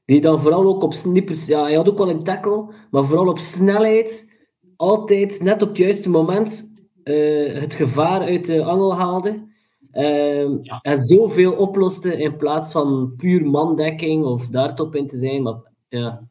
Die 0.09 0.21
dan 0.21 0.41
vooral 0.41 0.63
ook 0.63 0.83
op 0.83 0.93
snippers, 0.93 1.45
ja, 1.45 1.63
hij 1.63 1.73
had 1.73 1.89
ook 1.89 1.97
wel 1.97 2.09
een 2.09 2.23
tackle, 2.23 2.73
maar 2.91 3.05
vooral 3.05 3.27
op 3.27 3.39
snelheid, 3.39 4.33
altijd 4.75 5.41
net 5.41 5.61
op 5.61 5.67
het 5.67 5.77
juiste 5.77 6.09
moment 6.09 6.79
uh, 7.03 7.59
het 7.59 7.73
gevaar 7.73 8.21
uit 8.21 8.45
de 8.45 8.63
angel 8.63 8.95
haalde. 8.95 9.47
Uh, 9.91 10.61
ja. 10.61 10.79
En 10.81 10.97
zoveel 10.97 11.53
oploste 11.53 12.17
in 12.17 12.37
plaats 12.37 12.71
van 12.71 13.13
puur 13.17 13.45
mandekking 13.45 14.25
of 14.25 14.47
daar 14.47 14.75
top 14.75 14.95
in 14.95 15.07
te 15.07 15.17
zijn. 15.17 15.43
Maar 15.43 15.71
ja, 15.87 16.27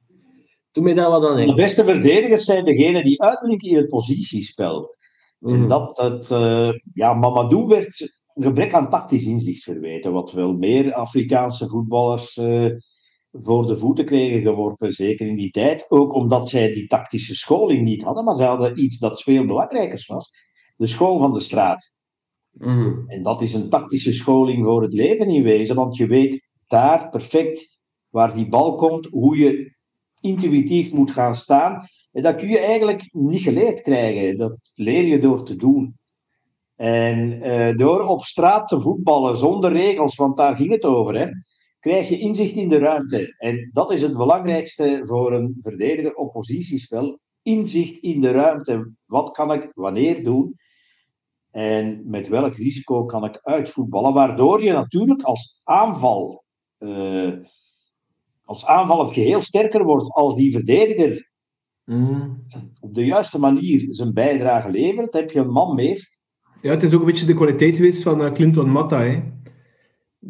doe 0.72 0.84
mij 0.84 0.94
daar 0.94 1.10
wat 1.10 1.24
aan 1.26 1.46
De 1.46 1.54
beste 1.54 1.84
verdedigers 1.84 2.44
zijn 2.44 2.64
degenen 2.64 3.04
die 3.04 3.22
uitblinken 3.22 3.68
in 3.68 3.76
het 3.76 3.88
positiespel. 3.88 4.94
Mm. 5.38 5.52
En 5.52 5.66
dat, 5.66 5.96
dat 5.96 6.30
uh, 6.30 6.70
ja, 6.94 7.14
Mamadou 7.14 7.66
werd 7.66 8.18
een 8.34 8.42
gebrek 8.42 8.72
aan 8.72 8.90
tactisch 8.90 9.26
inzicht 9.26 9.62
verweten, 9.62 10.12
wat 10.12 10.32
wel 10.32 10.52
meer 10.52 10.92
Afrikaanse 10.92 11.68
voetballers 11.68 12.36
uh, 12.36 12.70
voor 13.32 13.66
de 13.66 13.76
voeten 13.76 14.04
kregen 14.04 14.42
geworpen, 14.42 14.92
zeker 14.92 15.26
in 15.26 15.36
die 15.36 15.50
tijd. 15.50 15.86
Ook 15.88 16.14
omdat 16.14 16.48
zij 16.48 16.72
die 16.72 16.86
tactische 16.86 17.34
scholing 17.34 17.84
niet 17.84 18.02
hadden, 18.02 18.24
maar 18.24 18.36
ze 18.36 18.44
hadden 18.44 18.82
iets 18.82 18.98
dat 18.98 19.22
veel 19.22 19.46
belangrijker 19.46 20.04
was: 20.06 20.30
de 20.76 20.86
school 20.86 21.18
van 21.18 21.32
de 21.32 21.40
straat. 21.40 21.92
Mm. 22.52 23.04
En 23.06 23.22
dat 23.22 23.42
is 23.42 23.54
een 23.54 23.68
tactische 23.68 24.12
scholing 24.12 24.64
voor 24.64 24.82
het 24.82 24.92
leven 24.92 25.28
in 25.28 25.42
wezen, 25.42 25.76
want 25.76 25.96
je 25.96 26.06
weet 26.06 26.48
daar 26.66 27.08
perfect 27.08 27.80
waar 28.08 28.34
die 28.34 28.48
bal 28.48 28.74
komt, 28.74 29.06
hoe 29.06 29.36
je 29.36 29.76
intuïtief 30.20 30.92
moet 30.92 31.10
gaan 31.10 31.34
staan. 31.34 31.84
En 32.12 32.22
dat 32.22 32.36
kun 32.36 32.48
je 32.48 32.58
eigenlijk 32.58 33.08
niet 33.12 33.40
geleerd 33.40 33.80
krijgen. 33.80 34.36
Dat 34.36 34.58
leer 34.74 35.04
je 35.04 35.18
door 35.18 35.44
te 35.44 35.56
doen. 35.56 35.96
En 36.76 37.46
uh, 37.46 37.76
door 37.76 38.06
op 38.06 38.22
straat 38.22 38.68
te 38.68 38.80
voetballen 38.80 39.38
zonder 39.38 39.72
regels, 39.72 40.16
want 40.16 40.36
daar 40.36 40.56
ging 40.56 40.70
het 40.70 40.84
over, 40.84 41.14
hè, 41.14 41.26
krijg 41.80 42.08
je 42.08 42.18
inzicht 42.18 42.54
in 42.54 42.68
de 42.68 42.78
ruimte. 42.78 43.34
En 43.38 43.70
dat 43.72 43.92
is 43.92 44.02
het 44.02 44.16
belangrijkste 44.16 45.00
voor 45.02 45.32
een 45.32 45.56
verdediger 45.60 46.14
op 46.14 46.32
positiespel. 46.32 47.18
Inzicht 47.42 48.02
in 48.02 48.20
de 48.20 48.30
ruimte. 48.30 48.92
Wat 49.04 49.30
kan 49.30 49.52
ik 49.52 49.70
wanneer 49.74 50.24
doen? 50.24 50.56
En 51.50 52.02
met 52.04 52.28
welk 52.28 52.54
risico 52.54 53.04
kan 53.04 53.24
ik 53.24 53.38
uitvoetballen? 53.42 54.14
Waardoor 54.14 54.62
je 54.62 54.72
natuurlijk 54.72 55.22
als 55.22 55.60
aanval, 55.64 56.44
uh, 56.78 57.32
als 58.44 58.66
aanvallend 58.66 59.12
geheel 59.12 59.40
sterker 59.40 59.84
wordt 59.84 60.10
als 60.10 60.34
die 60.34 60.52
verdediger 60.52 61.30
mm. 61.84 62.46
op 62.80 62.94
de 62.94 63.04
juiste 63.04 63.38
manier 63.38 63.86
zijn 63.90 64.12
bijdrage 64.12 64.70
levert, 64.70 65.14
heb 65.14 65.30
je 65.30 65.40
een 65.40 65.52
man 65.52 65.74
meer. 65.74 66.16
Ja, 66.62 66.70
het 66.70 66.82
is 66.82 66.94
ook 66.94 67.00
een 67.00 67.06
beetje 67.06 67.26
de 67.26 67.34
kwaliteit 67.34 67.76
geweest 67.76 68.02
van 68.02 68.20
uh, 68.20 68.32
Clinton 68.32 68.70
Matta. 68.70 69.00
Hè? 69.00 69.22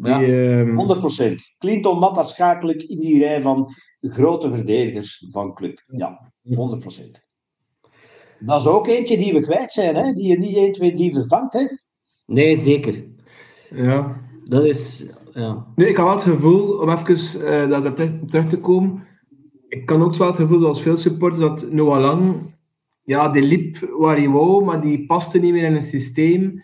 Die, 0.01 0.11
ja, 0.11 0.63
uh... 0.63 1.31
100%. 1.31 1.35
Clinton 1.57 1.99
Matta 1.99 2.23
schakel 2.23 2.69
ik 2.69 2.83
in 2.83 2.99
die 2.99 3.19
rij 3.19 3.41
van 3.41 3.73
grote 4.01 4.49
verdedigers 4.49 5.27
van 5.31 5.53
club. 5.53 5.83
Ja, 5.87 6.31
100%. 6.43 6.53
Dat 8.39 8.61
is 8.61 8.67
ook 8.67 8.87
eentje 8.87 9.17
die 9.17 9.33
we 9.33 9.39
kwijt 9.39 9.71
zijn, 9.71 9.95
hè? 9.95 10.13
die 10.13 10.27
je 10.27 10.37
niet 10.37 10.55
1, 10.55 10.71
2, 10.71 10.91
3 10.91 11.13
vervangt. 11.13 11.53
Hè? 11.53 11.65
Nee, 12.25 12.55
zeker. 12.57 13.03
Ja. 13.69 14.21
Dat 14.43 14.65
is... 14.65 15.09
Ja. 15.33 15.65
Nee, 15.75 15.87
ik 15.87 15.97
had 15.97 16.05
wel 16.05 16.15
het 16.15 16.23
gevoel, 16.23 16.79
om 16.79 16.89
even 16.89 17.41
uh, 17.41 17.69
daar 17.69 17.93
terug 18.27 18.47
te 18.47 18.59
komen, 18.59 19.07
ik 19.69 19.85
kan 19.85 20.01
ook 20.01 20.15
wel 20.15 20.27
het 20.27 20.35
gevoel, 20.35 20.59
zoals 20.59 20.81
veel 20.81 20.97
supporters, 20.97 21.41
dat 21.41 21.71
Noah 21.71 22.01
Lang, 22.01 22.55
ja, 23.03 23.29
die 23.29 23.43
liep 23.43 23.77
waar 23.97 24.17
hij 24.17 24.29
wou, 24.29 24.65
maar 24.65 24.81
die 24.81 25.05
paste 25.05 25.39
niet 25.39 25.53
meer 25.53 25.63
in 25.63 25.75
het 25.75 25.83
systeem. 25.83 26.63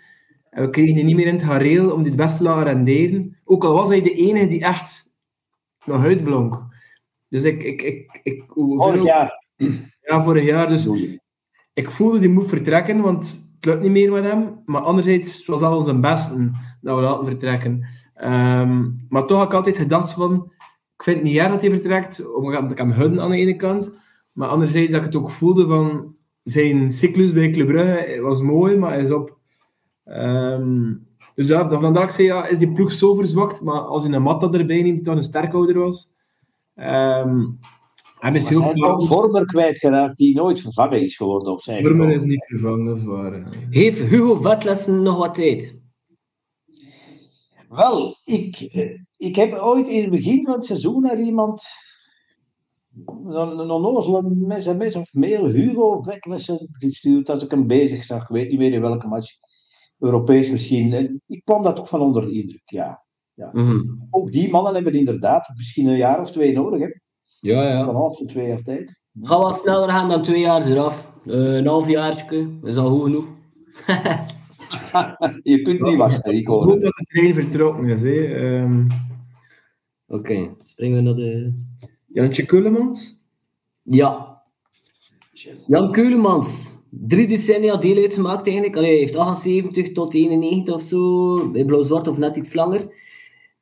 En 0.56 0.64
we 0.64 0.70
kregen 0.70 0.96
die 0.96 1.04
niet 1.04 1.16
meer 1.16 1.28
in 1.28 1.34
het 1.34 1.44
gareel 1.44 1.92
om 1.92 1.98
die 1.98 2.08
het 2.08 2.22
beste 2.22 2.38
te 2.38 2.44
laten 2.44 2.64
renderen. 2.64 3.38
Ook 3.44 3.64
al 3.64 3.74
was 3.74 3.90
hij 3.90 4.02
de 4.02 4.14
enige 4.14 4.48
die 4.48 4.62
echt 4.62 5.14
nog 5.86 6.04
uitblonk. 6.04 6.64
Dus 7.28 7.44
ik... 7.44 7.64
ik, 7.64 7.82
ik, 7.82 8.20
ik 8.24 8.44
vorig 8.48 9.04
jaar. 9.04 9.44
Ja, 10.02 10.24
vorig 10.24 10.46
jaar. 10.46 10.70
Dus 10.70 10.90
ik 11.74 11.92
voelde 11.92 12.20
die 12.20 12.30
moet 12.30 12.48
vertrekken, 12.48 13.02
want 13.02 13.48
het 13.56 13.66
lukt 13.66 13.82
niet 13.82 13.92
meer 13.92 14.12
met 14.12 14.24
hem. 14.24 14.62
Maar 14.66 14.82
anderzijds 14.82 15.46
was 15.46 15.62
al 15.62 15.78
onze 15.78 16.00
beste 16.00 16.52
dat 16.82 16.96
we 16.96 17.02
laten 17.02 17.26
vertrekken. 17.26 17.88
Um, 18.24 19.06
maar 19.10 19.26
toch 19.26 19.38
had 19.38 19.48
ik 19.48 19.54
altijd 19.54 19.78
gedacht 19.78 20.12
van... 20.12 20.52
Ik 20.98 21.04
vind 21.04 21.16
het 21.16 21.26
niet 21.26 21.38
erg 21.38 21.50
dat 21.50 21.62
hij 21.62 21.70
vertrekt, 21.70 22.34
omdat 22.36 22.72
ik 22.72 22.78
hem 22.78 22.92
hun 22.92 23.22
aan 23.22 23.32
de 23.32 23.38
ene 23.38 23.56
kant. 23.56 23.94
Maar 24.34 24.50
anderzijds 24.50 24.92
dat 24.92 25.00
ik 25.00 25.06
het 25.06 25.16
ook 25.16 25.32
voelde 25.32 25.68
van... 25.68 26.16
Zijn 26.44 26.94
cyclus 26.94 27.34
bij 27.34 27.50
Club 27.50 27.68
Brugge 27.68 28.22
was 28.22 28.42
mooi, 28.42 28.78
maar 28.78 28.92
hij 28.92 29.02
is 29.02 29.12
op. 29.12 29.36
Um, 30.06 31.08
dus 31.36 31.48
ja, 31.48 31.80
vandaar 31.80 32.04
ik 32.04 32.10
zei, 32.10 32.28
ja, 32.28 32.48
is 32.48 32.60
die 32.60 32.74
ploeg 32.74 32.92
zo 32.92 33.16
verzwakt. 33.16 33.62
Maar 33.62 33.82
als 33.82 34.06
je 34.06 34.14
een 34.14 34.22
Matta 34.22 34.52
erbij 34.52 34.82
neemt, 34.82 34.96
die 34.96 35.06
toch 35.06 35.16
een 35.16 35.24
sterkhouder 35.24 35.80
was... 35.80 36.14
Um, 36.76 37.60
hij 38.20 38.34
is 38.34 38.50
heel 38.50 38.86
ook 38.86 39.04
Vormer 39.04 39.46
kwijtgeraakt 39.46 40.18
die 40.18 40.36
nooit 40.36 40.62
vervangen 40.62 41.02
is 41.02 41.16
geworden 41.16 41.52
op 41.52 41.62
zijn 41.62 41.86
Vormer 41.86 42.12
is 42.12 42.24
niet 42.24 42.46
vervangen, 42.46 42.86
dat 42.86 42.98
is 42.98 43.04
waar. 43.04 43.54
Heeft 43.70 44.00
Hugo 44.00 44.36
Vetlessen 44.36 45.02
nog 45.04 45.18
wat 45.18 45.36
tijd? 45.36 45.80
Wel, 47.70 48.18
ik, 48.24 48.60
ik 49.18 49.36
heb 49.36 49.54
ooit 49.54 49.88
in 49.88 50.02
het 50.02 50.12
begin 50.12 50.44
van 50.44 50.54
het 50.54 50.66
seizoen 50.66 51.02
naar 51.02 51.20
iemand, 51.20 51.64
een 53.26 53.70
onnozele 53.70 54.76
mes 54.76 54.96
of 54.96 55.14
mail, 55.14 55.48
Hugo 55.48 56.02
Vetlessen 56.02 56.68
gestuurd 56.72 57.30
als 57.30 57.44
ik 57.44 57.52
hem 57.52 57.68
bezig 57.68 58.04
zag. 58.04 58.22
Ik 58.22 58.30
weet 58.30 58.50
niet 58.50 58.60
meer 58.60 58.74
in 58.74 58.82
welke 58.82 59.08
match. 59.08 59.32
Europees 60.00 60.52
misschien. 60.52 60.94
En 60.94 61.22
ik 61.28 61.42
kwam 61.46 61.64
daar 61.64 61.76
toch 61.76 61.90
van 61.90 62.02
onder 62.02 62.26
de 62.26 62.32
indruk, 62.32 62.70
ja. 62.70 63.04
ja. 63.34 63.50
Mm. 63.54 64.08
Ook 64.10 64.32
die 64.32 64.50
mannen 64.50 64.74
hebben 64.74 64.94
inderdaad 64.94 65.52
misschien 65.56 65.88
een 65.88 65.98
jaar 65.98 66.22
of 66.22 66.32
twee 66.32 66.54
nodig. 66.54 66.80
Hè. 66.80 66.88
Ja, 67.40 67.68
ja. 67.68 67.80
Een 67.80 67.96
half 67.96 68.18
tot 68.18 68.30
twee 68.30 68.48
jaar 68.48 68.62
tijd. 68.62 69.02
Gaat 69.22 69.42
wat 69.42 69.58
sneller 69.58 69.90
gaan 69.90 70.10
dan 70.10 70.22
twee 70.22 70.40
jaar 70.40 70.68
eraf. 70.68 71.14
Uh, 71.26 71.56
een 71.56 71.68
half 71.68 71.88
jaar 71.88 72.26
is 72.64 72.78
al 72.78 72.90
goed 72.90 73.04
genoeg. 73.04 73.28
je 75.44 75.62
kunt 75.62 75.82
niet 75.82 75.98
wachten, 75.98 76.36
ik 76.36 76.48
hoor 76.48 76.68
dat 76.68 76.82
de 76.82 77.06
trein 77.08 77.34
vertrokken 77.34 77.90
is. 77.90 78.04
Um... 78.04 78.88
Oké, 80.08 80.20
okay, 80.20 80.56
springen 80.62 80.98
we 80.98 81.02
naar 81.04 81.16
de... 81.16 81.54
Jantje 82.08 82.46
Keulemans? 82.46 83.22
Ja. 83.82 84.42
Jan 85.68 85.92
Keulemans. 85.92 86.75
Drie 87.02 87.28
decennia 87.28 87.76
deel 87.76 87.98
uitgemaakt 87.98 88.46
eigenlijk. 88.46 88.78
Allee, 88.78 88.90
hij 88.90 89.00
heeft 89.00 89.16
78 89.16 89.92
tot 89.92 90.14
91 90.14 90.74
of 90.74 90.82
zo. 90.82 91.50
Bij 91.52 91.66
Blauw-Zwart 91.66 92.08
of 92.08 92.18
net 92.18 92.36
iets 92.36 92.54
langer. 92.54 92.88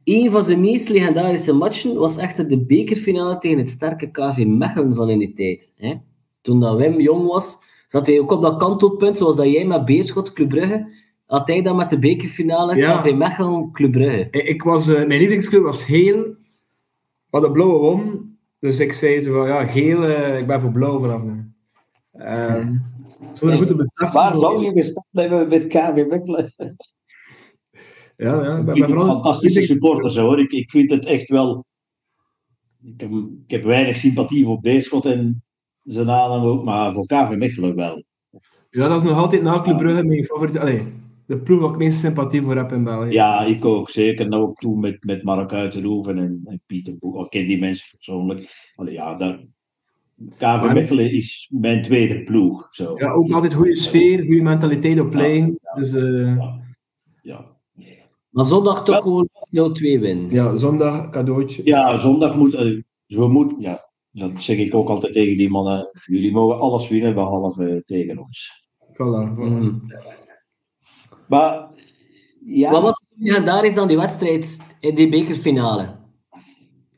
Een 0.03 0.31
van 0.31 0.43
zijn 0.43 0.60
meest 0.60 0.89
legendarische 0.89 1.53
matchen 1.53 1.95
was 1.95 2.18
echter 2.18 2.49
de 2.49 2.65
bekerfinale 2.65 3.38
tegen 3.38 3.57
het 3.57 3.69
sterke 3.69 4.11
KV 4.11 4.43
Mechelen 4.47 4.95
van 4.95 5.10
in 5.10 5.19
die 5.19 5.34
tijd. 5.34 5.73
Hè? 5.76 5.93
Toen 6.41 6.60
dat 6.60 6.77
Wim 6.77 6.99
jong 6.99 7.27
was, 7.27 7.57
zat 7.88 8.07
hij 8.07 8.19
ook 8.19 8.31
op 8.31 8.41
dat 8.41 8.57
kantelpunt, 8.57 9.18
zoals 9.18 9.35
dat 9.35 9.51
jij 9.51 9.65
met 9.65 9.85
Beerschot, 9.85 10.34
Club 10.34 10.49
Brugge, 10.49 10.93
had 11.26 11.47
hij 11.47 11.61
dan 11.61 11.76
met 11.76 11.89
de 11.89 11.99
bekerfinale 11.99 12.76
ja. 12.76 12.97
KV 12.97 13.14
Mechelen, 13.14 13.72
Club 13.72 13.91
Brugge. 13.91 14.27
Ik 14.31 14.64
was, 14.64 14.88
uh, 14.88 14.95
mijn 14.95 15.07
lievelingsclub 15.07 15.64
was 15.64 15.85
Geel, 15.85 16.35
wat 17.30 17.41
de 17.41 17.51
blauwe 17.51 17.77
won. 17.77 18.31
Dus 18.60 18.80
ik 18.80 18.93
zei 18.93 19.22
zo 19.22 19.34
van, 19.34 19.47
ja, 19.47 19.65
geel, 19.65 20.03
uh, 20.03 20.39
ik 20.39 20.47
ben 20.47 20.61
voor 20.61 20.72
blauw 20.72 20.99
vanaf 20.99 21.23
nu. 21.23 21.53
Um, 22.14 22.81
zo 23.35 23.48
een 23.48 23.57
goede 23.57 23.76
besef. 23.76 24.11
Waar 24.11 24.35
zou 24.35 24.64
je 24.64 24.72
gestaan 24.72 25.03
hebben 25.11 25.48
met 25.48 25.68
KV 25.68 26.06
Mechelen? 26.07 26.52
Ja, 28.18 28.44
ja. 28.44 28.57
Ik 28.57 28.72
vind 28.72 28.88
het 28.88 29.02
fantastische 29.02 29.61
supporters 29.61 30.18
hoor. 30.18 30.40
Ik, 30.40 30.52
ik 30.52 30.69
vind 30.69 30.90
het 30.90 31.06
echt 31.06 31.30
wel. 31.30 31.65
Ik 32.84 33.02
heb, 33.02 33.11
ik 33.44 33.52
heb 33.52 33.64
weinig 33.64 33.98
sympathie 33.98 34.45
voor 34.45 34.60
Beerschot 34.60 35.06
en 35.06 35.44
zijn 35.84 36.06
naam 36.06 36.44
ook, 36.44 36.64
maar 36.64 36.94
voor 36.94 37.06
KV 37.06 37.35
Mechelen 37.38 37.76
wel. 37.76 38.03
Ja, 38.69 38.88
dat 38.88 39.02
is 39.02 39.10
nog 39.10 39.18
altijd 39.18 39.41
na 39.41 39.61
Club 39.61 39.77
Brugge 39.77 40.03
mijn 40.03 40.26
favoriete. 40.26 40.60
Allee, 40.60 40.94
de 41.26 41.40
ploeg 41.40 41.61
waar 41.61 41.72
ik 41.72 41.77
meest 41.77 41.99
sympathie 41.99 42.41
voor 42.41 42.56
heb 42.56 42.72
in 42.72 42.84
België. 42.84 43.11
Ja, 43.11 43.45
ik 43.45 43.65
ook 43.65 43.90
zeker. 43.90 44.27
Nou 44.27 44.44
ook 44.44 44.57
toen 44.57 44.80
met, 44.80 45.03
met 45.03 45.23
Mark 45.23 45.52
Uiterhoeven 45.52 46.18
en, 46.18 46.41
en 46.45 46.61
Pieter 46.65 46.98
Boek. 46.98 47.26
Ik 47.26 47.30
ken 47.30 47.45
die 47.45 47.60
mensen 47.60 47.88
persoonlijk. 47.91 48.72
Allee, 48.76 48.94
ja, 48.94 49.15
dat, 49.15 49.40
KV 50.38 50.74
Mechelen 50.74 51.12
is 51.12 51.50
mijn 51.52 51.82
tweede 51.82 52.24
ploeg. 52.24 52.68
Zo. 52.72 52.94
Ja, 52.98 53.12
ook 53.12 53.32
altijd 53.32 53.54
goede 53.54 53.76
sfeer, 53.76 54.26
goede 54.26 54.41
mentaliteit 54.41 55.00
op 55.00 55.10
plein. 55.10 55.45
Ja, 55.45 55.56
ja, 55.62 55.82
dus, 55.82 55.94
uh... 55.94 56.38
ja. 57.22 57.45
ja. 57.74 58.06
Maar 58.30 58.45
zondag 58.45 58.84
toch 58.86 59.02
gewoon 59.02 59.30
0-2 59.30 59.40
winnen. 59.82 60.30
Ja, 60.30 60.58
zondag 60.58 61.10
cadeautje. 61.10 61.62
Ja, 61.66 62.00
zondag 62.00 62.36
moet. 62.36 62.54
Uh, 62.54 62.82
we 63.08 63.28
moet, 63.28 63.54
ja, 63.58 63.80
dat 64.12 64.32
zeg 64.38 64.58
ik 64.58 64.76
ook 64.76 64.90
altijd 64.90 65.14
tegen 65.14 65.38
die 65.38 65.50
mannen. 65.50 65.90
Jullie 66.06 66.32
mogen 66.32 66.60
alles 66.60 66.90
winnen 66.90 67.14
behalve 67.14 67.84
tegen 67.86 68.18
ons. 68.18 68.68
Voilà. 68.94 69.34
Mm. 69.36 69.82
Maar. 71.28 71.72
Ja. 72.45 72.72
Wat 72.72 72.82
was 72.82 73.02
het 73.10 73.20
legendarisch 73.20 73.76
dan 73.76 73.88
die 73.88 73.98
wedstrijd 73.98 74.60
in 74.80 74.95
die 74.95 75.10
bekerfinale? 75.10 75.95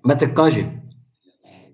Met 0.01 0.19
de 0.19 0.31
Kage. 0.31 0.83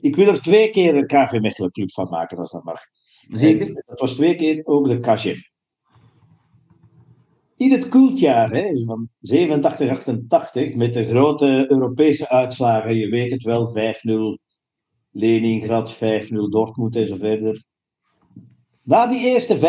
Ik 0.01 0.15
wil 0.15 0.27
er 0.27 0.41
twee 0.41 0.69
keer 0.69 0.95
een 0.95 1.07
KV 1.07 1.39
Mechelen 1.41 1.71
club 1.71 1.91
van 1.91 2.09
maken, 2.09 2.37
als 2.37 2.51
dat 2.51 2.63
mag. 2.63 2.81
Zeker. 3.27 3.83
dat 3.85 3.99
was 3.99 4.13
twee 4.13 4.35
keer 4.35 4.65
ook 4.65 4.87
de 4.87 4.97
Kage. 4.97 5.49
in 7.57 7.71
het 7.71 7.87
kultjaar 7.87 8.51
hè, 8.51 8.83
van 8.83 9.09
87, 9.19 9.89
88, 9.89 10.75
met 10.75 10.93
de 10.93 11.07
grote 11.07 11.65
Europese 11.71 12.29
uitslagen, 12.29 12.95
je 12.95 13.09
weet 13.09 13.31
het 13.31 13.43
wel, 13.43 13.67
5-0 13.67 14.41
Leningrad, 15.11 15.95
5-0 15.95 15.99
Dortmund 16.49 16.95
en 16.95 17.07
zo 17.07 17.15
verder. 17.15 17.63
Na 18.83 19.07
die 19.07 19.25
eerste 19.25 19.57
5-0 19.57 19.59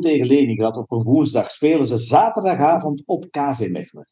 tegen 0.00 0.26
Leningrad 0.26 0.76
op 0.76 0.90
een 0.90 1.02
woensdag 1.02 1.50
spelen 1.50 1.86
ze 1.86 1.98
zaterdagavond 1.98 3.02
op 3.06 3.30
KV 3.30 3.68
Mechelen. 3.70 4.08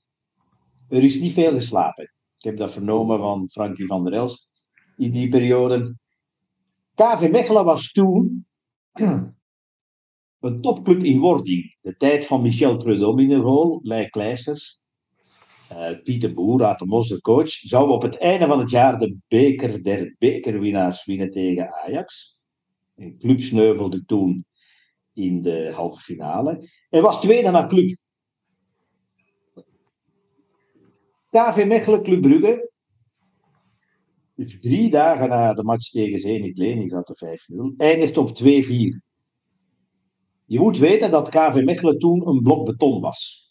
Er 0.88 1.04
is 1.04 1.20
niet 1.20 1.32
veel 1.32 1.52
geslapen. 1.52 2.12
Ik 2.36 2.44
heb 2.44 2.56
dat 2.56 2.72
vernomen 2.72 3.18
van 3.18 3.48
Frankie 3.48 3.86
van 3.86 4.04
der 4.04 4.12
Elst 4.12 4.48
in 4.96 5.12
die 5.12 5.28
periode. 5.28 5.94
KV 6.94 7.30
Mechelen 7.30 7.64
was 7.64 7.92
toen 7.92 8.46
een 10.40 10.60
topclub 10.60 11.02
in 11.02 11.18
wording. 11.18 11.76
De 11.80 11.96
tijd 11.96 12.26
van 12.26 12.42
Michel 12.42 12.76
Trudom 12.76 13.18
in 13.18 13.28
de 13.28 13.36
rol, 13.36 13.80
Leij 13.82 14.08
Kleisters, 14.08 14.82
uh, 15.72 16.02
Pieter 16.02 16.34
Boer, 16.34 16.64
uit 16.64 16.78
de 16.78 17.20
coach, 17.20 17.50
zou 17.50 17.90
op 17.90 18.02
het 18.02 18.18
einde 18.18 18.46
van 18.46 18.58
het 18.58 18.70
jaar 18.70 18.98
de 18.98 19.16
beker 19.28 19.82
der 19.82 20.14
bekerwinnaars 20.18 21.04
winnen 21.04 21.30
tegen 21.30 21.72
Ajax. 21.72 22.40
En 22.94 23.18
club 23.18 23.40
sneuvelde 23.40 24.04
toen 24.04 24.46
in 25.12 25.42
de 25.42 25.72
halve 25.74 26.00
finale. 26.00 26.68
En 26.90 27.02
was 27.02 27.20
tweede 27.20 27.50
naar 27.50 27.68
club. 27.68 27.96
KV 31.30 31.64
Mechelen, 31.66 32.02
Club 32.02 32.22
Brugge. 32.22 32.70
Dus 34.36 34.60
drie 34.60 34.90
dagen 34.90 35.28
na 35.28 35.54
de 35.54 35.64
match 35.64 35.90
tegen 35.90 36.20
Zenit 36.20 36.58
Leningrad, 36.58 37.06
de 37.06 37.38
5-0, 37.72 37.76
eindigt 37.76 38.16
op 38.16 38.28
2-4. 38.28 38.34
Je 40.44 40.58
moet 40.58 40.78
weten 40.78 41.10
dat 41.10 41.28
KV 41.28 41.62
Mechelen 41.64 41.98
toen 41.98 42.28
een 42.28 42.42
blok 42.42 42.66
beton 42.66 43.00
was. 43.00 43.50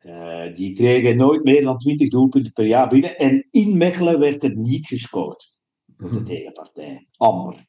Uh, 0.00 0.54
die 0.54 0.74
kregen 0.74 1.16
nooit 1.16 1.44
meer 1.44 1.62
dan 1.62 1.78
20 1.78 2.08
doelpunten 2.08 2.52
per 2.52 2.66
jaar 2.66 2.88
binnen. 2.88 3.18
En 3.18 3.48
in 3.50 3.76
Mechelen 3.76 4.18
werd 4.18 4.42
er 4.42 4.56
niet 4.56 4.86
gescoord 4.86 5.58
door 5.96 6.08
de 6.08 6.14
mhm. 6.14 6.24
tegenpartij. 6.24 7.06
Amber. 7.16 7.66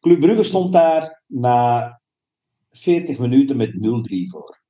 Club 0.00 0.20
Brugge 0.20 0.42
stond 0.42 0.72
daar 0.72 1.22
na 1.26 2.00
40 2.70 3.18
minuten 3.18 3.56
met 3.56 3.70
0-3 3.72 3.76
voor. 4.30 4.62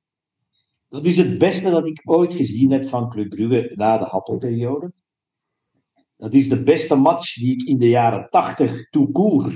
Dat 0.87 1.05
is 1.05 1.17
het 1.17 1.37
beste 1.37 1.69
dat 1.69 1.87
ik 1.87 2.01
ooit 2.03 2.33
gezien 2.33 2.71
heb 2.71 2.85
van 2.85 3.09
Club 3.09 3.29
Brugge 3.29 3.71
na 3.75 3.97
de 3.97 4.05
Happelperiode. 4.05 4.93
Dat 6.17 6.33
is 6.33 6.49
de 6.49 6.63
beste 6.63 6.95
match 6.95 7.33
die 7.33 7.53
ik 7.53 7.61
in 7.61 7.77
de 7.77 7.89
jaren 7.89 8.29
80 8.29 8.89
tout 8.89 9.53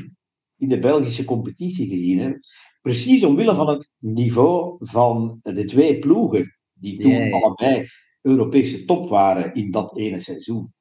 in 0.58 0.70
de 0.70 0.80
Belgische 0.80 1.26
competitie 1.26 1.88
gezien 1.88 2.20
heb. 2.20 2.40
Precies 2.82 3.24
omwille 3.24 3.56
van 3.56 3.68
het 3.68 3.96
niveau 4.00 4.76
van 4.80 5.38
de 5.42 5.66
twee 5.66 6.00
ploegen, 6.00 6.58
die 6.74 7.02
toen 7.02 7.34
allebei 7.34 7.88
Europese 8.22 8.86
top 8.86 9.10
waren 9.10 9.54
in 9.54 9.72
dat 9.72 9.98
ene 9.98 10.22
seizoen. 10.22 10.74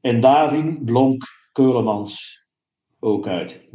En 0.00 0.20
daarin 0.20 0.84
blonk 0.84 1.22
Keulemans 1.52 2.42
ook 2.98 3.26
uit. 3.26 3.68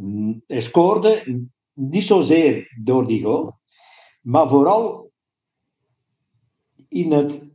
Hij 0.46 0.60
scoorde 0.60 1.42
niet 1.72 2.04
zozeer 2.04 2.80
door 2.82 3.06
die 3.06 3.22
goal, 3.22 3.58
maar 4.20 4.48
vooral 4.48 5.12
in 6.88 7.12
het 7.12 7.50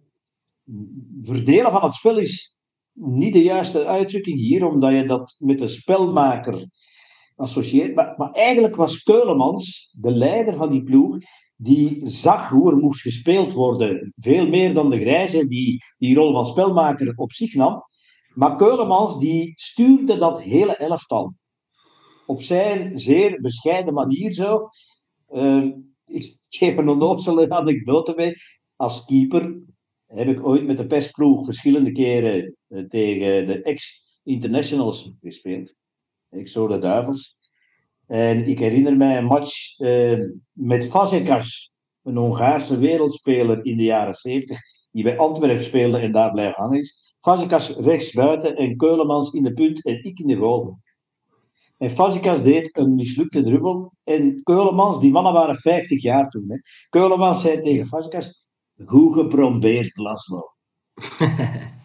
verdelen 1.22 1.72
van 1.72 1.84
het 1.84 1.96
spel 1.96 2.18
is 2.18 2.59
niet 3.00 3.34
de 3.34 3.44
juiste 3.44 3.86
uitdrukking 3.86 4.40
hier, 4.40 4.68
omdat 4.68 4.92
je 4.92 5.06
dat 5.06 5.36
met 5.40 5.58
de 5.58 5.68
spelmaker 5.68 6.68
associeert. 7.36 7.96
Maar, 7.96 8.32
eigenlijk 8.32 8.76
was 8.76 9.04
Keulemans, 9.04 9.96
de 10.02 10.12
leider 10.12 10.56
van 10.56 10.70
die 10.70 10.84
ploeg, 10.84 11.18
die 11.56 12.02
zag 12.04 12.50
hoe 12.50 12.72
er 12.72 12.78
moest 12.78 13.02
gespeeld 13.02 13.54
worden. 13.54 14.14
Veel 14.16 14.48
meer 14.48 14.74
dan 14.74 14.90
de 14.90 15.00
Grijze, 15.00 15.48
die 15.48 15.84
die 15.98 16.16
rol 16.16 16.34
van 16.34 16.46
spelmaker 16.46 17.14
op 17.16 17.32
zich 17.32 17.54
nam. 17.54 17.84
Maar 18.34 18.56
Keulemans, 18.56 19.20
die 19.20 19.52
stuurde 19.56 20.18
dat 20.18 20.42
hele 20.42 20.76
elftal. 20.76 21.34
Op 22.26 22.42
zijn 22.42 23.00
zeer 23.00 23.42
bescheiden 23.42 23.94
manier 23.94 24.34
zo. 24.34 24.70
Uh, 25.34 25.66
ik 26.06 26.38
geef 26.50 26.78
een 26.78 26.90
onnozele 26.90 27.50
anekdote 27.50 28.14
mee. 28.16 28.32
Als 28.76 29.06
keeper 29.06 29.60
heb 30.06 30.28
ik 30.28 30.46
ooit 30.46 30.66
met 30.66 30.78
de 30.78 30.86
pestploeg 30.86 31.46
verschillende 31.46 31.92
keren 31.92 32.58
tegen 32.88 33.48
de 33.48 33.62
ex-internationals 33.62 35.18
gespeeld. 35.22 35.78
Ik 36.30 36.48
zo 36.48 36.68
de 36.68 36.80
Duivels. 36.80 37.38
En 38.08 38.48
ik 38.48 38.60
herinner 38.60 38.98
mij 38.98 39.18
een 39.18 39.26
match 39.26 39.80
uh, 39.80 40.20
met 40.52 40.88
Fazekas, 40.88 41.74
een 42.04 42.18
Hongaarse 42.18 42.80
wereldspeler 42.80 43.66
in 43.66 43.78
de 43.78 43.84
jaren 43.84 44.14
70, 44.14 44.60
die 44.92 45.04
bij 45.04 45.18
Antwerpen 45.18 45.64
speelde 45.64 45.98
en 45.98 46.12
daar 46.12 46.32
blijft 46.32 46.56
hangen 46.56 46.80
is. 46.80 47.16
Fazekas 47.20 47.76
rechts 47.76 48.14
buiten 48.14 48.56
en 48.56 48.78
Keulemans 48.78 49.34
in 49.34 49.44
de 49.44 49.54
punt 49.54 49.86
en 49.86 50.04
ik 50.04 50.20
in 50.20 50.28
de 50.28 50.36
goal. 50.36 50.80
En 51.78 51.90
Fazekas 51.90 52.44
deed 52.44 52.78
een 52.78 52.96
mislukte 52.96 53.44
druppel. 53.44 53.94
En 54.04 54.44
Keulemans, 54.44 55.00
die 55.00 55.12
mannen 55.12 55.34
waren 55.34 55.56
50 55.56 56.02
jaar 56.02 56.30
toen. 56.30 56.46
Hè. 56.48 56.56
Keulemans 56.90 57.42
zei 57.42 57.62
tegen 57.62 57.86
Fazekas, 57.86 58.48
hoe 58.86 59.14
geprobeerd 59.14 59.98
Laszlo. 59.98 60.54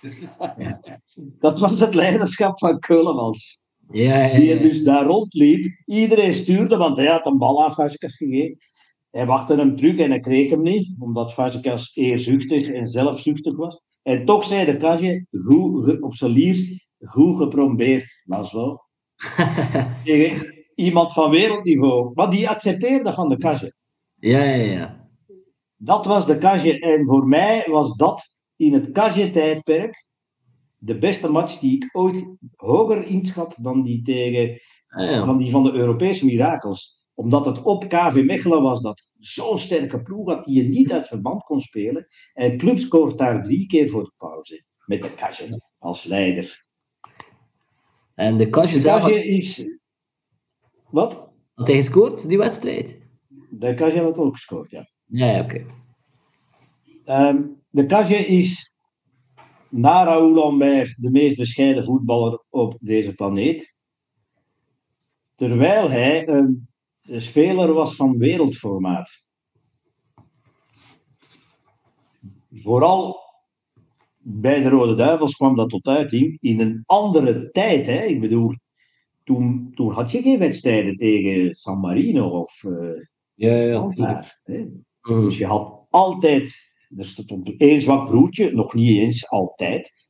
Dat 1.40 1.58
was 1.58 1.80
het 1.80 1.94
leiderschap 1.94 2.58
van 2.58 2.78
Keulemans. 2.78 3.68
Ja, 3.90 4.24
ja, 4.24 4.38
Die 4.38 4.58
dus 4.58 4.84
daar 4.84 5.06
rondliep. 5.06 5.82
Iedereen 5.84 6.34
stuurde, 6.34 6.76
want 6.76 6.96
hij 6.96 7.06
had 7.06 7.26
een 7.26 7.38
bal 7.38 7.64
aan 7.64 7.74
Fazekas 7.74 8.16
gegeven. 8.16 8.56
Hij 9.10 9.26
wachtte 9.26 9.56
hem 9.56 9.76
terug 9.76 9.98
en 9.98 10.10
hij 10.10 10.20
kreeg 10.20 10.50
hem 10.50 10.62
niet, 10.62 10.94
omdat 10.98 11.32
Fazekas 11.32 11.96
eerzuchtig 11.96 12.68
en 12.68 12.86
zelfzuchtig 12.86 13.56
was. 13.56 13.84
En 14.02 14.24
toch 14.24 14.44
zei 14.44 14.64
de 14.64 14.76
kastje, 14.76 15.26
goed, 15.44 16.02
op 16.02 16.14
zijn 16.14 16.30
liers, 16.30 16.88
goed 16.98 17.38
geprobeerd, 17.38 18.22
Laszlo. 18.24 18.80
Tegen 20.04 20.64
iemand 20.74 21.12
van 21.12 21.30
wereldniveau. 21.30 22.10
Maar 22.14 22.30
die 22.30 22.48
accepteerde 22.48 23.12
van 23.12 23.28
de 23.28 23.38
kastje. 23.38 23.74
Ja, 24.14 24.42
ja, 24.42 24.72
ja. 24.72 25.08
Dat 25.76 26.06
was 26.06 26.26
de 26.26 26.38
kastje. 26.38 26.78
En 26.78 27.06
voor 27.06 27.26
mij 27.26 27.64
was 27.66 27.96
dat 27.96 28.39
in 28.60 28.72
het 28.72 28.92
kastje-tijdperk 28.92 30.04
de 30.78 30.98
beste 30.98 31.30
match 31.30 31.58
die 31.58 31.76
ik 31.76 31.88
ooit 31.92 32.24
hoger 32.56 33.06
inschat 33.06 33.58
dan 33.60 33.82
die, 33.82 34.02
tegen, 34.02 34.60
ah, 34.88 35.24
van, 35.24 35.36
die 35.36 35.50
van 35.50 35.62
de 35.62 35.72
Europese 35.72 36.24
Mirakels. 36.24 36.98
Omdat 37.14 37.46
het 37.46 37.62
op 37.62 37.88
KV 37.88 38.22
Mechelen 38.24 38.62
was 38.62 38.82
dat 38.82 39.10
zo'n 39.18 39.58
sterke 39.58 40.02
ploeg 40.02 40.26
dat 40.26 40.44
die 40.44 40.62
je 40.62 40.68
niet 40.68 40.92
uit 40.92 41.08
verband 41.08 41.42
kon 41.42 41.60
spelen. 41.60 42.06
En 42.32 42.58
club 42.58 42.78
scoort 42.78 43.18
daar 43.18 43.42
drie 43.42 43.66
keer 43.66 43.88
voor 43.88 44.04
de 44.04 44.12
pauze. 44.16 44.64
Met 44.86 45.02
de 45.02 45.14
Kastje 45.14 45.62
als 45.78 46.04
leider. 46.04 46.66
En 48.14 48.36
de 48.36 48.48
Kastje 48.48 48.80
zelf... 48.80 49.08
is... 49.08 49.68
Wat? 50.90 51.32
Had 51.54 51.66
hij 51.66 51.76
gescoord, 51.76 52.28
die 52.28 52.38
wedstrijd? 52.38 52.98
De 53.50 53.74
Kastje 53.74 54.02
had 54.02 54.18
ook 54.18 54.34
gescoord, 54.34 54.70
ja. 54.70 54.88
Ja, 55.04 55.40
oké. 55.40 55.66
Ehm, 57.04 57.42
de 57.70 57.86
Kastje 57.86 58.16
is 58.16 58.74
na 59.68 60.04
Raoul 60.04 60.34
Lambert 60.34 61.02
de 61.02 61.10
meest 61.10 61.36
bescheiden 61.36 61.84
voetballer 61.84 62.44
op 62.48 62.76
deze 62.80 63.14
planeet. 63.14 63.74
Terwijl 65.34 65.90
hij 65.90 66.28
een 66.28 66.68
speler 67.04 67.72
was 67.72 67.96
van 67.96 68.18
wereldformaat. 68.18 69.10
Vooral 72.50 73.18
bij 74.18 74.62
de 74.62 74.68
Rode 74.68 74.94
Duivels 74.94 75.36
kwam 75.36 75.56
dat 75.56 75.68
tot 75.68 75.86
uiting 75.86 76.38
in 76.40 76.60
een 76.60 76.82
andere 76.86 77.50
tijd. 77.50 77.86
Hè? 77.86 78.04
Ik 78.04 78.20
bedoel, 78.20 78.54
toen, 79.24 79.72
toen 79.74 79.92
had 79.92 80.10
je 80.10 80.22
geen 80.22 80.38
wedstrijden 80.38 80.96
tegen 80.96 81.54
San 81.54 81.80
Marino 81.80 82.28
of 82.28 82.62
uh, 82.62 83.02
ja, 83.34 83.54
ja, 83.54 84.24
hè? 84.42 84.58
Mm. 84.58 84.84
Dus 85.02 85.38
je 85.38 85.46
had 85.46 85.86
altijd 85.90 86.69
er 86.96 87.06
stond 87.06 87.56
één 87.56 87.80
zwak 87.80 88.06
broertje, 88.06 88.52
nog 88.52 88.74
niet 88.74 88.98
eens 88.98 89.28
altijd. 89.28 90.08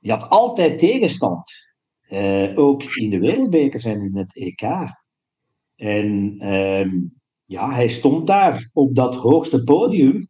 Je 0.00 0.10
had 0.10 0.28
altijd 0.28 0.78
tegenstand. 0.78 1.70
Uh, 2.08 2.58
ook 2.58 2.82
in 2.82 3.10
de 3.10 3.18
wereldbekers 3.18 3.84
en 3.84 4.00
in 4.00 4.16
het 4.16 4.36
EK. 4.36 4.62
En 5.76 6.36
uh, 6.44 6.92
ja, 7.44 7.72
hij 7.72 7.88
stond 7.88 8.26
daar 8.26 8.70
op 8.72 8.94
dat 8.94 9.14
hoogste 9.14 9.64
podium. 9.64 10.28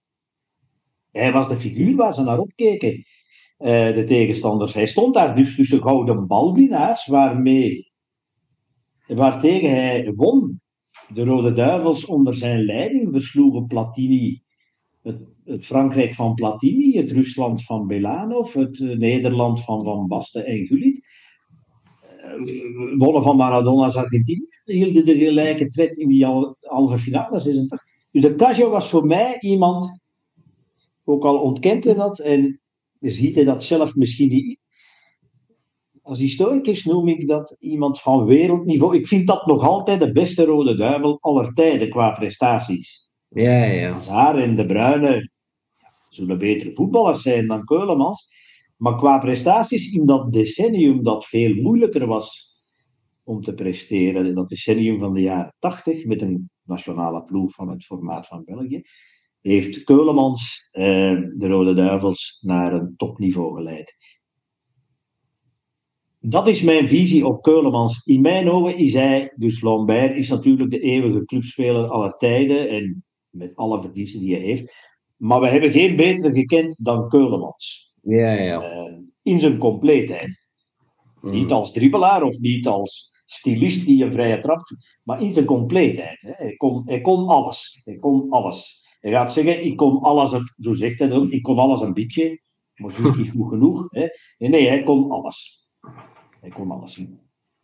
Hij 1.10 1.32
was 1.32 1.48
de 1.48 1.56
figuur 1.56 1.96
waar 1.96 2.14
ze 2.14 2.22
naar 2.22 2.38
opkeken, 2.38 2.92
uh, 2.92 3.94
de 3.94 4.04
tegenstanders. 4.06 4.74
Hij 4.74 4.86
stond 4.86 5.14
daar 5.14 5.34
dus 5.34 5.56
tussen 5.56 5.82
gouden 5.82 6.26
balwinnaars, 6.26 7.06
waarmee, 7.06 7.92
waartegen 9.06 9.70
hij 9.70 10.12
won. 10.14 10.60
De 11.08 11.24
Rode 11.24 11.52
Duivels 11.52 12.06
onder 12.06 12.34
zijn 12.34 12.64
leiding 12.64 13.10
versloegen 13.10 13.66
Platini 13.66 14.42
het, 15.02 15.20
het, 15.44 15.66
Frankrijk 15.66 16.14
van 16.14 16.34
Platini, 16.34 16.96
het 16.96 17.10
Rusland 17.10 17.64
van 17.64 17.86
Belanov, 17.86 18.54
het 18.54 18.78
uh, 18.78 18.96
Nederland 18.98 19.64
van 19.64 19.84
Van 19.84 20.06
Basten 20.06 20.46
en 20.46 20.66
Gullit. 20.66 21.06
Uh, 22.24 22.98
wonnen 22.98 23.22
van 23.22 23.36
Maradona's 23.36 23.96
Argentinië 23.96 24.52
hielden 24.64 25.04
de 25.04 25.16
gelijke 25.16 25.66
tred 25.66 25.96
in 25.96 26.08
die 26.08 26.24
halve 26.60 26.98
finale 26.98 27.40
86. 27.40 27.82
Dus 28.10 28.22
de 28.22 28.34
Casio 28.34 28.70
was 28.70 28.88
voor 28.88 29.06
mij 29.06 29.40
iemand, 29.40 30.02
ook 31.04 31.24
al 31.24 31.38
ontkent 31.40 31.84
hij 31.84 31.94
dat 31.94 32.18
en 32.18 32.60
ziet 33.00 33.34
hij 33.34 33.44
dat 33.44 33.64
zelf 33.64 33.94
misschien 33.94 34.28
niet. 34.28 34.60
Als 36.02 36.18
historicus 36.18 36.84
noem 36.84 37.08
ik 37.08 37.26
dat 37.26 37.56
iemand 37.60 38.00
van 38.00 38.24
wereldniveau. 38.24 38.96
Ik 38.96 39.08
vind 39.08 39.26
dat 39.26 39.46
nog 39.46 39.66
altijd 39.66 40.00
de 40.00 40.12
beste 40.12 40.44
rode 40.44 40.76
duivel 40.76 41.18
aller 41.20 41.52
tijden 41.52 41.90
qua 41.90 42.10
prestaties. 42.10 43.10
Ja, 43.34 43.64
ja. 43.64 43.92
Haar 43.92 44.38
en 44.38 44.56
de 44.56 44.66
Bruine 44.66 45.30
zullen 46.08 46.38
betere 46.38 46.74
voetballers 46.74 47.22
zijn 47.22 47.46
dan 47.46 47.64
Keulemans. 47.64 48.28
Maar 48.76 48.96
qua 48.96 49.18
prestaties 49.18 49.92
in 49.92 50.06
dat 50.06 50.32
decennium 50.32 51.02
dat 51.02 51.26
veel 51.26 51.54
moeilijker 51.54 52.06
was 52.06 52.50
om 53.24 53.42
te 53.42 53.54
presteren, 53.54 54.34
dat 54.34 54.48
decennium 54.48 54.98
van 54.98 55.14
de 55.14 55.20
jaren 55.20 55.54
80 55.58 56.04
met 56.04 56.22
een 56.22 56.50
nationale 56.62 57.24
ploeg 57.24 57.52
van 57.52 57.68
het 57.68 57.84
formaat 57.84 58.26
van 58.26 58.44
België, 58.44 58.82
heeft 59.40 59.84
Keulemans 59.84 60.68
eh, 60.72 61.20
de 61.36 61.46
Rode 61.46 61.74
Duivels 61.74 62.38
naar 62.40 62.72
een 62.72 62.94
topniveau 62.96 63.56
geleid. 63.56 63.96
Dat 66.18 66.48
is 66.48 66.62
mijn 66.62 66.88
visie 66.88 67.26
op 67.26 67.42
Keulemans. 67.42 68.06
In 68.06 68.20
mijn 68.20 68.48
ogen 68.48 68.76
is 68.76 68.92
hij, 68.92 69.32
dus 69.36 69.60
Lambert 69.60 70.16
is 70.16 70.28
natuurlijk 70.28 70.70
de 70.70 70.80
eeuwige 70.80 71.24
clubspeler 71.24 71.86
aller 71.88 72.16
tijden 72.16 72.68
en 72.68 73.04
met 73.32 73.56
alle 73.56 73.80
verdiensten 73.80 74.20
die 74.20 74.34
hij 74.34 74.44
heeft. 74.44 74.74
Maar 75.16 75.40
we 75.40 75.48
hebben 75.48 75.70
geen 75.70 75.96
betere 75.96 76.32
gekend 76.32 76.84
dan 76.84 77.08
Keulemans. 77.08 77.94
Ja, 78.02 78.32
ja. 78.32 78.74
Uh, 78.74 78.98
in 79.22 79.40
zijn 79.40 79.58
compleetheid. 79.58 80.46
Mm. 81.20 81.30
Niet 81.30 81.50
als 81.50 81.72
dribbelaar 81.72 82.22
of 82.22 82.38
niet 82.38 82.66
als 82.66 83.22
stilist 83.24 83.86
die 83.86 84.04
een 84.04 84.12
vrije 84.12 84.38
trap, 84.38 84.60
maar 85.02 85.22
in 85.22 85.32
zijn 85.32 85.44
compleetheid. 85.44 86.22
Hè. 86.22 86.32
Hij, 86.32 86.56
kon, 86.56 86.82
hij 86.86 87.00
kon 87.00 87.28
alles. 87.28 87.80
Hij 87.84 87.96
kon 87.96 88.30
alles. 88.30 88.80
Hij 89.00 89.10
gaat 89.10 89.32
zeggen, 89.32 89.64
ik 89.64 89.76
kon 89.76 90.00
alles, 90.00 90.30
zo 90.58 90.72
zegt 90.72 90.98
hij 90.98 91.08
dan, 91.08 91.32
ik 91.32 91.42
kon 91.42 91.58
alles 91.58 91.80
een 91.80 91.94
beetje, 91.94 92.40
maar 92.74 92.92
zo 92.92 93.08
is 93.08 93.16
niet 93.16 93.30
goed 93.30 93.48
genoeg. 93.48 93.86
Hè. 93.90 94.06
Nee, 94.38 94.48
nee, 94.50 94.68
hij 94.68 94.82
kon 94.82 95.10
alles. 95.10 95.70
Hij 96.40 96.50
kon 96.50 96.70
alles. 96.70 97.04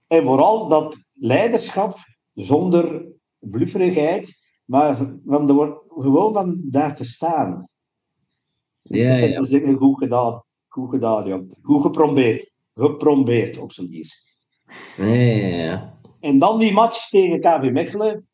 En 0.06 0.22
vooral 0.24 0.68
dat 0.68 0.96
leiderschap 1.12 1.96
zonder 2.34 3.06
blufferigheid, 3.38 4.47
maar 4.68 4.96
van 5.24 5.46
de, 5.46 5.82
gewoon 5.88 6.32
van 6.32 6.60
daar 6.64 6.94
te 6.94 7.04
staan. 7.04 7.64
Ja, 8.82 9.16
ja. 9.16 9.34
Dat 9.34 9.50
is 9.50 9.76
goed 9.76 9.98
gedaan. 9.98 10.42
Goed 10.68 10.90
gedaan, 10.90 11.26
ja. 11.26 11.42
Goed 11.62 11.82
geprombeerd. 11.82 12.52
Geprombeerd 12.74 13.58
op 13.58 13.72
zijn 13.72 13.88
lies. 13.88 14.26
Ja, 14.96 15.04
ja, 15.04 15.46
ja. 15.46 15.98
En 16.20 16.38
dan 16.38 16.58
die 16.58 16.72
match 16.72 17.08
tegen 17.08 17.40
KV 17.40 17.70
Mechelen 17.72 18.28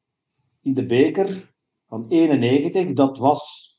in 0.63 0.75
de 0.75 0.87
beker 0.87 1.55
van 1.89 2.07
91, 2.09 2.93
dat 2.93 3.19
was 3.19 3.73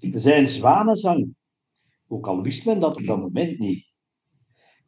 zijn 0.00 0.46
zwanenzang. 0.46 1.34
Ook 2.08 2.26
al 2.26 2.42
wist 2.42 2.66
men 2.66 2.78
dat 2.78 2.96
op 2.96 3.06
dat 3.06 3.18
moment 3.18 3.58
niet. 3.58 3.92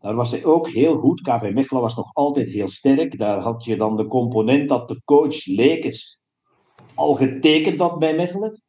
Daar 0.01 0.15
was 0.15 0.31
hij 0.31 0.45
ook 0.45 0.69
heel 0.69 0.99
goed. 0.99 1.21
KV 1.21 1.51
Mechelen 1.53 1.83
was 1.83 1.97
nog 1.97 2.15
altijd 2.15 2.49
heel 2.49 2.69
sterk. 2.69 3.19
Daar 3.19 3.41
had 3.41 3.65
je 3.65 3.77
dan 3.77 3.97
de 3.97 4.07
component 4.07 4.69
dat 4.69 4.89
de 4.89 5.03
coach 5.05 5.47
Lekes 5.47 6.19
al 6.99 7.15
getekend 7.15 7.81
had 7.81 7.99
bij 7.99 8.15
Mechelen. 8.15 8.63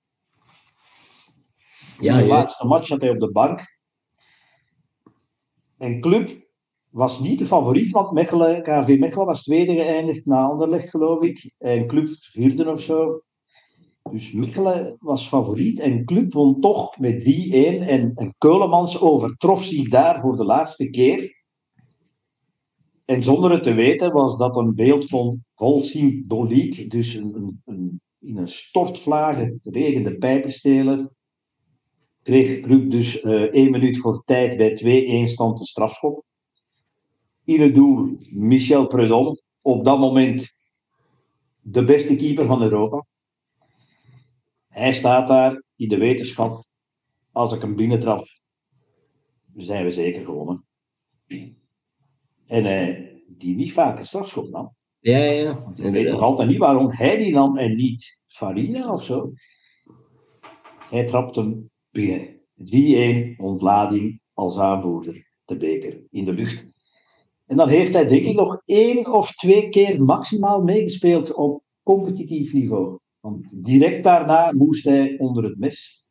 Ja, 2.00 2.18
de 2.18 2.26
laatste 2.26 2.68
match 2.68 2.88
zat 2.88 3.02
hij 3.02 3.10
op 3.10 3.20
de 3.20 3.32
bank. 3.32 3.78
En 5.78 6.00
Club 6.00 6.48
was 6.90 7.20
niet 7.20 7.40
de 7.40 7.46
favoriet, 7.46 7.92
want 7.92 8.12
Mechelen, 8.12 8.64
KV 8.64 8.98
Mechelen 9.00 9.26
was 9.26 9.44
tweede 9.44 9.74
geëindigd 9.74 10.26
na 10.26 10.44
Anderlecht, 10.44 10.90
geloof 10.90 11.22
ik. 11.24 11.54
En 11.58 11.88
Club 11.88 12.08
vierde 12.08 12.72
of 12.72 12.82
zo. 12.82 13.22
Dus 14.12 14.32
Mechelen 14.32 14.98
was 15.00 15.28
favoriet 15.28 15.80
en 15.80 16.06
Club 16.06 16.34
won 16.34 16.60
toch 16.60 17.00
met 17.00 17.24
3-1. 17.24 17.28
En, 17.88 18.16
en 18.16 18.36
Keulemans 18.38 19.02
overtrof 19.02 19.64
zich 19.64 19.90
daar 19.90 20.22
voor 20.22 20.36
de 20.36 20.46
laatste 20.46 20.90
keer. 20.90 21.38
En 23.06 23.24
zonder 23.24 23.52
het 23.52 23.64
te 23.64 23.74
weten 23.74 24.12
was 24.12 24.38
dat 24.38 24.56
een 24.56 24.76
beeld 24.76 25.06
van 25.06 25.44
vol 25.56 25.84
symboliek. 25.84 26.92
Dus 26.92 27.14
een, 27.14 27.36
een, 27.36 27.62
een, 27.66 28.02
in 28.20 28.38
een 28.38 28.48
stortvlaag, 28.48 29.38
het 29.38 29.66
regende 29.66 30.18
pijpenstelen. 30.18 31.16
Kreeg 32.22 32.62
Club 32.62 32.92
dus 32.92 33.22
eh 33.22 33.42
één 33.42 33.72
minuut 33.72 34.00
voor 34.00 34.24
tijd 34.26 34.58
bij 34.58 35.26
2-1 35.26 35.30
stand 35.30 35.60
een 35.60 35.66
strafschop. 35.66 36.26
In 37.44 37.74
doel 37.74 38.18
Michel 38.30 38.88
Predom, 38.88 39.40
op 39.62 39.84
dat 39.84 40.00
moment 40.00 40.54
de 41.62 41.84
beste 41.84 42.16
keeper 42.16 42.46
van 42.46 42.62
Europa. 42.62 43.06
Hij 44.68 44.94
staat 44.94 45.28
daar 45.28 45.64
in 45.76 45.88
de 45.88 45.98
wetenschap, 45.98 46.66
als 47.32 47.54
ik 47.54 47.62
hem 47.62 47.76
binnentrap, 47.76 48.28
zijn 49.56 49.84
we 49.84 49.92
zeker 49.92 50.26
gewonnen. 50.26 50.66
En 52.46 52.64
hij 52.64 53.22
die 53.28 53.56
niet 53.56 53.74
vaak 53.74 54.00
een 54.00 54.06
strafschop 54.06 54.50
nam. 54.50 54.76
Ja, 55.00 55.18
ja. 55.18 55.72
Ik 55.76 55.92
weet 55.92 56.10
nog 56.10 56.22
altijd 56.22 56.50
niet 56.50 56.58
waarom 56.58 56.90
hij 56.90 57.18
die 57.18 57.34
nam 57.34 57.58
en 57.58 57.76
niet 57.76 58.24
Farina 58.28 58.94
of 58.94 59.04
zo. 59.04 59.34
Hij 60.90 61.06
trapt 61.06 61.36
hem 61.36 61.70
binnen. 61.90 62.38
3-1 63.36 63.36
ontlading 63.38 64.22
als 64.34 64.58
aanvoerder, 64.58 65.28
de 65.46 65.58
beker 65.58 66.04
in 66.10 66.26
de 66.26 66.34
lucht. 66.34 66.66
En 67.46 67.58
dan 67.58 67.70
heeft 67.70 67.94
hij 67.94 68.08
denk 68.08 68.26
ik 68.26 68.36
nog 68.36 68.62
één 68.66 69.14
of 69.14 69.32
twee 69.32 69.70
keer 69.70 70.04
maximaal 70.04 70.64
meegespeeld 70.64 71.34
op 71.34 71.64
competitief 71.84 72.54
niveau. 72.54 73.00
Want 73.20 73.64
direct 73.64 74.04
daarna 74.04 74.52
moest 74.52 74.84
hij 74.84 75.18
onder 75.18 75.44
het 75.44 75.60
mes. 75.60 76.08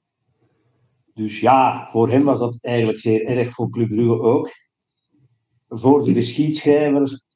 Dus 1.14 1.40
ja, 1.40 1.88
voor 1.90 2.10
hem 2.10 2.24
was 2.24 2.38
dat 2.38 2.58
eigenlijk 2.60 2.98
zeer 2.98 3.24
erg, 3.24 3.54
voor 3.54 3.70
Club 3.70 3.88
Brugge 3.88 4.20
ook. 4.20 4.50
Voor 5.68 6.04
de 6.04 6.12
geschiedschrijvers 6.12 7.26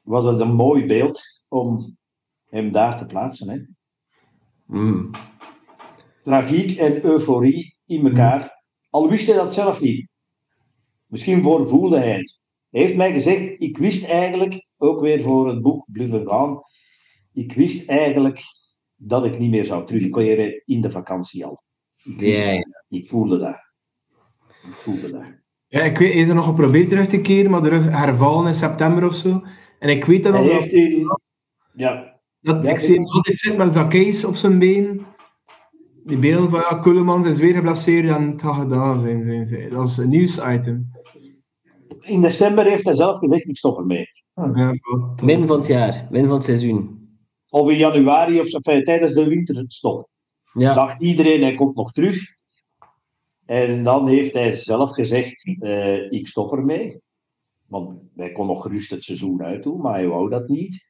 was 0.00 0.24
het 0.24 0.40
een 0.40 0.54
mooi 0.54 0.86
beeld 0.86 1.20
om 1.48 1.96
hem 2.48 2.72
daar 2.72 2.98
te 2.98 3.06
plaatsen. 3.06 3.50
Hè. 3.50 3.58
Mm. 4.66 5.10
Tragiek 6.22 6.78
en 6.78 7.04
euforie 7.04 7.76
in 7.86 8.06
elkaar. 8.06 8.62
Al 8.90 9.08
wist 9.08 9.26
hij 9.26 9.36
dat 9.36 9.54
zelf 9.54 9.80
niet. 9.80 10.08
Misschien 11.06 11.42
voorvoelde 11.42 11.98
hij 11.98 12.16
het. 12.16 12.44
Hij 12.70 12.80
heeft 12.80 12.96
mij 12.96 13.12
gezegd, 13.12 13.54
ik 13.60 13.78
wist 13.78 14.04
eigenlijk, 14.04 14.66
ook 14.76 15.00
weer 15.00 15.22
voor 15.22 15.48
het 15.48 15.62
boek 15.62 15.84
Blue 15.92 16.26
Gaan, 16.26 16.60
ik 17.32 17.52
wist 17.52 17.88
eigenlijk 17.88 18.42
dat 18.96 19.24
ik 19.24 19.38
niet 19.38 19.50
meer 19.50 19.66
zou 19.66 19.86
terugkeren 19.86 20.62
in 20.64 20.80
de 20.80 20.90
vakantie 20.90 21.44
al. 21.44 21.62
Ik, 22.04 22.20
wist 22.20 22.64
ik 22.88 23.08
voelde 23.08 23.38
dat. 23.38 23.56
Ik 24.62 24.74
voelde 24.74 25.10
dat. 25.10 25.24
Ja, 25.66 25.80
ik 25.80 25.98
weet, 25.98 26.12
hij 26.12 26.22
is 26.22 26.28
er 26.28 26.34
nog 26.34 26.44
geprobeerd 26.44 26.88
terug 26.88 27.08
te 27.08 27.20
keren, 27.20 27.50
maar 27.50 27.62
terug 27.62 27.90
hervallen 27.90 28.46
in 28.46 28.54
september 28.54 29.04
of 29.04 29.14
zo. 29.14 29.42
En 29.80 29.88
ik 29.88 30.04
weet 30.04 30.22
dat 30.22 30.34
Hij 30.34 30.42
heeft 30.42 30.72
in... 30.72 31.18
Ja, 31.74 32.12
dat 32.40 32.64
Ja, 32.64 32.70
ik 32.70 32.78
zie 32.78 32.94
hem 32.94 33.06
altijd 33.06 33.38
zitten 33.38 33.64
met 33.64 33.72
zakkeis 33.72 34.24
op 34.24 34.36
zijn 34.36 34.58
been. 34.58 35.06
Die 36.04 36.18
beelden 36.18 36.50
van, 36.50 36.60
ja, 36.60 36.80
Kullemans 36.80 37.26
is 37.26 37.38
weer 37.38 37.54
geblesseerd 37.54 38.08
en 38.08 38.30
het 38.30 38.42
gaat 38.42 38.60
gedaan 38.60 39.00
zijn, 39.00 39.22
zijn 39.22 39.46
ze. 39.46 39.68
Dat 39.70 39.88
is 39.88 39.96
een 39.96 40.08
nieuwsitem. 40.08 40.90
in 42.00 42.20
december 42.20 42.64
heeft 42.64 42.84
hij 42.84 42.94
zelf 42.94 43.18
gezegd, 43.18 43.48
ik 43.48 43.56
stop 43.56 43.78
ermee. 43.78 44.06
Ja, 44.34 44.72
Min 45.22 45.46
van 45.46 45.58
het 45.58 45.66
jaar, 45.66 46.06
min 46.10 46.26
van 46.26 46.34
het 46.34 46.44
seizoen. 46.44 47.08
Of 47.48 47.70
in 47.70 47.76
januari, 47.76 48.40
of 48.40 48.52
enfin, 48.52 48.84
tijdens 48.84 49.12
de 49.12 49.28
winterstop. 49.28 50.08
Ja, 50.52 50.74
dacht 50.74 51.02
iedereen, 51.02 51.42
hij 51.42 51.54
komt 51.54 51.76
nog 51.76 51.92
terug. 51.92 52.16
En 53.46 53.82
dan 53.82 54.08
heeft 54.08 54.34
hij 54.34 54.52
zelf 54.52 54.90
gezegd, 54.90 55.56
eh, 55.60 56.10
ik 56.10 56.28
stop 56.28 56.52
ermee. 56.52 57.00
Want 57.70 58.00
hij 58.16 58.32
kon 58.32 58.46
nog 58.46 58.62
gerust 58.62 58.90
het 58.90 59.04
seizoen 59.04 59.42
uitdoen, 59.42 59.80
maar 59.80 59.94
hij 59.94 60.08
wou 60.08 60.30
dat 60.30 60.48
niet. 60.48 60.88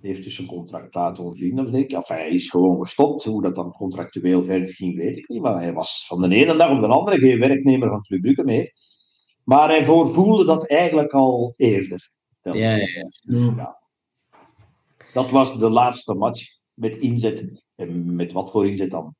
Hij 0.00 0.10
heeft 0.10 0.22
dus 0.22 0.34
zijn 0.34 0.48
contract 0.48 0.94
laten 0.94 1.24
ontvliegen, 1.24 1.72
denk 1.72 1.84
ik. 1.84 1.92
Enfin, 1.92 2.16
hij 2.16 2.30
is 2.30 2.50
gewoon 2.50 2.80
gestopt. 2.80 3.24
Hoe 3.24 3.42
dat 3.42 3.54
dan 3.54 3.72
contractueel 3.72 4.44
verder 4.44 4.74
ging, 4.74 4.96
weet 4.96 5.16
ik 5.16 5.28
niet. 5.28 5.40
Maar 5.40 5.62
hij 5.62 5.72
was 5.72 6.06
van 6.06 6.22
de 6.22 6.34
ene 6.34 6.56
dag 6.56 6.70
op 6.70 6.80
de 6.80 6.86
andere 6.86 7.18
geen 7.18 7.38
werknemer 7.38 7.88
van 7.88 8.02
Club 8.02 8.20
Brugge 8.20 8.44
meer. 8.44 8.72
Maar 9.44 9.68
hij 9.68 9.84
voorvoelde 9.84 10.44
dat 10.44 10.66
eigenlijk 10.66 11.12
al 11.12 11.54
eerder. 11.56 12.10
ja, 12.42 12.54
ja. 12.54 12.76
ja. 12.76 13.08
Dus, 13.24 13.40
ja. 13.56 13.80
Dat 15.12 15.30
was 15.30 15.58
de 15.58 15.70
laatste 15.70 16.14
match 16.14 16.58
met 16.74 16.96
inzet. 16.96 17.64
En 17.74 18.14
met 18.14 18.32
wat 18.32 18.50
voor 18.50 18.68
inzet 18.68 18.90
dan? 18.90 19.14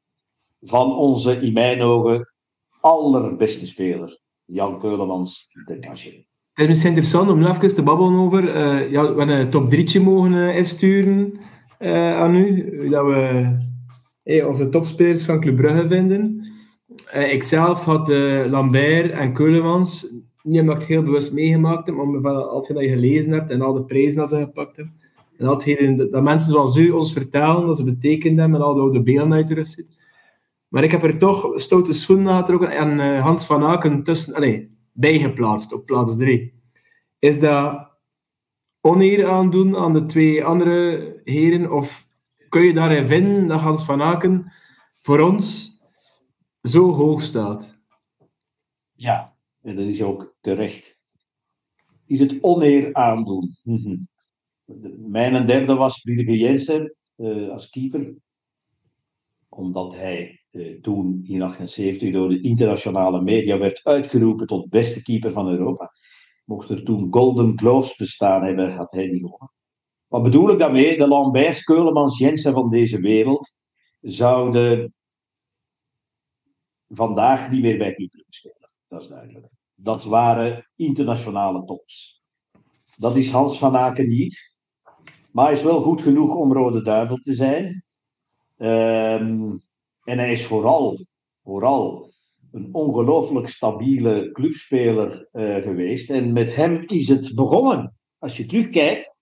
Van 0.60 0.96
onze, 0.96 1.40
in 1.40 1.52
mijn 1.52 1.80
ogen, 1.80 2.32
allerbeste 2.80 3.66
speler. 3.66 4.20
Jan 4.44 4.78
Keulemans, 4.78 5.58
de 5.64 5.78
Cachet. 5.78 6.30
Het 6.52 6.68
is 6.68 6.84
interessant 6.84 7.30
om 7.30 7.44
even 7.44 7.74
te 7.74 7.82
babbelen 7.82 8.18
over. 8.18 8.48
eh, 8.48 8.90
ja, 8.90 9.02
we 9.02 9.18
hebben 9.18 9.40
een 9.40 9.50
top 9.50 9.74
3'tje 9.74 10.02
mogen 10.02 10.48
eh, 10.48 10.56
insturen 10.56 11.32
eh, 11.78 12.16
aan 12.16 12.34
u. 12.34 12.88
Dat 12.88 13.06
we 13.06 14.44
onze 14.46 14.68
topspelers 14.68 15.24
van 15.24 15.40
Club 15.40 15.56
Brugge 15.56 15.88
vinden. 15.88 16.46
Ikzelf 17.12 17.84
had 17.84 18.08
Lambert 18.48 19.10
en 19.10 19.32
Keulemans. 19.32 20.12
Niet 20.42 20.60
omdat 20.60 20.74
ik 20.74 20.80
het 20.80 20.90
heel 20.90 21.02
bewust 21.02 21.32
meegemaakt 21.32 21.86
heb, 21.86 21.96
maar 21.96 22.04
omdat 22.04 22.48
altijd 22.48 22.78
dat 22.78 22.86
je 22.86 22.92
gelezen 22.92 23.32
hebt 23.32 23.50
en 23.50 23.62
al 23.62 23.72
de 23.72 23.84
prijzen 23.84 24.16
dat 24.16 24.28
ze 24.28 24.36
gepakt 24.36 24.76
hebben. 24.76 24.94
En 25.38 25.96
dat, 25.96 26.12
dat 26.12 26.22
mensen 26.22 26.52
zoals 26.52 26.76
u 26.76 26.90
ons 26.90 27.12
vertellen, 27.12 27.66
dat 27.66 27.76
ze 27.76 27.84
betekend 27.84 28.38
hebben 28.38 28.58
met 28.58 28.60
al 28.60 28.74
die 28.74 28.82
oude 28.82 29.02
benen 29.02 29.32
uit 29.32 29.48
de 29.48 29.54
rust 29.54 29.72
zit. 29.74 29.98
Maar 30.68 30.84
ik 30.84 30.90
heb 30.90 31.02
er 31.02 31.18
toch 31.18 31.52
stoute 31.54 31.92
schoenen 31.92 32.24
nagetrokken 32.24 32.70
en 32.70 32.98
uh, 32.98 33.20
Hans 33.20 33.46
van 33.46 33.64
Aken 33.64 34.02
tussen, 34.02 34.34
allez, 34.34 34.64
bijgeplaatst 34.92 35.72
op 35.72 35.86
plaats 35.86 36.16
3. 36.16 36.54
Is 37.18 37.40
dat 37.40 37.90
oneer 38.80 39.26
aandoen 39.26 39.76
aan 39.76 39.92
de 39.92 40.06
twee 40.06 40.44
andere 40.44 41.20
heren? 41.24 41.72
Of 41.72 42.08
kun 42.48 42.62
je 42.62 42.72
daarin 42.72 43.06
vinden 43.06 43.46
dat 43.46 43.60
Hans 43.60 43.84
van 43.84 44.02
Aken 44.02 44.52
voor 44.90 45.20
ons 45.20 45.76
zo 46.62 46.92
hoog 46.92 47.22
staat? 47.22 47.78
Ja, 48.92 49.36
en 49.62 49.76
dat 49.76 49.86
is 49.86 50.02
ook 50.02 50.36
terecht. 50.40 51.00
Is 52.06 52.20
het 52.20 52.42
oneer 52.42 52.94
aandoen? 52.94 53.56
Mhm. 53.62 53.96
Mijn 55.10 55.46
derde 55.46 55.74
was 55.74 56.00
Friedrich 56.00 56.40
Jensen 56.40 56.96
uh, 57.16 57.48
als 57.48 57.68
keeper. 57.68 58.14
Omdat 59.48 59.94
hij 59.94 60.41
toen 60.52 61.06
in 61.24 61.38
1978 61.38 62.12
door 62.12 62.28
de 62.28 62.40
internationale 62.40 63.22
media 63.22 63.58
werd 63.58 63.80
uitgeroepen 63.84 64.46
tot 64.46 64.68
beste 64.68 65.02
keeper 65.02 65.32
van 65.32 65.48
Europa. 65.48 65.90
Mocht 66.44 66.68
er 66.68 66.84
toen 66.84 67.12
Golden 67.12 67.58
Gloves 67.58 67.96
bestaan 67.96 68.44
hebben, 68.44 68.74
had 68.74 68.92
hij 68.92 69.08
die 69.08 69.20
gewonnen. 69.20 69.52
Wat 70.06 70.22
bedoel 70.22 70.50
ik 70.50 70.58
daarmee? 70.58 70.96
De 70.96 71.08
Lamberts, 71.08 71.64
Keulemans, 71.64 72.18
Jensen 72.18 72.52
van 72.52 72.70
deze 72.70 73.00
wereld 73.00 73.58
zouden 74.00 74.94
vandaag 76.88 77.50
niet 77.50 77.62
meer 77.62 77.78
bij 77.78 77.94
Club 77.94 78.24
spelen. 78.28 78.70
Dat 78.88 79.02
is 79.02 79.08
duidelijk. 79.08 79.46
Dat 79.74 80.04
waren 80.04 80.70
internationale 80.76 81.64
tops. 81.64 82.22
Dat 82.96 83.16
is 83.16 83.30
Hans 83.30 83.58
van 83.58 83.76
Aken 83.76 84.08
niet. 84.08 84.56
Maar 85.30 85.52
is 85.52 85.62
wel 85.62 85.82
goed 85.82 86.02
genoeg 86.02 86.34
om 86.34 86.52
Rode 86.52 86.82
Duivel 86.82 87.16
te 87.16 87.34
zijn. 87.34 87.84
Ehm, 88.56 89.56
en 90.04 90.18
hij 90.18 90.32
is 90.32 90.46
vooral, 90.46 91.06
vooral 91.44 92.12
een 92.52 92.68
ongelooflijk 92.72 93.48
stabiele 93.48 94.30
clubspeler 94.32 95.28
uh, 95.32 95.54
geweest. 95.54 96.10
En 96.10 96.32
met 96.32 96.54
hem 96.54 96.82
is 96.86 97.08
het 97.08 97.34
begonnen. 97.34 97.96
Als 98.18 98.36
je 98.36 98.46
terugkijkt, 98.46 99.14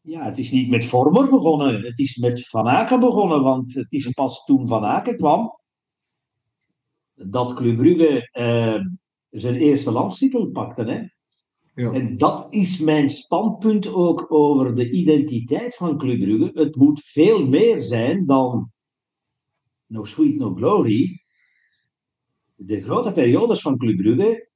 ja, 0.00 0.24
het 0.24 0.38
is 0.38 0.50
niet 0.50 0.70
met 0.70 0.86
Vormer 0.86 1.28
begonnen. 1.30 1.82
Het 1.82 1.98
is 1.98 2.16
met 2.16 2.48
Van 2.48 2.68
Aken 2.68 3.00
begonnen. 3.00 3.42
Want 3.42 3.74
het 3.74 3.92
is 3.92 4.10
pas 4.10 4.44
toen 4.44 4.68
Van 4.68 4.84
Aken 4.84 5.16
kwam 5.16 5.58
dat 7.14 7.54
Club 7.54 7.76
Brugge 7.76 8.28
uh, 8.32 8.80
zijn 9.30 9.56
eerste 9.56 9.90
landstitel 9.90 10.50
pakte. 10.50 10.82
Hè? 10.82 11.02
Ja. 11.82 11.92
En 11.92 12.16
dat 12.16 12.46
is 12.50 12.78
mijn 12.78 13.08
standpunt 13.08 13.92
ook 13.92 14.32
over 14.32 14.74
de 14.74 14.90
identiteit 14.90 15.74
van 15.74 15.98
Club 15.98 16.20
Brugge. 16.20 16.50
Het 16.54 16.76
moet 16.76 17.00
veel 17.00 17.46
meer 17.46 17.80
zijn 17.80 18.26
dan 18.26 18.70
No 19.86 20.04
Sweet 20.04 20.36
No 20.36 20.54
Glory. 20.54 21.20
De 22.54 22.82
grote 22.82 23.12
periodes 23.12 23.60
van 23.60 23.78
Club 23.78 23.96
Brugge, 23.96 24.48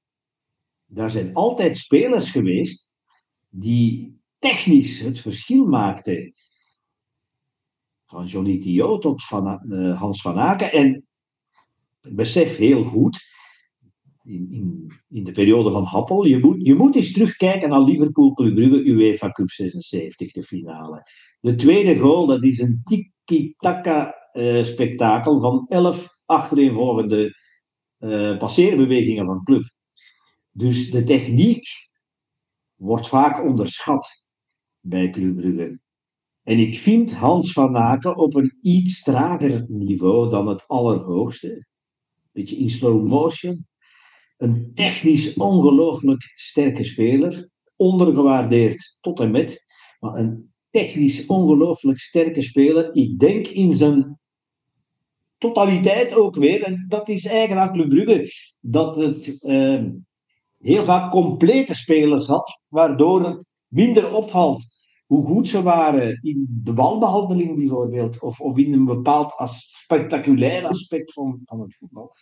daar 0.87 1.11
zijn 1.11 1.35
altijd 1.35 1.77
spelers 1.77 2.31
geweest 2.31 2.93
die 3.49 4.21
technisch 4.39 5.01
het 5.01 5.21
verschil 5.21 5.67
maakten. 5.67 6.33
Van 8.07 8.27
Johnny 8.27 8.59
Thio 8.59 8.99
tot 8.99 9.25
van, 9.25 9.63
uh, 9.69 10.01
Hans 10.01 10.23
van 10.23 10.39
Aken. 10.39 10.73
En 10.73 11.07
besef 12.01 12.57
heel 12.57 12.85
goed, 12.85 13.25
in, 14.25 14.49
in, 14.51 14.93
in 15.09 15.25
de 15.25 15.33
periode 15.33 15.71
van 15.71 15.85
Happel, 15.85 16.25
je 16.25 16.39
moet, 16.39 16.67
je 16.67 16.75
moet 16.75 16.97
eens 16.97 17.13
terugkijken 17.13 17.69
naar 17.69 17.81
Liverpool 17.81 18.33
Club 18.33 18.55
Brugge 18.55 18.85
UEFA 18.85 19.31
Cup 19.31 19.51
76, 19.51 20.33
de 20.33 20.43
finale. 20.43 21.07
De 21.41 21.55
tweede 21.55 21.99
goal, 21.99 22.27
dat 22.27 22.45
is 22.45 22.59
een 22.59 22.83
tiki-taka 22.85 24.20
spektakel 24.63 25.41
van 25.41 25.67
elf 25.69 26.09
achtereenvolgende 26.25 27.37
uh, 27.99 28.39
passeerbewegingen 28.39 29.27
van 29.27 29.45
club. 29.45 29.73
Dus 30.51 30.91
de 30.91 31.03
techniek 31.03 31.69
wordt 32.75 33.09
vaak 33.09 33.45
onderschat 33.45 34.09
bij 34.81 35.11
Club 35.11 35.37
Brugge. 35.37 35.81
En 36.43 36.59
ik 36.59 36.79
vind 36.79 37.15
Hans 37.15 37.53
van 37.53 37.77
Aken 37.77 38.17
op 38.17 38.35
een 38.35 38.59
iets 38.61 39.03
trager 39.03 39.65
niveau 39.69 40.31
dan 40.31 40.49
het 40.49 40.69
allerhoogste 40.69 41.67
beetje 42.33 42.57
in 42.57 42.71
slow 42.71 43.07
motion. 43.07 43.67
Een 44.37 44.71
technisch 44.75 45.35
ongelooflijk 45.35 46.33
sterke 46.35 46.85
speler, 46.85 47.49
ondergewaardeerd 47.77 48.99
tot 49.01 49.21
en 49.21 49.31
met, 49.31 49.65
maar 49.99 50.15
een 50.15 50.53
technisch 50.71 51.27
ongelooflijk 51.27 51.99
sterke 51.99 52.43
speler. 52.43 52.95
Ik 52.95 53.19
denk 53.19 53.47
in 53.47 53.75
zijn 53.75 54.20
totaliteit 55.41 56.15
ook 56.15 56.37
weer, 56.37 56.63
en 56.63 56.85
dat 56.89 57.09
is 57.09 57.27
eigenlijk 57.27 57.61
aan 57.61 57.73
Club 57.73 57.89
Brugge, 57.89 58.31
dat 58.61 58.97
het 58.97 59.45
eh, 59.45 59.85
heel 60.59 60.85
vaak 60.85 61.11
complete 61.11 61.75
spelers 61.75 62.27
had, 62.27 62.61
waardoor 62.69 63.25
het 63.25 63.47
minder 63.69 64.15
opvalt 64.15 64.65
hoe 65.07 65.27
goed 65.27 65.49
ze 65.49 65.63
waren 65.63 66.19
in 66.23 66.47
de 66.65 66.73
balbehandeling 66.73 67.57
bijvoorbeeld, 67.57 68.21
of, 68.21 68.41
of 68.41 68.57
in 68.57 68.73
een 68.73 68.85
bepaald 68.85 69.35
spectaculair 69.59 70.67
aspect 70.67 71.13
van, 71.13 71.41
van 71.45 71.61
het 71.61 71.77
voetbal. 71.77 72.13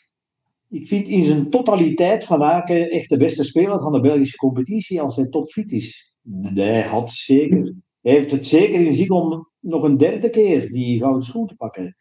Ik 0.68 0.88
vind 0.88 1.08
in 1.08 1.22
zijn 1.22 1.50
totaliteit 1.50 2.24
Van 2.24 2.42
Aken 2.42 2.90
echt 2.90 3.08
de 3.08 3.16
beste 3.16 3.44
speler 3.44 3.80
van 3.80 3.92
de 3.92 4.00
Belgische 4.00 4.36
competitie 4.36 5.00
als 5.00 5.16
hij 5.16 5.28
topfit 5.28 5.72
is. 5.72 6.14
Hij 6.40 6.82
had 6.82 7.10
zeker. 7.10 7.74
Hij 8.00 8.12
heeft 8.12 8.30
het 8.30 8.46
zeker 8.46 8.80
in 8.80 8.94
zich 8.94 9.08
om 9.08 9.48
nog 9.60 9.82
een 9.82 9.96
derde 9.96 10.30
keer 10.30 10.70
die 10.70 10.98
gouden 10.98 11.22
schoen 11.22 11.46
te 11.46 11.54
pakken. 11.54 11.96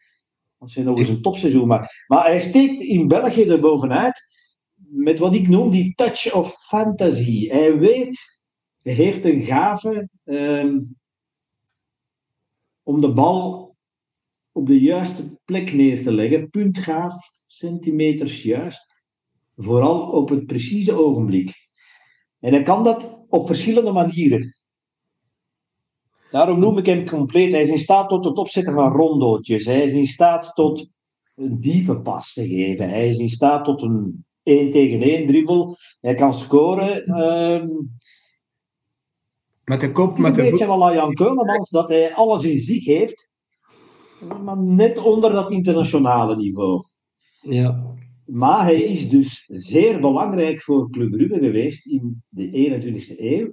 Nog 0.58 0.98
eens 0.98 1.08
een 1.08 1.22
topseizoen 1.22 1.66
maakt. 1.66 2.04
Maar 2.06 2.24
hij 2.24 2.40
steekt 2.40 2.80
in 2.80 3.08
België 3.08 3.44
er 3.44 3.60
bovenuit 3.60 4.28
met 4.74 5.18
wat 5.18 5.34
ik 5.34 5.48
noem 5.48 5.70
die 5.70 5.94
touch 5.94 6.32
of 6.32 6.54
fantasy. 6.54 7.48
Hij 7.48 7.78
weet 7.78 8.38
hij 8.78 8.92
heeft 8.92 9.24
een 9.24 9.42
gave 9.42 10.08
ehm, 10.24 10.78
om 12.82 13.00
de 13.00 13.12
bal 13.12 13.76
op 14.52 14.66
de 14.66 14.80
juiste 14.80 15.38
plek 15.44 15.72
neer 15.72 16.02
te 16.02 16.12
leggen. 16.12 16.50
Puntgaaf, 16.50 17.14
centimeters 17.46 18.42
juist. 18.42 19.02
Vooral 19.56 20.10
op 20.10 20.28
het 20.28 20.46
precieze 20.46 20.92
ogenblik. 20.92 21.68
En 22.38 22.52
hij 22.52 22.62
kan 22.62 22.84
dat 22.84 23.26
op 23.28 23.46
verschillende 23.46 23.92
manieren. 23.92 24.57
Daarom 26.30 26.58
noem 26.58 26.78
ik 26.78 26.86
hem 26.86 27.06
compleet. 27.06 27.52
Hij 27.52 27.60
is 27.60 27.68
in 27.68 27.78
staat 27.78 28.08
tot 28.08 28.24
het 28.24 28.36
opzetten 28.36 28.74
van 28.74 28.92
rondootjes. 28.92 29.64
Hij 29.64 29.82
is 29.82 29.92
in 29.92 30.06
staat 30.06 30.50
tot 30.54 30.88
een 31.34 31.60
diepe 31.60 32.00
pas 32.00 32.32
te 32.32 32.48
geven. 32.48 32.88
Hij 32.88 33.08
is 33.08 33.18
in 33.18 33.28
staat 33.28 33.64
tot 33.64 33.82
een 33.82 34.24
1 34.42 34.70
tegen 34.70 35.02
1 35.02 35.26
dribbel. 35.26 35.76
Hij 36.00 36.14
kan 36.14 36.34
scoren. 36.34 37.02
Ehm, 37.04 37.68
met 39.64 39.80
de 39.80 39.92
kop, 39.92 40.18
met 40.18 40.34
de 40.34 40.42
Een 40.42 40.50
beetje 40.50 40.66
al 40.66 40.94
Jan 40.94 41.12
Keulemans, 41.12 41.70
dat 41.70 41.88
hij 41.88 42.14
alles 42.14 42.44
in 42.44 42.58
zich 42.58 42.84
heeft, 42.84 43.32
maar 44.42 44.58
net 44.58 44.98
onder 44.98 45.32
dat 45.32 45.50
internationale 45.50 46.36
niveau. 46.36 46.84
Ja. 47.40 47.96
Maar 48.24 48.64
hij 48.64 48.82
is 48.82 49.08
dus 49.08 49.48
zeer 49.52 50.00
belangrijk 50.00 50.62
voor 50.62 50.90
Club 50.90 51.10
Brugge 51.10 51.38
geweest 51.38 51.86
in 51.86 52.22
de 52.28 52.50
21ste 52.50 53.14
eeuw. 53.16 53.52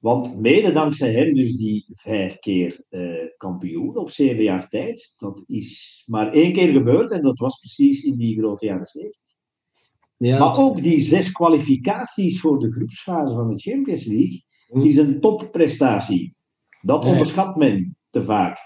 Want 0.00 0.40
mede 0.40 0.72
dankzij 0.72 1.12
hem 1.12 1.34
dus 1.34 1.56
die 1.56 1.84
vijf 1.88 2.38
keer 2.38 2.84
uh, 2.90 3.28
kampioen 3.36 3.96
op 3.96 4.10
zeven 4.10 4.42
jaar 4.42 4.68
tijd. 4.68 5.14
Dat 5.18 5.42
is 5.46 6.02
maar 6.06 6.32
één 6.32 6.52
keer 6.52 6.72
gebeurd 6.72 7.10
en 7.10 7.22
dat 7.22 7.38
was 7.38 7.58
precies 7.58 8.04
in 8.04 8.16
die 8.16 8.38
grote 8.38 8.66
jaren 8.66 8.86
70. 8.86 9.20
Ja, 10.16 10.38
maar 10.38 10.56
ook 10.56 10.82
die 10.82 11.00
zes 11.00 11.32
kwalificaties 11.32 12.40
voor 12.40 12.58
de 12.58 12.72
groepsfase 12.72 13.34
van 13.34 13.48
de 13.48 13.58
Champions 13.58 14.04
League 14.04 14.44
is 14.68 14.96
een 14.96 15.20
topprestatie. 15.20 16.34
Dat 16.80 17.04
onderschat 17.04 17.56
men 17.56 17.96
te 18.10 18.22
vaak. 18.22 18.58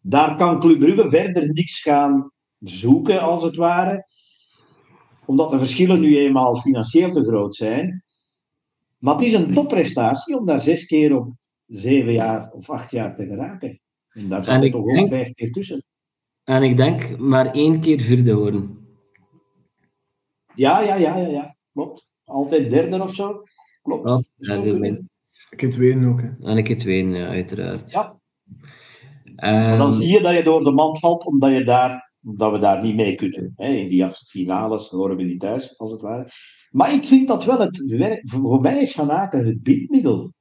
Daar 0.00 0.36
kan 0.36 0.60
Club 0.60 0.78
Brugge 0.78 1.08
verder 1.08 1.52
niks 1.52 1.82
gaan 1.82 2.32
zoeken, 2.58 3.20
als 3.20 3.42
het 3.42 3.56
ware. 3.56 4.06
Omdat 5.26 5.50
de 5.50 5.58
verschillen 5.58 6.00
nu 6.00 6.18
eenmaal 6.18 6.56
financieel 6.56 7.12
te 7.12 7.24
groot 7.24 7.56
zijn. 7.56 8.04
Maar 9.04 9.14
het 9.14 9.24
is 9.24 9.32
een 9.32 9.54
topprestatie 9.54 10.38
om 10.38 10.46
daar 10.46 10.60
zes 10.60 10.86
keer 10.86 11.16
op 11.16 11.32
zeven 11.66 12.12
jaar 12.12 12.50
of 12.52 12.70
acht 12.70 12.90
jaar 12.90 13.16
te 13.16 13.26
geraken. 13.26 13.80
En 14.08 14.28
daar 14.28 14.44
zit 14.44 14.54
er 14.54 14.70
toch 14.70 14.84
denk, 14.84 14.98
ook 14.98 15.08
vijf 15.08 15.34
keer 15.34 15.52
tussen. 15.52 15.84
En 16.44 16.62
ik 16.62 16.76
denk 16.76 17.18
maar 17.18 17.52
één 17.52 17.80
keer 17.80 18.00
vierde 18.00 18.34
worden. 18.34 18.88
Ja, 20.54 20.80
ja, 20.80 20.94
ja, 20.94 21.16
ja, 21.16 21.26
ja. 21.28 21.56
Klopt. 21.72 22.10
Altijd 22.24 22.70
derde 22.70 23.02
of 23.02 23.14
zo. 23.14 23.42
Klopt. 23.82 24.28
Ja, 24.36 24.56
ik 25.50 25.60
heb 25.60 25.70
tweede 25.70 26.06
ook. 26.06 26.20
Hè. 26.20 26.30
En 26.40 26.56
ik 26.56 26.68
heb 26.68 26.78
tweede, 26.78 27.16
ja, 27.16 27.26
uiteraard. 27.26 27.90
Ja. 27.90 28.20
Um, 29.72 29.78
dan 29.78 29.92
zie 29.92 30.12
je 30.12 30.20
dat 30.20 30.34
je 30.34 30.42
door 30.42 30.64
de 30.64 30.72
mand 30.72 30.98
valt, 30.98 31.24
omdat, 31.24 31.52
je 31.52 31.64
daar, 31.64 32.13
omdat 32.24 32.52
we 32.52 32.58
daar 32.58 32.82
niet 32.82 32.94
mee 32.94 33.14
kunnen. 33.14 33.52
Hè. 33.56 33.68
In 33.68 33.88
die 33.88 34.08
finales 34.14 34.88
horen 34.88 35.16
we 35.16 35.22
niet 35.22 35.40
thuis, 35.40 35.78
als 35.78 35.90
het 35.90 36.00
ware. 36.00 36.28
Maar 36.70 36.92
ik 36.92 37.06
vind 37.06 37.28
dat 37.28 37.44
wel 37.44 37.58
het 37.58 37.84
werk. 37.84 38.22
Voor 38.30 38.60
mij 38.60 38.80
is 38.80 38.92
Van 38.92 39.10
Aken 39.10 39.46
het 39.46 39.62
bindmiddel. 39.62 40.32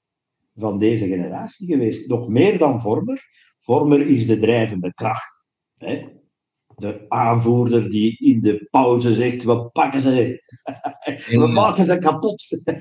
van 0.55 0.79
deze 0.79 1.07
generatie 1.07 1.67
geweest. 1.67 2.07
Nog 2.07 2.27
meer 2.27 2.57
dan 2.57 2.81
Vormer. 2.81 3.21
Vormer 3.61 4.07
is 4.07 4.25
de 4.25 4.37
drijvende 4.39 4.93
kracht. 4.93 5.43
Hè? 5.77 6.07
De 6.75 7.05
aanvoerder 7.07 7.89
die 7.89 8.17
in 8.17 8.41
de 8.41 8.67
pauze 8.69 9.13
zegt: 9.13 9.43
we 9.43 9.69
pakken 9.69 10.01
ze, 10.01 10.43
we 11.39 11.47
maken 11.47 11.85
ze 11.85 11.97
kapot. 11.97 12.43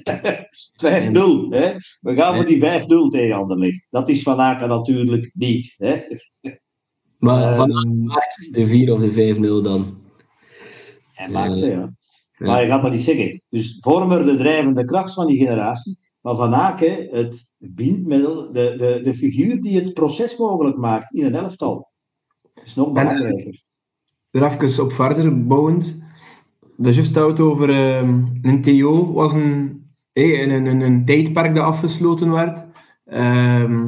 5-0. 0.84 1.48
Hè? 1.48 1.74
We 2.00 2.14
gaan 2.14 2.34
voor 2.36 2.46
die 2.46 2.60
5-0 2.60 2.84
tegen 3.10 3.36
Anderlecht. 3.36 3.86
Dat 3.90 4.08
is 4.08 4.22
Van 4.22 4.40
Aken 4.40 4.68
natuurlijk 4.68 5.30
niet. 5.34 5.74
Hè? 5.76 6.00
Maar 7.22 7.54
Van 7.54 7.76
Aken 7.76 8.04
maakt 8.04 8.54
de 8.54 8.66
4 8.66 8.92
of 8.92 9.00
de 9.00 9.34
5-0 9.36 9.62
dan. 9.62 9.84
Hij 11.14 11.28
maakt 11.28 11.58
ze, 11.58 11.66
ja. 11.66 11.92
Maar 12.38 12.62
je 12.62 12.68
gaat 12.68 12.82
dat 12.82 12.90
niet 12.90 13.00
zeggen. 13.00 13.42
Dus 13.48 13.78
Vormer 13.80 14.24
de 14.24 14.36
drijvende 14.36 14.84
kracht 14.84 15.14
van 15.14 15.26
die 15.26 15.36
generatie. 15.36 15.98
Maar 16.20 16.34
Van 16.34 16.54
Aken 16.54 17.08
het 17.10 17.56
bindmiddel, 17.58 18.52
de, 18.52 18.74
de, 18.76 19.00
de 19.02 19.14
figuur 19.14 19.60
die 19.60 19.80
het 19.80 19.94
proces 19.94 20.36
mogelijk 20.36 20.76
maakt 20.76 21.14
in 21.14 21.24
een 21.24 21.34
elftal. 21.34 21.90
Dat 22.54 22.64
is 22.64 22.74
nog 22.74 22.92
belangrijker. 22.92 23.62
Er 24.30 24.62
even 24.62 24.84
op 24.84 24.92
verder 24.92 25.46
bouwend. 25.46 26.04
Dat 26.76 26.94
juist 26.94 27.14
het 27.14 27.40
over 27.40 27.70
uh, 27.70 27.96
een 28.42 28.62
TO 28.62 29.12
was 29.12 29.32
een, 29.32 29.84
hey, 30.12 30.42
een, 30.42 30.66
een, 30.66 30.80
een, 30.80 31.04
tijdperk 31.04 31.54
dat 31.54 31.64
afgesloten 31.64 32.30
werd. 32.32 32.64
Uh, 33.06 33.84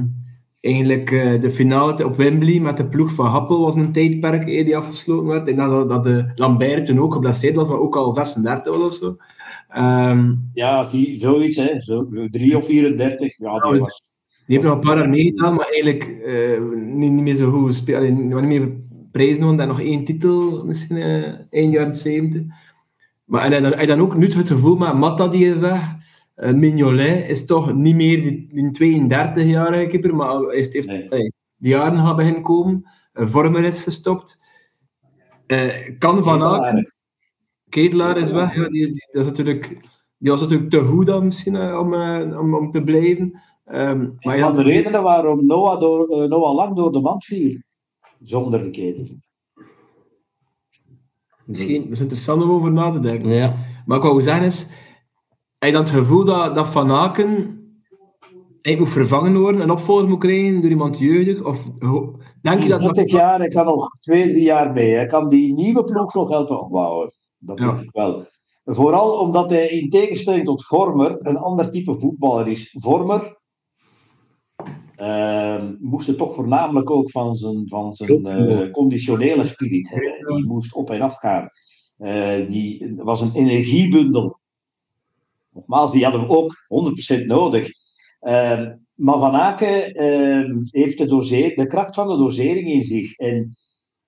eigenlijk 0.64 1.10
uh, 1.10 1.40
de 1.40 1.50
finale 1.50 2.04
op 2.04 2.16
Wembley 2.16 2.60
met 2.60 2.76
de 2.76 2.86
ploeg 2.86 3.12
van 3.12 3.26
Happel 3.26 3.60
was 3.60 3.74
een 3.74 3.92
tijdperk 3.92 4.44
hey, 4.44 4.64
die 4.64 4.76
afgesloten 4.76 5.26
werd. 5.26 5.48
En 5.48 5.56
dat, 5.56 5.88
dat 5.88 6.04
de 6.04 6.32
Lambert 6.34 6.86
toen 6.86 7.00
ook 7.00 7.12
geblesseerd 7.12 7.54
was, 7.54 7.68
maar 7.68 7.78
ook 7.78 7.96
al 7.96 8.14
36 8.14 8.76
was 8.76 8.86
of 8.86 8.94
zo. 8.94 9.16
Um, 9.82 10.50
ja, 10.54 10.88
vier, 10.88 11.20
zoiets, 11.20 11.56
hè. 11.56 11.80
Zo, 11.80 12.08
3 12.30 12.56
of 12.56 12.66
34. 12.66 13.38
Ja, 13.38 13.58
die, 13.58 13.78
was... 13.78 14.02
die 14.46 14.56
heeft 14.56 14.62
nog 14.62 14.74
een 14.74 14.80
paar 14.80 14.98
jaar 14.98 15.08
meegedaan, 15.08 15.54
maar 15.54 15.66
eigenlijk 15.66 16.16
uh, 16.26 16.60
niet, 16.74 17.12
niet, 17.12 17.22
meer 17.22 17.34
zo 17.34 17.50
goed 17.50 17.66
gespeeld. 17.66 18.10
Niet 18.10 18.42
meer 18.42 18.72
prijzen 19.12 19.60
en 19.60 19.68
nog 19.68 19.80
één 19.80 20.04
titel, 20.04 20.64
misschien 20.64 20.96
uh, 20.96 21.34
eind 21.50 21.72
jaren 21.72 21.92
70. 21.92 22.42
Maar 23.24 23.52
en 23.52 23.62
dan, 23.62 23.72
en 23.72 23.86
dan 23.86 24.00
ook 24.00 24.16
nu 24.16 24.26
het 24.26 24.48
gevoel 24.48 24.76
met 24.76 24.94
Matta 24.94 25.28
die 25.28 25.46
je 25.46 25.58
zegt, 25.58 26.03
uh, 26.36 26.52
Mignolet 26.52 27.28
is 27.28 27.46
toch 27.46 27.72
niet 27.74 27.94
meer 27.94 28.22
die, 28.22 28.72
die 28.72 29.02
32-jarige 29.02 29.86
keeper, 29.86 30.14
maar 30.14 30.36
hij 30.36 30.54
heeft, 30.54 30.72
heeft 30.72 30.86
nee. 30.86 31.32
die 31.56 31.70
jaren 31.70 31.98
gaan 31.98 32.16
beginnen 32.16 32.42
komen. 32.42 32.90
Uh, 33.14 33.26
Vormer 33.26 33.64
is 33.64 33.82
gestopt. 33.82 34.40
Uh, 35.46 35.98
kan 35.98 36.22
Van 36.22 36.42
Aken 36.42 36.92
Ketelaar 37.68 38.16
is 38.16 38.30
weg. 38.30 38.54
Ja, 38.54 38.68
die, 38.68 38.86
die, 38.86 39.08
dat 39.12 39.22
is 39.22 39.28
natuurlijk, 39.28 39.68
die 40.18 40.30
was 40.30 40.40
natuurlijk 40.40 40.70
te 40.70 40.80
goed 40.80 41.06
dan 41.06 41.24
misschien 41.24 41.54
uh, 41.54 41.78
om, 41.78 41.92
uh, 41.92 42.40
om, 42.40 42.54
om 42.54 42.70
te 42.70 42.82
blijven. 42.82 43.40
Um, 43.66 44.16
maar 44.20 44.38
van 44.38 44.52
de 44.52 44.62
redenen 44.62 45.02
waarom 45.02 45.46
Noah, 45.46 45.80
door, 45.80 46.22
uh, 46.22 46.28
Noah 46.28 46.54
lang 46.54 46.76
door 46.76 46.92
de 46.92 47.00
mand 47.00 47.24
viel. 47.24 47.62
Zonder 48.22 48.62
de 48.62 48.70
ketel. 48.70 49.16
Misschien. 51.44 51.82
Dat 51.82 51.92
is 51.92 52.00
interessant 52.00 52.42
om 52.42 52.50
over 52.50 52.72
na 52.72 52.90
te 52.90 52.98
denken. 52.98 53.30
Ja. 53.30 53.54
Maar 53.86 53.96
ik 53.96 54.02
wou 54.02 54.22
zeggen 54.22 54.44
is, 54.44 54.68
heb 55.64 55.72
je 55.72 55.78
dan 55.78 55.98
het 55.98 56.04
gevoel 56.04 56.24
dat, 56.24 56.54
dat 56.54 56.66
Van 56.68 56.90
Aken 56.90 57.58
hij 58.60 58.76
moet 58.76 58.88
vervangen 58.88 59.40
worden 59.40 59.60
en 59.60 59.70
opvolger 59.70 60.08
moet 60.08 60.18
krijgen 60.18 60.60
door 60.60 60.70
iemand 60.70 60.98
jeugdig? 60.98 61.44
Of 61.44 61.70
denk 62.42 62.62
je 62.62 62.68
dat... 62.68 62.80
30 62.80 63.10
jaar, 63.10 63.40
ik 63.40 63.50
kan 63.50 63.66
nog 63.66 63.96
twee, 64.00 64.28
drie 64.28 64.42
jaar 64.42 64.72
mee. 64.72 64.94
Hij 64.94 65.06
kan 65.06 65.28
die 65.28 65.52
nieuwe 65.52 65.84
ploeg 65.84 66.14
nog 66.14 66.28
helpen 66.28 66.60
opbouwen. 66.60 67.12
Dat 67.38 67.56
denk 67.56 67.80
ik 67.80 67.90
wel. 67.92 68.24
Vooral 68.64 69.18
omdat 69.18 69.50
hij 69.50 69.68
in 69.68 69.90
tegenstelling 69.90 70.44
tot 70.44 70.64
Vormer 70.64 71.16
een 71.26 71.36
ander 71.36 71.70
type 71.70 71.98
voetballer 71.98 72.48
is. 72.48 72.76
Vormer 72.80 73.38
uh, 74.96 75.64
moest 75.80 76.06
het 76.06 76.18
toch 76.18 76.34
voornamelijk 76.34 76.90
ook 76.90 77.10
van 77.10 77.36
zijn, 77.36 77.62
van 77.66 77.94
zijn 77.94 78.26
uh, 78.26 78.70
conditionele 78.70 79.44
spirit 79.44 79.88
hebben. 79.88 80.34
Die 80.36 80.46
moest 80.46 80.74
op 80.74 80.90
en 80.90 81.00
af 81.00 81.16
gaan. 81.16 81.48
Uh, 81.98 82.48
die 82.48 82.94
was 82.96 83.20
een 83.20 83.34
energiebundel. 83.34 84.42
Nogmaals, 85.54 85.92
die 85.92 86.04
hadden 86.04 86.20
we 86.20 86.28
ook 86.28 86.54
100% 87.22 87.24
nodig. 87.24 87.68
Uh, 88.20 88.68
maar 88.94 89.18
Van 89.18 89.34
Aken 89.34 89.94
ehm, 89.94 90.56
heeft 90.70 90.98
de, 90.98 91.06
doseer, 91.06 91.56
de 91.56 91.66
kracht 91.66 91.94
van 91.94 92.08
de 92.08 92.16
dosering 92.16 92.68
in 92.70 92.82
zich. 92.82 93.16
En 93.16 93.56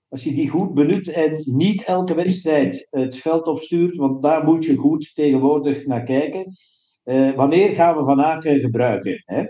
als 0.08 0.24
je 0.24 0.32
die 0.32 0.48
goed 0.48 0.74
benut 0.74 1.08
en 1.08 1.42
niet 1.44 1.84
elke 1.84 2.14
wedstrijd 2.14 2.86
het 2.90 3.16
veld 3.16 3.46
opstuurt, 3.46 3.96
want 3.96 4.22
daar 4.22 4.44
moet 4.44 4.64
je 4.64 4.76
goed 4.76 5.14
tegenwoordig 5.14 5.86
naar 5.86 6.02
kijken. 6.02 6.52
Uh, 7.04 7.30
wanneer 7.30 7.74
gaan 7.74 7.96
we 7.96 8.04
Van 8.04 8.22
Aken 8.22 8.60
gebruiken? 8.60 9.22
Hè? 9.24 9.44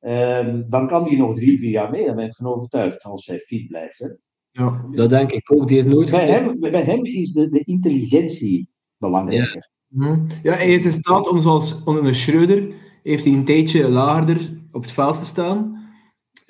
Uh, 0.00 0.60
dan 0.66 0.86
kan 0.86 1.04
die 1.04 1.16
nog 1.18 1.34
drie, 1.34 1.58
vier 1.58 1.70
jaar 1.70 1.90
mee, 1.90 2.06
daar 2.06 2.14
ben 2.14 2.26
ik 2.26 2.34
van 2.34 2.46
overtuigd, 2.46 3.04
als 3.04 3.26
hij 3.26 3.38
fit 3.38 3.66
blijft. 3.66 3.98
Hè? 3.98 4.08
Ja, 4.50 4.86
dat 4.90 5.10
denk 5.10 5.32
ik 5.32 5.52
ook. 5.52 5.68
Die 5.68 5.78
is 5.78 5.84
nooit 5.84 6.10
bij, 6.10 6.28
hem, 6.28 6.60
bij 6.60 6.82
hem 6.82 7.04
is 7.04 7.32
de, 7.32 7.48
de 7.48 7.64
intelligentie 7.64 8.68
belangrijker. 8.96 9.70
Ja. 9.88 10.18
ja, 10.42 10.52
hij 10.52 10.74
is 10.74 10.84
in 10.84 10.92
staat 10.92 11.28
om 11.28 11.40
zoals 11.40 11.84
onder 11.84 12.04
een 12.04 12.14
Schreuder, 12.14 12.68
heeft 13.02 13.24
hij 13.24 13.32
een 13.32 13.44
tijdje 13.44 13.88
lager 13.88 14.50
op 14.72 14.82
het 14.82 14.92
veld 14.92 15.18
te 15.18 15.24
staan 15.24 15.78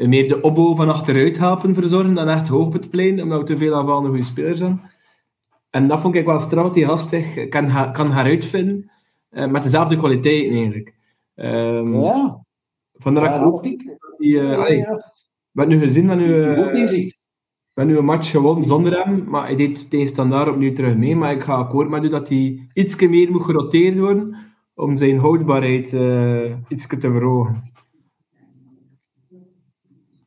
meer 0.06 0.28
de 0.28 0.40
opbouw 0.40 0.74
van 0.74 0.88
achteruit 0.88 1.38
helpen 1.38 1.74
verzorgen 1.74 2.14
dan 2.14 2.28
echt 2.28 2.48
hoog 2.48 2.66
op 2.66 2.72
het 2.72 2.90
plein, 2.90 3.22
omdat 3.22 3.38
we 3.38 3.44
te 3.44 3.56
veel 3.56 3.74
aanvallende 3.74 4.08
goede 4.08 4.24
spelers 4.24 4.58
zijn. 4.58 4.80
En 5.70 5.88
dat 5.88 6.00
vond 6.00 6.14
ik 6.14 6.24
wel 6.24 6.40
straf, 6.40 6.72
die 6.72 6.84
gast 6.84 7.08
zich 7.08 7.48
kan, 7.48 7.92
kan 7.92 8.12
heruitvinden 8.12 8.90
uh, 9.30 9.46
met 9.46 9.62
dezelfde 9.62 9.96
kwaliteiten 9.96 10.56
eigenlijk. 10.56 10.94
Um, 11.34 12.02
ja. 12.02 12.44
Vandaar 12.92 13.24
ja, 13.24 13.36
ik 13.36 13.46
ook 13.46 13.62
die, 13.62 13.96
uh, 14.18 14.52
ja, 14.52 14.68
ja. 14.68 15.12
Met 15.50 15.68
nu 15.68 15.78
gezien, 15.78 16.16
nu, 16.16 16.26
uh, 16.26 17.16
met 17.78 17.86
nu 17.86 17.96
een 17.98 18.04
match 18.04 18.30
gewonnen 18.30 18.66
zonder 18.66 19.04
hem, 19.04 19.24
maar 19.28 19.46
hij 19.46 19.56
deed 19.56 19.90
tegen 19.90 20.08
standaard 20.08 20.48
opnieuw 20.48 20.72
terug 20.72 20.96
mee. 20.96 21.16
Maar 21.16 21.32
ik 21.32 21.42
ga 21.42 21.54
akkoord 21.54 21.88
met 21.88 22.04
u 22.04 22.08
dat 22.08 22.28
hij 22.28 22.68
iets 22.74 23.06
meer 23.06 23.32
moet 23.32 23.44
geroteerd 23.44 23.98
worden 23.98 24.36
om 24.74 24.96
zijn 24.96 25.18
houdbaarheid 25.18 25.92
uh, 25.92 26.54
iets 26.68 26.86
te 26.86 27.00
verhogen. 27.00 27.72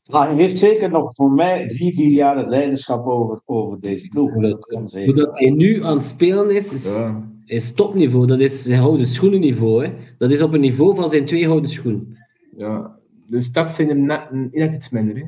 Hij 0.03 0.35
heeft 0.35 0.57
zeker 0.57 0.89
nog 0.89 1.15
voor 1.15 1.31
mij 1.31 1.67
drie, 1.67 1.93
vier 1.93 2.09
jaar 2.11 2.37
het 2.37 2.47
leiderschap 2.47 3.05
over, 3.05 3.41
over 3.45 3.79
deze 3.79 4.07
ploeg. 4.07 4.33
Hoe 4.33 4.41
dat, 4.41 4.91
hoe 4.93 5.13
dat 5.13 5.39
hij 5.39 5.49
nu 5.49 5.83
aan 5.83 5.95
het 5.95 6.05
spelen 6.05 6.49
is, 6.49 6.73
is, 6.73 6.95
ja. 6.95 7.31
is 7.45 7.73
topniveau. 7.73 8.27
Dat 8.27 8.39
is 8.39 8.63
zijn 8.63 8.79
houden 8.79 9.05
schoenenniveau. 9.05 9.85
Hè. 9.85 9.93
Dat 10.17 10.31
is 10.31 10.41
op 10.41 10.53
een 10.53 10.59
niveau 10.59 10.95
van 10.95 11.09
zijn 11.09 11.25
twee 11.25 11.47
houden 11.47 11.69
schoenen. 11.69 12.17
Ja, 12.57 12.97
dus 13.27 13.51
dat 13.51 13.73
zijn 13.73 13.89
er 13.89 13.99
net, 13.99 14.51
net 14.51 14.73
iets 14.73 14.89
minder. 14.89 15.15
Hè. 15.15 15.25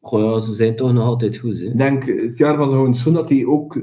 Goh, 0.00 0.40
ze 0.40 0.52
zijn 0.52 0.76
toch 0.76 0.92
nog 0.92 1.04
altijd 1.04 1.36
goed. 1.36 1.60
Hè. 1.60 1.66
Ik 1.66 1.76
denk 1.76 2.04
het 2.04 2.38
jaar 2.38 2.56
van 2.56 2.94
schoen 2.94 3.12
dat 3.12 3.28
hij 3.28 3.44
ook 3.44 3.82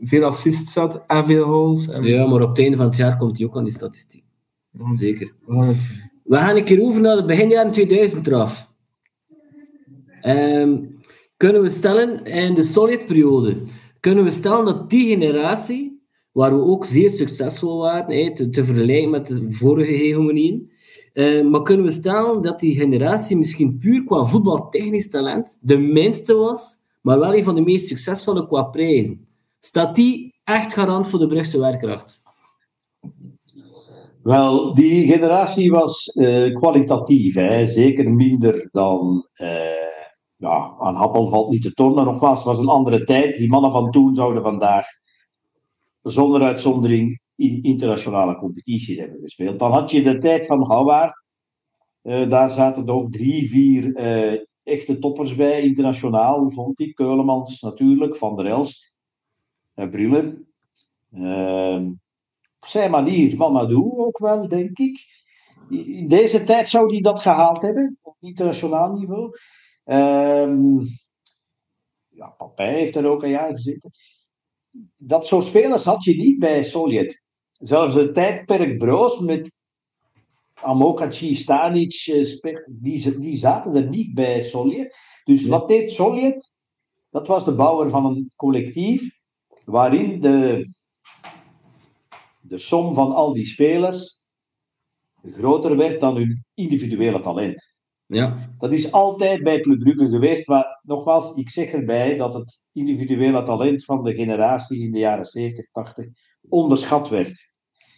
veel 0.00 0.24
assists 0.24 0.74
had 0.74 1.04
en 1.06 1.24
veel 1.24 1.44
goals. 1.44 1.88
En... 1.88 2.02
Ja, 2.02 2.26
maar 2.26 2.42
op 2.42 2.48
het 2.48 2.58
einde 2.58 2.76
van 2.76 2.86
het 2.86 2.96
jaar 2.96 3.16
komt 3.16 3.38
hij 3.38 3.46
ook 3.46 3.56
aan 3.56 3.64
die 3.64 3.72
statistiek. 3.72 4.24
Zeker. 4.94 5.32
We 5.46 5.54
gaan, 5.54 5.68
het 5.68 5.80
zien. 5.80 6.10
We 6.24 6.36
gaan 6.36 6.56
een 6.56 6.64
keer 6.64 6.82
over 6.82 7.00
naar 7.00 7.16
het 7.16 7.26
begin 7.26 7.48
jaren 7.48 7.72
2000 7.72 8.26
eraf. 8.26 8.70
Um, 10.26 11.00
kunnen 11.36 11.62
we 11.62 11.68
stellen, 11.68 12.24
in 12.24 12.54
de 12.54 12.62
Sovjetperiode, 12.62 13.56
kunnen 14.00 14.24
we 14.24 14.30
stellen 14.30 14.64
dat 14.64 14.90
die 14.90 15.08
generatie, 15.08 16.02
waar 16.32 16.56
we 16.56 16.62
ook 16.62 16.84
zeer 16.84 17.10
succesvol 17.10 17.78
waren, 17.78 18.14
hey, 18.14 18.30
te, 18.30 18.48
te, 18.48 18.64
vergelijken 18.64 19.10
met 19.10 19.26
de 19.26 19.50
vorige 19.52 19.92
hegemonieën, 19.92 20.71
uh, 21.12 21.50
maar 21.50 21.62
kunnen 21.62 21.86
we 21.86 21.92
stellen 21.92 22.42
dat 22.42 22.60
die 22.60 22.76
generatie 22.76 23.36
misschien 23.36 23.78
puur 23.78 24.04
qua 24.04 24.24
voetbaltechnisch 24.24 25.10
talent 25.10 25.58
de 25.60 25.78
minste 25.78 26.34
was, 26.34 26.78
maar 27.00 27.18
wel 27.18 27.34
een 27.34 27.44
van 27.44 27.54
de 27.54 27.60
meest 27.60 27.86
succesvolle 27.86 28.46
qua 28.46 28.62
prijzen. 28.62 29.26
Staat 29.60 29.94
die 29.94 30.34
echt 30.44 30.72
garant 30.72 31.08
voor 31.08 31.18
de 31.18 31.26
Brugse 31.26 31.58
werkkracht? 31.58 32.22
Wel, 34.22 34.74
die 34.74 35.06
generatie 35.06 35.70
was 35.70 36.16
uh, 36.16 36.54
kwalitatief, 36.54 37.34
hè? 37.34 37.64
zeker 37.64 38.10
minder 38.10 38.68
dan 38.72 39.26
uh, 39.36 39.48
ja, 40.36 40.74
aan 40.78 40.94
Happel 40.94 41.28
valt 41.28 41.50
niet 41.50 41.62
te 41.62 41.72
tonen. 41.72 42.04
Nogmaals, 42.04 42.38
het 42.38 42.46
was 42.46 42.58
een 42.58 42.68
andere 42.68 43.04
tijd. 43.04 43.36
Die 43.36 43.48
mannen 43.48 43.72
van 43.72 43.90
toen 43.90 44.14
zouden 44.14 44.42
vandaag 44.42 44.86
zonder 46.02 46.42
uitzondering 46.42 47.20
in 47.42 47.62
internationale 47.62 48.36
competities 48.36 48.98
hebben 48.98 49.20
gespeeld. 49.20 49.58
Dan 49.58 49.72
had 49.72 49.90
je 49.90 50.02
de 50.02 50.18
tijd 50.18 50.46
van 50.46 50.66
Houwaard. 50.66 51.24
Uh, 52.02 52.28
daar 52.28 52.50
zaten 52.50 52.88
ook 52.88 53.12
drie, 53.12 53.50
vier 53.50 53.84
uh, 53.84 54.40
echte 54.62 54.98
toppers 54.98 55.34
bij, 55.34 55.62
internationaal, 55.62 56.50
vond 56.50 56.80
ik. 56.80 56.94
Keulemans 56.94 57.60
natuurlijk, 57.60 58.16
Van 58.16 58.36
der 58.36 58.46
Elst, 58.46 58.94
uh, 59.74 59.90
Briller. 59.90 60.26
op 62.60 62.66
zijn 62.66 62.90
manier, 62.90 63.36
Mamadou 63.36 63.98
ook 63.98 64.18
wel, 64.18 64.48
denk 64.48 64.78
ik. 64.78 65.20
In 65.70 66.08
deze 66.08 66.44
tijd 66.44 66.68
zou 66.68 66.92
hij 66.92 67.00
dat 67.00 67.20
gehaald 67.20 67.62
hebben, 67.62 67.98
op 68.02 68.16
internationaal 68.20 68.92
niveau. 68.92 69.36
Um, 69.84 70.86
ja, 72.08 72.28
Papijn 72.28 72.74
heeft 72.74 72.96
er 72.96 73.06
ook 73.06 73.22
een 73.22 73.30
jaar 73.30 73.50
gezeten. 73.50 73.90
Dat 74.96 75.26
soort 75.26 75.46
spelers 75.46 75.84
had 75.84 76.04
je 76.04 76.16
niet 76.16 76.38
bij 76.38 76.62
Sovjet. 76.62 77.22
Zelfs 77.62 77.94
het 77.94 78.14
tijdperk 78.14 78.78
Broos 78.78 79.18
met 79.18 79.58
Amokachi, 80.54 81.34
Stanic, 81.34 81.94
eh, 82.06 82.56
die, 82.66 83.18
die 83.18 83.36
zaten 83.36 83.74
er 83.74 83.88
niet 83.88 84.14
bij 84.14 84.42
Soljet. 84.42 84.96
Dus 85.24 85.46
wat 85.46 85.68
deed 85.68 85.90
Soljet? 85.90 86.50
Dat 87.10 87.26
was 87.26 87.44
de 87.44 87.54
bouwer 87.54 87.90
van 87.90 88.04
een 88.04 88.32
collectief 88.36 89.18
waarin 89.64 90.20
de, 90.20 90.70
de 92.40 92.58
som 92.58 92.94
van 92.94 93.14
al 93.14 93.32
die 93.32 93.46
spelers 93.46 94.30
groter 95.22 95.76
werd 95.76 96.00
dan 96.00 96.16
hun 96.16 96.44
individuele 96.54 97.20
talent. 97.20 97.74
Ja. 98.06 98.54
Dat 98.58 98.72
is 98.72 98.92
altijd 98.92 99.42
bij 99.42 99.60
Club 99.60 99.78
Brugge 99.78 100.08
geweest, 100.08 100.48
maar 100.48 100.80
nogmaals, 100.82 101.34
ik 101.34 101.50
zeg 101.50 101.72
erbij 101.72 102.16
dat 102.16 102.34
het 102.34 102.68
individuele 102.72 103.42
talent 103.42 103.84
van 103.84 104.02
de 104.02 104.14
generaties 104.14 104.80
in 104.80 104.92
de 104.92 104.98
jaren 104.98 105.24
70, 105.24 105.70
80 105.70 106.06
onderschat 106.48 107.08
werd. 107.08 107.51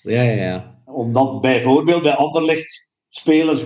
Ja, 0.04 0.22
ja, 0.22 0.42
ja. 0.44 0.82
Omdat 0.84 1.40
bijvoorbeeld 1.40 2.02
bij 2.02 2.14
Anderlecht 2.14 2.96
spelers 3.08 3.64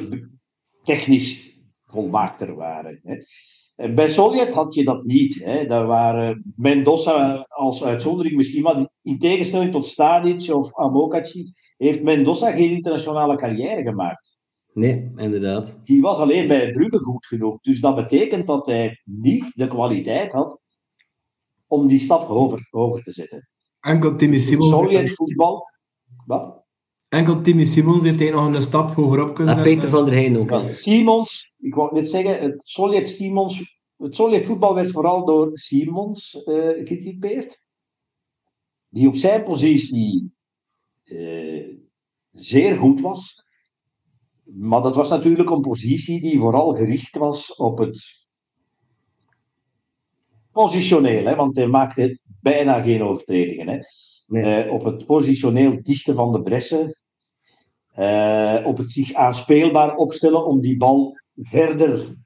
technisch 0.83 1.61
volmaakter 1.87 2.55
waren. 2.55 3.01
Hè. 3.03 3.17
En 3.77 3.95
bij 3.95 4.09
Soljet 4.09 4.55
had 4.55 4.75
je 4.75 4.85
dat 4.85 5.05
niet. 5.05 5.45
Hè. 5.45 5.67
Daar 5.67 5.87
waren 5.87 6.53
Mendoza 6.57 7.47
als 7.49 7.85
uitzondering 7.85 8.37
misschien, 8.37 8.63
maar 8.63 8.89
in 9.03 9.19
tegenstelling 9.19 9.73
tot 9.73 9.87
Stadic 9.87 10.55
of 10.55 10.79
Amokachi 10.79 11.53
heeft 11.77 12.03
Mendoza 12.03 12.51
geen 12.51 12.71
internationale 12.71 13.37
carrière 13.37 13.83
gemaakt. 13.83 14.43
Nee, 14.73 15.11
inderdaad. 15.17 15.81
Die 15.85 16.01
was 16.01 16.19
alleen 16.19 16.49
bij 16.49 16.73
Brugge 16.73 16.99
goed 16.99 17.27
genoeg. 17.27 17.61
Dus 17.61 17.81
dat 17.81 17.95
betekent 17.95 18.47
dat 18.47 18.67
hij 18.67 19.01
niet 19.05 19.53
de 19.55 19.67
kwaliteit 19.67 20.33
had 20.33 20.61
om 21.67 21.87
die 21.87 21.99
stap 21.99 22.27
hoger, 22.27 22.67
hoger 22.71 23.03
te 23.03 23.13
zetten. 23.13 23.49
Enkel 23.81 24.17
Timmy. 24.17 24.39
Soljet 24.39 25.15
voetbal. 25.15 25.68
Wat? 26.29 26.65
Enkel 27.09 27.41
Timmy 27.41 27.65
Simons 27.65 28.05
heeft 28.05 28.19
hij 28.19 28.31
nog 28.31 28.55
een 28.55 28.63
stap 28.63 28.95
hoger 28.95 29.23
op 29.23 29.35
kunnen 29.35 29.55
Dat 29.55 29.65
zetten. 29.65 29.75
Peter 29.75 29.89
van 29.89 30.05
der 30.05 30.15
Heijn 30.15 30.37
ook. 30.39 30.75
Simons, 30.75 31.55
ik 31.59 31.75
wou 31.75 31.95
net 31.95 32.11
zeggen, 32.11 32.41
het 32.41 32.61
Soljet 32.65 33.09
Simons, 33.09 33.81
het 33.97 34.15
Soljet 34.15 34.45
voetbal 34.45 34.75
werd 34.75 34.91
vooral 34.91 35.25
door 35.25 35.51
Simons 35.53 36.43
eh 36.43 36.87
getypeerd. 36.87 37.63
Die 38.89 39.09
op 39.09 39.15
zijn 39.15 39.43
positie 39.43 40.33
eh, 41.05 41.67
zeer 42.33 42.79
goed 42.79 43.01
was. 43.01 43.45
Maar 44.45 44.83
dat 44.83 44.95
was 44.95 45.11
natuurlijk 45.11 45.51
een 45.51 45.61
positie 45.61 46.21
die 46.21 46.39
vooral 46.39 46.75
gericht 46.75 47.17
was 47.17 47.55
op 47.57 47.79
het 47.79 48.27
positioneel, 50.53 51.25
hè, 51.25 51.35
want 51.35 51.57
hij 51.57 51.67
maakte 51.67 52.19
bijna 52.41 52.83
geen 52.83 53.03
overtredingen. 53.03 53.69
Hè. 53.69 53.79
Nee. 54.29 54.43
Eh, 54.43 54.73
op 54.73 54.85
het 54.85 55.07
positioneel 55.07 55.83
dichten 55.83 56.15
van 56.15 56.33
de 56.33 56.43
bressen, 56.43 56.99
eh, 57.93 58.61
op 58.65 58.77
het 58.77 58.93
zich 58.93 59.13
aanspeelbaar 59.13 59.97
opstellen 59.97 60.47
om 60.47 60.61
die 60.61 60.77
bal 60.77 61.19
verder 61.37 62.17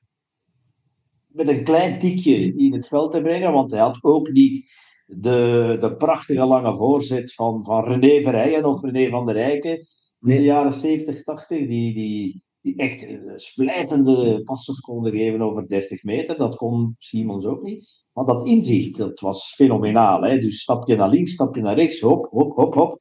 met 1.27 1.49
een 1.49 1.65
klein 1.65 1.99
tikje 1.99 2.55
in 2.57 2.73
het 2.73 2.89
veld 2.89 3.13
te 3.13 3.23
brengen, 3.23 3.53
want 3.53 3.71
hij 3.71 3.81
had 3.81 3.99
ook 4.01 4.31
niet 4.31 4.71
de, 5.07 5.77
de 5.81 5.97
prachtige 5.97 6.45
lange 6.45 6.77
voorzet 6.77 7.35
van, 7.35 7.65
van 7.65 7.85
René 7.85 8.23
Verheijen 8.23 8.65
of 8.65 8.83
René 8.83 9.11
van 9.11 9.27
der 9.27 9.35
Rijken 9.35 9.79
in 9.79 9.87
Nee. 10.19 10.39
de 10.39 10.45
jaren 10.45 10.73
70, 10.73 11.23
80, 11.23 11.59
die, 11.67 11.95
die, 11.95 12.43
die 12.63 12.77
echt 12.77 13.07
eh, 13.07 13.19
splijtende 13.37 14.43
passes 14.43 14.81
konden 14.81 15.13
geven 15.13 15.43
over 15.43 15.69
30 15.69 16.03
meter. 16.03 16.37
Dat 16.37 16.57
kon 16.57 16.95
Simons 16.99 17.45
ook 17.45 17.63
niet. 17.63 18.07
Maar 18.13 18.25
dat 18.25 18.47
inzicht, 18.47 18.97
dat 18.97 19.21
was 19.21 19.55
fenomenaal. 19.55 20.23
Hè? 20.23 20.39
Dus 20.39 20.61
stapje 20.61 20.97
naar 20.97 21.09
links, 21.09 21.33
stapje 21.33 21.63
naar 21.63 21.75
rechts, 21.75 22.01
hop, 22.01 22.27
hop, 22.31 22.57
hop, 22.57 22.75
hop. 22.75 23.01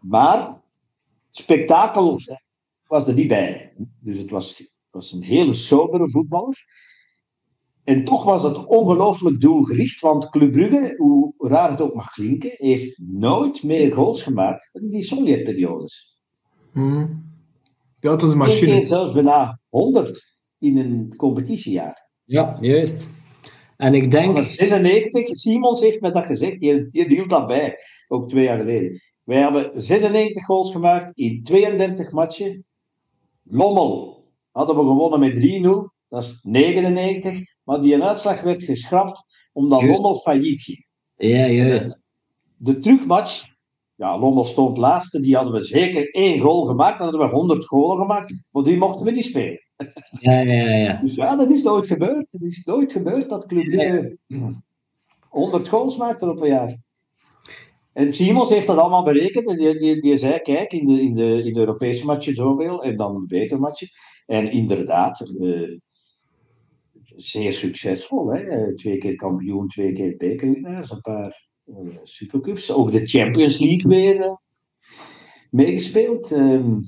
Maar 0.00 0.62
spektakel 1.30 2.18
was 2.86 3.08
er 3.08 3.14
niet 3.14 3.28
bij. 3.28 3.72
Dus 4.00 4.18
het 4.18 4.30
was, 4.30 4.72
was 4.90 5.12
een 5.12 5.22
hele 5.22 5.54
sobere 5.54 6.10
voetballer. 6.10 6.64
En 7.84 8.04
toch 8.04 8.24
was 8.24 8.42
het 8.42 8.66
ongelooflijk 8.66 9.40
doelgericht, 9.40 10.00
want 10.00 10.30
Club 10.30 10.52
Brugge, 10.52 10.94
hoe 10.96 11.34
raar 11.38 11.70
het 11.70 11.80
ook 11.80 11.94
mag 11.94 12.10
klinken, 12.10 12.50
heeft 12.56 12.98
nooit 12.98 13.62
meer 13.62 13.92
goals 13.92 14.22
gemaakt 14.22 14.68
dan 14.72 14.88
die 14.88 15.02
Sovjet-periodes. 15.02 16.20
Mhm. 16.72 17.06
Ja, 18.02 18.10
het 18.10 18.20
was 18.20 18.32
een 18.32 18.40
Eén 18.40 18.46
keer 18.46 18.66
machine. 18.66 18.84
zelfs 18.84 19.12
bijna 19.12 19.60
100 19.68 20.34
in 20.58 20.76
een 20.76 21.16
competitiejaar. 21.16 22.10
Ja, 22.24 22.56
juist. 22.60 23.10
En 23.76 23.94
ik 23.94 24.10
denk... 24.10 24.36
Van 24.36 24.46
96, 24.46 25.36
Simons 25.36 25.80
heeft 25.80 26.00
me 26.00 26.10
dat 26.10 26.26
gezegd, 26.26 26.60
die, 26.60 26.88
die 26.90 27.06
hield 27.06 27.30
dat 27.30 27.46
bij, 27.46 27.76
ook 28.08 28.28
twee 28.28 28.44
jaar 28.44 28.58
geleden. 28.58 29.00
Wij 29.22 29.38
hebben 29.38 29.70
96 29.74 30.44
goals 30.44 30.72
gemaakt 30.72 31.16
in 31.16 31.42
32 31.42 32.12
matchen. 32.12 32.64
Lommel 33.42 34.24
hadden 34.50 34.76
we 34.76 34.82
gewonnen 34.82 35.20
met 35.20 35.34
3-0, 35.34 35.94
dat 36.08 36.22
is 36.22 36.38
99, 36.42 37.40
maar 37.62 37.80
die 37.80 38.02
uitslag 38.02 38.40
werd 38.40 38.64
geschrapt 38.64 39.24
omdat 39.52 39.80
Juist. 39.80 39.94
Lommel 40.00 40.20
failliet 40.20 40.62
ging. 40.62 40.86
Ja, 41.16 41.46
juist. 41.46 42.00
De 42.56 42.78
terugmatch, 42.78 43.51
ja, 44.02 44.18
Lommel 44.18 44.44
stond 44.44 44.78
laatste, 44.78 45.20
die 45.20 45.34
hadden 45.34 45.52
we 45.52 45.64
zeker 45.64 46.10
één 46.10 46.40
goal 46.40 46.64
gemaakt, 46.64 46.98
dan 46.98 47.08
hadden 47.08 47.28
we 47.28 47.34
100 47.34 47.64
golen 47.64 47.98
gemaakt, 47.98 48.34
maar 48.50 48.62
die 48.62 48.76
mochten 48.76 49.04
we 49.04 49.10
niet 49.10 49.24
spelen. 49.24 49.60
Ja, 50.18 50.40
ja, 50.40 50.74
ja. 50.76 51.00
Dus 51.02 51.14
ja, 51.14 51.36
dat 51.36 51.50
is 51.50 51.62
nooit 51.62 51.86
gebeurd. 51.86 52.32
Het 52.32 52.42
is 52.42 52.64
nooit 52.64 52.92
gebeurd 52.92 53.28
dat 53.28 53.46
Club 53.46 53.64
Brugge 53.64 54.18
100 55.28 55.68
goals 55.68 55.96
maakte 55.96 56.30
op 56.30 56.40
een 56.40 56.48
jaar. 56.48 56.78
En 57.92 58.14
Simons 58.14 58.50
heeft 58.50 58.66
dat 58.66 58.76
allemaal 58.76 59.04
berekend 59.04 59.48
en 59.48 59.56
die, 59.56 59.78
die, 59.78 60.00
die 60.00 60.18
zei, 60.18 60.38
kijk, 60.38 60.72
in 60.72 60.86
de, 60.86 61.00
in, 61.00 61.14
de, 61.14 61.44
in 61.44 61.52
de 61.52 61.60
Europese 61.60 62.04
matchen 62.04 62.34
zoveel 62.34 62.82
en 62.82 62.96
dan 62.96 63.14
de 63.14 63.26
bekermatchen. 63.26 63.88
En 64.26 64.50
inderdaad, 64.50 65.20
eh, 65.20 65.78
zeer 67.16 67.52
succesvol. 67.52 68.32
Hè? 68.32 68.38
Eh, 68.38 68.74
Twee 68.74 68.98
keer 68.98 69.16
kampioen, 69.16 69.68
twee 69.68 69.92
keer 69.92 70.16
bekerwinnaars, 70.16 70.90
een 70.90 71.00
paar 71.00 71.26
eh, 71.28 71.51
supercups. 72.02 72.72
Ook 72.72 72.92
de 72.92 73.06
Champions 73.06 73.58
League 73.58 73.88
weer 73.90 74.20
eh, 74.20 74.32
meegespeeld. 75.50 76.32
Ehm, 76.32 76.80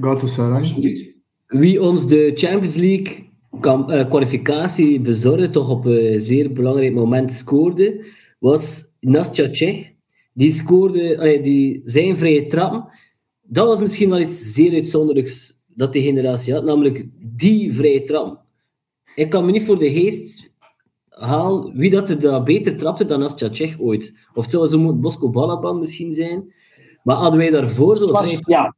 Galatasaray. 0.00 1.14
Wie 1.46 1.82
ons 1.82 2.08
de 2.08 2.32
Champions 2.34 2.76
League 2.76 3.28
kam- 3.60 3.90
eh, 3.90 4.08
kwalificatie 4.08 5.00
bezorgde, 5.00 5.50
toch 5.50 5.70
op 5.70 5.84
een 5.84 6.20
zeer 6.20 6.52
belangrijk 6.52 6.94
moment 6.94 7.32
scoorde, 7.32 8.04
was 8.38 8.84
Nastja 9.00 9.50
Tsjech. 9.50 9.92
Die 10.32 10.50
scoorde, 10.50 11.14
eh, 11.14 11.42
die 11.42 11.82
zijn 11.84 12.16
vrije 12.16 12.46
trap. 12.46 12.90
Dat 13.42 13.66
was 13.66 13.80
misschien 13.80 14.10
wel 14.10 14.20
iets 14.20 14.52
zeer 14.52 14.72
uitzonderlijks 14.72 15.60
dat 15.66 15.92
die 15.92 16.02
generatie 16.02 16.52
had, 16.54 16.64
namelijk 16.64 17.06
die 17.36 17.72
vrije 17.74 18.02
trap. 18.02 18.40
Ik 19.14 19.30
kan 19.30 19.44
me 19.44 19.50
niet 19.52 19.64
voor 19.64 19.78
de 19.78 19.92
geest 19.92 20.47
halen 21.18 21.76
wie 21.76 21.90
dat 21.90 22.08
er 22.10 22.42
beter 22.42 22.76
trapte 22.76 23.04
dan 23.04 23.20
Nastja 23.20 23.48
Tsjech 23.48 23.80
ooit. 23.80 24.14
Of 24.34 24.42
het 24.42 24.52
zou 24.52 24.66
zo 24.66 24.78
moet 24.78 25.00
Bosco 25.00 25.30
Balaban 25.30 25.78
misschien 25.78 26.12
zijn. 26.12 26.54
Maar 27.02 27.16
hadden 27.16 27.38
wij 27.38 27.50
daarvoor 27.50 28.00
Het 28.00 28.10
was, 28.10 28.38
ja. 28.46 28.76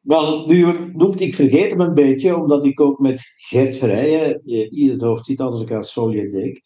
Wel, 0.00 0.46
nu 0.46 0.90
noemt, 0.92 1.20
ik 1.20 1.34
vergeet 1.34 1.70
hem 1.70 1.80
een 1.80 1.94
beetje, 1.94 2.36
omdat 2.36 2.64
ik 2.64 2.80
ook 2.80 2.98
met 2.98 3.22
Gert 3.36 3.76
Verheijen 3.76 4.42
eh, 4.44 4.72
in 4.72 4.90
het 4.90 5.00
hoofd 5.00 5.26
zit 5.26 5.40
als 5.40 5.62
ik 5.62 5.72
aan 5.72 5.84
Soljet 5.84 6.32
denk. 6.32 6.60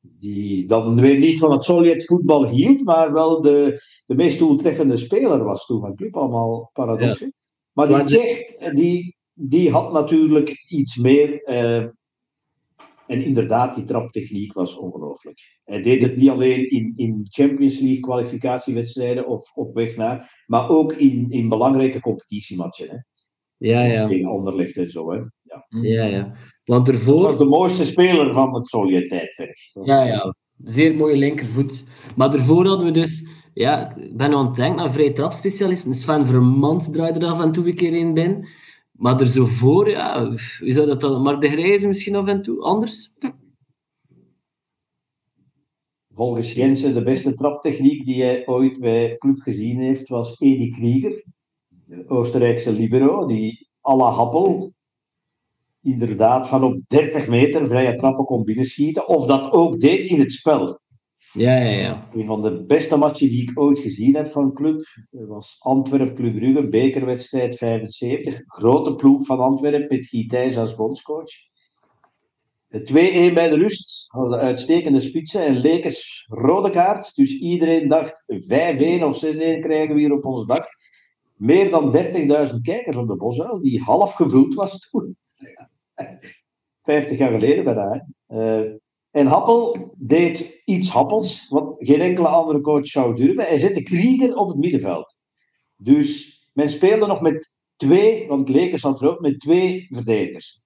Die 0.00 0.66
dan 0.66 1.00
weer 1.00 1.18
niet 1.18 1.38
van 1.38 1.52
het 1.52 1.64
Soljet 1.64 2.04
voetbal 2.06 2.46
hield, 2.46 2.84
maar 2.84 3.12
wel 3.12 3.40
de, 3.40 3.82
de 4.06 4.14
meest 4.14 4.38
doeltreffende 4.38 4.96
speler 4.96 5.44
was 5.44 5.66
toen 5.66 5.80
van 5.80 5.94
club. 5.94 6.16
Allemaal 6.16 6.70
paradoxen. 6.72 7.34
Maar 7.72 7.88
die 7.88 8.04
Tsjech, 8.04 8.40
eh, 8.40 8.74
die, 8.74 9.16
die 9.32 9.70
had 9.70 9.92
natuurlijk 9.92 10.64
iets 10.68 10.96
meer. 10.96 11.42
eh, 11.42 11.84
en 13.08 13.24
inderdaad, 13.24 13.74
die 13.74 13.84
traptechniek 13.84 14.52
was 14.52 14.76
ongelooflijk. 14.76 15.60
Hij 15.64 15.82
deed 15.82 16.02
het 16.02 16.16
niet 16.16 16.30
alleen 16.30 16.70
in, 16.70 16.92
in 16.96 17.26
Champions 17.30 17.80
League 17.80 18.00
kwalificatiewedstrijden 18.00 19.26
of 19.26 19.52
op 19.54 19.74
weg 19.74 19.96
naar, 19.96 20.44
maar 20.46 20.68
ook 20.68 20.92
in, 20.92 21.26
in 21.30 21.48
belangrijke 21.48 22.00
competitiematchen. 22.00 22.88
Hè. 22.88 22.96
Ja, 23.56 23.82
ja. 23.82 24.06
Tegen 24.06 24.28
Anderlecht 24.28 24.76
en 24.76 24.90
zo. 24.90 25.10
Hè. 25.10 25.16
Ja. 25.42 25.66
Ja, 25.68 26.04
ja. 26.04 26.36
Want 26.64 26.88
ervoor... 26.88 27.22
was 27.22 27.38
de 27.38 27.44
mooiste 27.44 27.84
speler 27.84 28.34
van 28.34 28.54
het 28.54 28.68
Sovjet-tijdperk. 28.68 29.58
Ja, 29.84 30.04
ja. 30.04 30.34
Zeer 30.56 30.94
mooie 30.94 31.16
linkervoet. 31.16 31.88
Maar 32.16 32.30
daarvoor 32.30 32.66
hadden 32.66 32.86
we 32.86 32.92
dus... 32.92 33.28
Ja, 33.54 33.96
ik 33.96 34.16
ben 34.16 34.34
aan 34.34 34.46
het 34.46 34.56
denken 34.56 34.80
aan 34.80 34.92
vrije 34.92 35.12
trapspecialisten. 35.12 35.94
Sven 35.94 36.26
Vermand 36.26 36.92
draaide 36.92 37.20
er 37.20 37.26
af 37.26 37.40
en 37.40 37.52
toe 37.52 37.66
een 37.66 37.74
keer 37.74 37.94
in 37.94 38.14
binnen. 38.14 38.48
Maar 38.98 39.20
er 39.20 39.26
zo 39.26 39.44
voor, 39.44 39.90
ja... 39.90 40.34
Wie 40.58 40.72
zou 40.72 40.86
dat 40.86 41.00
dan... 41.00 41.22
Mark 41.22 41.40
de 41.40 41.48
Grijze 41.48 41.86
misschien 41.86 42.14
af 42.14 42.26
en 42.26 42.42
toe? 42.42 42.62
Anders? 42.62 43.12
Volgens 46.14 46.52
Jensen 46.52 46.94
de 46.94 47.02
beste 47.02 47.34
traptechniek 47.34 48.04
die 48.04 48.22
hij 48.22 48.46
ooit 48.46 48.80
bij 48.80 49.16
club 49.16 49.38
gezien 49.38 49.78
heeft, 49.78 50.08
was 50.08 50.40
Edi 50.40 50.70
Krieger, 50.70 51.24
de 51.68 52.08
Oostenrijkse 52.08 52.72
libero, 52.72 53.26
die 53.26 53.68
à 53.88 53.96
la 53.96 54.10
Happel 54.10 54.72
inderdaad 55.82 56.48
van 56.48 56.64
op 56.64 56.80
30 56.86 57.28
meter 57.28 57.66
vrije 57.66 57.94
trappen 57.94 58.24
kon 58.24 58.44
binnenschieten, 58.44 59.08
of 59.08 59.26
dat 59.26 59.50
ook 59.52 59.80
deed 59.80 60.02
in 60.02 60.18
het 60.18 60.32
spel. 60.32 60.80
Ja, 61.32 61.56
ja, 61.56 61.70
ja. 61.70 62.08
Een 62.14 62.26
van 62.26 62.42
de 62.42 62.64
beste 62.64 62.96
matchen 62.96 63.28
die 63.28 63.42
ik 63.42 63.60
ooit 63.60 63.78
gezien 63.78 64.14
heb 64.16 64.26
van 64.26 64.52
club 64.52 64.86
was 65.10 65.56
Antwerp 65.58 66.16
Club 66.16 66.34
Brugge, 66.34 66.68
bekerwedstrijd 66.68 67.56
75. 67.56 68.42
Grote 68.46 68.94
ploeg 68.94 69.26
van 69.26 69.38
Antwerpen 69.38 69.96
met 69.96 70.06
Guy 70.06 70.26
Thijs 70.26 70.56
als 70.56 70.74
bondscoach. 70.74 71.46
2-1 72.68 72.80
bij 73.34 73.48
de 73.48 73.56
rust, 73.56 74.04
hadden 74.08 74.38
uitstekende 74.38 75.00
spitsen 75.00 75.44
en 75.44 75.60
Lekes 75.60 76.26
rode 76.28 76.70
kaart. 76.70 77.14
Dus 77.14 77.38
iedereen 77.38 77.88
dacht 77.88 78.24
5-1 78.26 79.02
of 79.02 79.24
6-1 79.24 79.28
krijgen 79.60 79.94
we 79.94 80.00
hier 80.00 80.12
op 80.12 80.24
ons 80.24 80.46
dak. 80.46 80.66
Meer 81.34 81.70
dan 81.70 81.96
30.000 82.50 82.54
kijkers 82.62 82.96
op 82.96 83.08
de 83.08 83.16
Bosuil, 83.16 83.60
die 83.60 83.82
half 83.82 84.14
gevuld 84.14 84.54
was 84.54 84.78
toen. 84.78 85.16
50 86.82 87.18
jaar 87.18 87.30
geleden 87.30 87.64
bijna. 87.64 88.06
Uh, 88.28 88.72
en 89.10 89.26
Happel 89.26 89.94
deed 89.96 90.60
iets 90.64 90.90
Happels, 90.90 91.48
wat 91.48 91.76
geen 91.78 92.00
enkele 92.00 92.28
andere 92.28 92.60
coach 92.60 92.86
zou 92.86 93.16
durven. 93.16 93.44
Hij 93.44 93.58
zette 93.58 93.82
Krieger 93.82 94.36
op 94.36 94.48
het 94.48 94.58
middenveld. 94.58 95.16
Dus 95.76 96.38
men 96.52 96.70
speelde 96.70 97.06
nog 97.06 97.20
met 97.20 97.54
twee, 97.76 98.28
want 98.28 98.48
Lekers 98.48 98.82
had 98.82 99.00
er 99.00 99.08
ook 99.08 99.20
met 99.20 99.40
twee 99.40 99.86
verdedigers. 99.90 100.62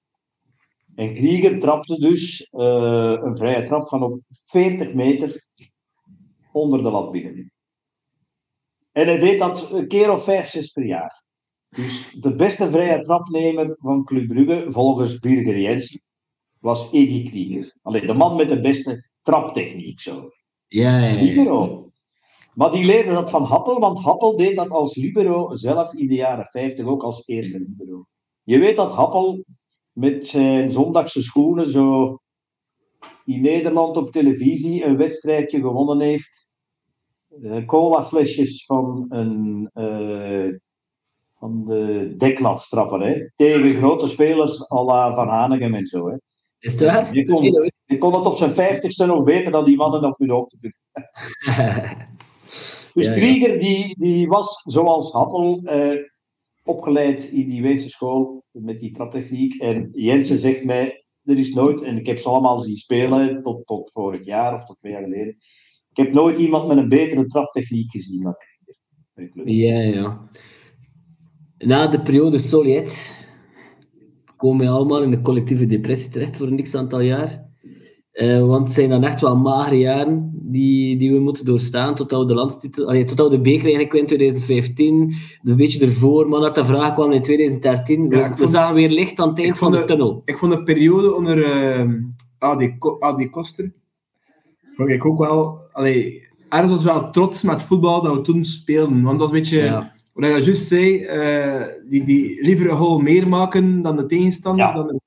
En 0.94 1.14
Krieger 1.14 1.59
trapte 1.59 1.98
dus 1.98 2.52
uh, 2.52 3.19
een 3.23 3.36
vrije 3.36 3.62
trap 3.62 3.89
van 3.89 4.02
op 4.02 4.20
40 4.44 4.94
meter 4.94 5.44
onder 6.52 6.82
de 6.82 6.90
lat 6.90 7.10
binnen. 7.10 7.52
En 8.93 9.06
hij 9.06 9.19
deed 9.19 9.39
dat 9.39 9.70
een 9.70 9.89
keer 9.89 10.12
of 10.12 10.24
vijf, 10.24 10.48
zes 10.48 10.70
per 10.70 10.86
jaar. 10.86 11.24
Dus 11.69 12.10
de 12.10 12.35
beste 12.35 12.70
vrije 12.70 13.01
trapnemer 13.01 13.77
van 13.78 14.05
Club 14.05 14.28
Brugge, 14.28 14.66
volgens 14.69 15.19
Birger 15.19 15.59
Jensen, 15.59 16.01
was 16.62 16.84
Eddie 16.86 17.22
Krieger. 17.28 17.76
Alleen 17.80 18.06
de 18.06 18.14
man 18.14 18.36
met 18.36 18.48
de 18.48 18.60
beste 18.60 19.09
traptechniek 19.22 20.01
zo. 20.01 20.30
Ja, 20.66 20.98
ja, 20.98 21.06
ja. 21.06 21.20
Libero. 21.20 21.90
Maar 22.55 22.70
die 22.70 22.84
leerde 22.84 23.12
dat 23.12 23.30
van 23.30 23.44
Happel, 23.44 23.80
want 23.80 24.01
Happel 24.01 24.36
deed 24.36 24.56
dat 24.56 24.68
als 24.68 24.97
libero 24.97 25.55
zelf 25.55 25.94
in 25.94 26.09
de 26.09 26.14
jaren 26.14 26.47
50 26.47 26.84
ook 26.84 27.02
als 27.02 27.26
eerste 27.26 27.59
libero. 27.59 28.06
Je 28.43 28.59
weet 28.59 28.76
dat 28.76 28.93
Happel 28.93 29.44
met 29.93 30.26
zijn 30.26 30.70
zondagse 30.70 31.22
schoenen 31.22 31.70
zo 31.70 32.18
in 33.24 33.40
Nederland 33.40 33.97
op 33.97 34.10
televisie 34.10 34.84
een 34.84 34.97
wedstrijdje 34.97 35.60
gewonnen 35.60 36.01
heeft. 36.01 36.52
Uh, 37.40 37.66
colaflesjes 37.66 38.64
van 38.64 39.06
een 39.09 39.70
uh, 39.74 40.55
van 41.39 41.64
de 41.64 42.14
deklat 42.16 42.68
trappen, 42.68 43.01
hè? 43.01 43.30
tegen 43.34 43.70
grote 43.70 44.09
spelers 44.09 44.70
à 44.70 44.84
la 44.84 45.14
Van 45.14 45.28
Hanegem 45.28 45.74
en 45.74 45.86
zo. 45.86 46.09
Hè? 46.09 46.16
Is 46.62 46.72
het 46.72 46.80
waar? 46.80 47.14
Je 47.14 47.24
kon, 47.24 47.43
je 47.84 47.98
kon 47.98 48.14
het 48.14 48.26
op 48.26 48.36
zijn 48.36 48.55
vijftigste 48.55 49.06
nog 49.06 49.22
beter 49.22 49.52
dan 49.52 49.64
die 49.64 49.76
mannen 49.76 50.05
op 50.05 50.18
hun 50.18 50.30
hoogtepunt. 50.30 50.82
dus 52.94 53.06
ja, 53.06 53.12
Krieger, 53.12 53.59
die, 53.59 53.94
die 53.98 54.28
was 54.28 54.62
zoals 54.64 55.12
Hattel 55.12 55.60
eh, 55.64 55.98
opgeleid 56.64 57.24
in 57.24 57.48
die 57.48 57.62
Weense 57.62 57.89
school 57.89 58.44
met 58.51 58.78
die 58.78 58.93
traptechniek. 58.93 59.60
En 59.60 59.89
Jensen 59.93 60.39
zegt 60.39 60.64
mij, 60.64 61.05
er 61.24 61.39
is 61.39 61.55
nooit, 61.55 61.82
en 61.82 61.97
ik 61.97 62.06
heb 62.06 62.18
ze 62.18 62.28
allemaal 62.28 62.60
zien 62.60 62.76
spelen 62.76 63.43
tot, 63.43 63.66
tot 63.66 63.93
vorig 63.93 64.24
jaar 64.24 64.55
of 64.55 64.64
tot 64.64 64.78
twee 64.78 64.93
jaar 64.93 65.02
geleden. 65.02 65.36
Ik 65.90 65.97
heb 65.97 66.12
nooit 66.12 66.39
iemand 66.39 66.68
met 66.68 66.76
een 66.76 66.89
betere 66.89 67.26
traptechniek 67.26 67.90
gezien 67.90 68.22
dan 68.22 68.34
Krieger. 69.14 69.48
Ja, 69.48 69.78
ja. 69.78 70.28
Na 71.59 71.86
de 71.86 72.02
periode 72.02 72.39
Soliet 72.39 73.20
komen 74.43 74.66
we 74.66 74.73
allemaal 74.73 75.02
in 75.02 75.10
de 75.10 75.20
collectieve 75.20 75.66
depressie 75.66 76.10
terecht 76.10 76.36
voor 76.36 76.52
niks 76.52 76.74
aantal 76.74 77.01
jaar. 77.01 77.51
Uh, 78.12 78.47
want 78.47 78.66
het 78.66 78.74
zijn 78.74 78.89
dan 78.89 79.05
echt 79.05 79.20
wel 79.20 79.36
magere 79.36 79.78
jaren 79.78 80.31
die, 80.35 80.97
die 80.97 81.12
we 81.12 81.19
moeten 81.19 81.44
doorstaan 81.44 81.94
tot 81.94 82.10
we 82.10 82.24
de 82.24 82.35
landstitel, 82.35 82.86
allee, 82.86 83.05
tot 83.05 83.19
we 83.19 83.28
de 83.28 83.40
beker 83.40 83.64
eigenlijk 83.64 83.94
in 83.94 84.06
2015, 84.06 85.14
een 85.43 85.56
beetje 85.56 85.86
ervoor, 85.86 86.28
maar 86.28 86.40
dat 86.40 86.55
de 86.55 86.64
vraag 86.64 86.94
kwam 86.94 87.12
in 87.12 87.23
2013. 87.23 88.10
Ja, 88.10 88.31
we, 88.31 88.36
vond, 88.36 88.51
zagen 88.51 88.74
weer 88.74 88.89
licht 88.89 89.20
aan 89.20 89.28
het 89.28 89.39
eind 89.39 89.59
van 89.59 89.73
de, 89.73 89.78
de, 89.78 89.85
tunnel. 89.85 90.23
Ik 90.24 90.39
vond 90.39 90.52
de 90.52 90.62
periode 90.62 91.14
onder 91.14 91.39
uh, 91.39 91.94
Adi, 92.39 92.77
Adi 92.98 93.28
Koster, 93.28 93.73
vond 94.77 94.89
ik 94.89 95.05
ook 95.06 95.19
wel, 95.19 95.59
allee, 95.73 96.28
ergens 96.48 96.70
was 96.70 96.85
wel 96.85 97.10
trots 97.10 97.43
met 97.43 97.62
voetbal 97.62 98.02
dat 98.02 98.14
we 98.14 98.20
toen 98.20 98.44
speelden, 98.44 99.02
want 99.02 99.19
dat 99.19 99.31
was 99.31 99.31
een 99.31 99.43
beetje... 99.43 99.62
Ja 99.62 100.01
wat 100.12 100.24
je 100.24 100.30
juist 100.30 100.66
zei, 100.66 101.01
uh, 101.01 101.62
die, 101.89 102.05
die 102.05 102.44
liever 102.44 102.70
een 102.70 102.76
goal 102.76 102.98
meer 102.98 103.28
maken 103.28 103.82
dan 103.82 103.97
de 103.97 104.06
tegenstander. 104.06 104.66
Ja. 104.66 104.72
Dan 104.72 105.01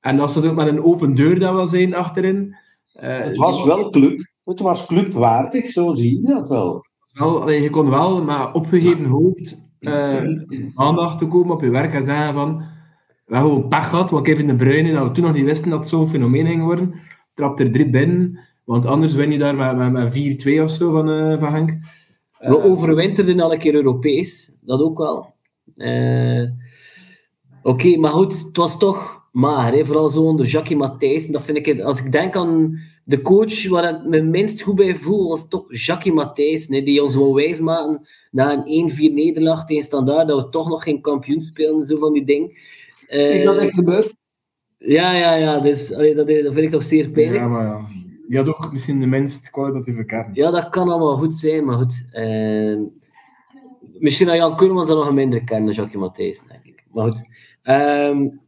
En 0.00 0.16
dat 0.16 0.30
ze 0.30 0.48
ook 0.48 0.54
met 0.54 0.66
een 0.66 0.84
open 0.84 1.14
deur 1.14 1.38
dat 1.38 1.54
wel 1.54 1.66
zijn 1.66 1.94
achterin. 1.94 2.56
Uh, 3.02 3.18
het 3.18 3.36
was 3.36 3.64
wel 3.64 3.90
club. 3.90 4.32
Het 4.44 4.60
was 4.60 4.86
clubwaardig, 4.86 5.70
zo 5.70 5.94
zie 5.94 6.20
je 6.20 6.26
dat 6.26 6.48
wel. 6.48 6.86
wel 7.12 7.42
allee, 7.42 7.62
je 7.62 7.70
kon 7.70 7.90
wel 7.90 8.22
met 8.22 8.52
opgegeven 8.52 9.04
hoofd 9.04 9.72
uh, 9.80 10.22
aandacht 10.74 11.18
te 11.18 11.26
komen 11.26 11.54
op 11.54 11.62
je 11.62 11.70
werk 11.70 11.94
en 11.94 12.04
zeggen 12.04 12.34
van 12.34 12.56
we 13.24 13.34
hebben 13.34 13.52
gewoon 13.52 13.68
pech 13.68 13.88
gehad, 13.88 14.10
want 14.10 14.24
Kevin 14.24 14.46
de 14.46 14.56
Bruyne, 14.56 14.92
dat 14.92 15.06
we 15.06 15.10
toen 15.12 15.24
nog 15.24 15.34
niet 15.34 15.44
wisten 15.44 15.70
dat 15.70 15.78
het 15.78 15.88
zo'n 15.88 16.08
fenomeen 16.08 16.46
ging 16.46 16.62
worden, 16.62 16.94
trapt 17.34 17.60
er 17.60 17.72
drie 17.72 17.90
binnen, 17.90 18.38
want 18.64 18.86
anders 18.86 19.14
win 19.14 19.32
je 19.32 19.38
daar 19.38 19.54
met, 19.54 19.76
met, 19.76 19.92
met 19.92 20.58
4-2 20.58 20.62
of 20.62 20.70
zo 20.70 20.92
van, 20.92 21.08
uh, 21.08 21.38
van 21.38 21.52
Henk. 21.52 21.70
We 22.48 22.62
overwinterden 22.62 23.40
al 23.40 23.52
een 23.52 23.58
keer 23.58 23.74
Europees, 23.74 24.58
dat 24.60 24.80
ook 24.80 24.98
wel. 24.98 25.34
Uh, 25.76 26.42
Oké, 27.62 27.86
okay, 27.86 27.96
maar 27.96 28.10
goed, 28.10 28.44
het 28.46 28.56
was 28.56 28.78
toch 28.78 29.28
maar, 29.32 29.72
hè? 29.72 29.84
vooral 29.84 30.08
zo 30.08 30.22
onder 30.22 30.46
Jackie 30.46 30.76
Matthijs. 30.76 31.26
Dat 31.26 31.42
vind 31.42 31.66
ik, 31.66 31.80
als 31.80 32.00
ik 32.00 32.12
denk 32.12 32.36
aan 32.36 32.78
de 33.04 33.20
coach 33.20 33.68
waar 33.68 33.94
ik 33.94 34.04
me 34.04 34.22
minst 34.22 34.62
goed 34.62 34.74
bij 34.74 34.96
voel, 34.96 35.28
was 35.28 35.48
toch 35.48 35.64
Jackie 35.68 36.12
Matthijs, 36.12 36.66
die 36.66 37.02
ons 37.02 37.14
wou 37.14 37.34
wijsmaken 37.34 38.08
na 38.30 38.64
een 38.66 38.90
1-4 38.90 38.96
nederlaag 38.96 39.64
tegen 39.64 39.84
Standaard, 39.84 40.28
dat 40.28 40.42
we 40.42 40.48
toch 40.48 40.68
nog 40.68 40.82
geen 40.82 41.00
kampioen 41.00 41.42
spelen, 41.42 41.84
zo 41.84 41.96
van 41.96 42.12
die 42.12 42.24
ding. 42.24 42.72
Uh, 43.08 43.38
is 43.38 43.44
dat 43.44 43.56
echt 43.56 43.74
gebeurd? 43.74 44.14
Ja, 44.78 45.14
ja, 45.14 45.34
ja, 45.34 45.60
dus 45.60 45.94
allee, 45.94 46.14
dat, 46.14 46.26
dat 46.26 46.52
vind 46.52 46.56
ik 46.56 46.70
toch 46.70 46.84
zeer 46.84 47.10
pijnlijk. 47.10 47.42
Ja, 47.42 47.48
maar 47.48 47.64
ja. 47.64 47.88
Die 48.28 48.36
had 48.38 48.48
ook 48.48 48.72
misschien 48.72 49.00
de 49.00 49.06
minst 49.06 49.50
kwalitatieve 49.50 50.04
kern. 50.04 50.30
Ja, 50.32 50.50
dat 50.50 50.68
kan 50.68 50.88
allemaal 50.88 51.16
goed 51.16 51.32
zijn, 51.32 51.64
maar 51.64 51.76
goed. 51.76 52.04
Uh, 52.12 52.80
misschien 53.98 54.28
had 54.28 54.36
Jan 54.36 54.56
Koelmans 54.56 54.88
dan 54.88 54.96
nog 54.96 55.08
een 55.08 55.14
mindere 55.14 55.44
kern 55.44 55.64
dan 55.64 55.74
Jacques 55.74 56.00
Matthijs, 56.00 56.42
denk 56.48 56.64
ik. 56.64 56.84
Maar 56.90 57.04
goed. 57.04 57.28
Um, 57.62 58.40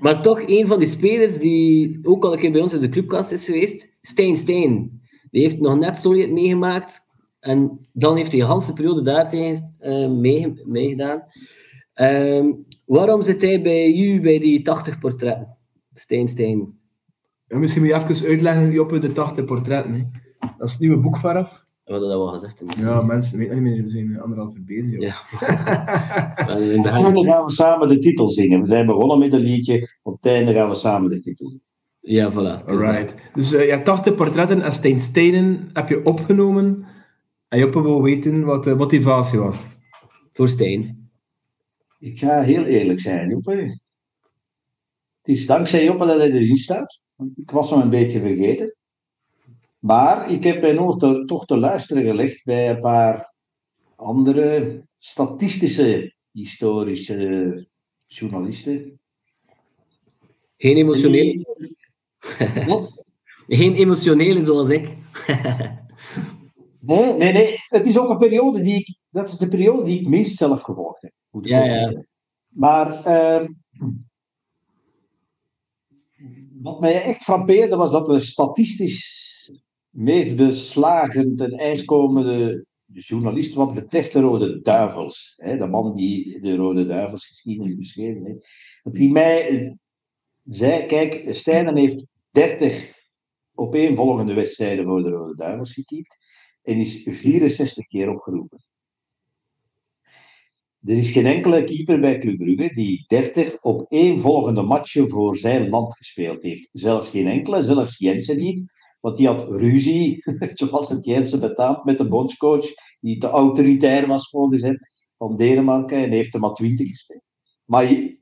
maar 0.00 0.22
toch, 0.22 0.42
een 0.46 0.66
van 0.66 0.78
die 0.78 0.88
spelers 0.88 1.38
die 1.38 1.98
ook 2.02 2.24
al 2.24 2.32
een 2.32 2.38
keer 2.38 2.52
bij 2.52 2.60
ons 2.60 2.72
in 2.72 2.80
de 2.80 2.88
clubkast 2.88 3.30
is 3.30 3.44
geweest, 3.44 3.96
Stijn 4.02 4.36
Stijn. 4.36 5.02
Die 5.30 5.42
heeft 5.42 5.60
nog 5.60 5.78
net 5.78 5.98
Solid 5.98 6.30
meegemaakt. 6.30 7.00
En 7.40 7.86
dan 7.92 8.16
heeft 8.16 8.32
hij 8.32 8.40
de 8.40 8.46
hele 8.46 8.72
periode 8.74 9.02
daar 9.02 9.28
tegen 9.28 9.76
uh, 9.80 10.56
meegedaan. 10.66 11.22
Waarom 12.84 13.22
zit 13.22 13.42
hij 13.42 13.62
bij 13.62 13.94
u 13.94 14.20
bij 14.20 14.38
die 14.38 14.62
80 14.62 14.98
portretten? 14.98 15.56
Stijn 15.92 16.28
Stijn. 16.28 16.78
Ja, 17.46 17.58
misschien 17.58 17.82
moet 17.82 17.90
je 17.90 18.14
even 18.14 18.28
uitleggen, 18.28 18.80
op 18.80 19.00
de 19.00 19.12
80 19.12 19.44
portretten. 19.44 19.92
Hè. 19.92 20.04
Dat 20.56 20.66
is 20.66 20.72
het 20.72 20.80
nieuwe 20.80 21.00
boek 21.00 21.18
vanaf. 21.18 21.64
We 21.84 21.92
hadden 21.92 22.08
dat 22.08 22.18
wel 22.18 22.28
gezegd. 22.28 22.62
Hè. 22.66 22.82
Ja, 22.82 23.02
mensen 23.02 23.38
weten 23.38 23.62
niet 23.62 23.72
meer, 23.72 23.82
we 23.82 23.90
zijn 23.90 24.20
anderhalf 24.20 24.56
uur 24.56 24.64
bezig. 24.64 25.00
Ja. 25.00 25.14
en 26.58 26.82
dan 26.82 27.26
gaan 27.26 27.44
we 27.44 27.52
samen 27.52 27.88
de 27.88 27.98
titel 27.98 28.30
zingen. 28.30 28.60
We 28.60 28.66
zijn 28.66 28.86
begonnen 28.86 29.18
met 29.18 29.32
een 29.32 29.40
liedje, 29.40 29.98
op 30.02 30.14
het 30.22 30.32
einde 30.32 30.52
gaan 30.52 30.68
we 30.68 30.74
samen 30.74 31.10
de 31.10 31.20
titel 31.20 31.46
zingen. 31.46 31.62
Ja, 32.00 32.32
voilà. 32.32 32.64
Alright. 32.66 33.14
Dus 33.34 33.52
uh, 33.52 33.64
je 33.64 33.70
hebt 33.70 33.84
80 33.84 34.14
portretten 34.14 34.62
en 34.62 34.72
Stijn 34.72 35.00
Steinen 35.00 35.70
heb 35.72 35.88
je 35.88 36.04
opgenomen. 36.04 36.86
En 37.48 37.58
Joppe 37.58 37.82
wil 37.82 38.02
weten 38.02 38.44
wat 38.44 38.64
de 38.64 38.74
motivatie 38.74 39.38
was. 39.38 39.78
Voor 40.32 40.48
Stijn. 40.48 41.10
Ik 41.98 42.18
ga 42.18 42.42
heel 42.42 42.64
eerlijk 42.64 43.00
zijn, 43.00 43.28
Joppe. 43.28 43.80
Het 45.22 45.34
is 45.36 45.46
dankzij 45.46 45.84
Joppe 45.84 46.06
dat 46.06 46.18
hij 46.18 46.30
erin 46.32 46.56
staat. 46.56 47.03
Want 47.14 47.38
ik 47.38 47.50
was 47.50 47.70
hem 47.70 47.80
een 47.80 47.90
beetje 47.90 48.20
vergeten. 48.20 48.76
Maar 49.78 50.30
ik 50.30 50.44
heb 50.44 50.60
mijn 50.60 50.80
oor 50.80 50.98
te, 50.98 51.24
toch 51.24 51.46
te 51.46 51.56
luisteren 51.56 52.04
gelegd 52.04 52.44
bij 52.44 52.70
een 52.70 52.80
paar 52.80 53.34
andere 53.96 54.82
statistische, 54.98 56.14
historische 56.30 57.66
journalisten. 58.06 59.00
Geen 60.56 60.76
emotionele. 60.76 61.46
Wat? 62.66 63.04
Geen 63.46 63.74
emotionele 63.74 64.42
zoals 64.42 64.68
ik. 64.68 64.96
nee, 66.80 67.12
nee, 67.12 67.32
nee. 67.32 67.56
Het 67.68 67.86
is 67.86 67.98
ook 67.98 68.10
een 68.10 68.16
periode 68.16 68.62
die 68.62 68.74
ik. 68.74 68.96
Dat 69.10 69.28
is 69.28 69.38
de 69.38 69.48
periode 69.48 69.84
die 69.84 70.00
ik 70.00 70.08
minst 70.08 70.36
zelf 70.36 70.60
gevolgd 70.60 71.02
heb. 71.02 71.12
Ja, 71.42 71.64
ja. 71.64 72.04
Maar. 72.48 72.88
Uh, 73.06 73.48
wat 76.64 76.80
mij 76.80 77.02
echt 77.02 77.22
frappeerde 77.22 77.76
was 77.76 77.90
dat 77.90 78.06
de 78.06 78.18
statistisch 78.18 79.62
meest 79.90 80.36
beslagen 80.36 81.36
ten 81.36 81.52
ijs 81.52 81.84
komende 81.84 82.66
journalist 82.86 83.54
wat 83.54 83.74
betreft 83.74 84.12
de 84.12 84.20
Rode 84.20 84.60
Duivels, 84.62 85.34
hè, 85.36 85.56
de 85.56 85.66
man 85.66 85.94
die 85.94 86.40
de 86.40 86.56
Rode 86.56 86.86
Duivels 86.86 87.26
geschiedenis 87.26 87.76
beschreven 87.76 88.26
heeft, 88.26 88.48
dat 88.82 88.96
hij 88.96 89.08
mij 89.08 89.76
zei, 90.44 90.86
kijk, 90.86 91.34
Stijnen 91.34 91.76
heeft 91.76 92.06
30 92.30 92.92
op 93.54 93.74
één 93.74 93.96
volgende 93.96 94.34
wedstrijden 94.34 94.84
voor 94.84 95.02
de 95.02 95.10
Rode 95.10 95.36
Duivels 95.36 95.72
gekiept 95.72 96.16
en 96.62 96.76
is 96.76 97.02
64 97.02 97.86
keer 97.86 98.10
opgeroepen. 98.10 98.58
Er 100.84 100.96
is 100.96 101.10
geen 101.10 101.26
enkele 101.26 101.64
keeper 101.64 102.00
bij 102.00 102.18
Club 102.18 102.36
Brugge 102.36 102.74
die 102.74 103.04
30 103.06 103.62
op 103.62 103.86
één 103.88 104.20
volgende 104.20 104.62
matchen 104.62 105.10
voor 105.10 105.36
zijn 105.36 105.68
land 105.68 105.96
gespeeld 105.96 106.42
heeft. 106.42 106.68
Zelfs 106.72 107.10
geen 107.10 107.26
enkele, 107.26 107.62
zelfs 107.62 107.98
Jensen 107.98 108.36
niet. 108.36 108.72
Want 109.00 109.16
die 109.16 109.26
had 109.26 109.48
ruzie, 109.48 110.22
zoals 110.54 110.88
het 110.88 111.04
Jensen 111.04 111.40
betaamt, 111.40 111.84
met 111.84 111.98
de 111.98 112.08
bondscoach, 112.08 112.66
die 113.00 113.18
te 113.18 113.28
autoritair 113.28 114.06
was 114.06 114.28
volgens 114.30 114.62
hem, 114.62 114.78
van 115.18 115.36
Denemarken, 115.36 115.98
en 115.98 116.10
heeft 116.10 116.34
er 116.34 116.40
maar 116.40 116.54
20 116.54 116.88
gespeeld. 116.88 117.22
Maar 117.64 118.14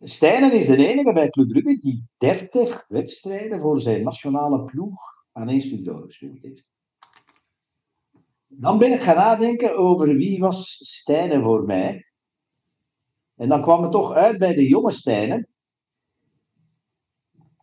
Stijnen 0.00 0.52
is 0.52 0.66
de 0.66 0.86
enige 0.86 1.12
bij 1.12 1.30
Club 1.30 1.48
Brugge 1.48 1.78
die 1.78 2.04
30 2.16 2.84
wedstrijden 2.88 3.60
voor 3.60 3.80
zijn 3.80 4.02
nationale 4.02 4.64
ploeg 4.64 5.00
aan 5.32 5.48
één 5.48 5.60
stuk 5.60 5.84
doorgespeeld 5.84 6.42
heeft. 6.42 6.64
Dan 8.48 8.78
ben 8.78 8.92
ik 8.92 9.00
gaan 9.00 9.16
nadenken 9.16 9.76
over 9.76 10.16
wie 10.16 10.40
was 10.40 10.76
Stijnen 10.76 11.42
voor 11.42 11.64
mij. 11.64 12.06
En 13.34 13.48
dan 13.48 13.62
kwam 13.62 13.82
het 13.82 13.92
toch 13.92 14.12
uit 14.12 14.38
bij 14.38 14.54
de 14.54 14.68
jonge 14.68 14.90
Stijnen. 14.90 15.48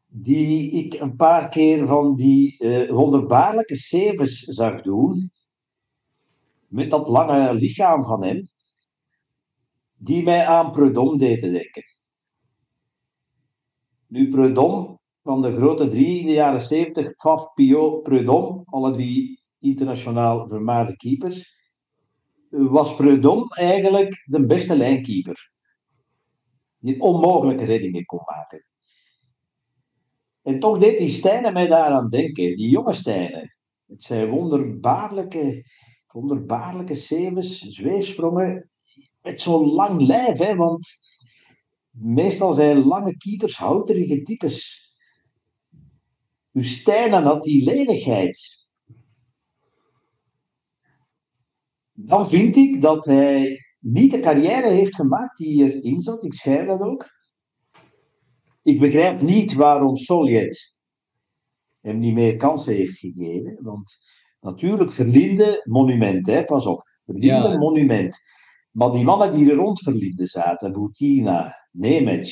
Die 0.07 0.71
ik 0.71 0.93
een 0.93 1.15
paar 1.15 1.49
keer 1.49 1.87
van 1.87 2.15
die 2.15 2.63
uh, 2.63 2.89
wonderbaarlijke 2.89 3.75
sevens 3.75 4.39
zag 4.39 4.81
doen. 4.81 5.31
Met 6.67 6.89
dat 6.89 7.07
lange 7.07 7.53
lichaam 7.53 8.03
van 8.03 8.23
hem. 8.23 8.47
Die 9.95 10.23
mij 10.23 10.45
aan 10.45 10.71
Prudhomme 10.71 11.17
deden 11.17 11.51
denken. 11.51 11.83
Nu, 14.07 14.29
Prudhomme, 14.29 14.99
van 15.23 15.41
de 15.41 15.55
grote 15.55 15.87
drie 15.87 16.19
in 16.19 16.27
de 16.27 16.33
jaren 16.33 16.61
70, 16.61 17.13
Faf, 17.15 17.53
Pio, 17.53 17.99
Prudhomme, 17.99 18.61
alle 18.65 18.91
drie 18.91 19.44
internationaal 19.69 20.47
vermaarde 20.47 20.95
keepers, 20.95 21.53
was 22.49 22.95
Prudhomme 22.95 23.55
eigenlijk 23.55 24.23
de 24.25 24.45
beste 24.45 24.77
lijnkeeper. 24.77 25.51
Die 26.77 26.99
onmogelijke 26.99 27.65
reddingen 27.65 28.05
kon 28.05 28.21
maken. 28.25 28.65
En 30.41 30.59
toch 30.59 30.77
deed 30.77 30.97
die 30.97 31.09
Stijnen 31.09 31.53
mij 31.53 31.67
daaraan 31.67 32.09
denken, 32.09 32.55
die 32.55 32.69
jonge 32.69 32.93
Stijnen. 32.93 33.55
Het 33.87 34.03
zijn 34.03 34.29
wonderbaarlijke, 34.29 35.65
wonderbaarlijke 36.07 36.95
sevens, 36.95 37.59
zweefsprongen, 37.59 38.69
met 39.21 39.41
zo'n 39.41 39.65
lang 39.65 40.01
lijf, 40.01 40.37
hè, 40.37 40.55
want 40.55 40.87
meestal 41.89 42.53
zijn 42.53 42.85
lange 42.85 43.17
keepers 43.17 43.57
houterige 43.57 44.21
types. 44.21 44.83
Dus 46.51 46.79
Stijnen 46.79 47.23
had 47.23 47.43
die 47.43 47.63
lenigheid. 47.63 48.64
Dan 51.95 52.29
vind 52.29 52.55
ik 52.55 52.81
dat 52.81 53.05
hij 53.05 53.59
niet 53.79 54.11
de 54.11 54.19
carrière 54.19 54.69
heeft 54.69 54.95
gemaakt 54.95 55.37
die 55.37 55.73
erin 55.73 55.99
zat. 55.99 56.23
Ik 56.23 56.33
schrijf 56.33 56.67
dat 56.67 56.81
ook. 56.81 57.09
Ik 58.63 58.79
begrijp 58.79 59.21
niet 59.21 59.53
waarom 59.53 59.95
Soljet 59.95 60.77
hem 61.81 61.99
niet 61.99 62.13
meer 62.13 62.35
kansen 62.35 62.75
heeft 62.75 62.97
gegeven. 62.97 63.59
Want 63.61 63.97
natuurlijk, 64.39 64.91
Verlinde, 64.91 65.61
monument, 65.63 66.27
hè, 66.27 66.43
pas 66.43 66.65
op. 66.65 66.81
Verlinde, 67.05 67.57
monument. 67.57 68.17
Maar 68.71 68.91
die 68.91 69.03
mannen 69.03 69.31
die 69.31 69.49
er 69.49 69.55
rond 69.55 69.79
Verlinde 69.79 70.25
zaten, 70.25 70.71
Boutina, 70.71 71.67
Nemec, 71.71 72.27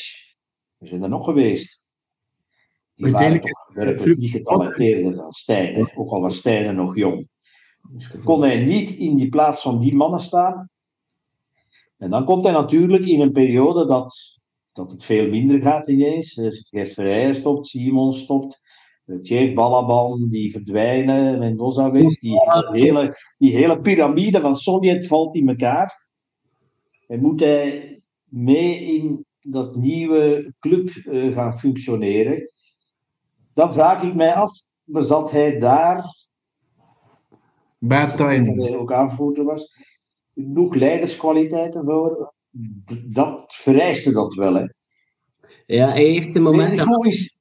we 0.78 0.88
zijn 0.88 1.04
er 1.04 1.10
nog 1.10 1.26
geweest. 1.26 1.92
Die 2.96 3.12
waren 3.12 3.42
toch 3.42 3.74
werkelijk 3.74 4.18
niet 4.20 4.32
getalenteerder 4.32 5.14
dan 5.14 5.32
Stijn. 5.32 5.92
Ook 5.96 6.12
al 6.12 6.22
was 6.22 6.38
Stijn 6.38 6.76
nog 6.76 6.96
jong. 6.96 7.28
Dus 7.90 8.22
kon 8.24 8.42
hij 8.42 8.66
niet 8.66 8.90
in 8.90 9.16
die 9.16 9.30
plaats 9.30 9.62
van 9.62 9.80
die 9.80 9.96
mannen 9.96 10.20
staan. 10.20 10.70
En 11.98 12.10
dan 12.10 12.26
komt 12.26 12.44
hij 12.44 12.54
natuurlijk 12.54 13.06
in 13.06 13.22
een 13.22 13.32
periode 13.32 13.86
dat, 13.86 14.40
dat 14.72 14.92
het 14.92 15.04
veel 15.04 15.30
minder 15.30 15.62
gaat 15.62 15.88
ineens. 15.88 16.34
Dus 16.34 16.68
Gert 16.70 16.94
Verheijen 16.94 17.36
stopt, 17.36 17.68
Simon 17.68 18.14
stopt, 18.14 18.60
Jake 19.22 19.54
Balaban, 19.54 20.28
die 20.28 20.52
verdwijnen, 20.52 21.40
Mendoza 21.40 21.92
weg. 21.92 22.18
Die, 22.18 22.42
hele, 22.72 23.18
die 23.38 23.56
hele 23.56 23.82
piramide 23.82 24.42
van 24.42 24.56
Sovjet 24.56 25.08
valt 25.08 25.36
in 25.36 25.50
elkaar. 25.50 26.08
En 27.08 27.22
moet 27.22 27.40
hij 27.40 28.02
mee 28.24 28.80
in 28.80 29.26
dat 29.40 29.76
nieuwe 29.76 30.54
club 30.60 30.90
uh, 30.90 31.34
gaan 31.34 31.60
functioneren. 31.60 32.52
Dan 33.54 33.74
vraag 33.74 34.04
ik 34.04 34.16
mij 34.16 34.34
af, 34.34 34.52
zat 34.86 35.32
hij 35.32 35.60
daar 35.60 36.04
Bad 37.88 38.18
time. 38.18 38.56
Dat 38.56 38.68
hij 38.68 38.78
ook 38.78 38.94
aanvoerder 38.94 39.44
was. 39.44 39.76
Genoeg 40.34 40.76
leiderskwaliteiten 40.76 41.86
voor. 41.86 42.34
Dat 43.12 43.54
vereiste 43.56 44.12
dat 44.12 44.34
wel, 44.34 44.54
hè. 44.54 44.66
Ja, 45.66 45.90
hij 45.90 46.04
heeft 46.04 46.32
zijn 46.32 46.44
momenten... 46.44 47.06
Is... 47.06 47.38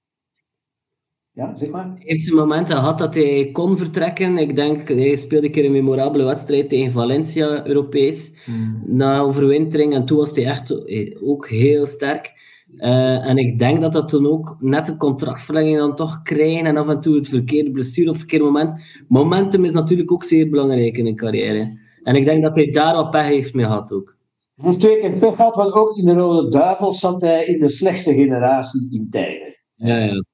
Ja, 1.30 1.56
zeg 1.56 1.68
maar. 1.70 1.84
Hij 1.84 2.02
heeft 2.04 2.22
zijn 2.22 2.36
momenten 2.36 2.76
gehad 2.76 2.98
dat 2.98 3.14
hij 3.14 3.50
kon 3.52 3.76
vertrekken. 3.76 4.38
Ik 4.38 4.56
denk, 4.56 4.88
hij 4.88 5.16
speelde 5.16 5.46
een 5.46 5.52
keer 5.52 5.64
een 5.64 5.72
memorabele 5.72 6.24
wedstrijd 6.24 6.68
tegen 6.68 6.92
Valencia, 6.92 7.66
Europees, 7.66 8.40
hmm. 8.44 8.82
na 8.86 9.20
overwintering. 9.20 9.94
En 9.94 10.04
toen 10.04 10.18
was 10.18 10.36
hij 10.36 10.46
echt 10.46 10.74
ook 11.22 11.48
heel 11.48 11.86
sterk. 11.86 12.32
Uh, 12.76 13.28
en 13.28 13.38
ik 13.38 13.58
denk 13.58 13.80
dat 13.80 13.92
dat 13.92 14.08
toen 14.08 14.26
ook 14.26 14.56
net 14.60 14.88
een 14.88 14.96
contractverlenging 14.96 15.78
dan 15.78 15.96
toch 15.96 16.22
krijgen 16.22 16.66
en 16.66 16.76
af 16.76 16.88
en 16.88 17.00
toe 17.00 17.14
het 17.14 17.28
verkeerde 17.28 17.70
blessure 17.70 18.10
of 18.10 18.16
verkeerde 18.16 18.44
moment. 18.44 18.72
Momentum 19.08 19.64
is 19.64 19.72
natuurlijk 19.72 20.12
ook 20.12 20.24
zeer 20.24 20.50
belangrijk 20.50 20.96
in 20.96 21.06
een 21.06 21.16
carrière. 21.16 21.80
En 22.02 22.14
ik 22.14 22.24
denk 22.24 22.42
dat 22.42 22.56
hij 22.56 22.70
daar 22.70 22.94
al 22.94 23.08
pech 23.08 23.26
heeft 23.26 23.54
mee 23.54 23.64
gehad 23.64 23.92
ook. 23.92 24.16
Hij 24.54 24.64
heeft 24.66 24.80
twee 24.80 24.98
keer 24.98 25.10
pech 25.10 25.34
gehad, 25.34 25.54
want 25.54 25.72
ook 25.72 25.96
in 25.96 26.04
de 26.04 26.12
Rode 26.12 26.48
Duivels 26.48 27.00
zat 27.00 27.20
hij 27.20 27.44
in 27.44 27.58
de 27.58 27.68
slechtste 27.68 28.14
generatie 28.14 28.88
in 28.92 29.06
tijden. 29.10 29.56
Ja, 29.74 29.98
ja. 29.98 30.24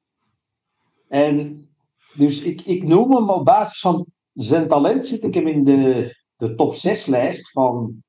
En 1.08 1.66
dus 2.14 2.42
ik, 2.42 2.60
ik 2.60 2.82
noem 2.82 3.14
hem 3.14 3.30
op 3.30 3.44
basis 3.44 3.80
van 3.80 4.06
zijn 4.32 4.68
talent, 4.68 5.06
zit 5.06 5.22
ik 5.22 5.34
hem 5.34 5.46
in 5.46 5.64
de, 5.64 6.14
de 6.36 6.54
top 6.54 6.74
6 6.74 7.06
lijst 7.06 7.50
van 7.50 8.02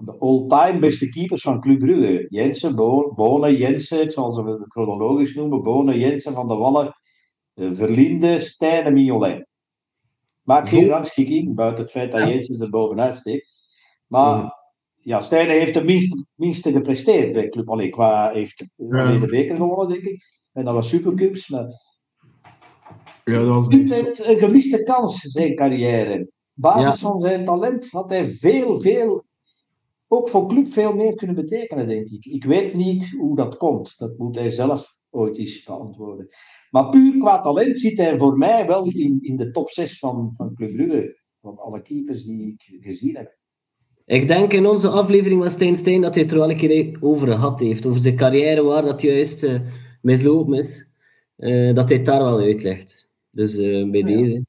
de 0.00 0.18
all-time 0.18 0.78
beste 0.78 1.08
keepers 1.08 1.42
van 1.42 1.60
Club 1.60 1.78
Brugge. 1.78 2.26
Jensen, 2.28 2.74
Bonen, 3.14 3.56
Jensen, 3.56 4.02
ik 4.02 4.12
zal 4.12 4.32
ze 4.32 4.64
chronologisch 4.68 5.34
noemen. 5.34 5.62
Bonen, 5.62 5.98
Jensen, 5.98 6.32
Van 6.32 6.48
de 6.48 6.54
Wallen, 6.54 6.94
eh, 7.54 7.68
Verlinde, 7.72 8.38
Stijn 8.38 8.84
en 8.84 8.92
Mignolet. 8.92 9.46
Maak 10.42 10.68
geen 10.68 10.88
rangschikking, 10.88 11.54
buiten 11.54 11.82
het 11.82 11.92
feit 11.92 12.12
dat 12.12 12.28
Jensen 12.28 12.60
er 12.60 12.70
bovenuit 12.70 13.16
steekt. 13.16 13.52
Maar 14.06 14.36
ja, 14.38 14.54
ja 15.00 15.20
Stijn 15.20 15.48
heeft 15.48 15.74
het 15.74 15.84
minste, 15.84 16.26
minste 16.34 16.72
gepresteerd 16.72 17.32
bij 17.32 17.48
Club. 17.48 17.68
Allee, 17.68 17.88
qua 17.88 18.32
heeft 18.32 18.74
ja. 18.76 19.18
de 19.18 19.26
beker 19.26 19.56
gewonnen, 19.56 19.88
denk 19.88 20.04
ik. 20.04 20.22
En 20.52 20.64
dat 20.64 20.74
was 20.74 20.88
supercups. 20.88 21.48
Maar... 21.48 21.66
Ja, 23.24 23.38
dat 23.38 23.54
was 23.54 23.66
het 23.68 24.26
een 24.26 24.38
gemiste 24.38 24.82
kans, 24.82 25.20
zijn 25.20 25.54
carrière. 25.54 26.30
basis 26.52 27.00
van 27.00 27.20
zijn 27.20 27.44
talent 27.44 27.90
had 27.90 28.10
hij 28.10 28.26
veel, 28.26 28.80
veel 28.80 29.24
ook 30.14 30.28
voor 30.28 30.48
club 30.48 30.68
veel 30.68 30.94
meer 30.94 31.14
kunnen 31.14 31.36
betekenen, 31.36 31.88
denk 31.88 32.08
ik. 32.08 32.24
Ik 32.24 32.44
weet 32.44 32.74
niet 32.74 33.10
hoe 33.10 33.36
dat 33.36 33.56
komt. 33.56 33.98
Dat 33.98 34.18
moet 34.18 34.36
hij 34.36 34.50
zelf 34.50 34.96
ooit 35.10 35.38
eens 35.38 35.64
beantwoorden. 35.64 36.28
Maar 36.70 36.88
puur 36.88 37.18
qua 37.18 37.40
talent 37.40 37.78
zit 37.78 37.98
hij 37.98 38.18
voor 38.18 38.38
mij 38.38 38.66
wel 38.66 38.84
in, 38.84 39.18
in 39.20 39.36
de 39.36 39.50
top 39.50 39.70
6 39.70 39.98
van, 39.98 40.32
van 40.36 40.54
Club 40.54 40.72
Brugge. 40.72 41.22
Van 41.40 41.58
alle 41.58 41.82
keepers 41.82 42.24
die 42.24 42.46
ik 42.46 42.84
gezien 42.84 43.16
heb. 43.16 43.38
Ik 44.06 44.28
denk 44.28 44.52
in 44.52 44.66
onze 44.66 44.88
aflevering 44.88 45.40
van 45.40 45.50
Stijn 45.50 45.76
Stijn 45.76 46.00
dat 46.00 46.14
hij 46.14 46.22
het 46.22 46.32
er 46.32 46.38
wel 46.38 46.50
een 46.50 46.56
keer 46.56 46.98
over 47.00 47.28
gehad 47.28 47.60
heeft. 47.60 47.86
Over 47.86 48.00
zijn 48.00 48.16
carrière, 48.16 48.62
waar 48.62 48.82
dat 48.82 49.02
juist 49.02 49.44
uh, 49.44 49.60
mislopen 50.02 50.54
is. 50.54 50.92
Uh, 51.36 51.74
dat 51.74 51.88
hij 51.88 51.96
het 51.96 52.06
daar 52.06 52.24
wel 52.24 52.38
uitlegt. 52.38 53.12
Dus 53.30 53.58
uh, 53.58 53.90
bij 53.90 54.02
deze. 54.02 54.44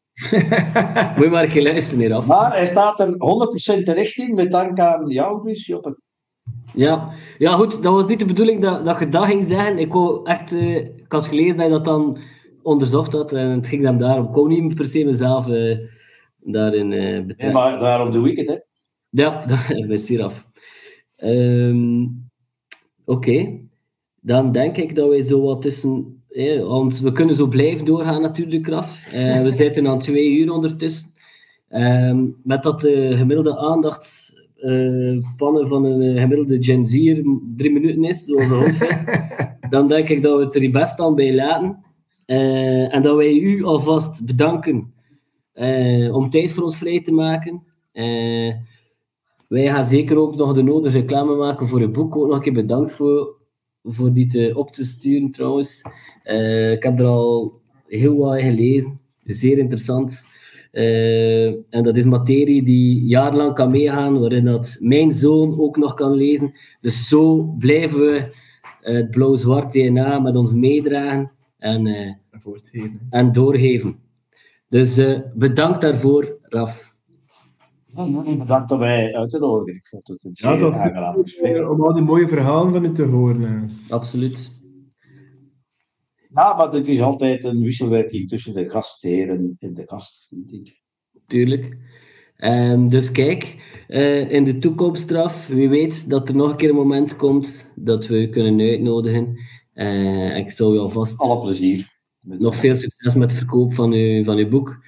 Moet 1.15 1.23
je 1.23 1.29
maar 1.31 1.47
geluisteren 1.47 1.99
hieraf. 1.99 2.25
Maar 2.25 2.55
hij 2.55 2.67
staat 2.67 2.99
er 2.99 3.07
100% 3.79 3.83
terecht 3.83 4.17
in, 4.17 4.35
met 4.35 4.51
dank 4.51 4.79
aan 4.79 5.07
jou 5.07 5.45
dus, 5.45 5.65
Joppe. 5.65 5.99
Ja. 6.73 7.11
ja, 7.37 7.51
goed, 7.51 7.83
dat 7.83 7.93
was 7.93 8.07
niet 8.07 8.19
de 8.19 8.25
bedoeling 8.25 8.61
dat, 8.61 8.85
dat 8.85 8.99
je 8.99 9.09
dat 9.09 9.25
ging 9.25 9.43
zeggen. 9.43 9.77
Ik, 9.77 9.93
wou 9.93 10.25
echt, 10.25 10.53
uh, 10.53 10.75
ik 10.75 11.05
had 11.07 11.27
gelezen 11.27 11.57
dat 11.57 11.65
je 11.65 11.71
dat 11.71 11.85
dan 11.85 12.17
onderzocht 12.61 13.13
had 13.13 13.33
en 13.33 13.49
het 13.49 13.67
ging 13.67 13.83
dan 13.83 13.97
daarom. 13.97 14.25
Ik 14.25 14.31
kon 14.31 14.47
niet 14.47 14.75
per 14.75 14.85
se 14.85 15.05
mezelf 15.05 15.47
uh, 15.47 15.77
daarin 16.39 16.91
uh, 16.91 17.25
betrekken. 17.25 17.47
Ja, 17.47 17.53
maar 17.53 17.79
daarom 17.79 18.11
doe 18.11 18.31
ik 18.31 18.37
het, 18.37 18.47
hè? 18.47 18.57
Ja, 19.09 19.45
dat 19.45 19.89
is 19.89 20.09
hier 20.09 20.23
af. 20.23 20.47
Um, 21.17 22.29
Oké, 23.05 23.29
okay. 23.29 23.67
dan 24.21 24.51
denk 24.51 24.77
ik 24.77 24.95
dat 24.95 25.09
wij 25.09 25.21
zo 25.21 25.41
wat 25.41 25.61
tussen 25.61 26.23
want 26.67 26.99
we 26.99 27.11
kunnen 27.11 27.35
zo 27.35 27.47
blijven 27.47 27.85
doorgaan 27.85 28.21
natuurlijk, 28.21 28.67
Raf. 28.67 29.13
Uh, 29.13 29.41
we 29.41 29.51
zitten 29.51 29.87
aan 29.87 29.99
twee 29.99 30.37
uur 30.37 30.51
ondertussen. 30.51 31.13
Uh, 31.69 32.21
met 32.43 32.63
dat 32.63 32.79
de 32.79 33.09
uh, 33.09 33.17
gemiddelde 33.17 33.57
aandachtspannen 33.57 35.63
uh, 35.63 35.67
van 35.67 35.85
een 35.85 36.17
gemiddelde 36.17 36.63
Gen 36.63 36.85
Z'er 36.85 37.23
drie 37.55 37.71
minuten 37.71 38.03
is, 38.03 38.23
zoals 38.23 38.49
een 38.49 39.69
dan 39.69 39.87
denk 39.87 40.09
ik 40.09 40.21
dat 40.21 40.37
we 40.37 40.43
het 40.43 40.55
er 40.55 40.71
best 40.71 40.99
aan 40.99 41.15
bij 41.15 41.35
laten. 41.35 41.83
Eh, 42.25 42.93
en 42.93 43.01
dat 43.01 43.15
wij 43.15 43.33
u 43.33 43.63
alvast 43.63 44.25
bedanken 44.25 44.93
eh, 45.53 46.15
om 46.15 46.29
tijd 46.29 46.51
voor 46.51 46.63
ons 46.63 46.77
vrij 46.77 47.01
te 47.01 47.11
maken. 47.11 47.63
Eh, 47.91 48.53
wij 49.47 49.65
gaan 49.65 49.85
zeker 49.85 50.17
ook 50.17 50.35
nog 50.35 50.53
de 50.53 50.63
nodige 50.63 50.97
reclame 50.97 51.35
maken 51.35 51.67
voor 51.67 51.81
het 51.81 51.91
boek. 51.91 52.15
Ook 52.15 52.27
nog 52.27 52.35
een 52.35 52.41
keer 52.41 52.53
bedankt 52.53 52.91
voor, 52.91 53.34
voor 53.85 54.13
die 54.13 54.27
te, 54.27 54.51
op 54.55 54.71
te 54.71 54.85
sturen 54.85 55.31
trouwens. 55.31 55.81
ik 56.71 56.83
heb 56.83 56.99
er 56.99 57.05
al 57.05 57.61
heel 57.87 58.17
wat 58.17 58.37
in 58.37 58.55
gelezen. 58.55 58.99
Zeer 59.23 59.57
interessant. 59.57 60.23
en 61.69 61.83
dat 61.83 61.97
is 61.97 62.05
materie 62.05 62.63
die 62.63 63.05
jarenlang 63.05 63.53
kan 63.53 63.71
meegaan, 63.71 64.19
waarin 64.19 64.45
dat 64.45 64.77
mijn 64.79 65.11
zoon 65.11 65.59
ook 65.59 65.77
nog 65.77 65.93
kan 65.93 66.13
lezen. 66.13 66.53
Dus 66.81 67.07
zo 67.07 67.43
blijven 67.59 67.99
we 67.99 68.31
het 68.81 69.11
blauw-zwart 69.11 69.71
DNA 69.71 70.19
met 70.19 70.35
ons 70.35 70.53
meedragen 70.53 71.31
en, 71.57 71.85
uh, 71.85 72.11
en 73.09 73.31
doorgeven. 73.31 73.99
Dus 74.69 75.01
bedankt 75.33 75.81
daarvoor, 75.81 76.39
Raf. 76.41 76.94
Bedankt 78.37 78.69
dat 78.69 78.79
wij 78.79 79.15
uit 79.15 79.29
te 79.29 79.39
nodigen. 79.39 79.75
Ik 79.75 79.87
vond 79.87 80.07
het 80.07 80.23
een 80.23 80.31
ja, 80.33 80.55
is 81.23 81.61
om 81.61 81.83
al 81.83 81.93
die 81.93 82.03
mooie 82.03 82.27
verhalen 82.27 82.73
van 82.73 82.85
u 82.85 82.91
te 82.91 83.03
horen. 83.03 83.69
Absoluut. 83.89 84.51
Ja, 86.33 86.55
maar 86.55 86.69
het 86.69 86.87
is 86.87 87.01
altijd 87.01 87.43
een 87.43 87.61
wisselwerking 87.61 88.29
tussen 88.29 88.53
de 88.53 88.69
gastheren 88.69 89.55
en 89.59 89.73
de 89.73 89.83
gast, 89.85 90.27
vind 90.29 90.53
ik. 90.53 90.81
Tuurlijk. 91.27 91.77
Um, 92.37 92.89
dus 92.89 93.11
kijk, 93.11 93.57
uh, 93.87 94.31
in 94.31 94.43
de 94.43 94.57
toekomststraf, 94.57 95.47
wie 95.47 95.69
weet 95.69 96.09
dat 96.09 96.29
er 96.29 96.35
nog 96.35 96.49
een 96.51 96.57
keer 96.57 96.69
een 96.69 96.75
moment 96.75 97.15
komt 97.15 97.73
dat 97.75 98.07
we 98.07 98.21
u 98.21 98.27
kunnen 98.27 98.59
uitnodigen. 98.59 99.39
Uh, 99.73 100.37
ik 100.37 100.51
zou 100.51 100.73
je 100.73 100.79
alvast... 100.79 101.19
Alle 101.19 101.41
plezier. 101.41 101.93
Nog 102.21 102.55
veel 102.55 102.75
succes 102.75 103.15
met 103.15 103.29
het 103.29 103.39
verkoop 103.39 103.73
van 103.73 103.91
uw, 103.91 104.23
van 104.23 104.37
uw 104.37 104.49
boek. 104.49 104.83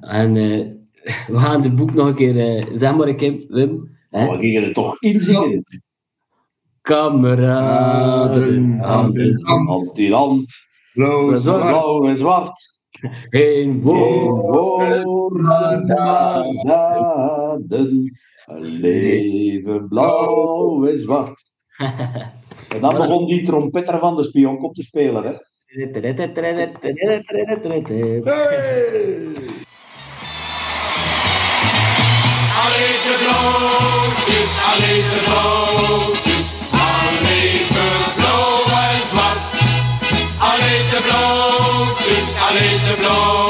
En 0.00 0.34
uh, 0.34 0.66
we 1.32 1.38
gaan 1.38 1.62
het 1.62 1.76
boek 1.76 1.94
nog 1.94 2.06
een 2.06 2.14
keer... 2.14 2.64
zeg 2.72 2.96
maar 2.96 3.08
Wim. 3.48 3.96
Oh, 4.10 4.30
we 4.30 4.38
gingen 4.38 4.64
er 4.64 4.72
toch 4.72 5.00
inzingen. 5.00 5.64
Kameraden, 6.80 8.78
hand 8.78 9.18
in 9.18 9.40
hand 9.42 9.98
in 9.98 10.12
hand. 10.12 10.54
Blauw 10.92 12.06
en 12.06 12.16
zwart. 12.16 12.76
Geen 13.30 13.82
woorden 13.82 15.46
daden, 15.86 18.12
leven 18.60 19.88
blauw 19.88 20.86
en 20.86 21.00
zwart. 21.00 21.42
En 22.74 22.80
dan 22.80 22.96
begon 22.96 23.26
die 23.26 23.42
trompetter 23.42 23.98
van 23.98 24.16
de 24.16 24.22
spionkop 24.22 24.74
te 24.74 24.82
spelen, 24.82 25.24
hè? 25.24 25.32
Hey! 28.24 29.66
Alleen 32.68 33.00
de 33.04 33.16
blauwtjes, 33.22 34.52
alleen 34.70 35.04
de 35.10 35.20
blauwtjes, 35.24 36.46
alleen 36.70 37.66
blauw 38.16 38.62
en 38.82 39.02
zwart. 39.10 39.38
Alleen 40.38 40.84
de 40.90 41.00
blauwtjes, 41.06 42.28
alleen 42.48 42.80
de 42.86 42.94
blauw. 42.98 43.47